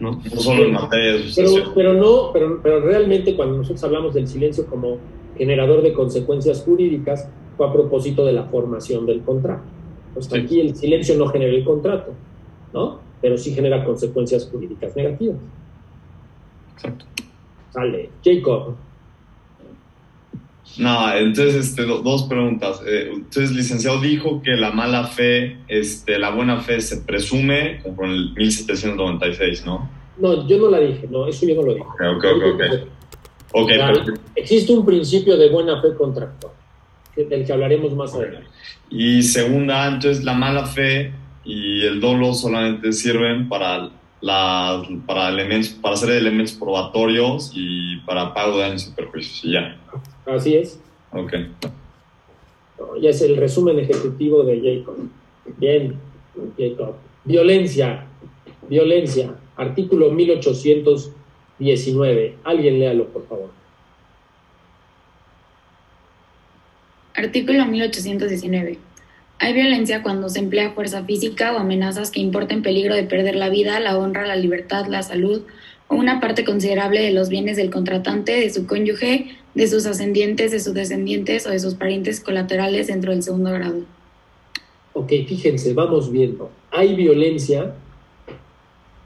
¿no? 0.00 0.12
No 0.12 0.40
solo 0.40 0.64
en 0.64 0.72
materia 0.72 1.12
de 1.14 1.64
Pero, 1.74 1.94
no, 1.94 2.30
pero, 2.32 2.60
pero 2.62 2.80
realmente 2.80 3.34
cuando 3.34 3.58
nosotros 3.58 3.82
hablamos 3.84 4.14
del 4.14 4.26
silencio 4.26 4.66
como 4.66 4.98
generador 5.36 5.82
de 5.82 5.92
consecuencias 5.92 6.62
jurídicas, 6.62 7.28
fue 7.56 7.66
a 7.66 7.72
propósito 7.72 8.24
de 8.24 8.32
la 8.32 8.44
formación 8.44 9.06
del 9.06 9.22
contrato. 9.22 9.64
Pues 10.14 10.32
aquí 10.32 10.60
el 10.60 10.74
silencio 10.74 11.16
no 11.16 11.26
genera 11.26 11.52
el 11.52 11.64
contrato, 11.64 12.12
¿no? 12.72 13.00
Pero 13.20 13.36
sí 13.36 13.52
genera 13.52 13.84
consecuencias 13.84 14.48
jurídicas 14.50 14.96
negativas. 14.96 15.36
Exacto. 16.74 17.04
Sale. 17.70 18.10
Jacob. 18.24 18.74
No, 20.78 21.12
entonces, 21.14 21.54
este, 21.54 21.82
do- 21.84 22.02
dos 22.02 22.24
preguntas. 22.24 22.80
Eh, 22.86 23.10
entonces, 23.14 23.52
licenciado 23.52 24.00
dijo 24.00 24.42
que 24.42 24.52
la 24.52 24.70
mala 24.72 25.04
fe, 25.04 25.56
este, 25.68 26.18
la 26.18 26.30
buena 26.30 26.60
fe 26.60 26.80
se 26.80 26.98
presume 26.98 27.80
como 27.82 28.04
en 28.04 28.10
el 28.10 28.34
1796, 28.34 29.64
¿no? 29.64 29.88
No, 30.18 30.46
yo 30.48 30.58
no 30.58 30.70
la 30.70 30.80
dije, 30.80 31.06
no, 31.10 31.26
eso 31.26 31.46
yo 31.46 31.54
no 31.56 31.62
lo 31.62 31.74
dije. 31.74 31.86
Ok, 31.86 32.24
ok, 32.24 32.42
ok. 32.54 32.60
ok. 32.60 32.88
Ok, 33.52 33.70
Ya, 33.76 33.86
perfecto. 33.86 34.20
Existe 34.34 34.72
un 34.72 34.84
principio 34.84 35.36
de 35.36 35.48
buena 35.50 35.80
fe 35.80 35.88
contractual, 35.96 36.52
del 37.16 37.44
que 37.46 37.52
hablaremos 37.52 37.94
más 37.94 38.14
adelante. 38.14 38.48
Y 38.90 39.22
segunda, 39.22 39.86
entonces 39.88 40.24
la 40.24 40.34
mala 40.34 40.66
fe 40.66 41.12
y 41.44 41.82
el 41.82 42.00
dolo 42.00 42.34
solamente 42.34 42.92
sirven 42.92 43.48
para, 43.48 43.90
la, 44.20 44.82
para, 45.06 45.28
elementos, 45.28 45.70
para 45.70 45.94
hacer 45.94 46.10
elementos 46.10 46.52
probatorios 46.54 47.52
y 47.54 47.96
para 48.00 48.34
pago 48.34 48.56
de 48.58 48.62
daños 48.64 48.88
y 48.88 48.90
perjuicios. 48.92 49.44
Y 49.44 49.52
ya. 49.52 49.76
Así 50.26 50.56
es. 50.56 50.80
Ok. 51.12 51.34
Ya 53.00 53.10
es 53.10 53.22
el 53.22 53.36
resumen 53.36 53.78
ejecutivo 53.78 54.42
de 54.42 54.60
Jacob. 54.60 54.96
Bien, 55.58 55.94
Jacob. 56.58 56.96
Violencia, 57.24 58.06
violencia, 58.68 59.34
artículo 59.56 60.10
1819. 60.10 62.34
Alguien 62.44 62.78
léalo, 62.78 63.06
por 63.08 63.26
favor. 63.26 63.48
Artículo 67.14 67.64
1819. 67.64 68.78
Hay 69.38 69.52
violencia 69.52 70.02
cuando 70.02 70.28
se 70.28 70.38
emplea 70.38 70.72
fuerza 70.72 71.04
física 71.04 71.54
o 71.54 71.58
amenazas 71.58 72.10
que 72.10 72.20
importen 72.20 72.62
peligro 72.62 72.94
de 72.94 73.04
perder 73.04 73.36
la 73.36 73.48
vida, 73.48 73.80
la 73.80 73.98
honra, 73.98 74.26
la 74.26 74.36
libertad, 74.36 74.86
la 74.86 75.02
salud 75.02 75.42
o 75.88 75.94
una 75.94 76.20
parte 76.20 76.44
considerable 76.44 77.00
de 77.00 77.12
los 77.12 77.28
bienes 77.28 77.56
del 77.56 77.70
contratante, 77.70 78.32
de 78.32 78.50
su 78.50 78.66
cónyuge, 78.66 79.36
de 79.56 79.66
sus 79.68 79.86
ascendientes, 79.86 80.50
de 80.50 80.60
sus 80.60 80.74
descendientes 80.74 81.46
o 81.46 81.50
de 81.50 81.58
sus 81.58 81.74
parientes 81.74 82.20
colaterales 82.20 82.88
dentro 82.88 83.12
del 83.12 83.22
segundo 83.22 83.50
grado. 83.50 83.80
Ok, 84.92 85.08
fíjense, 85.26 85.72
vamos 85.72 86.12
viendo. 86.12 86.50
Hay 86.70 86.94
violencia 86.94 87.74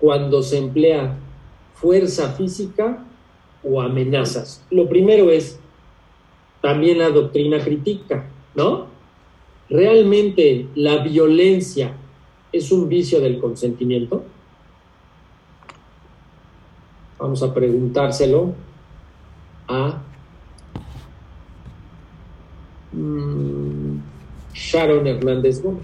cuando 0.00 0.42
se 0.42 0.58
emplea 0.58 1.16
fuerza 1.74 2.32
física 2.32 3.04
o 3.62 3.80
amenazas. 3.80 4.66
Lo 4.70 4.88
primero 4.88 5.30
es, 5.30 5.60
también 6.60 6.98
la 6.98 7.10
doctrina 7.10 7.60
critica, 7.60 8.28
¿no? 8.56 8.86
¿Realmente 9.68 10.66
la 10.74 10.98
violencia 10.98 11.94
es 12.52 12.72
un 12.72 12.88
vicio 12.88 13.20
del 13.20 13.38
consentimiento? 13.38 14.24
Vamos 17.20 17.40
a 17.44 17.54
preguntárselo 17.54 18.52
a 19.68 20.02
mm, 22.92 23.98
Sharon 24.54 25.06
Hernández 25.06 25.62
Gómez. 25.62 25.82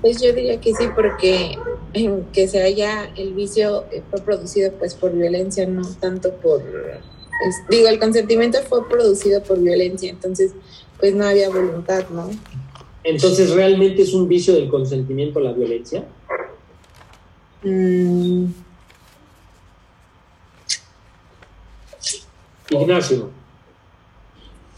Pues 0.00 0.20
yo 0.20 0.32
diría 0.32 0.60
que 0.60 0.74
sí, 0.74 0.84
porque 0.96 1.56
en 1.92 2.24
que 2.32 2.48
se 2.48 2.60
haya 2.62 3.04
el 3.16 3.34
vicio 3.34 3.84
fue 4.10 4.20
producido 4.20 4.72
pues 4.72 4.94
por 4.94 5.12
violencia, 5.12 5.66
no 5.66 5.86
tanto 6.00 6.32
por, 6.36 6.60
es- 6.60 7.62
digo, 7.70 7.86
el 7.88 7.98
consentimiento 8.00 8.58
fue 8.68 8.88
producido 8.88 9.42
por 9.42 9.60
violencia, 9.60 10.10
entonces 10.10 10.52
pues 10.98 11.14
no 11.14 11.24
había 11.24 11.48
voluntad, 11.50 12.08
¿no? 12.10 12.30
Entonces, 13.04 13.50
¿realmente 13.50 14.02
es 14.02 14.14
un 14.14 14.28
vicio 14.28 14.54
del 14.54 14.68
consentimiento 14.68 15.40
la 15.40 15.52
violencia? 15.52 16.04
Mm, 17.64 18.46
Ignacio. 22.70 23.30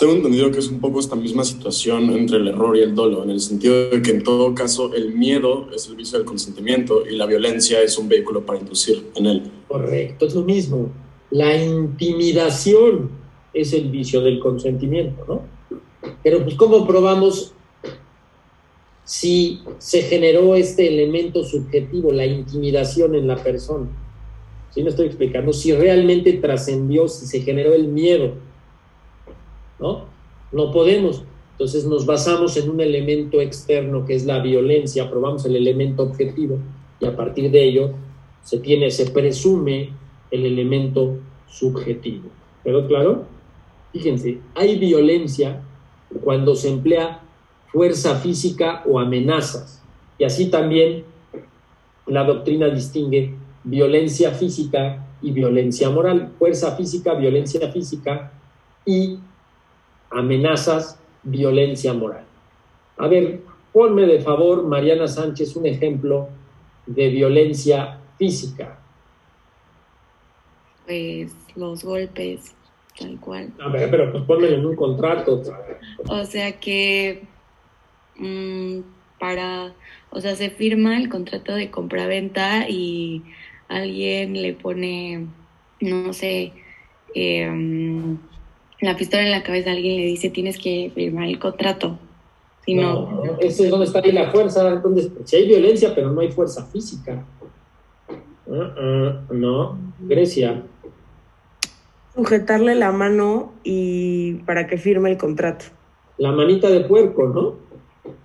Tengo 0.04 0.16
entendido 0.16 0.50
que 0.50 0.58
es 0.58 0.68
un 0.68 0.80
poco 0.80 1.00
esta 1.00 1.16
misma 1.16 1.44
situación 1.44 2.10
entre 2.10 2.36
el 2.36 2.48
error 2.48 2.76
y 2.76 2.82
el 2.82 2.94
dolo, 2.94 3.24
en 3.24 3.30
el 3.30 3.40
sentido 3.40 3.88
de 3.88 4.02
que 4.02 4.10
en 4.10 4.22
todo 4.22 4.54
caso 4.54 4.92
el 4.92 5.14
miedo 5.14 5.70
es 5.74 5.88
el 5.88 5.96
vicio 5.96 6.18
del 6.18 6.26
consentimiento 6.26 7.06
y 7.06 7.16
la 7.16 7.24
violencia 7.24 7.80
es 7.80 7.96
un 7.96 8.06
vehículo 8.06 8.44
para 8.44 8.58
inducir 8.58 9.02
en 9.14 9.24
él. 9.24 9.50
Correcto, 9.66 10.26
es 10.26 10.34
lo 10.34 10.42
mismo. 10.42 10.90
La 11.30 11.56
intimidación 11.56 13.12
es 13.54 13.72
el 13.72 13.90
vicio 13.90 14.20
del 14.20 14.40
consentimiento, 14.40 15.24
¿no? 15.26 15.40
Pero 16.22 16.44
pues 16.44 16.54
¿cómo 16.56 16.86
probamos 16.86 17.54
si 19.04 19.60
se 19.78 20.02
generó 20.02 20.54
este 20.54 20.86
elemento 20.86 21.42
subjetivo, 21.44 22.12
la 22.12 22.26
intimidación 22.26 23.14
en 23.14 23.26
la 23.26 23.42
persona? 23.42 23.88
¿Sí 24.68 24.82
me 24.82 24.90
estoy 24.90 25.06
explicando? 25.06 25.54
Si 25.54 25.72
realmente 25.72 26.34
trascendió, 26.34 27.08
si 27.08 27.24
se 27.24 27.40
generó 27.40 27.72
el 27.72 27.88
miedo, 27.88 28.34
¿no? 29.84 30.06
No 30.50 30.72
podemos. 30.72 31.22
Entonces 31.52 31.84
nos 31.84 32.06
basamos 32.06 32.56
en 32.56 32.70
un 32.70 32.80
elemento 32.80 33.40
externo 33.40 34.06
que 34.06 34.14
es 34.14 34.24
la 34.24 34.40
violencia, 34.40 35.10
probamos 35.10 35.44
el 35.44 35.56
elemento 35.56 36.02
objetivo 36.02 36.58
y 37.00 37.06
a 37.06 37.14
partir 37.14 37.50
de 37.50 37.64
ello 37.64 37.90
se 38.42 38.58
tiene, 38.58 38.90
se 38.90 39.10
presume 39.10 39.90
el 40.30 40.46
elemento 40.46 41.18
subjetivo. 41.46 42.30
¿Quedó 42.64 42.88
claro? 42.88 43.26
Fíjense, 43.92 44.38
hay 44.54 44.78
violencia 44.78 45.62
cuando 46.22 46.54
se 46.54 46.70
emplea 46.70 47.20
fuerza 47.66 48.16
física 48.16 48.82
o 48.86 48.98
amenazas. 48.98 49.82
Y 50.18 50.24
así 50.24 50.46
también 50.46 51.04
la 52.06 52.24
doctrina 52.24 52.68
distingue 52.68 53.34
violencia 53.64 54.30
física 54.32 55.06
y 55.20 55.30
violencia 55.30 55.90
moral. 55.90 56.32
Fuerza 56.38 56.74
física, 56.74 57.14
violencia 57.14 57.70
física 57.70 58.32
y 58.84 59.18
amenazas, 60.14 60.98
violencia 61.22 61.92
moral. 61.92 62.24
A 62.96 63.08
ver, 63.08 63.40
ponme 63.72 64.06
de 64.06 64.20
favor, 64.20 64.64
Mariana 64.64 65.08
Sánchez, 65.08 65.56
un 65.56 65.66
ejemplo 65.66 66.28
de 66.86 67.08
violencia 67.08 67.98
física. 68.18 68.78
Pues 70.86 71.34
los 71.56 71.82
golpes, 71.82 72.54
tal 72.98 73.18
cual. 73.18 73.52
A 73.60 73.68
ver, 73.68 73.90
pero 73.90 74.12
pues 74.12 74.24
ponmelo 74.24 74.56
en 74.56 74.66
un 74.66 74.76
contrato. 74.76 75.42
O 76.08 76.24
sea 76.24 76.60
que 76.60 77.22
mm, 78.16 78.80
para, 79.18 79.72
o 80.10 80.20
sea, 80.20 80.36
se 80.36 80.50
firma 80.50 80.96
el 80.96 81.08
contrato 81.08 81.54
de 81.54 81.70
compraventa 81.70 82.68
y 82.68 83.22
alguien 83.68 84.40
le 84.40 84.52
pone, 84.52 85.26
no 85.80 86.12
sé, 86.12 86.52
em, 87.14 88.18
la 88.84 88.96
pistola 88.96 89.22
en 89.22 89.30
la 89.30 89.42
cabeza, 89.42 89.70
alguien 89.70 89.96
le 89.96 90.06
dice 90.06 90.30
tienes 90.30 90.58
que 90.58 90.90
firmar 90.94 91.28
el 91.28 91.38
contrato. 91.38 91.98
Si 92.64 92.74
no, 92.74 93.36
ese 93.40 93.64
es 93.64 93.70
donde 93.70 93.86
está 93.86 93.98
ahí 93.98 94.12
la 94.12 94.30
fuerza. 94.30 94.62
Donde, 94.76 95.10
si 95.24 95.36
hay 95.36 95.46
violencia, 95.46 95.94
pero 95.94 96.10
no 96.10 96.20
hay 96.20 96.30
fuerza 96.30 96.64
física. 96.66 97.24
Ah, 98.50 99.20
no, 99.30 99.78
Grecia. 100.00 100.62
Sujetarle 102.14 102.74
la 102.74 102.92
mano 102.92 103.52
y 103.64 104.34
para 104.46 104.66
que 104.66 104.78
firme 104.78 105.10
el 105.10 105.18
contrato. 105.18 105.66
La 106.16 106.32
manita 106.32 106.70
de 106.70 106.80
puerco, 106.80 107.28
¿no? 107.28 107.54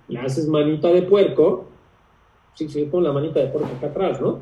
Le 0.08 0.20
haces 0.20 0.46
manita 0.46 0.88
de 0.88 1.02
puerco. 1.02 1.66
Sí, 2.54 2.68
sí, 2.68 2.86
con 2.86 3.04
la 3.04 3.12
manita 3.12 3.40
de 3.40 3.48
puerco 3.48 3.68
acá 3.76 3.88
atrás, 3.88 4.20
¿no? 4.20 4.40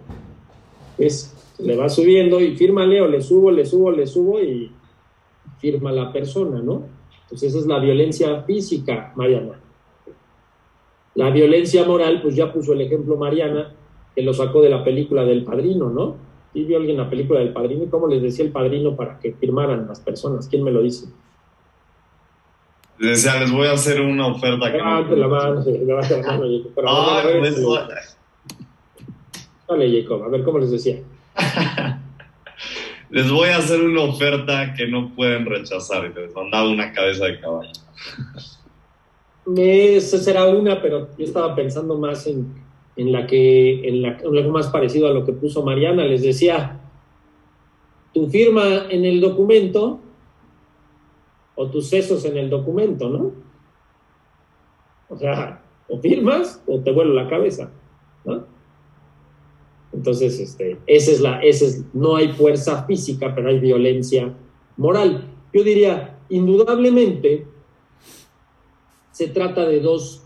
Es, 0.98 1.34
le 1.58 1.76
va 1.76 1.88
subiendo 1.88 2.40
y 2.40 2.56
fírmale 2.56 3.00
o 3.00 3.08
le 3.08 3.20
subo, 3.20 3.50
le 3.50 3.64
subo, 3.64 3.90
le 3.90 4.06
subo 4.06 4.40
y 4.40 4.70
firma 5.58 5.92
la 5.92 6.12
persona, 6.12 6.60
¿no? 6.60 6.84
Entonces 7.22 7.50
esa 7.50 7.58
es 7.58 7.66
la 7.66 7.78
violencia 7.78 8.42
física, 8.42 9.12
Mariana. 9.16 9.60
La 11.14 11.30
violencia 11.30 11.84
moral, 11.84 12.22
pues 12.22 12.36
ya 12.36 12.52
puso 12.52 12.72
el 12.72 12.80
ejemplo 12.80 13.16
Mariana, 13.16 13.72
que 14.14 14.22
lo 14.22 14.32
sacó 14.32 14.62
de 14.62 14.70
la 14.70 14.82
película 14.82 15.24
del 15.24 15.44
padrino, 15.44 15.90
¿no? 15.90 16.16
¿Y 16.54 16.64
vio 16.64 16.78
alguien 16.78 16.96
la 16.96 17.10
película 17.10 17.40
del 17.40 17.52
padrino? 17.52 17.84
¿Y 17.84 17.88
cómo 17.88 18.08
les 18.08 18.22
decía 18.22 18.44
el 18.44 18.52
padrino 18.52 18.96
para 18.96 19.18
que 19.18 19.32
firmaran 19.32 19.86
las 19.86 20.00
personas? 20.00 20.48
¿Quién 20.48 20.64
me 20.64 20.70
lo 20.70 20.80
dice? 20.80 21.08
Les 22.98 23.22
decía, 23.22 23.40
les 23.40 23.52
voy 23.52 23.66
a 23.68 23.72
hacer 23.72 24.00
una 24.00 24.26
oferta 24.26 24.72
que 24.72 24.78
la 24.78 25.28
mano, 25.28 25.62
sí, 25.62 25.72
levante 25.86 26.20
la 26.20 26.26
mano, 26.26 26.44
Jacob. 26.44 26.72
Pero 26.74 26.88
Ah, 26.88 27.20
a 27.20 27.26
ver, 27.26 27.38
pues, 27.40 27.56
Dale, 29.68 30.02
Jacob, 30.02 30.24
a 30.24 30.28
ver 30.28 30.42
cómo 30.42 30.58
les 30.58 30.70
decía. 30.70 31.02
les 33.10 33.30
voy 33.30 33.48
a 33.48 33.56
hacer 33.58 33.82
una 33.82 34.02
oferta 34.02 34.74
que 34.74 34.86
no 34.86 35.14
pueden 35.14 35.46
rechazar. 35.46 36.10
Y 36.10 36.20
les 36.20 36.34
mandaba 36.34 36.68
una 36.68 36.92
cabeza 36.92 37.26
de 37.26 37.40
caballo. 37.40 37.72
Esa 39.56 40.18
será 40.18 40.46
una, 40.46 40.82
pero 40.82 41.08
yo 41.16 41.24
estaba 41.24 41.54
pensando 41.54 41.96
más 41.96 42.26
en, 42.26 42.54
en 42.96 43.12
la 43.12 43.26
que, 43.26 43.88
en 43.88 44.02
la, 44.02 44.18
lo 44.22 44.50
más 44.50 44.68
parecido 44.68 45.08
a 45.08 45.12
lo 45.12 45.24
que 45.24 45.32
puso 45.32 45.62
Mariana. 45.62 46.04
Les 46.04 46.22
decía, 46.22 46.80
tu 48.12 48.28
firma 48.28 48.86
en 48.90 49.04
el 49.04 49.20
documento 49.20 50.00
o 51.54 51.66
tus 51.70 51.88
sesos 51.88 52.24
en 52.24 52.36
el 52.36 52.50
documento, 52.50 53.08
¿no? 53.08 53.32
O 55.08 55.16
sea, 55.16 55.62
o 55.88 55.98
firmas 55.98 56.62
o 56.66 56.80
te 56.80 56.92
vuelo 56.92 57.14
la 57.14 57.28
cabeza, 57.28 57.70
¿no? 58.24 58.57
Entonces, 59.92 60.38
este, 60.38 60.78
esa 60.86 61.10
es 61.10 61.20
la, 61.20 61.40
esa 61.40 61.64
es, 61.64 61.84
no 61.92 62.16
hay 62.16 62.28
fuerza 62.32 62.84
física, 62.84 63.34
pero 63.34 63.48
hay 63.48 63.58
violencia 63.58 64.34
moral. 64.76 65.24
Yo 65.52 65.64
diría, 65.64 66.18
indudablemente, 66.28 67.46
se 69.12 69.28
trata 69.28 69.66
de 69.66 69.80
dos, 69.80 70.22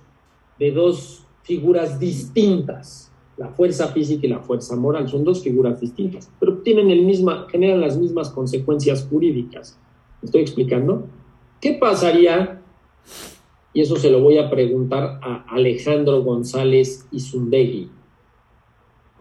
de 0.59 0.71
dos 0.73 1.25
figuras 1.43 1.99
distintas. 1.99 3.11
La 3.37 3.49
fuerza 3.49 3.89
física 3.89 4.27
y 4.27 4.31
la 4.31 4.41
fuerza 4.41 4.77
moral 4.77 5.09
son 5.09 5.25
dos 5.25 5.43
figuras 5.43 5.81
distintas, 5.81 6.31
pero 6.39 6.59
tienen 6.59 6.91
el 6.91 7.03
misma, 7.03 7.47
generan 7.51 7.81
las 7.81 7.97
mismas 7.97 8.29
consecuencias 8.29 9.07
jurídicas. 9.09 9.79
¿Me 10.21 10.27
estoy 10.27 10.43
explicando? 10.43 11.07
¿Qué 11.61 11.73
pasaría? 11.73 12.61
Y 13.73 13.81
eso 13.81 13.97
se 13.97 14.11
lo 14.11 14.21
voy 14.21 14.37
a 14.37 14.51
preguntar 14.51 15.19
a 15.23 15.47
Alejandro 15.49 16.23
González 16.23 17.07
Izundegui. 17.11 17.89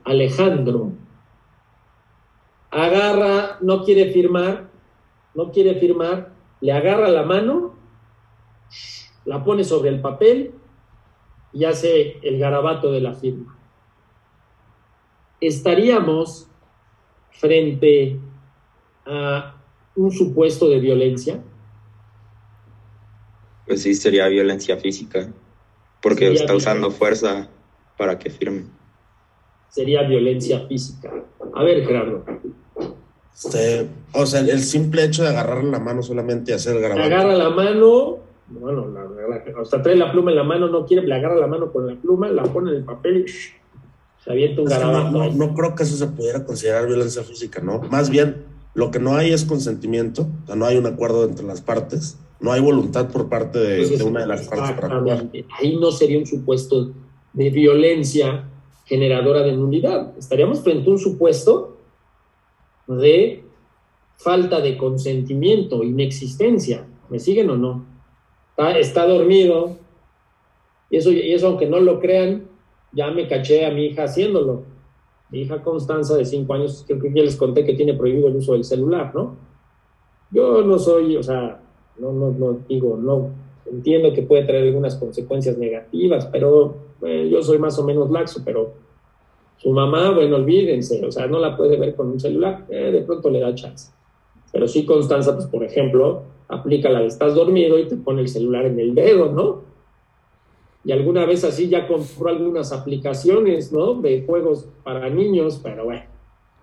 Alejandro, 0.04 0.92
agarra, 2.72 3.58
no 3.62 3.84
quiere 3.84 4.12
firmar, 4.12 4.70
no 5.36 5.52
quiere 5.52 5.76
firmar, 5.76 6.34
le 6.62 6.72
agarra 6.72 7.10
la 7.10 7.24
mano, 7.24 7.76
la 9.26 9.44
pone 9.44 9.64
sobre 9.64 9.90
el 9.90 10.02
papel 10.02 10.54
y 11.54 11.66
hace 11.66 12.18
el 12.24 12.40
garabato 12.40 12.92
de 12.92 13.02
la 13.02 13.14
firma. 13.14 13.58
Estaríamos 15.40 16.48
frente 17.32 18.20
a 19.06 19.56
un 19.96 20.12
supuesto 20.12 20.70
de 20.70 20.80
violencia. 20.80 21.44
Pues 23.66 23.82
sí, 23.82 23.94
sería 23.96 24.28
violencia 24.28 24.78
física, 24.78 25.32
porque 26.02 26.26
Sería 26.26 26.42
está 26.42 26.56
usando 26.56 26.92
fuerza 26.92 27.50
para 27.98 28.18
que 28.20 28.30
firme. 28.30 28.66
Sería 29.72 30.04
violencia 30.04 30.68
física. 30.68 31.12
A 31.56 31.64
ver, 31.64 31.84
Gerardo, 31.86 32.24
Este, 33.34 33.88
o 34.14 34.26
sea, 34.26 34.42
el 34.42 34.62
simple 34.62 35.06
hecho 35.06 35.24
de 35.24 35.30
agarrarle 35.30 35.72
la 35.72 35.80
mano 35.80 36.04
solamente 36.04 36.52
y 36.52 36.56
hacer 36.56 36.76
el 36.78 36.86
agarra 36.86 37.34
la 37.34 37.50
mano, 37.50 38.18
bueno, 38.50 38.88
la, 38.90 39.04
la- 39.04 39.60
o 39.62 39.66
sea, 39.66 39.82
trae 39.82 39.96
la 39.96 40.12
pluma 40.12 40.32
en 40.32 40.38
la 40.38 40.44
mano, 40.44 40.68
no 40.68 40.86
quiere, 40.86 41.08
le 41.08 41.16
agarra 41.16 41.38
la 41.38 41.48
mano 41.48 41.72
con 41.72 41.88
la 41.88 41.96
pluma, 41.96 42.30
la 42.30 42.44
pone 42.44 42.72
en 42.72 42.78
el 42.78 42.84
papel 42.84 43.24
y 43.26 43.30
¡shh! 43.32 43.54
se 44.24 44.32
avienta 44.32 44.62
un 44.62 44.68
no, 44.68 44.76
garabato. 44.76 45.12
no- 45.12 45.22
ahí. 45.22 45.34
no 45.34 45.54
creo 45.56 45.74
que 45.74 45.84
eso 45.84 45.96
se 45.96 46.08
pudiera 46.08 46.46
considerar 46.46 46.86
violencia 46.86 47.24
física, 47.24 47.62
¿no? 47.62 47.80
Más 47.90 48.10
bien, 48.10 48.44
lo 48.76 48.92
que 48.92 49.00
no 49.00 49.16
hay 49.16 49.32
es 49.32 49.46
consentimiento, 49.46 50.28
o 50.44 50.48
sea, 50.48 50.56
no 50.56 50.66
hay 50.66 50.78
un 50.78 50.86
acuerdo 50.86 51.24
entre 51.24 51.46
las 51.46 51.62
partes, 51.62 52.18
no 52.42 52.52
hay 52.52 52.62
voluntad 52.62 53.08
por 53.10 53.30
parte 53.30 53.58
de, 53.60 53.76
Entonces, 53.78 54.00
de 54.00 54.04
una 54.06 54.20
de 54.22 54.28
las 54.28 54.48
partes 54.48 54.72
para 54.76 54.98
actuar. 54.98 55.26
Ahí 55.60 55.78
no 55.78 55.92
sería 55.92 56.20
un 56.20 56.26
supuesto 56.28 56.92
de 57.34 57.50
violencia 57.50 58.44
generadora 58.92 59.42
de 59.42 59.54
nulidad. 59.54 60.18
Estaríamos 60.18 60.60
frente 60.60 60.90
a 60.90 60.92
un 60.92 61.00
supuesto 61.00 61.78
de 62.88 63.42
falta 64.18 64.60
de 64.60 64.78
consentimiento, 64.78 65.82
inexistencia. 65.82 66.86
¿Me 67.10 67.18
siguen 67.18 67.50
o 67.52 67.56
no? 67.56 67.86
Está, 68.58 69.08
dormido. 69.08 69.78
Y 70.90 70.98
eso, 70.98 71.10
y 71.10 71.32
eso, 71.32 71.48
aunque 71.48 71.68
no 71.68 71.80
lo 71.80 72.02
crean, 72.02 72.50
ya 72.92 73.10
me 73.12 73.30
caché 73.30 73.66
a 73.66 73.72
mi 73.72 73.86
hija 73.86 74.04
haciéndolo. 74.04 74.64
Mi 75.30 75.44
hija 75.44 75.64
Constanza, 75.64 76.18
de 76.18 76.26
cinco 76.26 76.54
años, 76.54 76.84
creo 76.86 77.00
que 77.00 77.14
ya 77.14 77.24
les 77.24 77.38
conté 77.38 77.64
que 77.64 77.76
tiene 77.76 77.94
prohibido 77.94 78.28
el 78.28 78.36
uso 78.36 78.52
del 78.52 78.66
celular, 78.66 79.16
¿no? 79.16 79.38
Yo 80.32 80.64
no 80.64 80.78
soy, 80.78 81.16
o 81.16 81.24
sea, 81.24 81.62
no, 81.98 82.12
no, 82.12 82.32
no 82.32 82.60
digo, 82.68 82.98
no 82.98 83.30
entiendo 83.66 84.12
que 84.12 84.24
puede 84.24 84.44
traer 84.44 84.68
algunas 84.68 84.98
consecuencias 84.98 85.58
negativas, 85.58 86.26
pero 86.26 86.91
eh, 87.04 87.30
yo 87.32 87.42
soy 87.42 87.58
más 87.58 87.78
o 87.80 87.84
menos 87.84 88.10
laxo, 88.10 88.42
pero 88.44 88.74
su 89.58 89.72
mamá, 89.72 90.12
bueno, 90.12 90.38
olvídense, 90.38 91.06
o 91.06 91.12
sea, 91.12 91.28
no 91.28 91.40
la 91.40 91.56
puede 91.56 91.78
ver 91.78 91.96
con 91.96 92.10
un 92.10 92.20
celular, 92.20 92.66
eh, 92.70 92.92
de 92.92 93.02
pronto 93.02 93.30
le 93.30 93.40
da 93.40 93.54
chance. 93.54 93.92
Pero 94.52 94.68
sí, 94.68 94.86
Constanza, 94.86 95.36
pues 95.36 95.48
por 95.48 95.64
ejemplo, 95.64 96.24
aplica 96.48 96.90
la 96.90 97.02
de 97.02 97.08
estás 97.08 97.36
dormido 97.36 97.78
y 97.80 97.88
te 97.88 97.96
pone 97.96 98.22
el 98.22 98.28
celular 98.28 98.66
en 98.66 98.80
el 98.80 98.96
dedo, 98.96 99.32
¿no? 99.32 99.62
Y 100.84 100.92
alguna 100.92 101.26
vez 101.26 101.44
así 101.44 101.70
ya 101.70 101.88
compró 101.88 102.30
algunas 102.30 102.72
aplicaciones, 102.74 103.72
¿no? 103.72 103.94
De 103.94 104.24
juegos 104.26 104.68
para 104.84 105.10
niños, 105.10 105.60
pero 105.62 105.86
bueno, 105.86 106.06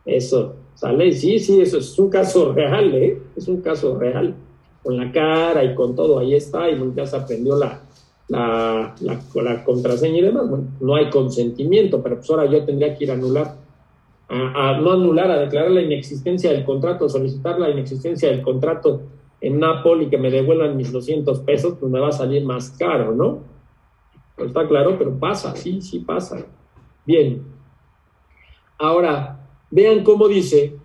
eso 0.05 0.57
sale, 0.75 1.13
sí, 1.13 1.39
sí, 1.39 1.61
eso 1.61 1.79
es 1.79 1.99
un 1.99 2.11
caso 2.11 2.53
real, 2.53 2.95
¿eh? 2.95 3.23
Es 3.37 3.47
un 3.49 3.61
caso 3.61 3.97
real. 3.97 4.35
Con 4.83 4.97
la 4.97 5.13
cara 5.13 5.65
y 5.65 5.75
con 5.75 5.95
todo, 5.95 6.19
ahí 6.19 6.35
está, 6.35 6.69
y 6.69 6.77
ya 6.95 7.07
se 7.07 7.17
aprendió 7.17 7.57
la, 7.57 7.83
la, 8.29 8.95
la, 9.01 9.65
contraseña 9.65 10.19
y 10.19 10.23
demás. 10.23 10.49
Bueno, 10.49 10.65
no 10.81 10.95
hay 10.95 11.11
consentimiento, 11.11 12.03
pero 12.03 12.17
pues 12.17 12.31
ahora 12.31 12.47
yo 12.47 12.65
tendría 12.65 12.95
que 12.95 13.05
ir 13.05 13.11
a 13.11 13.15
anular, 13.15 13.57
a, 14.29 14.79
no 14.81 14.93
anular, 14.93 15.31
a 15.31 15.39
declarar 15.39 15.71
la 15.71 15.83
inexistencia 15.83 16.53
del 16.53 16.65
contrato, 16.65 17.09
solicitar 17.09 17.59
la 17.59 17.71
inexistencia 17.71 18.29
del 18.29 18.43
contrato 18.43 19.03
en 19.41 19.59
Napoli 19.59 20.07
y 20.07 20.09
que 20.11 20.19
me 20.19 20.31
devuelvan 20.31 20.77
mis 20.77 20.93
200 20.93 21.41
pesos, 21.41 21.77
pues 21.81 21.91
me 21.91 22.01
va 22.01 22.09
a 22.09 22.13
salir 22.13 22.45
más 22.45 22.71
caro, 22.71 23.15
¿no? 23.15 23.41
Pues 24.37 24.49
está 24.49 24.69
claro, 24.69 24.97
pero 24.99 25.19
pasa, 25.19 25.57
sí, 25.57 25.81
sí 25.81 26.01
pasa. 26.01 26.45
Bien. 27.07 27.43
Ahora, 28.79 29.49
vean 29.71 30.05
cómo 30.05 30.29
dice, 30.29 30.77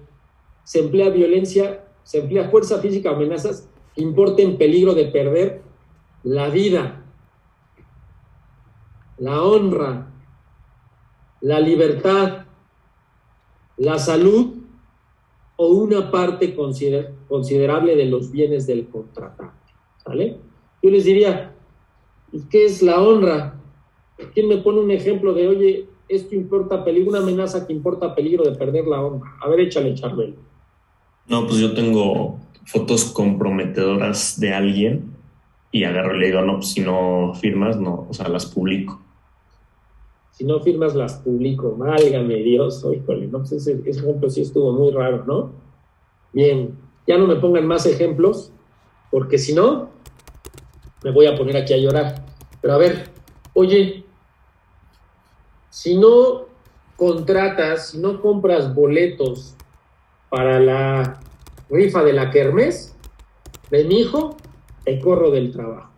se 0.64 0.80
emplea 0.80 1.10
violencia, 1.10 1.84
se 2.04 2.20
emplea 2.20 2.50
fuerza 2.50 2.80
física, 2.80 3.12
amenazas 3.12 3.70
que 3.94 4.02
importen 4.02 4.58
peligro 4.58 4.94
de 4.94 5.06
perder 5.06 5.62
la 6.24 6.50
vida, 6.50 7.03
la 9.24 9.42
honra, 9.42 10.06
la 11.40 11.60
libertad, 11.62 12.46
la 13.78 13.98
salud 13.98 14.56
o 15.56 15.68
una 15.68 16.12
parte 16.12 16.54
consider- 16.54 17.14
considerable 17.30 17.96
de 17.96 18.06
los 18.06 18.32
bienes 18.32 18.68
del 18.68 18.90
contratante. 18.90 19.72
¿Sale? 20.04 20.38
Yo 20.82 20.90
les 20.90 21.06
diría, 21.06 21.56
¿y 22.34 22.42
¿qué 22.50 22.66
es 22.66 22.82
la 22.82 23.02
honra? 23.02 23.56
¿Quién 24.34 24.50
me 24.50 24.58
pone 24.58 24.82
un 24.82 24.92
ejemplo 24.92 25.34
de, 25.34 25.48
oye, 25.48 25.88
esto 26.10 26.36
importa 26.36 26.84
peligro, 26.84 27.12
una 27.12 27.20
amenaza 27.20 27.66
que 27.66 27.72
importa 27.72 28.14
peligro 28.14 28.44
de 28.44 28.58
perder 28.58 28.86
la 28.88 29.02
honra? 29.02 29.38
A 29.42 29.48
ver, 29.48 29.62
échale, 29.62 29.96
Charbel. 29.96 30.36
No, 31.30 31.48
pues 31.48 31.60
yo 31.60 31.74
tengo 31.74 32.40
fotos 32.66 33.06
comprometedoras 33.06 34.38
de 34.38 34.54
alguien 34.54 35.14
y 35.72 35.86
agarro 35.86 36.18
y 36.18 36.20
le 36.20 36.26
digo, 36.28 36.42
no, 36.42 36.56
pues 36.56 36.72
si 36.74 36.82
no 36.82 37.34
firmas, 37.36 37.80
no, 37.80 38.06
o 38.10 38.14
sea, 38.14 38.28
las 38.28 38.46
publico. 38.46 39.00
Si 40.34 40.46
no 40.46 40.60
firmas, 40.60 40.96
las 40.96 41.20
publico. 41.20 41.76
Válgame 41.78 42.38
Dios, 42.38 42.84
híjole, 42.92 43.28
no, 43.28 43.40
pues 43.40 43.52
ese, 43.52 43.80
ejemplo 43.86 44.30
sí 44.30 44.42
estuvo 44.42 44.74
muy 44.74 44.92
raro, 44.92 45.24
¿no? 45.26 45.52
Bien, 46.34 46.76
ya 47.06 47.20
no 47.20 47.28
me 47.28 47.36
pongan 47.36 47.68
más 47.68 47.86
ejemplos, 47.86 48.52
porque 49.12 49.38
si 49.38 49.54
no, 49.54 49.90
me 51.04 51.12
voy 51.12 51.28
a 51.28 51.36
poner 51.36 51.56
aquí 51.56 51.74
a 51.74 51.78
llorar. 51.78 52.26
Pero 52.62 52.74
a 52.74 52.78
ver, 52.78 53.10
oye, 53.54 54.06
si 55.70 55.98
no 55.98 56.46
contratas, 56.96 57.90
si 57.90 58.00
no 58.00 58.20
compras 58.20 58.74
boletos 58.74 59.56
para 60.30 60.60
la 60.60 61.20
rifa 61.70 62.04
de 62.04 62.14
la 62.14 62.32
kermés 62.32 62.96
de 63.70 63.82
hijo, 63.82 64.36
te 64.84 65.00
corro 65.00 65.30
del 65.30 65.52
trabajo. 65.52 65.93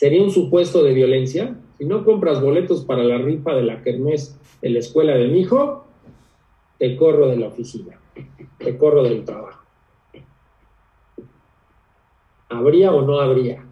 ¿Sería 0.00 0.22
un 0.22 0.30
supuesto 0.30 0.82
de 0.82 0.94
violencia? 0.94 1.56
Si 1.76 1.84
no 1.84 2.06
compras 2.06 2.40
boletos 2.40 2.86
para 2.86 3.04
la 3.04 3.18
rifa 3.18 3.54
de 3.54 3.64
la 3.64 3.82
kermés 3.82 4.34
en 4.62 4.72
la 4.72 4.78
escuela 4.78 5.14
de 5.14 5.28
mi 5.28 5.40
hijo, 5.40 5.84
te 6.78 6.96
corro 6.96 7.26
de 7.28 7.36
la 7.36 7.48
oficina, 7.48 8.00
te 8.56 8.78
corro 8.78 9.02
del 9.02 9.26
trabajo. 9.26 9.62
¿Habría 12.48 12.92
o 12.92 13.02
no 13.02 13.20
habría? 13.20 13.62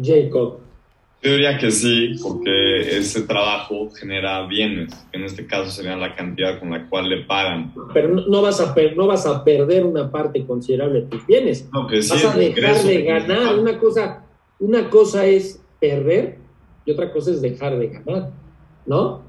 Jacob. 0.00 0.58
Yo 1.24 1.32
diría 1.32 1.58
que 1.58 1.72
sí, 1.72 2.14
porque 2.22 2.98
ese 2.98 3.22
trabajo 3.22 3.90
genera 3.90 4.46
bienes, 4.46 4.94
que 5.10 5.18
en 5.18 5.24
este 5.24 5.44
caso 5.44 5.72
sería 5.72 5.96
la 5.96 6.14
cantidad 6.14 6.60
con 6.60 6.70
la 6.70 6.88
cual 6.88 7.08
le 7.08 7.24
pagan. 7.24 7.74
Pero 7.92 8.10
no, 8.10 8.26
no 8.28 8.42
vas, 8.42 8.60
a 8.60 8.72
per- 8.72 8.96
no 8.96 9.08
vas 9.08 9.26
a 9.26 9.42
perder 9.42 9.84
una 9.84 10.08
parte 10.08 10.46
considerable 10.46 11.00
de 11.00 11.06
tus 11.08 11.26
bienes. 11.26 11.68
No, 11.72 11.88
que 11.88 12.00
sí, 12.00 12.10
vas 12.12 12.24
a 12.26 12.38
dejar 12.38 12.76
de 12.76 13.02
ganar. 13.02 13.58
Una 13.58 13.76
cosa, 13.80 14.24
una 14.60 14.90
cosa 14.90 15.26
es 15.26 15.62
perder 15.80 16.38
y 16.84 16.90
otra 16.92 17.12
cosa 17.12 17.30
es 17.30 17.40
dejar 17.42 17.78
de 17.78 17.88
ganar, 17.88 18.30
¿no? 18.86 19.22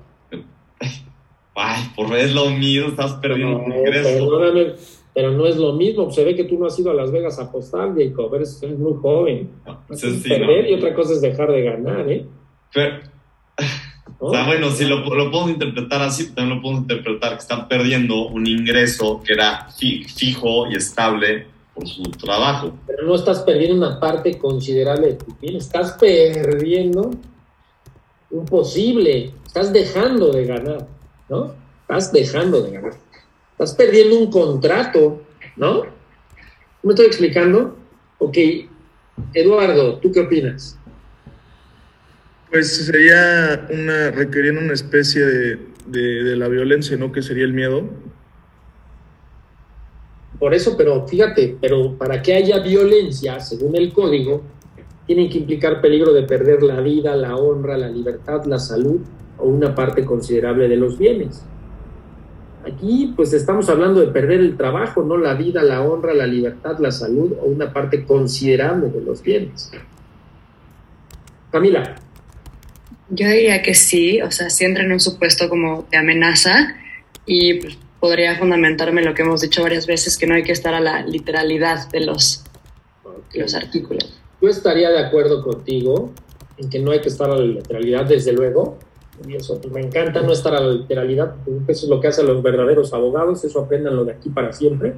Ay, 1.56 1.92
por 1.96 2.16
es 2.16 2.34
lo 2.34 2.50
mismo, 2.52 2.88
estás 2.90 3.14
perdiendo 3.16 3.62
tu 3.64 3.70
No, 3.70 3.76
ingreso. 3.78 4.10
perdóname, 4.10 4.74
pero 5.14 5.32
no 5.34 5.46
es 5.46 5.58
lo 5.58 5.74
mismo. 5.74 6.10
Se 6.10 6.24
ve 6.24 6.36
que 6.36 6.46
tú 6.46 6.58
no 6.58 6.68
has 6.68 6.80
ido 6.80 6.90
a 6.92 6.94
Las 6.94 7.12
Vegas 7.12 7.38
a 7.38 7.44
apostar, 7.44 7.94
Jacob. 7.98 8.34
Eres, 8.36 8.64
eres 8.64 8.80
muy 8.80 8.94
joven. 9.02 9.50
Una 9.66 9.80
Pues 9.86 10.02
cosa 10.02 10.14
es 10.16 10.24
sí, 10.24 10.30
perder 10.30 10.64
no. 10.64 10.70
y 10.70 10.74
otra 10.76 10.94
cosa 10.94 11.14
es 11.14 11.22
dejar 11.22 11.52
de 11.52 11.64
ganar, 11.64 12.10
¿eh? 12.10 12.26
Pero, 12.74 13.00
o 14.20 14.32
sea, 14.32 14.46
bueno, 14.46 14.70
si 14.72 14.86
lo, 14.86 15.00
lo 15.14 15.30
podemos 15.32 15.52
interpretar 15.52 16.02
así, 16.02 16.34
también 16.34 16.56
lo 16.58 16.62
podemos 16.62 16.84
interpretar 16.84 17.34
que 17.34 17.40
están 17.40 17.68
perdiendo 17.68 18.28
un 18.28 18.48
ingreso 18.48 19.22
que 19.26 19.34
era 19.34 19.68
fi- 19.78 20.06
fijo 20.06 20.68
y 20.72 20.76
estable 20.76 21.48
por 21.80 21.88
su 21.88 22.04
trabajo. 22.04 22.78
Pero 22.86 23.04
no 23.04 23.16
estás 23.16 23.40
perdiendo 23.40 23.76
una 23.88 24.00
parte 24.00 24.38
considerable 24.38 25.08
de 25.08 25.14
tu 25.14 25.38
bien. 25.42 25.56
Estás 25.56 25.94
perdiendo 25.94 27.12
un 28.32 28.46
posible. 28.46 29.32
Estás 29.46 29.72
dejando 29.72 30.32
de 30.32 30.46
ganar, 30.46 30.88
¿no? 31.30 31.54
Estás 31.82 32.12
dejando 32.12 32.62
de 32.62 32.72
ganar. 32.72 32.94
Estás 33.52 33.74
perdiendo 33.76 34.20
un 34.20 34.30
contrato, 34.30 35.22
¿no? 35.56 35.84
¿Me 36.84 36.94
estoy 36.94 37.06
explicando? 37.06 37.78
Ok. 38.20 38.38
Eduardo, 39.34 40.00
¿tú 40.00 40.12
qué 40.12 40.22
opinas? 40.22 40.78
Pues 42.52 42.86
sería 42.86 43.68
una, 43.70 44.12
requeriendo 44.12 44.62
una 44.62 44.74
especie 44.74 45.24
de, 45.24 45.60
de, 45.88 46.24
de 46.24 46.36
la 46.36 46.48
violencia, 46.48 46.98
¿no? 46.98 47.12
Que 47.12 47.22
sería 47.22 47.46
el 47.46 47.54
miedo. 47.54 47.84
Por 50.40 50.54
eso, 50.54 50.76
pero 50.78 51.06
fíjate, 51.06 51.58
pero 51.60 51.98
para 51.98 52.22
que 52.22 52.34
haya 52.34 52.60
violencia, 52.60 53.40
según 53.40 53.76
el 53.76 53.92
código, 53.92 54.42
tienen 55.06 55.30
que 55.30 55.40
implicar 55.40 55.82
peligro 55.82 56.14
de 56.14 56.24
perder 56.24 56.64
la 56.64 56.80
vida, 56.80 57.16
la 57.16 57.36
honra, 57.36 57.78
la 57.78 57.90
libertad, 57.90 58.46
la 58.46 58.60
salud 58.60 59.02
o 59.38 59.48
una 59.48 59.76
parte 59.76 60.06
considerable 60.06 60.68
de 60.70 60.78
los 60.78 60.98
bienes. 60.98 61.44
Aquí, 62.66 63.14
pues 63.16 63.34
estamos 63.34 63.70
hablando 63.70 64.02
de 64.02 64.08
perder 64.08 64.40
el 64.40 64.56
trabajo, 64.56 65.02
no 65.02 65.18
la 65.18 65.34
vida, 65.34 65.64
la 65.64 65.82
honra, 65.82 66.14
la 66.14 66.28
libertad, 66.28 66.78
la 66.80 66.92
salud 66.92 67.34
o 67.42 67.46
una 67.46 67.74
parte 67.74 68.04
considerable 68.04 68.90
de 68.90 69.02
los 69.02 69.24
bienes. 69.24 69.72
Camila. 71.52 71.96
Yo 73.10 73.28
diría 73.28 73.62
que 73.64 73.74
sí, 73.74 74.22
o 74.22 74.30
sea, 74.30 74.50
sí 74.50 74.66
entra 74.66 74.84
en 74.84 74.92
un 74.92 75.00
supuesto 75.00 75.50
como 75.50 75.88
de 75.90 75.98
amenaza 75.98 76.76
y 77.26 77.56
pues, 77.56 77.78
podría 78.00 78.38
fundamentarme 78.38 79.04
lo 79.04 79.14
que 79.14 79.24
hemos 79.24 79.42
dicho 79.42 79.62
varias 79.62 79.86
veces, 79.88 80.18
que 80.18 80.28
no 80.28 80.36
hay 80.36 80.44
que 80.44 80.52
estar 80.52 80.74
a 80.74 80.80
la 80.80 81.06
literalidad 81.06 81.90
de 81.90 82.02
los, 82.02 82.44
los 83.34 83.56
artículos. 83.56 84.20
Yo 84.42 84.50
estaría 84.50 84.90
de 84.90 85.00
acuerdo 85.00 85.44
contigo 85.44 86.12
en 86.58 86.70
que 86.70 86.80
no 86.80 86.92
hay 86.92 87.02
que 87.02 87.10
estar 87.10 87.30
a 87.30 87.36
la 87.36 87.46
literalidad, 87.46 88.06
desde 88.06 88.34
luego. 88.34 88.78
Pues, 89.22 89.50
me 89.72 89.82
encanta 89.82 90.22
no 90.22 90.32
estar 90.32 90.56
a 90.56 90.62
la 90.62 90.72
literalidad, 90.74 91.36
porque 91.44 91.74
eso 91.74 91.86
es 91.86 91.90
lo 91.90 92.00
que 92.00 92.08
hacen 92.08 92.26
los 92.26 92.42
verdaderos 92.42 92.94
abogados, 92.94 93.44
eso 93.44 93.60
aprendanlo 93.60 94.06
de 94.06 94.14
aquí 94.14 94.30
para 94.30 94.54
siempre. 94.54 94.94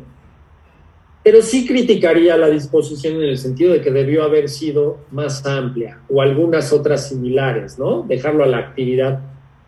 Pero 1.24 1.42
sí 1.42 1.68
criticaría 1.68 2.38
la 2.38 2.50
disposición 2.50 3.16
en 3.16 3.24
el 3.24 3.38
sentido 3.38 3.74
de 3.74 3.82
que 3.82 3.92
debió 3.92 4.24
haber 4.24 4.50
sido 4.50 5.00
más 5.12 5.46
amplia 5.46 6.00
o 6.10 6.22
algunas 6.22 6.74
otras 6.74 7.10
similares, 7.10 7.78
¿no? 7.78 8.04
Dejarlo 8.04 8.44
a 8.44 8.48
la 8.48 8.58
actividad 8.58 9.22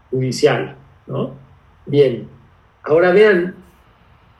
judicial, 0.10 0.76
¿no? 1.08 1.36
Bien. 1.86 2.28
Ahora 2.84 3.12
vean, 3.12 3.56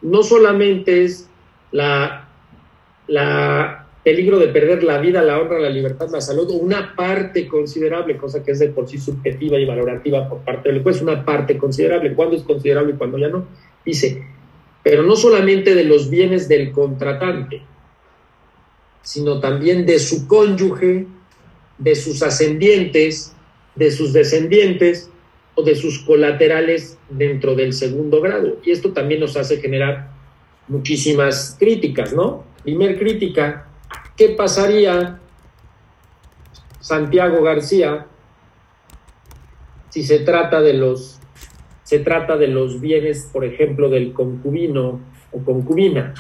no 0.02 0.22
solamente 0.22 1.06
es 1.06 1.30
la, 1.72 2.28
peligro 4.04 4.38
de 4.38 4.48
perder 4.48 4.84
la 4.84 5.00
vida, 5.00 5.22
la 5.22 5.40
honra, 5.40 5.60
la 5.60 5.70
libertad, 5.70 6.10
la 6.12 6.20
salud, 6.20 6.50
una 6.52 6.94
parte 6.94 7.48
considerable, 7.48 8.18
cosa 8.18 8.44
que 8.44 8.52
es 8.52 8.60
de 8.60 8.68
por 8.68 8.90
sí 8.90 8.98
subjetiva 8.98 9.58
y 9.58 9.66
valorativa 9.66 10.28
por 10.28 10.40
parte 10.40 10.72
del 10.72 10.84
juez, 10.84 11.02
una 11.02 11.24
parte 11.24 11.58
considerable. 11.58 12.14
¿Cuándo 12.14 12.36
es 12.36 12.44
considerable 12.44 12.94
y 12.94 12.98
cuándo 12.98 13.18
ya 13.18 13.30
no? 13.30 13.48
Dice, 13.86 14.26
pero 14.84 15.04
no 15.04 15.16
solamente 15.16 15.74
de 15.74 15.86
los 15.86 16.10
bienes 16.10 16.50
del 16.50 16.74
contratante, 16.74 17.62
sino 19.02 19.40
también 19.40 19.86
de 19.86 20.00
su 20.00 20.28
cónyuge, 20.28 21.08
de 21.78 21.96
sus 21.96 22.22
ascendientes, 22.24 23.34
de 23.76 23.90
sus 23.92 24.12
descendientes 24.12 25.10
o 25.56 25.64
de 25.64 25.76
sus 25.76 26.00
colaterales 26.00 26.98
dentro 27.10 27.56
del 27.56 27.74
segundo 27.74 28.22
grado. 28.22 28.58
Y 28.64 28.72
esto 28.72 28.92
también 28.92 29.20
nos 29.20 29.38
hace 29.38 29.58
generar 29.58 30.10
muchísimas 30.68 31.56
críticas, 31.60 32.14
¿no? 32.14 32.44
Primer 32.64 32.98
crítica, 32.98 33.68
¿qué 34.16 34.30
pasaría, 34.30 35.20
Santiago 36.80 37.42
García, 37.44 38.08
si 39.90 40.04
se 40.04 40.20
trata 40.20 40.62
de 40.62 40.74
los 40.74 41.20
se 41.84 42.00
trata 42.00 42.38
de 42.38 42.48
los 42.48 42.80
bienes, 42.80 43.30
por 43.32 43.46
ejemplo, 43.46 43.90
del 43.90 44.14
concubino 44.14 45.02
o 45.32 45.40
concubina? 45.44 46.14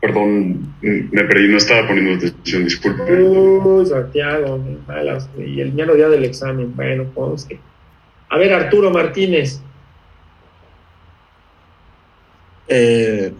Perdón, 0.00 0.74
me 0.82 1.24
perdí, 1.24 1.48
no 1.48 1.56
estaba 1.56 1.88
poniendo 1.88 2.14
atención, 2.14 2.64
disculpe. 2.64 3.22
Uy, 3.22 3.86
Santiago, 3.86 4.62
malas, 4.86 5.28
y 5.38 5.60
el 5.60 5.72
mero 5.72 5.94
día 5.94 6.08
del 6.08 6.24
examen, 6.24 6.74
bueno, 6.76 7.06
pues 7.14 7.44
que... 7.44 7.58
A 8.28 8.38
ver, 8.38 8.52
Arturo 8.52 8.90
Martínez, 8.90 9.60
Eh, 12.68 13.32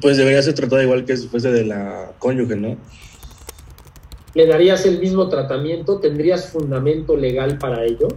pues 0.00 0.16
debería 0.16 0.40
ser 0.42 0.54
tratada 0.54 0.82
igual 0.82 1.04
que 1.04 1.16
si 1.16 1.26
fuese 1.26 1.50
de 1.50 1.64
la 1.64 2.12
cónyuge, 2.18 2.56
¿no? 2.56 2.76
¿le 4.34 4.46
darías 4.46 4.84
el 4.84 5.00
mismo 5.00 5.30
tratamiento? 5.30 5.98
¿Tendrías 5.98 6.50
fundamento 6.50 7.16
legal 7.16 7.56
para 7.56 7.84
ello? 7.84 8.08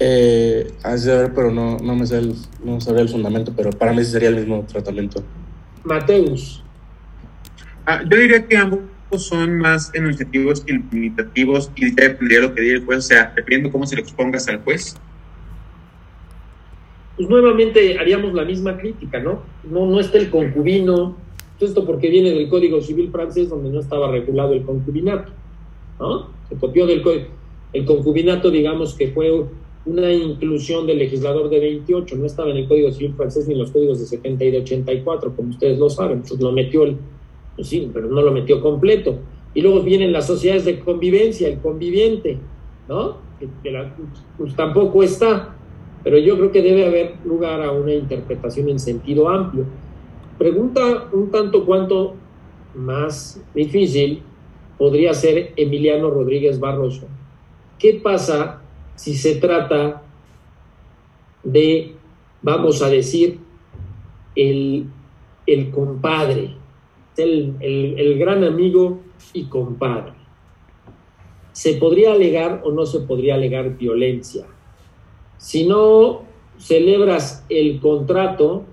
Eh, 0.00 0.72
has 0.82 1.04
de 1.04 1.16
ver, 1.16 1.32
pero 1.32 1.52
no, 1.52 1.78
no 1.78 1.94
me 1.94 2.04
sé 2.08 2.18
el, 2.18 2.34
no 2.64 2.80
sabré 2.80 3.02
el 3.02 3.08
fundamento, 3.08 3.52
pero 3.56 3.70
para 3.70 3.92
mí 3.92 4.04
sí 4.04 4.10
sería 4.10 4.30
el 4.30 4.36
mismo 4.36 4.64
tratamiento. 4.66 5.22
Mateus. 5.84 6.64
Ah, 7.86 8.02
yo 8.02 8.16
diría 8.16 8.46
que 8.46 8.56
ambos 8.56 8.80
son 9.18 9.58
más 9.58 9.92
enunciativos 9.94 10.60
que 10.60 10.80
limitativos 10.90 11.70
y 11.76 11.94
ya 11.94 12.08
dependería 12.08 12.48
de 12.48 12.54
que 12.54 12.60
diga 12.62 12.74
el 12.76 12.84
juez, 12.84 12.98
o 12.98 13.02
sea, 13.02 13.32
dependiendo 13.36 13.70
cómo 13.70 13.86
se 13.86 13.96
lo 13.96 14.02
expongas 14.02 14.48
al 14.48 14.62
juez. 14.62 14.96
Pues 17.16 17.28
nuevamente 17.28 17.98
haríamos 17.98 18.34
la 18.34 18.44
misma 18.44 18.76
crítica, 18.76 19.20
¿no? 19.20 19.42
No, 19.62 19.86
no 19.86 20.00
está 20.00 20.18
el 20.18 20.30
concubino, 20.30 21.16
esto 21.60 21.84
porque 21.84 22.08
viene 22.08 22.30
del 22.30 22.48
Código 22.48 22.80
Civil 22.80 23.10
francés 23.10 23.48
donde 23.48 23.70
no 23.70 23.80
estaba 23.80 24.10
regulado 24.10 24.52
el 24.52 24.62
concubinato, 24.62 25.32
¿no? 25.98 26.28
Se 26.48 26.56
copió 26.56 26.86
del 26.86 27.02
código. 27.02 27.26
El 27.72 27.84
concubinato, 27.84 28.50
digamos 28.50 28.94
que 28.94 29.08
fue 29.08 29.44
una 29.86 30.12
inclusión 30.12 30.86
del 30.86 30.98
legislador 30.98 31.50
de 31.50 31.60
28, 31.60 32.16
no 32.16 32.26
estaba 32.26 32.50
en 32.50 32.58
el 32.58 32.68
Código 32.68 32.90
Civil 32.92 33.14
francés 33.14 33.46
ni 33.46 33.54
en 33.54 33.60
los 33.60 33.70
códigos 33.70 33.98
de 34.00 34.06
70 34.06 34.44
y 34.44 34.50
de 34.50 34.58
84, 34.58 35.36
como 35.36 35.50
ustedes 35.50 35.78
lo 35.78 35.90
saben, 35.90 36.22
pues 36.22 36.40
lo 36.40 36.52
metió 36.52 36.84
el, 36.84 36.96
pues 37.56 37.68
sí, 37.68 37.90
pero 37.92 38.08
no 38.08 38.22
lo 38.22 38.32
metió 38.32 38.60
completo. 38.60 39.18
Y 39.54 39.62
luego 39.62 39.82
vienen 39.82 40.12
las 40.12 40.26
sociedades 40.26 40.64
de 40.64 40.80
convivencia, 40.80 41.48
el 41.48 41.60
conviviente, 41.60 42.38
¿no? 42.88 43.18
Que, 43.38 43.48
pues 44.36 44.54
tampoco 44.54 45.02
está, 45.02 45.54
pero 46.02 46.18
yo 46.18 46.36
creo 46.36 46.50
que 46.50 46.62
debe 46.62 46.86
haber 46.86 47.14
lugar 47.24 47.62
a 47.62 47.72
una 47.72 47.94
interpretación 47.94 48.68
en 48.68 48.78
sentido 48.78 49.28
amplio. 49.28 49.64
Pregunta 50.38 51.08
un 51.12 51.30
tanto 51.30 51.64
cuanto 51.64 52.14
más 52.74 53.40
difícil 53.54 54.22
podría 54.76 55.14
ser 55.14 55.52
Emiliano 55.56 56.10
Rodríguez 56.10 56.58
Barroso. 56.58 57.06
¿Qué 57.78 58.00
pasa 58.02 58.62
si 58.96 59.14
se 59.14 59.36
trata 59.36 60.02
de, 61.42 61.94
vamos 62.42 62.82
a 62.82 62.88
decir, 62.88 63.38
el, 64.34 64.86
el 65.46 65.70
compadre, 65.70 66.56
el, 67.22 67.56
el, 67.60 68.18
gran 68.18 68.44
amigo 68.44 69.00
y 69.32 69.44
compadre. 69.44 70.12
¿Se 71.52 71.74
podría 71.74 72.12
alegar 72.12 72.62
o 72.64 72.72
no 72.72 72.84
se 72.86 73.00
podría 73.00 73.34
alegar 73.34 73.76
violencia? 73.76 74.46
Si 75.38 75.66
no 75.66 76.22
celebras 76.58 77.44
el 77.48 77.80
contrato, 77.80 78.64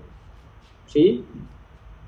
¿sí? 0.86 1.24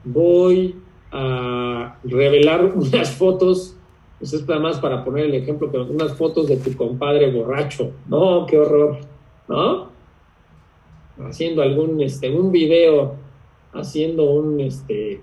Voy 0.04 0.76
a 1.12 1.98
revelar 2.02 2.64
unas 2.74 3.10
fotos, 3.10 3.76
pues 4.18 4.32
es 4.32 4.46
nada 4.48 4.60
más 4.60 4.78
para 4.78 5.04
poner 5.04 5.26
el 5.26 5.34
ejemplo, 5.34 5.70
pero 5.70 5.86
unas 5.86 6.14
fotos 6.14 6.48
de 6.48 6.56
tu 6.56 6.76
compadre 6.76 7.30
borracho. 7.30 7.92
No, 8.08 8.46
qué 8.46 8.58
horror, 8.58 8.98
¿no? 9.48 9.88
Haciendo 11.18 11.62
algún, 11.62 12.00
este, 12.00 12.30
un 12.30 12.50
video, 12.50 13.14
haciendo 13.72 14.24
un, 14.24 14.60
este, 14.60 15.20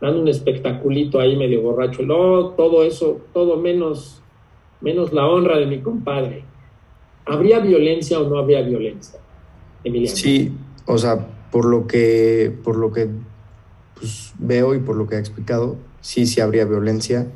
dando 0.00 0.20
un 0.20 0.28
espectaculito 0.28 1.20
ahí 1.20 1.36
medio 1.36 1.62
borracho. 1.62 2.02
No, 2.02 2.50
todo 2.50 2.82
eso, 2.84 3.20
todo 3.32 3.56
menos, 3.56 4.22
menos 4.80 5.12
la 5.12 5.26
honra 5.26 5.58
de 5.58 5.66
mi 5.66 5.80
compadre. 5.80 6.44
¿Habría 7.26 7.60
violencia 7.60 8.18
o 8.18 8.28
no 8.28 8.38
habría 8.38 8.62
violencia? 8.62 9.20
Emiliano. 9.84 10.16
Sí, 10.16 10.52
o 10.86 10.98
sea, 10.98 11.26
por 11.50 11.64
lo 11.64 11.86
que, 11.86 12.56
por 12.64 12.76
lo 12.76 12.92
que 12.92 13.08
pues, 13.94 14.32
veo 14.38 14.74
y 14.74 14.78
por 14.78 14.96
lo 14.96 15.06
que 15.06 15.16
ha 15.16 15.18
explicado, 15.18 15.76
sí, 16.00 16.26
sí 16.26 16.40
habría 16.40 16.64
violencia, 16.64 17.26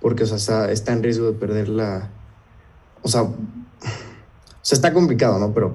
porque 0.00 0.24
o 0.24 0.26
sea, 0.26 0.36
está, 0.36 0.70
está 0.70 0.92
en 0.92 1.02
riesgo 1.02 1.26
de 1.26 1.32
perder 1.32 1.68
la... 1.68 2.10
O 3.02 3.08
sea, 3.08 3.22
o 3.22 3.34
sea, 4.60 4.76
está 4.76 4.92
complicado, 4.92 5.38
¿no? 5.38 5.52
Pero, 5.52 5.74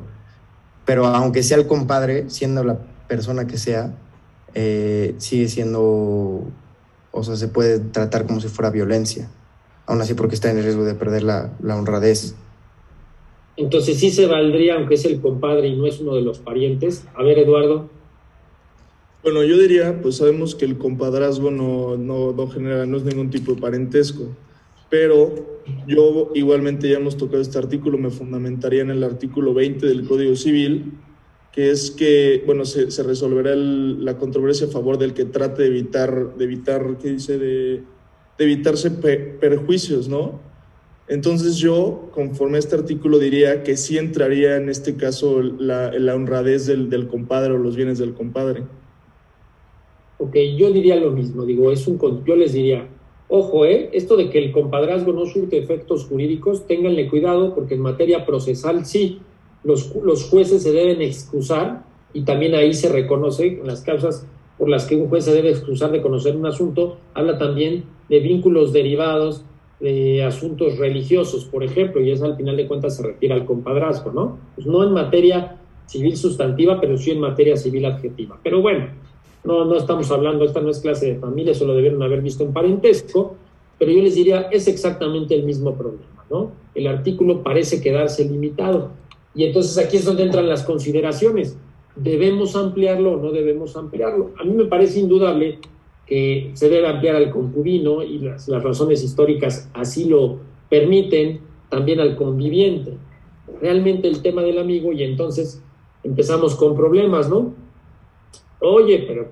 pero 0.85 1.07
aunque 1.07 1.43
sea 1.43 1.57
el 1.57 1.68
compadre, 1.68 2.30
siendo 2.30 2.64
la 2.64 2.80
persona 3.07 3.47
que 3.47 3.57
sea, 3.57 3.93
eh, 4.53 5.15
sigue 5.18 5.48
siendo, 5.48 6.44
o 7.11 7.24
sea, 7.24 7.36
se 7.36 7.48
puede 7.48 7.80
tratar 7.80 8.26
como 8.26 8.40
si 8.40 8.48
fuera 8.48 8.69
violencia, 8.69 9.30
aún 9.86 10.02
así 10.02 10.14
porque 10.14 10.36
está 10.36 10.49
en 10.52 10.61
riesgo 10.61 10.84
de 10.84 10.95
perder 10.95 11.24
la, 11.24 11.53
la 11.61 11.76
honradez. 11.76 12.36
Entonces 13.56 13.99
sí 13.99 14.11
se 14.11 14.28
valdría, 14.28 14.76
aunque 14.76 14.95
es 14.95 15.06
el 15.06 15.19
compadre 15.19 15.68
y 15.68 15.76
no 15.76 15.88
es 15.88 15.99
uno 15.99 16.15
de 16.15 16.22
los 16.22 16.40
parientes. 16.40 17.06
A 17.15 17.24
ver, 17.24 17.40
Eduardo. 17.40 17.90
Bueno, 19.24 19.44
yo 19.44 19.57
diría, 19.57 19.99
pues 20.02 20.18
sabemos 20.18 20.56
que 20.56 20.65
el 20.65 20.78
compadrazgo 20.78 21.52
no, 21.52 21.98
no, 21.98 22.32
no 22.34 22.48
genera, 22.48 22.86
no 22.86 22.98
es 22.98 23.03
ningún 23.03 23.30
tipo 23.30 23.53
de 23.53 23.60
parentesco, 23.60 24.36
pero 24.90 25.60
yo 25.88 26.32
igualmente 26.36 26.88
ya 26.88 26.98
hemos 26.98 27.18
tocado 27.18 27.41
este 27.41 27.57
artículo, 27.57 27.98
me 27.98 28.11
fundamentaría 28.11 28.84
en 28.84 28.91
el 28.91 29.03
artículo 29.03 29.53
20 29.53 29.86
del 29.86 30.07
Código 30.07 30.36
Civil, 30.36 30.94
que 31.57 31.71
es 31.71 31.89
que, 31.89 32.43
bueno, 32.45 32.65
se, 32.65 32.91
se 32.91 33.01
resolverá 33.01 33.51
el- 33.51 34.05
la 34.05 34.19
controversia 34.19 34.67
a 34.67 34.69
favor 34.69 34.99
del 34.99 35.15
que 35.15 35.25
trate 35.25 35.63
de 35.63 35.69
evitar, 35.69 36.35
de 36.38 36.43
evitar, 36.45 36.99
¿qué 37.01 37.09
dice? 37.13 37.39
De, 37.39 37.81
de 38.38 38.43
evitarse 38.45 38.91
pe- 38.91 39.17
perjuicios, 39.39 40.07
¿no? 40.07 40.39
Entonces 41.07 41.57
yo, 41.57 42.11
conforme 42.13 42.57
a 42.57 42.59
este 42.59 42.75
artículo, 42.75 43.17
diría 43.17 43.63
que 43.63 43.75
sí 43.75 43.97
entraría 43.97 44.57
en 44.57 44.69
este 44.69 44.97
caso 44.97 45.41
la, 45.41 45.91
la 45.93 46.13
honradez 46.13 46.67
del, 46.67 46.91
del 46.91 47.07
compadre 47.07 47.53
o 47.53 47.57
los 47.57 47.75
bienes 47.75 47.97
del 47.97 48.13
compadre. 48.13 48.61
Ok, 50.19 50.35
yo 50.59 50.71
diría 50.71 50.95
lo 50.97 51.09
mismo, 51.09 51.43
digo, 51.43 51.71
es 51.71 51.88
un, 51.88 51.97
yo 52.23 52.35
les 52.35 52.53
diría, 52.53 52.88
ojo, 53.29 53.65
¿eh? 53.65 53.89
esto 53.93 54.15
de 54.15 54.29
que 54.29 54.38
el 54.38 54.51
compadrazgo 54.51 55.11
no 55.11 55.25
surte 55.25 55.57
efectos 55.57 56.05
jurídicos, 56.05 56.67
ténganle 56.67 57.09
cuidado 57.09 57.55
porque 57.55 57.73
en 57.73 57.81
materia 57.81 58.27
procesal 58.27 58.85
sí, 58.85 59.21
los, 59.63 59.93
los 59.95 60.23
jueces 60.25 60.63
se 60.63 60.71
deben 60.71 61.01
excusar 61.01 61.84
y 62.13 62.21
también 62.21 62.55
ahí 62.55 62.73
se 62.73 62.89
reconoce 62.89 63.61
las 63.63 63.81
causas 63.81 64.25
por 64.57 64.69
las 64.69 64.85
que 64.85 64.95
un 64.95 65.07
juez 65.07 65.25
se 65.25 65.34
debe 65.34 65.51
excusar 65.51 65.91
de 65.91 66.01
conocer 66.01 66.35
un 66.35 66.45
asunto, 66.45 66.97
habla 67.13 67.38
también 67.38 67.84
de 68.09 68.19
vínculos 68.19 68.73
derivados 68.73 69.43
de 69.79 70.23
asuntos 70.23 70.77
religiosos, 70.77 71.45
por 71.45 71.63
ejemplo, 71.63 72.01
y 72.01 72.11
eso 72.11 72.25
al 72.25 72.35
final 72.35 72.57
de 72.57 72.67
cuentas 72.67 72.97
se 72.97 73.03
refiere 73.03 73.35
al 73.35 73.45
compadrazgo, 73.45 74.11
¿no? 74.11 74.39
Pues 74.55 74.65
no 74.65 74.84
en 74.84 74.91
materia 74.91 75.57
civil 75.85 76.17
sustantiva, 76.17 76.81
pero 76.81 76.97
sí 76.97 77.11
en 77.11 77.19
materia 77.19 77.55
civil 77.55 77.85
adjetiva. 77.85 78.39
Pero 78.43 78.61
bueno, 78.61 78.88
no, 79.43 79.65
no 79.65 79.75
estamos 79.75 80.09
hablando, 80.11 80.45
esta 80.45 80.61
no 80.61 80.71
es 80.71 80.79
clase 80.79 81.13
de 81.13 81.19
familia, 81.19 81.51
eso 81.51 81.65
lo 81.65 81.75
debieron 81.75 82.01
haber 82.01 82.21
visto 82.21 82.43
en 82.43 82.53
parentesco, 82.53 83.35
pero 83.77 83.91
yo 83.91 84.01
les 84.01 84.15
diría, 84.15 84.47
es 84.51 84.67
exactamente 84.67 85.35
el 85.35 85.43
mismo 85.43 85.75
problema, 85.75 86.25
¿no? 86.29 86.51
El 86.73 86.88
artículo 86.88 87.43
parece 87.43 87.81
quedarse 87.81 88.25
limitado. 88.25 88.89
Y 89.38 89.43
entonces 89.43 89.77
aquí 89.77 89.97
es 89.97 90.05
donde 90.05 90.23
entran 90.23 90.49
las 90.49 90.64
consideraciones. 90.64 91.55
¿Debemos 91.95 92.55
ampliarlo 92.55 93.14
o 93.14 93.18
no 93.18 93.31
debemos 93.31 93.77
ampliarlo? 93.77 94.31
A 94.39 94.43
mí 94.43 94.51
me 94.51 94.65
parece 94.65 94.99
indudable 94.99 95.59
que 96.07 96.49
se 96.55 96.69
debe 96.69 96.88
ampliar 96.88 97.15
al 97.15 97.30
concubino 97.30 98.01
y 98.01 98.18
las, 98.18 98.47
las 98.47 98.64
razones 98.64 99.03
históricas 99.03 99.69
así 99.76 100.05
lo 100.05 100.39
permiten, 100.69 101.41
también 101.69 101.99
al 101.99 102.15
conviviente. 102.15 102.93
Realmente 103.61 104.07
el 104.07 104.23
tema 104.23 104.41
del 104.41 104.57
amigo 104.57 104.91
y 104.91 105.03
entonces 105.03 105.61
empezamos 106.03 106.55
con 106.55 106.76
problemas, 106.76 107.30
¿no? 107.30 107.53
Oye, 108.59 109.05
pero 109.07 109.30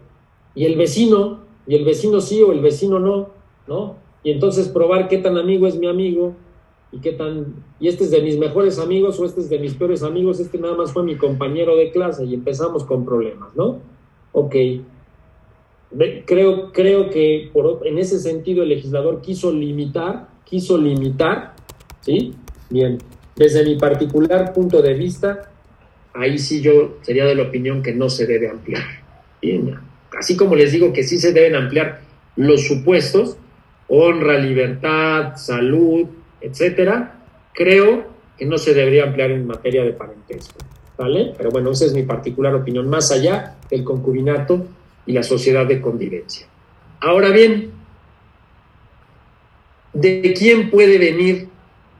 ¿y 0.53 0.65
el 0.65 0.77
vecino? 0.77 1.39
¿Y 1.65 1.73
el 1.73 1.83
vecino 1.83 2.21
sí 2.21 2.43
o 2.43 2.51
el 2.51 2.59
vecino 2.59 2.99
no? 2.99 3.29
¿No? 3.67 3.95
Y 4.23 4.29
entonces 4.29 4.67
probar 4.67 5.07
qué 5.07 5.17
tan 5.17 5.35
amigo 5.35 5.65
es 5.65 5.77
mi 5.77 5.87
amigo 5.87 6.35
y 6.95 6.99
qué 6.99 7.11
tan 7.11 7.55
y 7.79 7.89
este 7.89 8.05
es 8.05 8.11
de 8.11 8.21
mis 8.21 8.37
mejores 8.37 8.79
amigos 8.79 9.19
o 9.19 9.25
este 9.25 9.41
es 9.41 9.49
de 9.49 9.59
mis 9.59 9.73
peores 9.73 10.01
amigos, 10.01 10.39
este 10.39 10.57
nada 10.57 10.75
más 10.75 10.93
fue 10.93 11.03
mi 11.03 11.17
compañero 11.17 11.75
de 11.75 11.91
clase 11.91 12.23
y 12.25 12.33
empezamos 12.33 12.85
con 12.85 13.03
problemas, 13.03 13.53
¿no? 13.55 13.79
Ok. 14.31 14.55
Creo, 16.25 16.71
creo 16.73 17.09
que 17.09 17.49
por, 17.53 17.85
en 17.85 17.97
ese 17.97 18.19
sentido 18.19 18.63
el 18.63 18.69
legislador 18.69 19.21
quiso 19.21 19.51
limitar, 19.51 20.27
quiso 20.45 20.77
limitar, 20.77 21.53
¿sí? 22.01 22.33
Bien, 22.69 22.97
desde 23.35 23.63
mi 23.63 23.75
particular 23.75 24.53
punto 24.53 24.81
de 24.81 24.93
vista, 24.93 25.51
ahí 26.13 26.37
sí 26.37 26.61
yo 26.61 26.97
sería 27.01 27.25
de 27.25 27.35
la 27.35 27.43
opinión 27.43 27.81
que 27.81 27.93
no 27.93 28.09
se 28.09 28.25
debe 28.25 28.49
ampliar. 28.49 28.83
Bien, 29.41 29.75
así 30.17 30.35
como 30.35 30.55
les 30.55 30.71
digo 30.71 30.91
que 30.91 31.03
sí 31.03 31.17
se 31.17 31.33
deben 31.33 31.55
ampliar 31.55 32.01
los 32.35 32.65
supuestos, 32.67 33.37
honra, 33.87 34.37
libertad, 34.37 35.35
salud, 35.37 36.07
etcétera, 36.45 37.19
creo 37.53 38.05
que 38.37 38.45
no 38.45 38.57
se 38.57 38.73
debería 38.73 39.03
ampliar 39.03 39.31
en 39.31 39.47
materia 39.47 39.83
de 39.83 39.93
parentesco, 39.93 40.57
¿vale? 40.97 41.33
Pero 41.37 41.49
bueno, 41.49 41.71
esa 41.71 41.85
es 41.85 41.93
mi 41.93 42.03
particular 42.03 42.53
opinión, 42.53 42.87
más 42.87 43.11
allá 43.11 43.55
del 43.69 43.83
concubinato 43.83 44.67
y 45.07 45.13
la 45.13 45.23
sociedad 45.23 45.65
de 45.65 45.81
convivencia. 45.81 46.45
Ahora 46.99 47.29
bien, 47.29 47.71
¿de 49.93 50.33
quién 50.37 50.69
puede 50.69 50.99
venir 50.99 51.47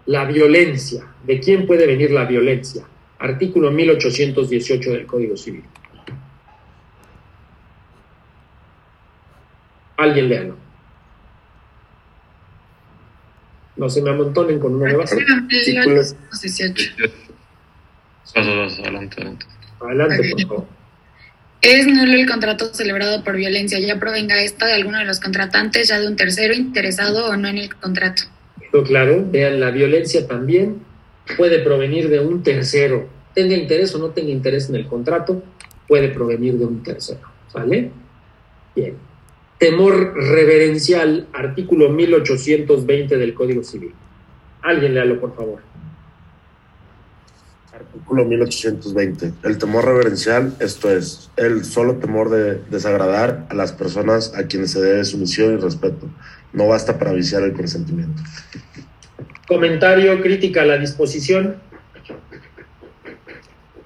la 0.06 0.26
violencia? 0.26 1.08
¿De 1.26 1.40
quién 1.40 1.66
puede 1.66 1.88
venir 1.88 2.12
la 2.12 2.26
violencia? 2.26 2.86
Artículo 3.18 3.72
1818 3.72 4.92
del 4.92 5.06
Código 5.08 5.36
Civil. 5.36 5.64
Alguien 9.98 10.30
léalo. 10.30 10.65
No 13.78 13.90
se 13.90 14.02
me 14.02 14.10
amontonen 14.12 14.60
con 14.60 14.76
una 14.76 14.90
nueva. 14.90 15.04
Artículo- 15.04 16.02
Adelante, 18.34 19.16
adelante. 19.22 19.46
Adelante, 19.80 20.30
por 20.32 20.42
favor. 20.48 20.66
Es 21.62 21.88
nulo 21.88 22.14
el 22.14 22.30
contrato 22.30 22.74
celebrado 22.74 23.24
por 23.24 23.36
violencia, 23.36 23.80
ya 23.80 24.00
provenga 24.00 24.40
esta 24.42 24.68
de 24.68 24.74
alguno 24.74 25.00
de 25.00 25.06
los 25.06 25.20
contratantes, 25.20 25.88
ya 25.88 26.00
de 26.00 26.08
un 26.08 26.16
tercero 26.16 26.54
interesado 26.54 27.28
o 27.30 27.38
no 27.38 27.48
en 27.48 27.58
el 27.58 27.76
contrato. 27.76 28.24
Claro, 28.86 29.26
vean, 29.30 29.60
la 29.60 29.72
violencia 29.72 30.28
también 30.28 30.82
puede 31.38 31.60
provenir 31.60 32.10
de 32.10 32.20
un 32.20 32.44
tercero. 32.44 33.08
Tenga 33.34 33.56
interés 33.56 33.96
o 33.96 34.00
no 34.00 34.10
tenga 34.10 34.32
interés 34.32 34.70
en 34.70 34.76
el 34.76 34.86
contrato, 34.88 35.44
puede 35.88 36.10
provenir 36.10 36.56
de 36.56 36.66
un 36.66 36.84
tercero. 36.84 37.22
¿Vale? 37.54 37.90
Bien. 38.76 38.96
Temor 39.66 40.14
reverencial, 40.14 41.28
artículo 41.34 41.90
1820 41.90 43.18
del 43.18 43.34
Código 43.34 43.64
Civil. 43.64 43.96
Alguien 44.62 44.94
léalo, 44.94 45.20
por 45.20 45.36
favor. 45.36 45.60
Artículo 47.74 48.26
1820. 48.26 49.34
El 49.42 49.58
temor 49.58 49.86
reverencial, 49.86 50.56
esto 50.60 50.92
es, 50.92 51.32
el 51.36 51.66
solo 51.66 51.96
temor 51.96 52.30
de 52.30 52.62
desagradar 52.70 53.48
a 53.50 53.56
las 53.56 53.72
personas 53.72 54.36
a 54.36 54.46
quienes 54.46 54.70
se 54.70 54.82
debe 54.82 55.04
sumisión 55.04 55.56
y 55.56 55.58
respeto. 55.58 56.12
No 56.54 56.68
basta 56.68 57.00
para 57.00 57.14
viciar 57.14 57.42
el 57.42 57.54
consentimiento. 57.54 58.22
Comentario, 59.48 60.22
crítica 60.22 60.62
a 60.62 60.66
la 60.66 60.78
disposición. 60.78 61.56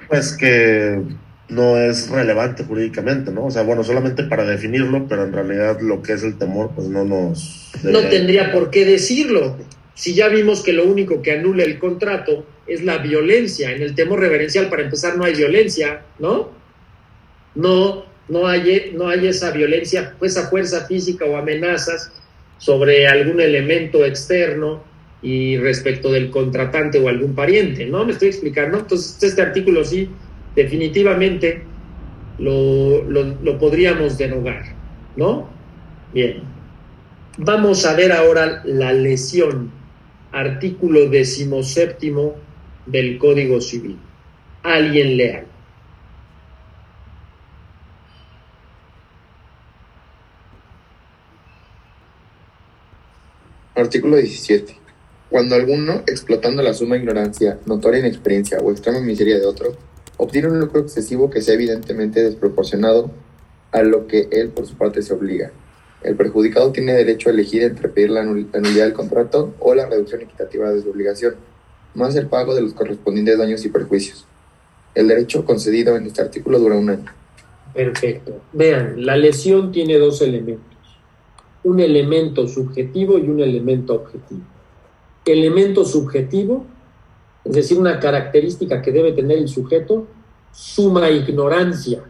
Pues 0.10 0.35
que 0.35 1.01
no 1.49 1.77
es 1.77 2.09
relevante 2.09 2.63
jurídicamente, 2.63 3.31
¿no? 3.31 3.45
O 3.45 3.51
sea, 3.51 3.63
bueno, 3.63 3.84
solamente 3.84 4.23
para 4.23 4.45
definirlo, 4.45 5.07
pero 5.07 5.23
en 5.23 5.34
realidad 5.34 5.80
lo 5.81 6.01
que 6.01 6.13
es 6.13 6.23
el 6.23 6.38
temor, 6.38 6.71
pues 6.76 6.88
no 6.88 7.03
nos... 7.03 7.71
No 7.84 7.99
tendría 8.01 8.51
por 8.51 8.69
qué 8.69 8.85
decirlo. 8.85 9.57
Si 9.95 10.13
ya 10.13 10.27
vimos 10.27 10.61
que 10.61 10.73
lo 10.73 10.85
único 10.85 11.21
que 11.21 11.34
anula 11.34 11.63
el 11.63 11.80
contrato 11.80 12.45
es 12.67 12.84
la 12.84 12.99
violencia. 12.99 13.71
En 13.71 13.81
el 13.81 13.95
temor 13.95 14.19
reverencial, 14.19 14.69
para 14.69 14.84
empezar, 14.84 15.17
no 15.17 15.26
hay 15.26 15.34
violencia, 15.34 16.01
¿no? 16.19 16.51
No 17.55 18.09
no 18.30 18.47
hay, 18.47 18.91
no 18.95 19.09
hay 19.09 19.27
esa 19.27 19.51
violencia, 19.51 20.15
esa 20.21 20.49
fuerza 20.49 20.85
física 20.85 21.26
o 21.26 21.35
amenazas 21.35 22.11
sobre 22.57 23.07
algún 23.07 23.41
elemento 23.41 24.05
externo 24.05 24.84
y 25.21 25.57
respecto 25.57 26.11
del 26.11 26.30
contratante 26.30 26.99
o 26.99 27.09
algún 27.09 27.35
pariente, 27.35 27.85
¿no? 27.85 28.05
Me 28.05 28.13
estoy 28.13 28.30
explicando. 28.30 28.80
Entonces, 28.80 29.21
este 29.21 29.41
artículo 29.41 29.84
sí, 29.84 30.09
definitivamente 30.55 31.63
lo, 32.38 33.03
lo, 33.03 33.59
podríamos 33.59 34.17
derogar, 34.17 34.63
¿no? 35.15 35.49
Bien. 36.13 36.41
Vamos 37.38 37.85
a 37.85 37.95
ver 37.95 38.11
ahora 38.11 38.61
la 38.65 38.91
lesión, 38.93 39.71
artículo 40.31 41.09
decimoséptimo 41.09 42.35
del 42.85 43.17
Código 43.17 43.61
Civil. 43.61 43.97
Alguien 44.63 45.17
lea. 45.17 45.45
Artículo 53.76 54.17
17. 54.17 54.77
Cuando 55.30 55.55
alguno, 55.55 56.03
explotando 56.07 56.61
la 56.61 56.73
suma 56.73 56.97
ignorancia, 56.97 57.59
notoria 57.65 57.99
inexperiencia 57.99 58.57
o 58.59 58.71
extrema 58.71 58.99
miseria 58.99 59.39
de 59.39 59.45
otro, 59.45 59.77
obtiene 60.19 60.49
un 60.49 60.59
lucro 60.59 60.81
excesivo 60.81 61.29
que 61.29 61.41
sea 61.41 61.55
evidentemente 61.55 62.21
desproporcionado 62.21 63.09
a 63.71 63.81
lo 63.83 64.05
que 64.05 64.27
él 64.31 64.49
por 64.49 64.67
su 64.67 64.75
parte 64.75 65.01
se 65.01 65.13
obliga. 65.13 65.51
El 66.03 66.15
perjudicado 66.15 66.71
tiene 66.71 66.93
derecho 66.93 67.29
a 67.29 67.31
elegir 67.31 67.63
entre 67.63 67.87
pedir 67.89 68.11
la 68.11 68.23
nul- 68.23 68.47
la 68.53 68.59
nulidad 68.59 68.85
del 68.85 68.93
contrato 68.93 69.53
o 69.59 69.73
la 69.73 69.85
reducción 69.87 70.21
equitativa 70.21 70.69
de 70.69 70.81
su 70.81 70.89
obligación, 70.89 71.35
más 71.95 72.15
el 72.15 72.27
pago 72.27 72.53
de 72.53 72.61
los 72.61 72.73
correspondientes 72.73 73.37
daños 73.37 73.65
y 73.65 73.69
perjuicios. 73.69 74.25
El 74.93 75.07
derecho 75.07 75.45
concedido 75.45 75.95
en 75.95 76.05
este 76.05 76.21
artículo 76.21 76.59
dura 76.59 76.75
un 76.75 76.89
año. 76.89 77.05
Perfecto. 77.73 78.41
Vean, 78.53 79.05
la 79.05 79.15
lesión 79.15 79.71
tiene 79.71 79.97
dos 79.97 80.21
elementos. 80.21 80.65
Un 81.63 81.79
elemento 81.79 82.47
subjetivo 82.47 83.17
y 83.17 83.29
un 83.29 83.39
elemento 83.39 83.93
objetivo. 83.93 84.41
Elemento 85.25 85.85
subjetivo, 85.85 86.65
es 87.45 87.53
decir, 87.53 87.77
una 87.77 87.99
característica 87.99 88.81
que 88.81 88.91
debe 88.91 89.13
tener 89.13 89.37
el 89.37 89.47
sujeto, 89.47 90.07
suma 90.51 91.09
ignorancia, 91.09 92.03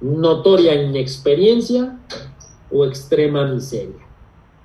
notoria 0.00 0.74
inexperiencia 0.74 1.98
o 2.70 2.84
extrema 2.84 3.44
miseria. 3.46 4.06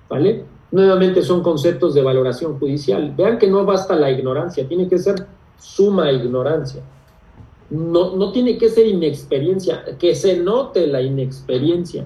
¿Vale? 0.10 0.46
Nuevamente 0.72 1.22
son 1.22 1.42
conceptos 1.42 1.94
de 1.94 2.02
valoración 2.02 2.60
judicial. 2.60 3.14
Vean 3.16 3.38
que 3.38 3.48
no 3.48 3.66
basta 3.66 3.96
la 3.96 4.12
ignorancia, 4.12 4.68
tiene 4.68 4.88
que 4.88 4.98
ser 4.98 5.28
suma 5.58 6.12
ignorancia. 6.12 6.84
No, 7.70 8.16
no 8.16 8.32
tiene 8.32 8.58
que 8.58 8.70
ser 8.70 8.86
inexperiencia, 8.86 9.84
que 9.98 10.14
se 10.14 10.38
note 10.38 10.86
la 10.88 11.02
inexperiencia. 11.02 12.04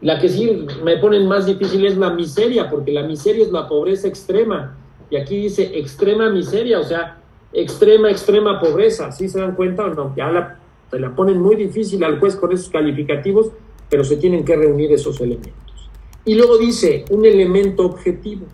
La 0.00 0.18
que 0.18 0.28
sí 0.28 0.66
me 0.82 0.96
ponen 0.96 1.28
más 1.28 1.46
difícil 1.46 1.86
es 1.86 1.96
la 1.96 2.10
miseria, 2.10 2.68
porque 2.68 2.90
la 2.90 3.04
miseria 3.04 3.44
es 3.44 3.52
la 3.52 3.68
pobreza 3.68 4.08
extrema. 4.08 4.76
Y 5.12 5.16
aquí 5.18 5.36
dice 5.36 5.78
extrema 5.78 6.30
miseria, 6.30 6.80
o 6.80 6.84
sea, 6.84 7.20
extrema, 7.52 8.10
extrema 8.10 8.58
pobreza. 8.58 9.12
¿Sí 9.12 9.28
se 9.28 9.40
dan 9.40 9.54
cuenta 9.54 9.84
o 9.84 9.92
no? 9.92 10.16
Ya 10.16 10.30
la, 10.30 10.58
se 10.90 10.98
la 10.98 11.14
ponen 11.14 11.38
muy 11.38 11.54
difícil 11.54 12.02
al 12.02 12.18
juez 12.18 12.34
con 12.34 12.50
esos 12.50 12.70
calificativos, 12.70 13.50
pero 13.90 14.04
se 14.04 14.16
tienen 14.16 14.42
que 14.42 14.56
reunir 14.56 14.90
esos 14.90 15.20
elementos. 15.20 15.90
Y 16.24 16.34
luego 16.34 16.56
dice 16.56 17.04
un 17.10 17.26
elemento 17.26 17.84
objetivo. 17.84 18.46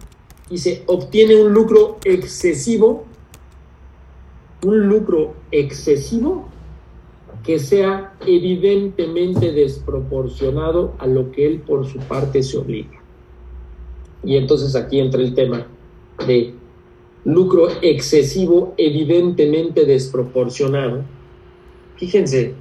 Dice, 0.51 0.83
obtiene 0.87 1.41
un 1.41 1.55
lucro 1.55 1.99
excesivo, 2.03 3.05
un 4.65 4.89
lucro 4.89 5.35
excesivo 5.53 6.49
que 7.45 7.61
sea 7.61 8.15
evidentemente 8.27 9.53
desproporcionado 9.53 10.95
a 10.99 11.07
lo 11.07 11.31
que 11.31 11.47
él 11.47 11.61
por 11.61 11.87
su 11.87 12.01
parte 12.01 12.43
se 12.43 12.59
obliga. 12.59 13.01
Y 14.25 14.37
entonces 14.37 14.75
aquí 14.75 14.99
entra 14.99 15.21
el 15.21 15.37
tema 15.37 15.69
de 16.27 16.55
lucro 17.25 17.69
excesivo 17.83 18.75
evidentemente 18.79 19.85
desproporcionado. 19.85 21.05
Fíjense, 21.97 22.55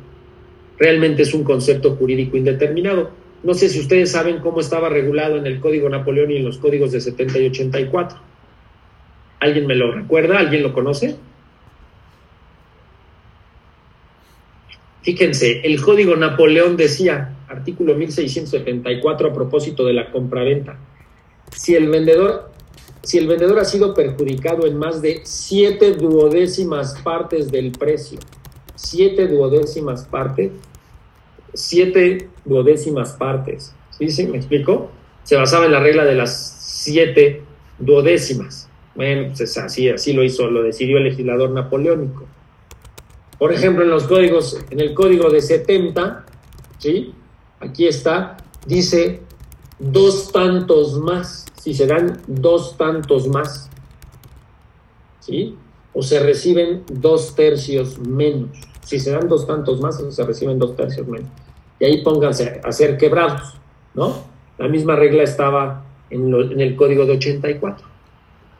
realmente 0.78 1.24
es 1.24 1.34
un 1.34 1.44
concepto 1.44 1.96
jurídico 1.96 2.38
indeterminado. 2.38 3.12
No 3.44 3.54
sé 3.54 3.70
si 3.70 3.80
ustedes 3.80 4.12
saben 4.12 4.40
cómo 4.40 4.60
estaba 4.60 4.90
regulado 4.90 5.38
en 5.38 5.46
el 5.46 5.60
Código 5.60 5.90
Napoleón 5.90 6.32
y 6.32 6.38
en 6.38 6.46
los 6.46 6.58
códigos 6.58 6.92
de 6.92 7.02
70 7.02 7.40
y 7.40 7.48
84. 7.48 8.20
¿Alguien 9.40 9.68
me 9.68 9.76
lo 9.76 9.92
recuerda? 9.92 10.40
¿Alguien 10.40 10.64
lo 10.64 10.74
conoce? 10.74 11.16
Fíjense, 15.04 15.62
el 15.64 15.82
Código 15.82 16.16
Napoleón 16.18 16.76
decía, 16.76 17.38
artículo 17.48 17.96
1674 17.96 19.30
a 19.30 19.34
propósito 19.34 19.86
de 19.86 19.94
la 19.94 20.12
compraventa, 20.12 20.78
si 21.52 21.76
el 21.76 21.88
vendedor 21.88 22.52
si 23.08 23.18
el 23.18 23.26
vendedor 23.26 23.58
ha 23.58 23.64
sido 23.64 23.94
perjudicado 23.94 24.68
en 24.68 24.78
más 24.78 25.02
de 25.02 25.22
siete 25.24 25.94
duodécimas 25.94 27.00
partes 27.04 27.50
del 27.50 27.72
precio, 27.72 28.20
siete 28.76 29.30
duodécimas 29.30 30.04
partes, 30.04 30.52
siete 31.54 32.28
duodécimas 32.44 33.14
partes, 33.14 33.74
¿sí, 33.98 34.10
sí, 34.10 34.28
me 34.28 34.36
explico? 34.36 34.92
Se 35.24 35.38
basaba 35.38 35.68
en 35.68 35.72
la 35.72 35.80
regla 35.80 36.04
de 36.04 36.16
las 36.16 36.58
siete 36.60 37.44
duodécimas. 37.80 38.68
Bueno, 38.94 39.28
pues 39.30 39.40
es 39.40 39.58
así, 39.58 39.88
así 39.88 40.12
lo 40.12 40.22
hizo, 40.22 40.52
lo 40.52 40.62
decidió 40.62 40.98
el 40.98 41.06
legislador 41.06 41.52
napoleónico. 41.52 42.26
Por 43.40 43.54
ejemplo, 43.54 43.86
en 43.86 43.90
los 43.90 44.04
códigos, 44.04 44.60
en 44.70 44.82
el 44.82 44.94
código 44.94 45.30
de 45.30 45.40
70, 45.40 46.26
¿sí? 46.78 47.14
Aquí 47.62 47.88
está, 47.88 48.36
dice 48.66 49.22
dos 49.80 50.32
tantos 50.32 51.00
más, 51.00 51.46
si 51.62 51.74
se 51.74 51.88
dan 51.88 52.22
dos 52.28 52.78
tantos 52.78 53.28
más, 53.28 53.70
¿sí? 55.20 55.56
O 55.94 56.02
se 56.02 56.20
reciben 56.20 56.84
dos 56.90 57.36
tercios 57.36 58.00
menos. 58.00 58.50
Si 58.84 59.00
se 59.00 59.12
dan 59.12 59.28
dos 59.28 59.46
tantos 59.46 59.82
más, 59.82 60.00
o 60.00 60.12
se 60.12 60.24
reciben 60.24 60.60
dos 60.60 60.76
tercios 60.76 61.08
menos. 61.08 61.30
Y 61.80 61.86
ahí 61.86 62.04
pónganse 62.04 62.62
a 62.64 62.72
ser 62.72 62.98
quebrados, 62.98 63.58
¿no? 63.94 64.24
La 64.58 64.68
misma 64.68 64.96
regla 64.96 65.24
estaba 65.24 65.86
en, 66.10 66.34
en 66.34 66.62
el 66.62 66.76
código 66.76 67.06
de 67.06 67.14
84. 67.14 67.86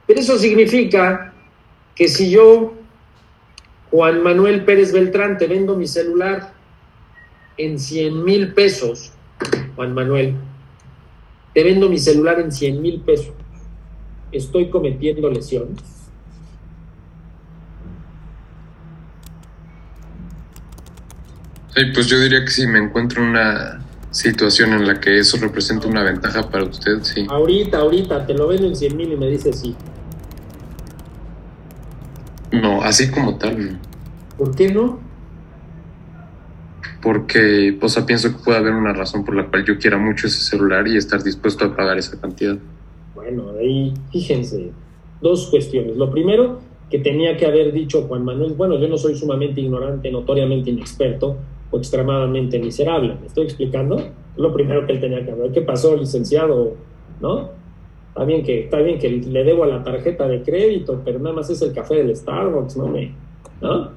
Pero 0.06 0.20
eso 0.20 0.38
significa 0.38 1.34
que 1.96 2.08
si 2.08 2.30
yo 2.30 2.74
Juan 3.92 4.22
Manuel 4.22 4.66
Pérez 4.66 4.92
Beltrán, 4.92 5.38
te 5.38 5.48
vendo 5.48 5.76
mi 5.76 5.88
celular 5.88 6.54
en 7.58 7.80
100 7.80 8.24
mil 8.24 8.54
pesos. 8.54 9.14
Juan 9.76 9.94
Manuel, 9.94 10.36
te 11.54 11.64
vendo 11.64 11.90
mi 11.90 11.98
celular 11.98 12.40
en 12.40 12.52
100 12.52 12.82
mil 12.82 13.02
pesos. 13.02 13.34
¿Estoy 14.32 14.70
cometiendo 14.70 15.30
lesiones? 15.30 15.82
Sí, 21.76 21.82
pues 21.94 22.08
yo 22.08 22.20
diría 22.20 22.44
que 22.44 22.52
si 22.52 22.66
me 22.68 22.80
encuentro 22.80 23.24
en 23.24 23.30
una 23.30 23.86
situación 24.12 24.74
en 24.74 24.88
la 24.88 25.00
que 25.00 25.20
eso 25.20 25.38
representa 25.38 25.88
una 25.88 26.04
ventaja 26.04 26.50
para 26.50 26.64
usted, 26.64 27.04
sí. 27.04 27.28
Ahorita, 27.30 27.78
ahorita, 27.78 28.26
te 28.26 28.34
lo 28.34 28.48
vendo 28.48 28.68
en 28.68 28.76
100 28.76 28.98
mil 28.98 29.14
y 29.14 29.16
me 29.16 29.28
dices 29.28 29.60
sí. 29.60 29.76
No, 32.52 32.82
así 32.82 33.12
como 33.12 33.38
tal, 33.38 33.74
no. 33.74 33.80
¿Por 34.38 34.56
qué 34.56 34.72
no? 34.72 35.07
Porque, 37.08 37.80
sea, 37.86 38.06
pienso 38.06 38.28
que 38.34 38.44
puede 38.44 38.58
haber 38.58 38.74
una 38.74 38.92
razón 38.92 39.24
por 39.24 39.34
la 39.34 39.46
cual 39.46 39.64
yo 39.64 39.78
quiera 39.80 39.98
mucho 39.98 40.28
ese 40.28 40.42
celular 40.42 40.86
y 40.90 40.98
estar 40.98 41.24
dispuesto 41.24 41.64
a 41.64 41.74
pagar 41.74 41.98
esa 41.98 42.20
cantidad. 42.20 42.58
Bueno, 43.16 43.54
ahí 43.58 43.94
fíjense, 44.12 44.72
dos 45.22 45.48
cuestiones. 45.48 45.96
Lo 45.96 46.12
primero, 46.12 46.60
que 46.90 47.00
tenía 47.00 47.38
que 47.38 47.46
haber 47.46 47.72
dicho 47.72 48.02
Juan 48.02 48.26
Manuel, 48.26 48.56
bueno, 48.56 48.78
yo 48.78 48.90
no 48.90 48.98
soy 48.98 49.16
sumamente 49.16 49.62
ignorante, 49.62 50.12
notoriamente 50.12 50.70
inexperto 50.70 51.38
o 51.72 51.78
extremadamente 51.78 52.60
miserable. 52.60 53.16
¿Me 53.22 53.28
estoy 53.28 53.46
explicando? 53.46 54.04
Lo 54.36 54.52
primero 54.52 54.86
que 54.86 54.92
él 54.92 55.00
tenía 55.00 55.24
que 55.24 55.32
haber. 55.32 55.54
¿Qué 55.54 55.62
pasó, 55.62 55.96
licenciado? 55.96 56.76
¿No? 57.22 57.52
Está 58.10 58.26
bien 58.26 58.44
que, 58.44 58.66
está 58.66 58.80
bien 58.80 59.00
que 59.00 59.10
le 59.10 59.46
debo 59.46 59.64
a 59.64 59.68
la 59.68 59.82
tarjeta 59.82 60.28
de 60.28 60.44
crédito, 60.44 61.02
pero 61.06 61.20
nada 61.20 61.38
más 61.38 61.50
es 61.50 61.62
el 61.62 61.72
café 61.72 62.04
del 62.04 62.14
Starbucks, 62.14 62.76
¿no? 62.76 62.88
Me, 62.90 63.14
¿no? 63.62 63.92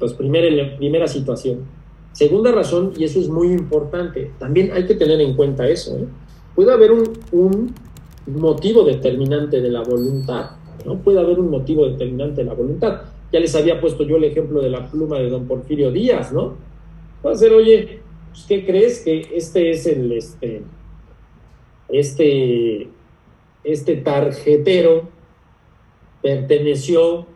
Pues 0.00 0.14
primera, 0.14 0.76
primera 0.76 1.06
situación. 1.06 1.77
Segunda 2.12 2.50
razón, 2.52 2.92
y 2.96 3.04
eso 3.04 3.20
es 3.20 3.28
muy 3.28 3.48
importante, 3.48 4.32
también 4.38 4.72
hay 4.72 4.86
que 4.86 4.94
tener 4.94 5.20
en 5.20 5.34
cuenta 5.34 5.68
eso. 5.68 5.96
¿eh? 5.98 6.06
Puede 6.54 6.72
haber 6.72 6.90
un, 6.92 7.74
motivo 8.26 8.82
determinante 8.84 9.60
de 9.60 9.70
la 9.70 9.82
voluntad, 9.82 10.50
¿no? 10.84 10.98
Puede 10.98 11.20
haber 11.20 11.38
un 11.38 11.50
motivo 11.50 11.86
determinante 11.88 12.42
de 12.42 12.44
la 12.44 12.54
voluntad. 12.54 13.02
Ya 13.32 13.40
les 13.40 13.54
había 13.54 13.80
puesto 13.80 14.02
yo 14.04 14.16
el 14.16 14.24
ejemplo 14.24 14.60
de 14.60 14.68
la 14.68 14.90
pluma 14.90 15.18
de 15.18 15.30
don 15.30 15.46
Porfirio 15.46 15.90
Díaz, 15.90 16.32
¿no? 16.32 16.56
Puede 17.22 17.36
ser, 17.36 17.52
oye, 17.52 18.00
pues, 18.30 18.44
¿qué 18.46 18.66
crees 18.66 19.00
que 19.00 19.30
este 19.34 19.70
es 19.70 19.86
el, 19.86 20.12
este, 20.12 20.62
este, 21.88 22.88
este 23.64 23.96
tarjetero 23.96 25.08
perteneció 26.22 27.26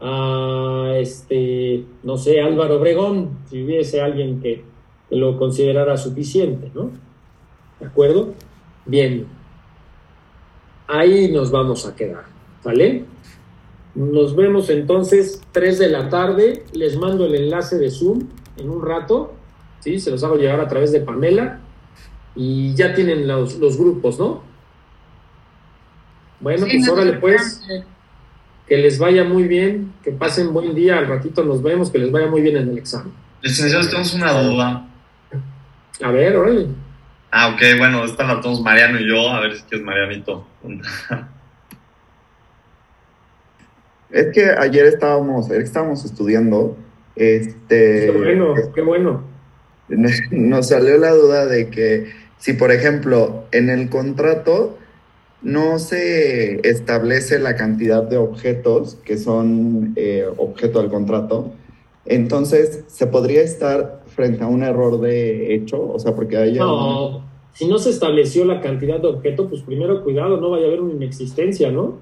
a 0.00 0.92
este, 0.96 1.84
no 2.02 2.16
sé, 2.16 2.40
Álvaro 2.40 2.76
Obregón, 2.76 3.38
si 3.50 3.64
hubiese 3.64 4.00
alguien 4.00 4.40
que, 4.40 4.64
lo 5.10 5.38
considerara 5.38 5.96
suficiente, 5.96 6.70
¿no? 6.74 6.90
¿De 7.80 7.86
acuerdo? 7.86 8.34
Bien. 8.84 9.26
Ahí 10.86 11.30
nos 11.30 11.50
vamos 11.50 11.86
a 11.86 11.94
quedar, 11.94 12.24
¿vale? 12.64 13.04
Nos 13.94 14.36
vemos 14.36 14.70
entonces 14.70 15.42
3 15.52 15.78
de 15.78 15.88
la 15.88 16.08
tarde. 16.08 16.64
Les 16.72 16.96
mando 16.96 17.26
el 17.26 17.34
enlace 17.34 17.78
de 17.78 17.90
Zoom 17.90 18.28
en 18.56 18.70
un 18.70 18.84
rato. 18.84 19.32
¿sí? 19.80 19.98
Se 19.98 20.10
los 20.10 20.22
hago 20.24 20.36
llegar 20.36 20.60
a 20.60 20.68
través 20.68 20.92
de 20.92 21.00
Pamela. 21.00 21.60
Y 22.34 22.74
ya 22.74 22.94
tienen 22.94 23.26
los, 23.26 23.58
los 23.58 23.76
grupos, 23.76 24.18
¿no? 24.18 24.42
Bueno, 26.40 26.66
Sí, 26.66 26.76
pues 26.76 26.86
no 26.86 26.92
órale 26.92 27.12
pues. 27.14 27.60
Que 28.68 28.76
les 28.76 28.98
vaya 28.98 29.24
muy 29.24 29.44
bien, 29.44 29.94
que 30.02 30.12
pasen 30.12 30.52
buen 30.52 30.74
día. 30.74 30.98
Al 30.98 31.06
ratito 31.06 31.42
nos 31.44 31.62
vemos, 31.62 31.90
que 31.90 31.98
les 31.98 32.10
vaya 32.10 32.26
muy 32.26 32.42
bien 32.42 32.56
en 32.56 32.68
el 32.68 32.78
examen. 32.78 33.12
Licenciados, 33.42 33.88
tenemos 33.88 34.14
una 34.14 34.42
duda. 34.42 34.86
A 36.02 36.10
ver, 36.10 36.36
órale. 36.36 36.66
Ah, 37.30 37.48
ok, 37.48 37.78
bueno, 37.78 38.04
esta 38.04 38.24
la 38.24 38.40
tenemos 38.40 38.62
Mariano 38.62 39.00
y 39.00 39.08
yo, 39.08 39.28
a 39.30 39.40
ver 39.40 39.56
si 39.56 39.62
es 39.70 39.82
Marianito. 39.82 40.46
Es 44.10 44.28
que 44.32 44.50
ayer 44.50 44.86
estábamos, 44.86 45.50
ayer 45.50 45.60
estábamos 45.60 46.02
estudiando, 46.04 46.78
este, 47.14 48.06
Qué 48.06 48.12
bueno, 48.16 48.54
qué 48.74 48.80
bueno. 48.80 49.22
nos 50.30 50.68
salió 50.68 50.96
la 50.96 51.10
duda 51.10 51.44
de 51.44 51.68
que 51.68 52.10
si, 52.38 52.54
por 52.54 52.72
ejemplo, 52.72 53.46
en 53.52 53.68
el 53.68 53.90
contrato 53.90 54.77
no 55.42 55.78
se 55.78 56.68
establece 56.68 57.38
la 57.38 57.54
cantidad 57.56 58.02
de 58.02 58.16
objetos 58.16 58.96
que 59.04 59.16
son 59.18 59.92
eh, 59.96 60.26
objeto 60.36 60.80
del 60.80 60.90
contrato, 60.90 61.52
entonces 62.04 62.84
se 62.88 63.06
podría 63.06 63.42
estar 63.42 64.02
frente 64.06 64.42
a 64.42 64.46
un 64.46 64.62
error 64.62 65.00
de 65.00 65.54
hecho, 65.54 65.92
o 65.92 65.98
sea, 65.98 66.14
porque 66.14 66.36
hay 66.36 66.54
No, 66.54 67.22
si 67.52 67.66
no 67.66 67.78
se 67.78 67.90
estableció 67.90 68.44
la 68.44 68.60
cantidad 68.60 69.00
de 69.00 69.08
objeto, 69.08 69.48
pues 69.48 69.62
primero 69.62 70.02
cuidado, 70.02 70.40
no 70.40 70.50
vaya 70.50 70.64
a 70.64 70.68
haber 70.68 70.80
una 70.80 70.94
inexistencia, 70.94 71.70
¿no? 71.70 71.98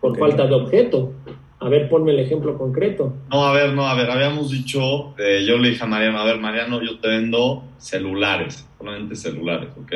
Por 0.00 0.18
falta 0.18 0.46
de 0.46 0.54
objeto. 0.54 1.12
A 1.58 1.68
ver, 1.68 1.90
ponme 1.90 2.12
el 2.12 2.20
ejemplo 2.20 2.56
concreto. 2.56 3.12
No, 3.30 3.44
a 3.44 3.52
ver, 3.52 3.74
no, 3.74 3.86
a 3.86 3.94
ver, 3.94 4.10
habíamos 4.10 4.50
dicho, 4.50 5.14
eh, 5.18 5.44
yo 5.46 5.58
le 5.58 5.70
dije 5.70 5.84
a 5.84 5.86
Mariano, 5.86 6.18
a 6.18 6.24
ver, 6.24 6.38
Mariano, 6.38 6.82
yo 6.82 6.98
te 6.98 7.08
vendo 7.08 7.64
celulares, 7.76 8.66
solamente 8.78 9.14
celulares, 9.14 9.68
¿ok? 9.76 9.92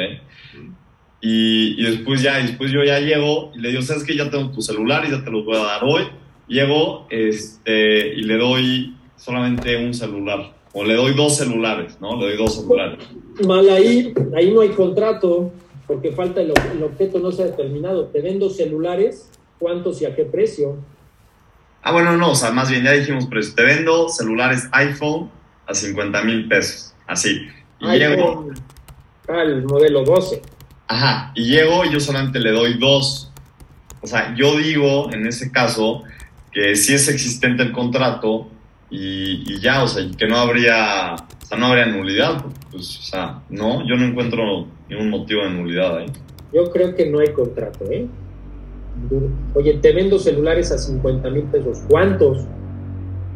Y, 1.27 1.81
y 1.81 1.91
después 1.91 2.21
ya, 2.23 2.39
y 2.39 2.49
después 2.49 2.71
yo 2.71 2.85
ya 2.85 3.01
llego 3.01 3.51
y 3.55 3.61
le 3.61 3.71
digo, 3.71 3.81
¿sabes 3.81 4.05
qué? 4.05 4.15
Ya 4.15 4.29
tengo 4.29 4.51
tu 4.51 4.61
celular 4.61 5.05
y 5.07 5.11
ya 5.11 5.25
te 5.25 5.31
los 5.31 5.43
voy 5.47 5.57
a 5.57 5.63
dar 5.63 5.83
hoy. 5.83 6.03
Llego 6.49 7.07
este, 7.09 8.09
y 8.15 8.25
le 8.25 8.37
doy 8.37 8.95
solamente 9.17 9.75
un 9.83 9.95
celular, 9.95 10.53
o 10.75 10.85
le 10.85 10.95
doy 10.95 11.15
dos 11.15 11.39
celulares, 11.39 11.97
¿no? 11.99 12.21
Le 12.21 12.27
doy 12.27 12.37
dos 12.37 12.57
celulares. 12.57 12.99
Mal 13.47 13.67
ahí, 13.71 14.13
ahí 14.37 14.53
no 14.53 14.61
hay 14.61 14.69
contrato, 14.71 15.51
porque 15.87 16.13
falta 16.13 16.43
el, 16.43 16.51
ob- 16.53 16.73
el 16.77 16.83
objeto 16.83 17.19
no 17.21 17.33
se 17.33 17.45
ha 17.45 17.47
determinado. 17.47 18.05
Te 18.09 18.21
vendo 18.21 18.51
celulares, 18.51 19.31
¿cuántos 19.59 20.03
y 20.03 20.05
a 20.05 20.15
qué 20.15 20.25
precio? 20.27 20.77
Ah, 21.83 21.93
bueno, 21.93 22.19
no, 22.19 22.33
o 22.33 22.35
sea, 22.35 22.51
más 22.51 22.69
bien 22.71 22.85
ya 22.85 22.93
dijimos, 22.93 23.27
pero 23.31 23.41
te 23.55 23.63
vendo 23.63 24.11
celulares 24.11 24.69
iPhone 24.73 25.31
a 25.67 25.73
50 25.73 26.23
mil 26.25 26.49
pesos, 26.49 26.95
así. 27.07 27.47
Y 27.81 27.87
llego, 27.99 28.15
iPhone, 28.15 28.55
al 29.29 29.63
modelo 29.65 30.05
12. 30.05 30.43
Ajá, 30.87 31.33
y 31.35 31.45
llego 31.45 31.85
y 31.85 31.93
yo 31.93 32.01
solamente 32.01 32.39
le 32.39 32.51
doy 32.53 32.75
dos. 32.79 33.33
O 34.03 34.07
sea, 34.07 34.35
yo 34.37 34.57
digo 34.59 35.11
en 35.13 35.27
ese 35.27 35.51
caso 35.51 36.03
que 36.53 36.77
si 36.77 36.95
es 36.95 37.09
existente 37.09 37.63
el 37.63 37.73
contrato 37.73 38.49
y, 38.91 39.43
y 39.51 39.61
ya, 39.61 39.83
o 39.83 39.89
sea, 39.89 40.03
y 40.05 40.11
que 40.11 40.27
no 40.27 40.37
habría, 40.37 41.15
o 41.15 41.47
sea, 41.47 41.59
no 41.59 41.67
habría 41.67 41.87
nulidad. 41.87 42.43
porque, 42.43 42.61
Pues, 42.71 42.99
o 42.99 43.03
sea, 43.03 43.43
no, 43.49 43.87
yo 43.89 43.97
no 43.97 44.05
encuentro 44.05 44.67
ningún 44.89 45.11
motivo 45.11 45.43
de 45.43 45.51
nulidad 45.51 45.99
ahí. 45.99 46.07
Yo 46.53 46.71
creo 46.71 46.95
que 46.95 47.07
no 47.11 47.19
hay 47.19 47.33
contrato, 47.33 47.85
¿eh? 47.91 48.07
Oye, 49.55 49.75
te 49.75 49.93
vendo 49.93 50.19
celulares 50.19 50.71
a 50.71 50.79
50 50.79 51.29
mil 51.31 51.45
pesos. 51.45 51.81
¿Cuántos? 51.89 52.45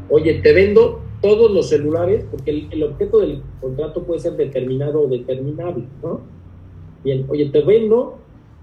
Oye, 0.09 0.35
te 0.35 0.53
vendo 0.53 1.03
todos 1.20 1.51
los 1.51 1.69
celulares, 1.69 2.25
porque 2.31 2.51
el, 2.51 2.69
el 2.70 2.83
objeto 2.85 3.19
del 3.19 3.43
contrato 3.61 4.05
puede 4.05 4.20
ser 4.20 4.35
determinado 4.35 5.03
o 5.03 5.09
determinable, 5.09 5.85
¿no? 6.03 6.20
Bien, 7.05 7.27
oye, 7.29 7.47
te 7.47 7.62
vendo, 7.62 8.19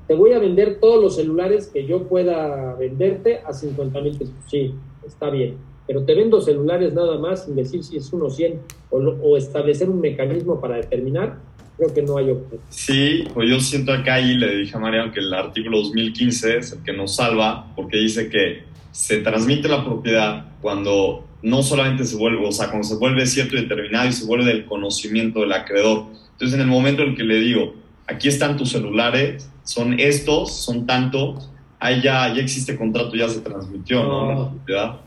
te 0.07 0.13
voy 0.13 0.33
a 0.33 0.39
vender 0.39 0.79
todos 0.79 1.01
los 1.01 1.15
celulares 1.15 1.67
que 1.67 1.85
yo 1.85 2.03
pueda 2.03 2.75
venderte 2.75 3.39
a 3.45 3.53
50 3.53 4.01
mil 4.01 4.17
pesos. 4.17 4.35
Sí, 4.47 4.73
está 5.05 5.29
bien. 5.29 5.57
Pero 5.87 6.03
te 6.03 6.15
vendo 6.15 6.41
celulares 6.41 6.93
nada 6.93 7.19
más 7.19 7.45
sin 7.45 7.55
decir 7.55 7.83
si 7.83 7.97
es 7.97 8.11
uno 8.11 8.29
100 8.29 8.59
o, 8.89 8.97
o 8.97 9.37
establecer 9.37 9.89
un 9.89 10.01
mecanismo 10.01 10.59
para 10.59 10.77
determinar, 10.77 11.39
creo 11.77 11.93
que 11.93 12.01
no 12.01 12.17
hay 12.17 12.31
objeto. 12.31 12.63
Sí, 12.69 13.25
pues 13.33 13.49
yo 13.49 13.59
siento 13.59 13.91
acá 13.91 14.15
ahí 14.15 14.35
le 14.35 14.57
dije 14.57 14.75
a 14.75 14.79
Mariano 14.79 15.11
que 15.11 15.19
el 15.19 15.33
artículo 15.33 15.79
2015 15.79 16.57
es 16.57 16.71
el 16.73 16.83
que 16.83 16.93
nos 16.93 17.15
salva 17.15 17.73
porque 17.75 17.97
dice 17.97 18.29
que 18.29 18.63
se 18.91 19.17
transmite 19.19 19.67
la 19.67 19.83
propiedad 19.83 20.53
cuando 20.61 21.25
no 21.43 21.61
solamente 21.61 22.05
se 22.05 22.15
vuelve, 22.15 22.47
o 22.47 22.51
sea, 22.51 22.69
cuando 22.69 22.87
se 22.87 22.95
vuelve 22.95 23.25
cierto 23.27 23.55
y 23.55 23.61
determinado 23.61 24.07
y 24.07 24.13
se 24.13 24.25
vuelve 24.25 24.45
del 24.45 24.65
conocimiento 24.65 25.41
del 25.41 25.51
acreedor. 25.51 26.05
Entonces, 26.31 26.55
en 26.55 26.61
el 26.61 26.67
momento 26.67 27.03
en 27.03 27.15
que 27.15 27.23
le 27.23 27.35
digo, 27.39 27.75
aquí 28.07 28.27
están 28.27 28.57
tus 28.57 28.71
celulares, 28.71 29.49
son 29.63 29.99
estos, 29.99 30.53
son 30.53 30.85
tantos, 30.85 31.51
ahí 31.79 32.01
ya, 32.01 32.33
ya 32.33 32.41
existe 32.41 32.77
contrato, 32.77 33.15
ya 33.15 33.27
se 33.29 33.41
transmitió, 33.41 34.03
¿no? 34.03 34.29
La 34.29 34.49
propiedad. 34.49 34.99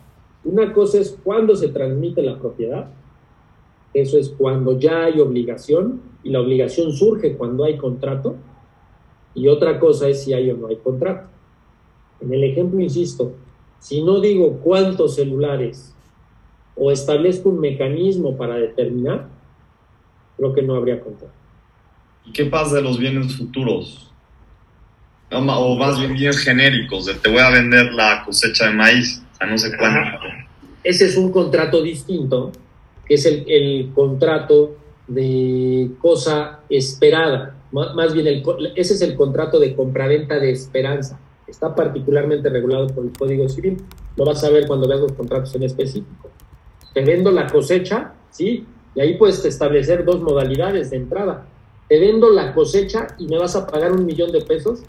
Una 0.44 0.72
cosa 0.72 0.98
es 0.98 1.16
cuando 1.22 1.56
se 1.56 1.68
transmite 1.68 2.22
la 2.22 2.38
propiedad, 2.38 2.88
eso 3.94 4.18
es 4.18 4.28
cuando 4.28 4.78
ya 4.78 5.04
hay 5.04 5.20
obligación 5.20 6.00
y 6.22 6.30
la 6.30 6.40
obligación 6.40 6.92
surge 6.92 7.36
cuando 7.36 7.64
hay 7.64 7.76
contrato, 7.76 8.36
y 9.34 9.48
otra 9.48 9.78
cosa 9.78 10.08
es 10.08 10.24
si 10.24 10.32
hay 10.32 10.50
o 10.50 10.56
no 10.56 10.66
hay 10.68 10.76
contrato. 10.76 11.28
En 12.20 12.32
el 12.32 12.42
ejemplo, 12.42 12.80
insisto, 12.80 13.32
si 13.78 14.02
no 14.02 14.20
digo 14.20 14.58
cuántos 14.64 15.14
celulares 15.14 15.94
o 16.74 16.90
establezco 16.90 17.50
un 17.50 17.60
mecanismo 17.60 18.36
para 18.36 18.56
determinar, 18.56 19.28
creo 20.36 20.52
que 20.52 20.62
no 20.62 20.74
habría 20.74 21.00
contrato. 21.00 21.37
¿Y 22.24 22.32
qué 22.32 22.44
pasa 22.46 22.76
de 22.76 22.82
los 22.82 22.98
bienes 22.98 23.36
futuros? 23.36 24.10
O 25.30 25.76
más 25.76 25.98
bien 25.98 26.14
bienes 26.14 26.38
genéricos, 26.38 27.06
de 27.06 27.14
te 27.14 27.28
voy 27.30 27.40
a 27.40 27.50
vender 27.50 27.92
la 27.92 28.22
cosecha 28.24 28.66
de 28.68 28.74
maíz, 28.74 29.22
a 29.40 29.46
no 29.46 29.58
sé 29.58 29.76
cuánto. 29.76 30.18
Ese 30.82 31.04
es 31.06 31.16
un 31.16 31.30
contrato 31.30 31.82
distinto, 31.82 32.50
que 33.06 33.14
es 33.14 33.26
el, 33.26 33.90
contrato 33.94 34.76
de 35.06 35.90
cosa 36.00 36.60
esperada. 36.70 37.54
Má- 37.72 37.92
Más 37.94 38.14
bien, 38.14 38.26
el 38.26 38.42
ese 38.74 38.94
es 38.94 39.02
el 39.02 39.14
contrato 39.16 39.60
de 39.60 39.74
compraventa 39.74 40.38
de 40.38 40.50
esperanza. 40.50 41.18
Está 41.46 41.74
particularmente 41.74 42.48
regulado 42.48 42.86
por 42.88 43.04
el 43.04 43.12
Código 43.12 43.48
Civil. 43.48 43.76
Lo 44.16 44.24
vas 44.24 44.42
a 44.44 44.50
ver 44.50 44.66
cuando 44.66 44.88
veas 44.88 45.00
los 45.00 45.12
contratos 45.12 45.54
en 45.54 45.62
específico. 45.62 46.30
Te 46.94 47.04
vendo 47.04 47.30
la 47.30 47.46
cosecha, 47.46 48.12
¿sí? 48.30 48.66
Y 48.94 49.00
ahí 49.00 49.16
puedes 49.16 49.44
establecer 49.44 50.04
dos 50.04 50.20
modalidades 50.20 50.90
de 50.90 50.96
entrada. 50.96 51.46
Te 51.88 51.98
vendo 51.98 52.30
la 52.30 52.54
cosecha 52.54 53.08
y 53.18 53.26
me 53.26 53.38
vas 53.38 53.56
a 53.56 53.66
pagar 53.66 53.92
un 53.92 54.04
millón 54.04 54.30
de 54.32 54.42
pesos. 54.42 54.80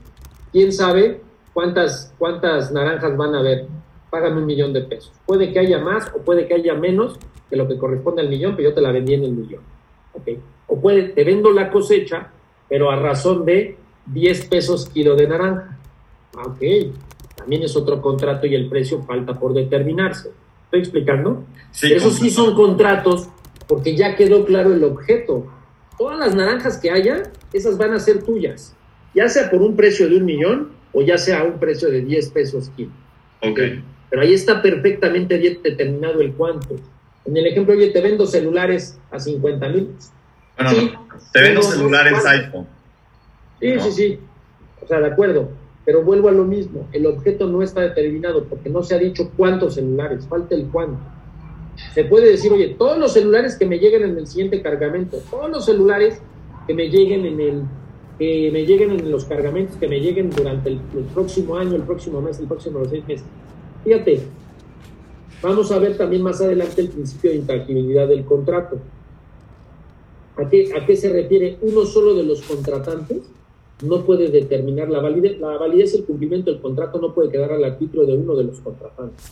¿Quién 0.51 0.71
sabe 0.73 1.21
cuántas, 1.53 2.13
cuántas 2.17 2.71
naranjas 2.71 3.15
van 3.15 3.35
a 3.35 3.39
haber? 3.39 3.67
Págame 4.09 4.39
un 4.39 4.45
millón 4.45 4.73
de 4.73 4.81
pesos. 4.81 5.11
Puede 5.25 5.53
que 5.53 5.59
haya 5.59 5.79
más 5.79 6.11
o 6.15 6.19
puede 6.19 6.47
que 6.47 6.55
haya 6.55 6.73
menos 6.73 7.17
que 7.49 7.55
lo 7.55 7.67
que 7.67 7.77
corresponde 7.77 8.21
al 8.21 8.29
millón, 8.29 8.55
pero 8.55 8.69
yo 8.69 8.75
te 8.75 8.81
la 8.81 8.91
vendí 8.91 9.13
en 9.13 9.23
el 9.23 9.31
millón. 9.31 9.61
¿ok? 10.13 10.27
O 10.67 10.79
puede, 10.79 11.03
te 11.09 11.23
vendo 11.23 11.51
la 11.51 11.71
cosecha, 11.71 12.31
pero 12.67 12.91
a 12.91 12.95
razón 12.95 13.45
de 13.45 13.77
10 14.07 14.45
pesos 14.45 14.89
kilo 14.89 15.15
de 15.15 15.27
naranja. 15.27 15.77
Ah, 16.35 16.43
Ok, 16.47 16.61
también 17.35 17.63
es 17.63 17.75
otro 17.75 18.01
contrato 18.01 18.45
y 18.45 18.55
el 18.55 18.69
precio 18.69 19.01
falta 19.03 19.37
por 19.39 19.53
determinarse. 19.53 20.31
¿Estoy 20.65 20.79
explicando? 20.81 21.43
Sí, 21.71 21.91
Esos 21.93 22.15
sí 22.15 22.29
son 22.29 22.53
contratos 22.53 23.27
porque 23.67 23.95
ya 23.95 24.15
quedó 24.15 24.45
claro 24.45 24.73
el 24.73 24.83
objeto. 24.83 25.45
Todas 25.99 26.17
las 26.17 26.33
naranjas 26.33 26.77
que 26.77 26.89
haya, 26.89 27.23
esas 27.51 27.77
van 27.77 27.93
a 27.93 27.99
ser 27.99 28.23
tuyas, 28.23 28.73
ya 29.13 29.27
sea 29.27 29.51
por 29.51 29.61
un 29.61 29.75
precio 29.75 30.07
de 30.07 30.15
un 30.15 30.23
millón 30.23 30.71
o 30.93 31.01
ya 31.01 31.17
sea 31.17 31.41
a 31.41 31.43
un 31.43 31.59
precio 31.59 31.89
de 31.91 32.01
10 32.01 32.29
pesos 32.29 32.71
kilo. 32.75 32.91
Ok. 33.41 33.59
Pero 34.09 34.21
ahí 34.21 34.33
está 34.33 34.61
perfectamente 34.61 35.37
determinado 35.37 36.21
el 36.21 36.33
cuánto. 36.33 36.77
En 37.25 37.35
el 37.35 37.45
ejemplo, 37.45 37.73
oye, 37.73 37.89
te 37.89 37.99
vendo 37.99 38.25
celulares 38.25 38.97
a 39.11 39.19
50 39.19 39.69
mil. 39.69 39.89
Bueno, 40.55 40.71
Sí, 40.71 40.93
te 41.33 41.41
vendo 41.41 41.61
celulares 41.61 42.25
iPhone. 42.25 42.65
Sí, 43.59 43.79
sí, 43.81 43.91
sí. 43.91 44.19
O 44.81 44.87
sea, 44.87 45.01
de 45.01 45.07
acuerdo. 45.07 45.51
Pero 45.83 46.01
vuelvo 46.01 46.29
a 46.29 46.31
lo 46.31 46.45
mismo. 46.45 46.87
El 46.93 47.07
objeto 47.07 47.45
no 47.47 47.61
está 47.61 47.81
determinado 47.81 48.45
porque 48.45 48.69
no 48.69 48.83
se 48.83 48.95
ha 48.95 48.99
dicho 48.99 49.31
cuántos 49.35 49.75
celulares, 49.75 50.25
falta 50.27 50.55
el 50.55 50.67
cuánto. 50.67 50.99
Se 51.93 52.03
puede 52.03 52.31
decir, 52.31 52.51
oye, 52.51 52.75
todos 52.77 52.97
los 52.97 53.13
celulares 53.13 53.55
que 53.55 53.65
me 53.65 53.79
lleguen 53.79 54.03
en 54.03 54.17
el 54.17 54.27
siguiente 54.27 54.61
cargamento, 54.61 55.17
todos 55.29 55.49
los 55.49 55.65
celulares 55.65 56.21
que 56.67 56.73
me 56.73 56.89
lleguen 56.89 57.25
en 57.25 57.39
el 57.39 57.63
que 58.17 58.49
me 58.51 58.65
lleguen 58.65 58.91
en 58.91 59.11
los 59.11 59.23
cargamentos, 59.23 59.77
que 59.77 59.87
me 59.87 60.01
lleguen 60.01 60.29
durante 60.29 60.69
el, 60.69 60.79
próximo 61.13 61.55
año, 61.55 61.75
el 61.75 61.83
próximo 61.83 62.21
mes, 62.21 62.37
el 62.39 62.47
próximo 62.47 62.83
seis 62.83 63.07
meses. 63.07 63.25
Fíjate, 63.85 64.23
Vamos 65.41 65.71
a 65.71 65.79
ver 65.79 65.97
también 65.97 66.21
más 66.21 66.41
adelante 66.41 66.81
el 66.81 66.89
principio 66.89 67.31
de 67.31 67.37
intangibilidad 67.37 68.07
del 68.07 68.25
contrato. 68.25 68.77
¿A 70.35 70.49
qué, 70.49 70.73
¿A 70.75 70.85
qué 70.85 70.97
se 70.97 71.09
refiere? 71.09 71.57
Uno 71.61 71.85
solo 71.85 72.13
de 72.13 72.23
los 72.23 72.41
contratantes 72.41 73.21
no 73.83 74.03
puede 74.03 74.29
determinar 74.29 74.89
la 74.89 74.99
validez. 74.99 75.39
La 75.39 75.57
validez 75.57 75.93
el 75.93 76.03
cumplimiento 76.03 76.51
del 76.51 76.59
contrato 76.59 76.99
no 76.99 77.13
puede 77.13 77.29
quedar 77.29 77.53
al 77.53 77.63
arbitrio 77.63 78.05
de 78.05 78.13
uno 78.17 78.35
de 78.35 78.43
los 78.43 78.59
contratantes. 78.59 79.31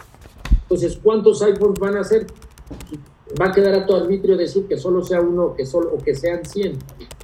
Entonces, 0.70 1.00
¿cuántos 1.02 1.42
iPhones 1.42 1.80
van 1.80 1.96
a 1.96 2.04
ser? 2.04 2.28
Va 3.40 3.48
a 3.48 3.52
quedar 3.54 3.74
a 3.74 3.86
tu 3.86 3.96
arbitrio 3.96 4.36
decir 4.36 4.68
que 4.68 4.78
solo 4.78 5.02
sea 5.02 5.22
uno 5.22 5.56
que 5.56 5.66
solo, 5.66 5.94
o 5.94 5.98
que 5.98 6.14
sean 6.14 6.46
100. 6.46 6.78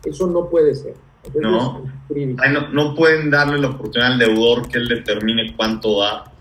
Eso 0.06 0.28
no 0.28 0.50
puede 0.50 0.74
ser. 0.76 0.96
No. 1.36 1.84
Ay, 2.10 2.54
no, 2.54 2.70
no 2.70 2.96
pueden 2.96 3.30
darle 3.30 3.58
la 3.60 3.70
oportunidad 3.70 4.14
al 4.14 4.20
deudor 4.20 4.68
que 4.70 4.78
él 4.78 4.88
determine 4.88 5.56
cuánto 5.58 6.00
da. 6.00 6.32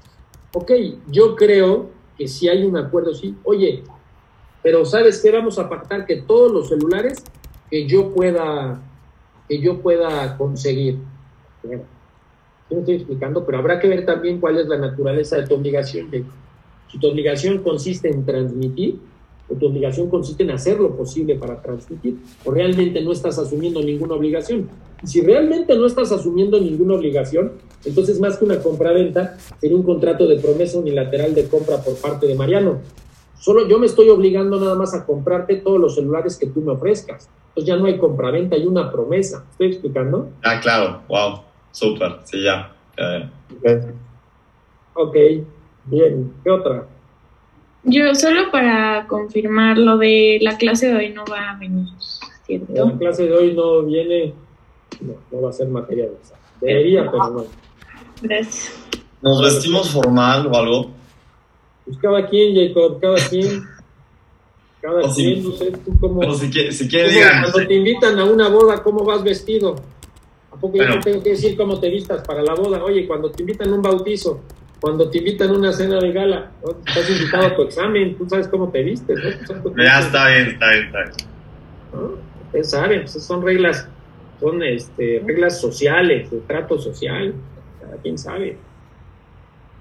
Ok, 0.53 0.70
yo 1.09 1.35
creo 1.35 1.91
que 2.16 2.29
si 2.29 2.49
hay 2.49 2.65
un 2.65 2.77
acuerdo, 2.77 3.15
sí. 3.15 3.37
Oye, 3.43 3.83
pero 4.62 4.85
¿sabes 4.85 5.20
qué? 5.20 5.33
Vamos 5.33 5.59
a 5.59 5.69
pactar 5.69 6.07
que 6.07 6.23
todos 6.23 6.53
los 6.53 6.69
celulares 6.69 7.24
que 7.69 7.87
yo 7.87 8.12
pueda, 8.15 8.81
que 9.49 9.61
yo 9.61 9.81
pueda 9.81 10.37
conseguir. 10.37 10.99
Bueno, 11.65 11.83
me 12.70 12.79
estoy 12.79 12.95
explicando, 12.97 13.45
pero 13.45 13.59
habrá 13.59 13.81
que 13.81 13.89
ver 13.89 14.05
también 14.07 14.41
cuál 14.41 14.59
es 14.59 14.66
la 14.66 14.79
naturaleza 14.79 15.37
de 15.37 15.47
tu 15.47 15.55
obligación. 15.55 16.09
Si 16.93 16.98
tu 16.98 17.09
obligación 17.09 17.59
consiste 17.59 18.10
en 18.10 18.27
transmitir, 18.27 18.98
o 19.48 19.55
tu 19.55 19.66
obligación 19.66 20.10
consiste 20.10 20.43
en 20.43 20.51
hacer 20.51 20.78
lo 20.78 20.94
posible 20.94 21.36
para 21.36 21.60
transmitir, 21.62 22.19
o 22.44 22.51
realmente 22.51 23.01
no 23.01 23.12
estás 23.12 23.39
asumiendo 23.39 23.82
ninguna 23.82 24.14
obligación. 24.14 24.69
Y 25.02 25.06
si 25.06 25.23
realmente 25.23 25.74
no 25.74 25.86
estás 25.86 26.12
asumiendo 26.12 26.60
ninguna 26.60 26.94
obligación, 26.94 27.52
entonces 27.86 28.20
más 28.20 28.36
que 28.36 28.44
una 28.44 28.60
compra-venta, 28.60 29.39
sería 29.59 29.77
un 29.77 29.82
contrato 29.85 30.27
de 30.27 30.39
promesa 30.39 30.78
unilateral 30.78 31.35
de 31.35 31.48
compra 31.48 31.78
por 31.78 31.97
parte 31.97 32.27
de 32.27 32.35
Mariano. 32.35 32.81
Solo 33.40 33.66
yo 33.66 33.78
me 33.78 33.86
estoy 33.86 34.10
obligando 34.10 34.60
nada 34.60 34.74
más 34.74 34.94
a 34.94 35.06
comprarte 35.06 35.56
todos 35.56 35.81
los 35.81 35.94
celulares 35.94 36.36
que 36.36 36.47
tú 36.47 36.60
me 36.60 36.73
ofrezcas. 36.73 37.28
Entonces 37.48 37.66
ya 37.66 37.77
no 37.77 37.86
hay 37.86 37.98
compra-venta, 37.98 38.55
hay 38.55 38.66
una 38.66 38.93
promesa. 38.93 39.44
¿Estoy 39.51 39.69
explicando? 39.69 40.28
Ah, 40.43 40.60
claro, 40.60 41.01
wow, 41.09 41.40
súper, 41.73 42.19
sí, 42.24 42.43
ya. 42.43 42.70
Ok, 44.94 45.16
bien. 45.86 46.32
¿Qué 46.44 46.50
otra? 46.50 46.86
Yo 47.84 48.14
solo 48.14 48.50
para 48.52 49.06
confirmar 49.09 49.76
lo 49.78 49.98
de 49.98 50.38
la 50.40 50.56
clase 50.56 50.88
de 50.88 50.94
hoy 50.96 51.09
no 51.10 51.24
va 51.30 51.50
a 51.50 51.59
venir, 51.59 51.88
¿cierto? 52.46 52.72
La 52.88 52.96
clase 52.98 53.24
de 53.26 53.32
hoy 53.36 53.54
no 53.54 53.82
viene, 53.82 54.34
no, 55.00 55.14
no 55.32 55.42
va 55.42 55.50
a 55.50 55.52
ser 55.52 55.68
materia 55.68 56.04
de 56.04 56.12
examen. 56.12 56.42
Debería, 56.60 57.10
pero 57.10 57.30
no. 57.30 57.44
Gracias. 58.22 58.72
¿Nos 59.20 59.42
vestimos 59.42 59.90
formal 59.90 60.46
o 60.46 60.56
algo? 60.56 60.90
Pues 61.84 61.98
cada 61.98 62.28
quien, 62.28 62.54
Jacob, 62.54 63.00
cada 63.00 63.16
quien. 63.28 63.64
Cada 64.80 65.00
O 65.00 65.10
si- 65.10 65.24
quien, 65.34 65.44
no 65.44 65.52
sé, 65.56 65.70
tú 65.72 65.98
cómo. 65.98 66.20
Pero 66.20 66.34
si, 66.34 66.46
qui- 66.50 66.70
si 66.70 66.88
quieren, 66.88 67.09
¿Cómo 67.10 67.18
digan. 67.24 67.42
cuando 67.50 67.68
te 67.68 67.74
invitan 67.74 68.18
a 68.20 68.24
una 68.24 68.48
boda, 68.48 68.82
¿cómo 68.82 69.04
vas 69.04 69.24
vestido? 69.24 69.74
¿A 70.52 70.56
poco 70.56 70.76
yo 70.76 70.86
no 70.86 71.00
tengo 71.00 71.20
que 71.22 71.30
decir 71.30 71.56
cómo 71.56 71.80
te 71.80 71.88
vistas 71.88 72.24
para 72.26 72.42
la 72.42 72.54
boda? 72.54 72.84
Oye, 72.84 73.06
cuando 73.09 73.30
te 73.30 73.42
invitan 73.42 73.70
a 73.72 73.74
un 73.74 73.82
bautizo, 73.82 74.40
cuando 74.82 75.09
te 75.09 75.18
invitan 75.18 75.50
a 75.50 75.52
una 75.52 75.72
cena 75.72 75.98
de 76.00 76.10
gala, 76.12 76.50
¿no? 76.62 76.72
estás 76.84 77.09
invitado 77.09 77.46
a 77.46 77.54
tu 77.54 77.62
examen, 77.62 78.18
tú 78.18 78.28
sabes 78.28 78.48
cómo 78.48 78.68
te 78.72 78.82
vistes, 78.82 79.16
¿no? 79.16 79.76
Ya 79.82 80.00
está 80.00 80.28
bien, 80.28 80.48
está 80.48 80.70
bien, 80.72 80.86
está 80.86 80.98
bien. 81.04 81.12
¿no? 81.92 82.10
Ustedes 82.46 82.70
saben, 82.70 83.00
pues 83.02 83.12
son 83.24 83.42
reglas, 83.46 83.88
son 84.40 84.60
este, 84.64 85.22
reglas 85.24 85.60
sociales, 85.60 86.32
de 86.32 86.38
trato 86.40 86.78
social, 86.80 87.32
cada 87.80 87.96
quien 87.98 88.18
sabe. 88.18 88.59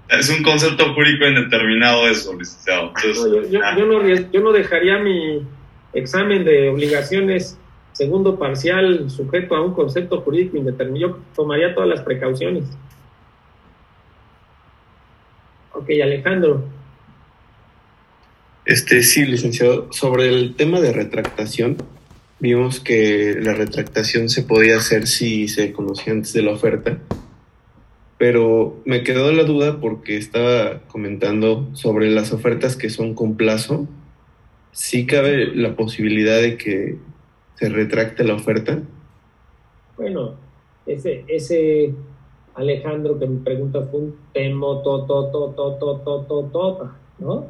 Es 0.08 0.30
un 0.30 0.42
concepto 0.44 0.94
jurídico 0.94 1.26
indeterminado 1.26 2.06
eso, 2.06 2.32
licenciado. 2.38 2.92
Entonces, 2.94 3.16
No, 3.18 3.28
yo, 3.28 3.42
yo- 3.48 3.60
yo 3.76 3.86
no, 3.86 4.06
yo 4.30 4.40
no 4.40 4.52
dejaría 4.52 4.98
mi 5.00 5.42
examen 5.94 6.44
de 6.44 6.68
obligaciones 6.68 7.58
segundo 7.92 8.38
parcial 8.38 9.10
sujeto 9.10 9.56
a 9.56 9.62
un 9.62 9.74
concepto 9.74 10.20
jurídico 10.20 10.56
indeterminado. 10.58 11.16
Yo 11.16 11.18
tomaría 11.34 11.74
todas 11.74 11.88
las 11.88 12.02
precauciones. 12.02 12.64
Ok, 15.74 15.90
Alejandro. 16.02 16.64
Este, 18.64 19.02
sí, 19.02 19.24
licenciado. 19.24 19.92
Sobre 19.92 20.28
el 20.28 20.54
tema 20.54 20.80
de 20.80 20.92
retractación, 20.92 21.78
vimos 22.38 22.80
que 22.80 23.36
la 23.40 23.54
retractación 23.54 24.28
se 24.28 24.42
podía 24.42 24.76
hacer 24.76 25.06
si 25.06 25.48
se 25.48 25.72
conocía 25.72 26.12
antes 26.12 26.32
de 26.32 26.42
la 26.42 26.52
oferta, 26.52 26.98
pero 28.18 28.80
me 28.84 29.02
quedó 29.02 29.32
la 29.32 29.44
duda 29.44 29.80
porque 29.80 30.16
estaba 30.16 30.80
comentando 30.88 31.68
sobre 31.74 32.10
las 32.10 32.32
ofertas 32.32 32.76
que 32.76 32.90
son 32.90 33.14
con 33.14 33.36
plazo. 33.36 33.88
Sí 34.70 35.06
cabe 35.06 35.46
la 35.54 35.74
posibilidad 35.74 36.40
de 36.40 36.56
que 36.56 36.98
se 37.56 37.68
retracte 37.68 38.24
la 38.24 38.34
oferta. 38.34 38.80
Bueno, 39.96 40.36
ese, 40.86 41.24
ese 41.28 41.94
Alejandro 42.54 43.18
que 43.18 43.26
me 43.26 43.40
pregunta 43.40 43.88
un 43.92 44.14
temo, 44.32 44.82
to, 44.82 45.04
to, 45.04 45.30
to, 45.30 46.48
to, 46.52 46.90
¿no? 47.18 47.44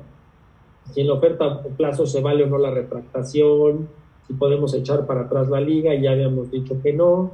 Si 0.92 1.00
en 1.00 1.08
la 1.08 1.14
oferta 1.14 1.44
a 1.46 1.62
plazo 1.62 2.06
se 2.06 2.20
vale 2.20 2.44
o 2.44 2.46
no 2.46 2.58
la 2.58 2.70
retractación, 2.70 3.88
si 4.26 4.34
podemos 4.34 4.74
echar 4.74 5.06
para 5.06 5.22
atrás 5.22 5.48
la 5.48 5.60
liga, 5.60 5.94
ya 5.94 6.12
habíamos 6.12 6.50
dicho 6.50 6.80
que 6.82 6.92
no, 6.92 7.32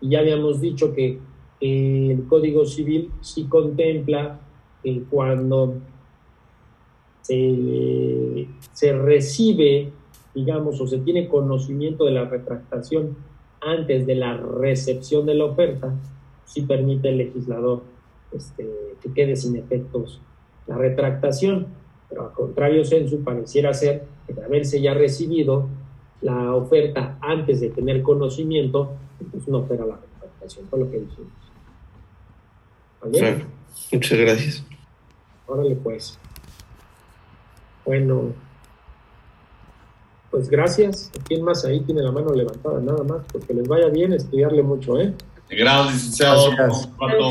y 0.00 0.10
ya 0.10 0.20
habíamos 0.20 0.60
dicho 0.60 0.94
que 0.94 1.18
el 1.60 2.26
Código 2.28 2.64
Civil 2.64 3.10
sí 3.20 3.44
contempla 3.44 4.38
que 4.82 5.02
cuando 5.10 5.74
se, 7.22 8.46
se 8.72 8.92
recibe, 8.92 9.90
digamos, 10.34 10.80
o 10.80 10.86
se 10.86 10.98
tiene 10.98 11.28
conocimiento 11.28 12.04
de 12.04 12.12
la 12.12 12.24
retractación 12.24 13.16
antes 13.60 14.06
de 14.06 14.14
la 14.14 14.36
recepción 14.36 15.26
de 15.26 15.34
la 15.34 15.46
oferta, 15.46 15.94
sí 16.48 16.62
permite 16.62 17.10
el 17.10 17.18
legislador 17.18 17.82
este, 18.32 18.66
que 19.00 19.12
quede 19.12 19.36
sin 19.36 19.56
efectos 19.56 20.20
la 20.66 20.76
retractación, 20.76 21.68
pero 22.08 22.22
a 22.22 22.32
contrario 22.32 22.84
sensu 22.84 23.22
pareciera 23.22 23.72
ser 23.72 24.04
que 24.26 24.34
de 24.34 24.44
haberse 24.44 24.80
ya 24.80 24.94
recibido 24.94 25.68
la 26.20 26.54
oferta 26.54 27.18
antes 27.20 27.60
de 27.60 27.70
tener 27.70 28.02
conocimiento, 28.02 28.92
entonces 29.20 29.48
no 29.48 29.58
opera 29.58 29.86
la 29.86 29.96
retractación, 29.96 30.66
fue 30.68 30.78
lo 30.80 30.90
que 30.90 30.98
dijimos. 30.98 31.32
¿Vale? 33.00 33.18
Claro. 33.18 33.44
Muchas 33.92 34.18
gracias. 34.18 34.64
Órale 35.46 35.76
pues. 35.76 36.18
Bueno, 37.86 38.32
pues 40.30 40.50
gracias. 40.50 41.10
¿Quién 41.26 41.42
más 41.42 41.64
ahí 41.64 41.80
tiene 41.80 42.02
la 42.02 42.12
mano 42.12 42.32
levantada? 42.34 42.80
Nada 42.80 43.02
más, 43.04 43.24
porque 43.32 43.54
les 43.54 43.66
vaya 43.66 43.88
bien 43.88 44.12
estudiarle 44.12 44.62
mucho, 44.62 44.98
¿eh? 44.98 45.14
Gracias, 45.50 45.94
licenciado. 45.94 46.50
Gracias. 46.56 46.88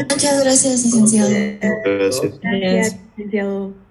Muchas 0.09 0.43
gracias, 0.43 0.83
licenciado. 0.83 1.29
Gracias. 1.29 2.39
Gracias, 2.41 2.99
licenciado. 3.15 3.86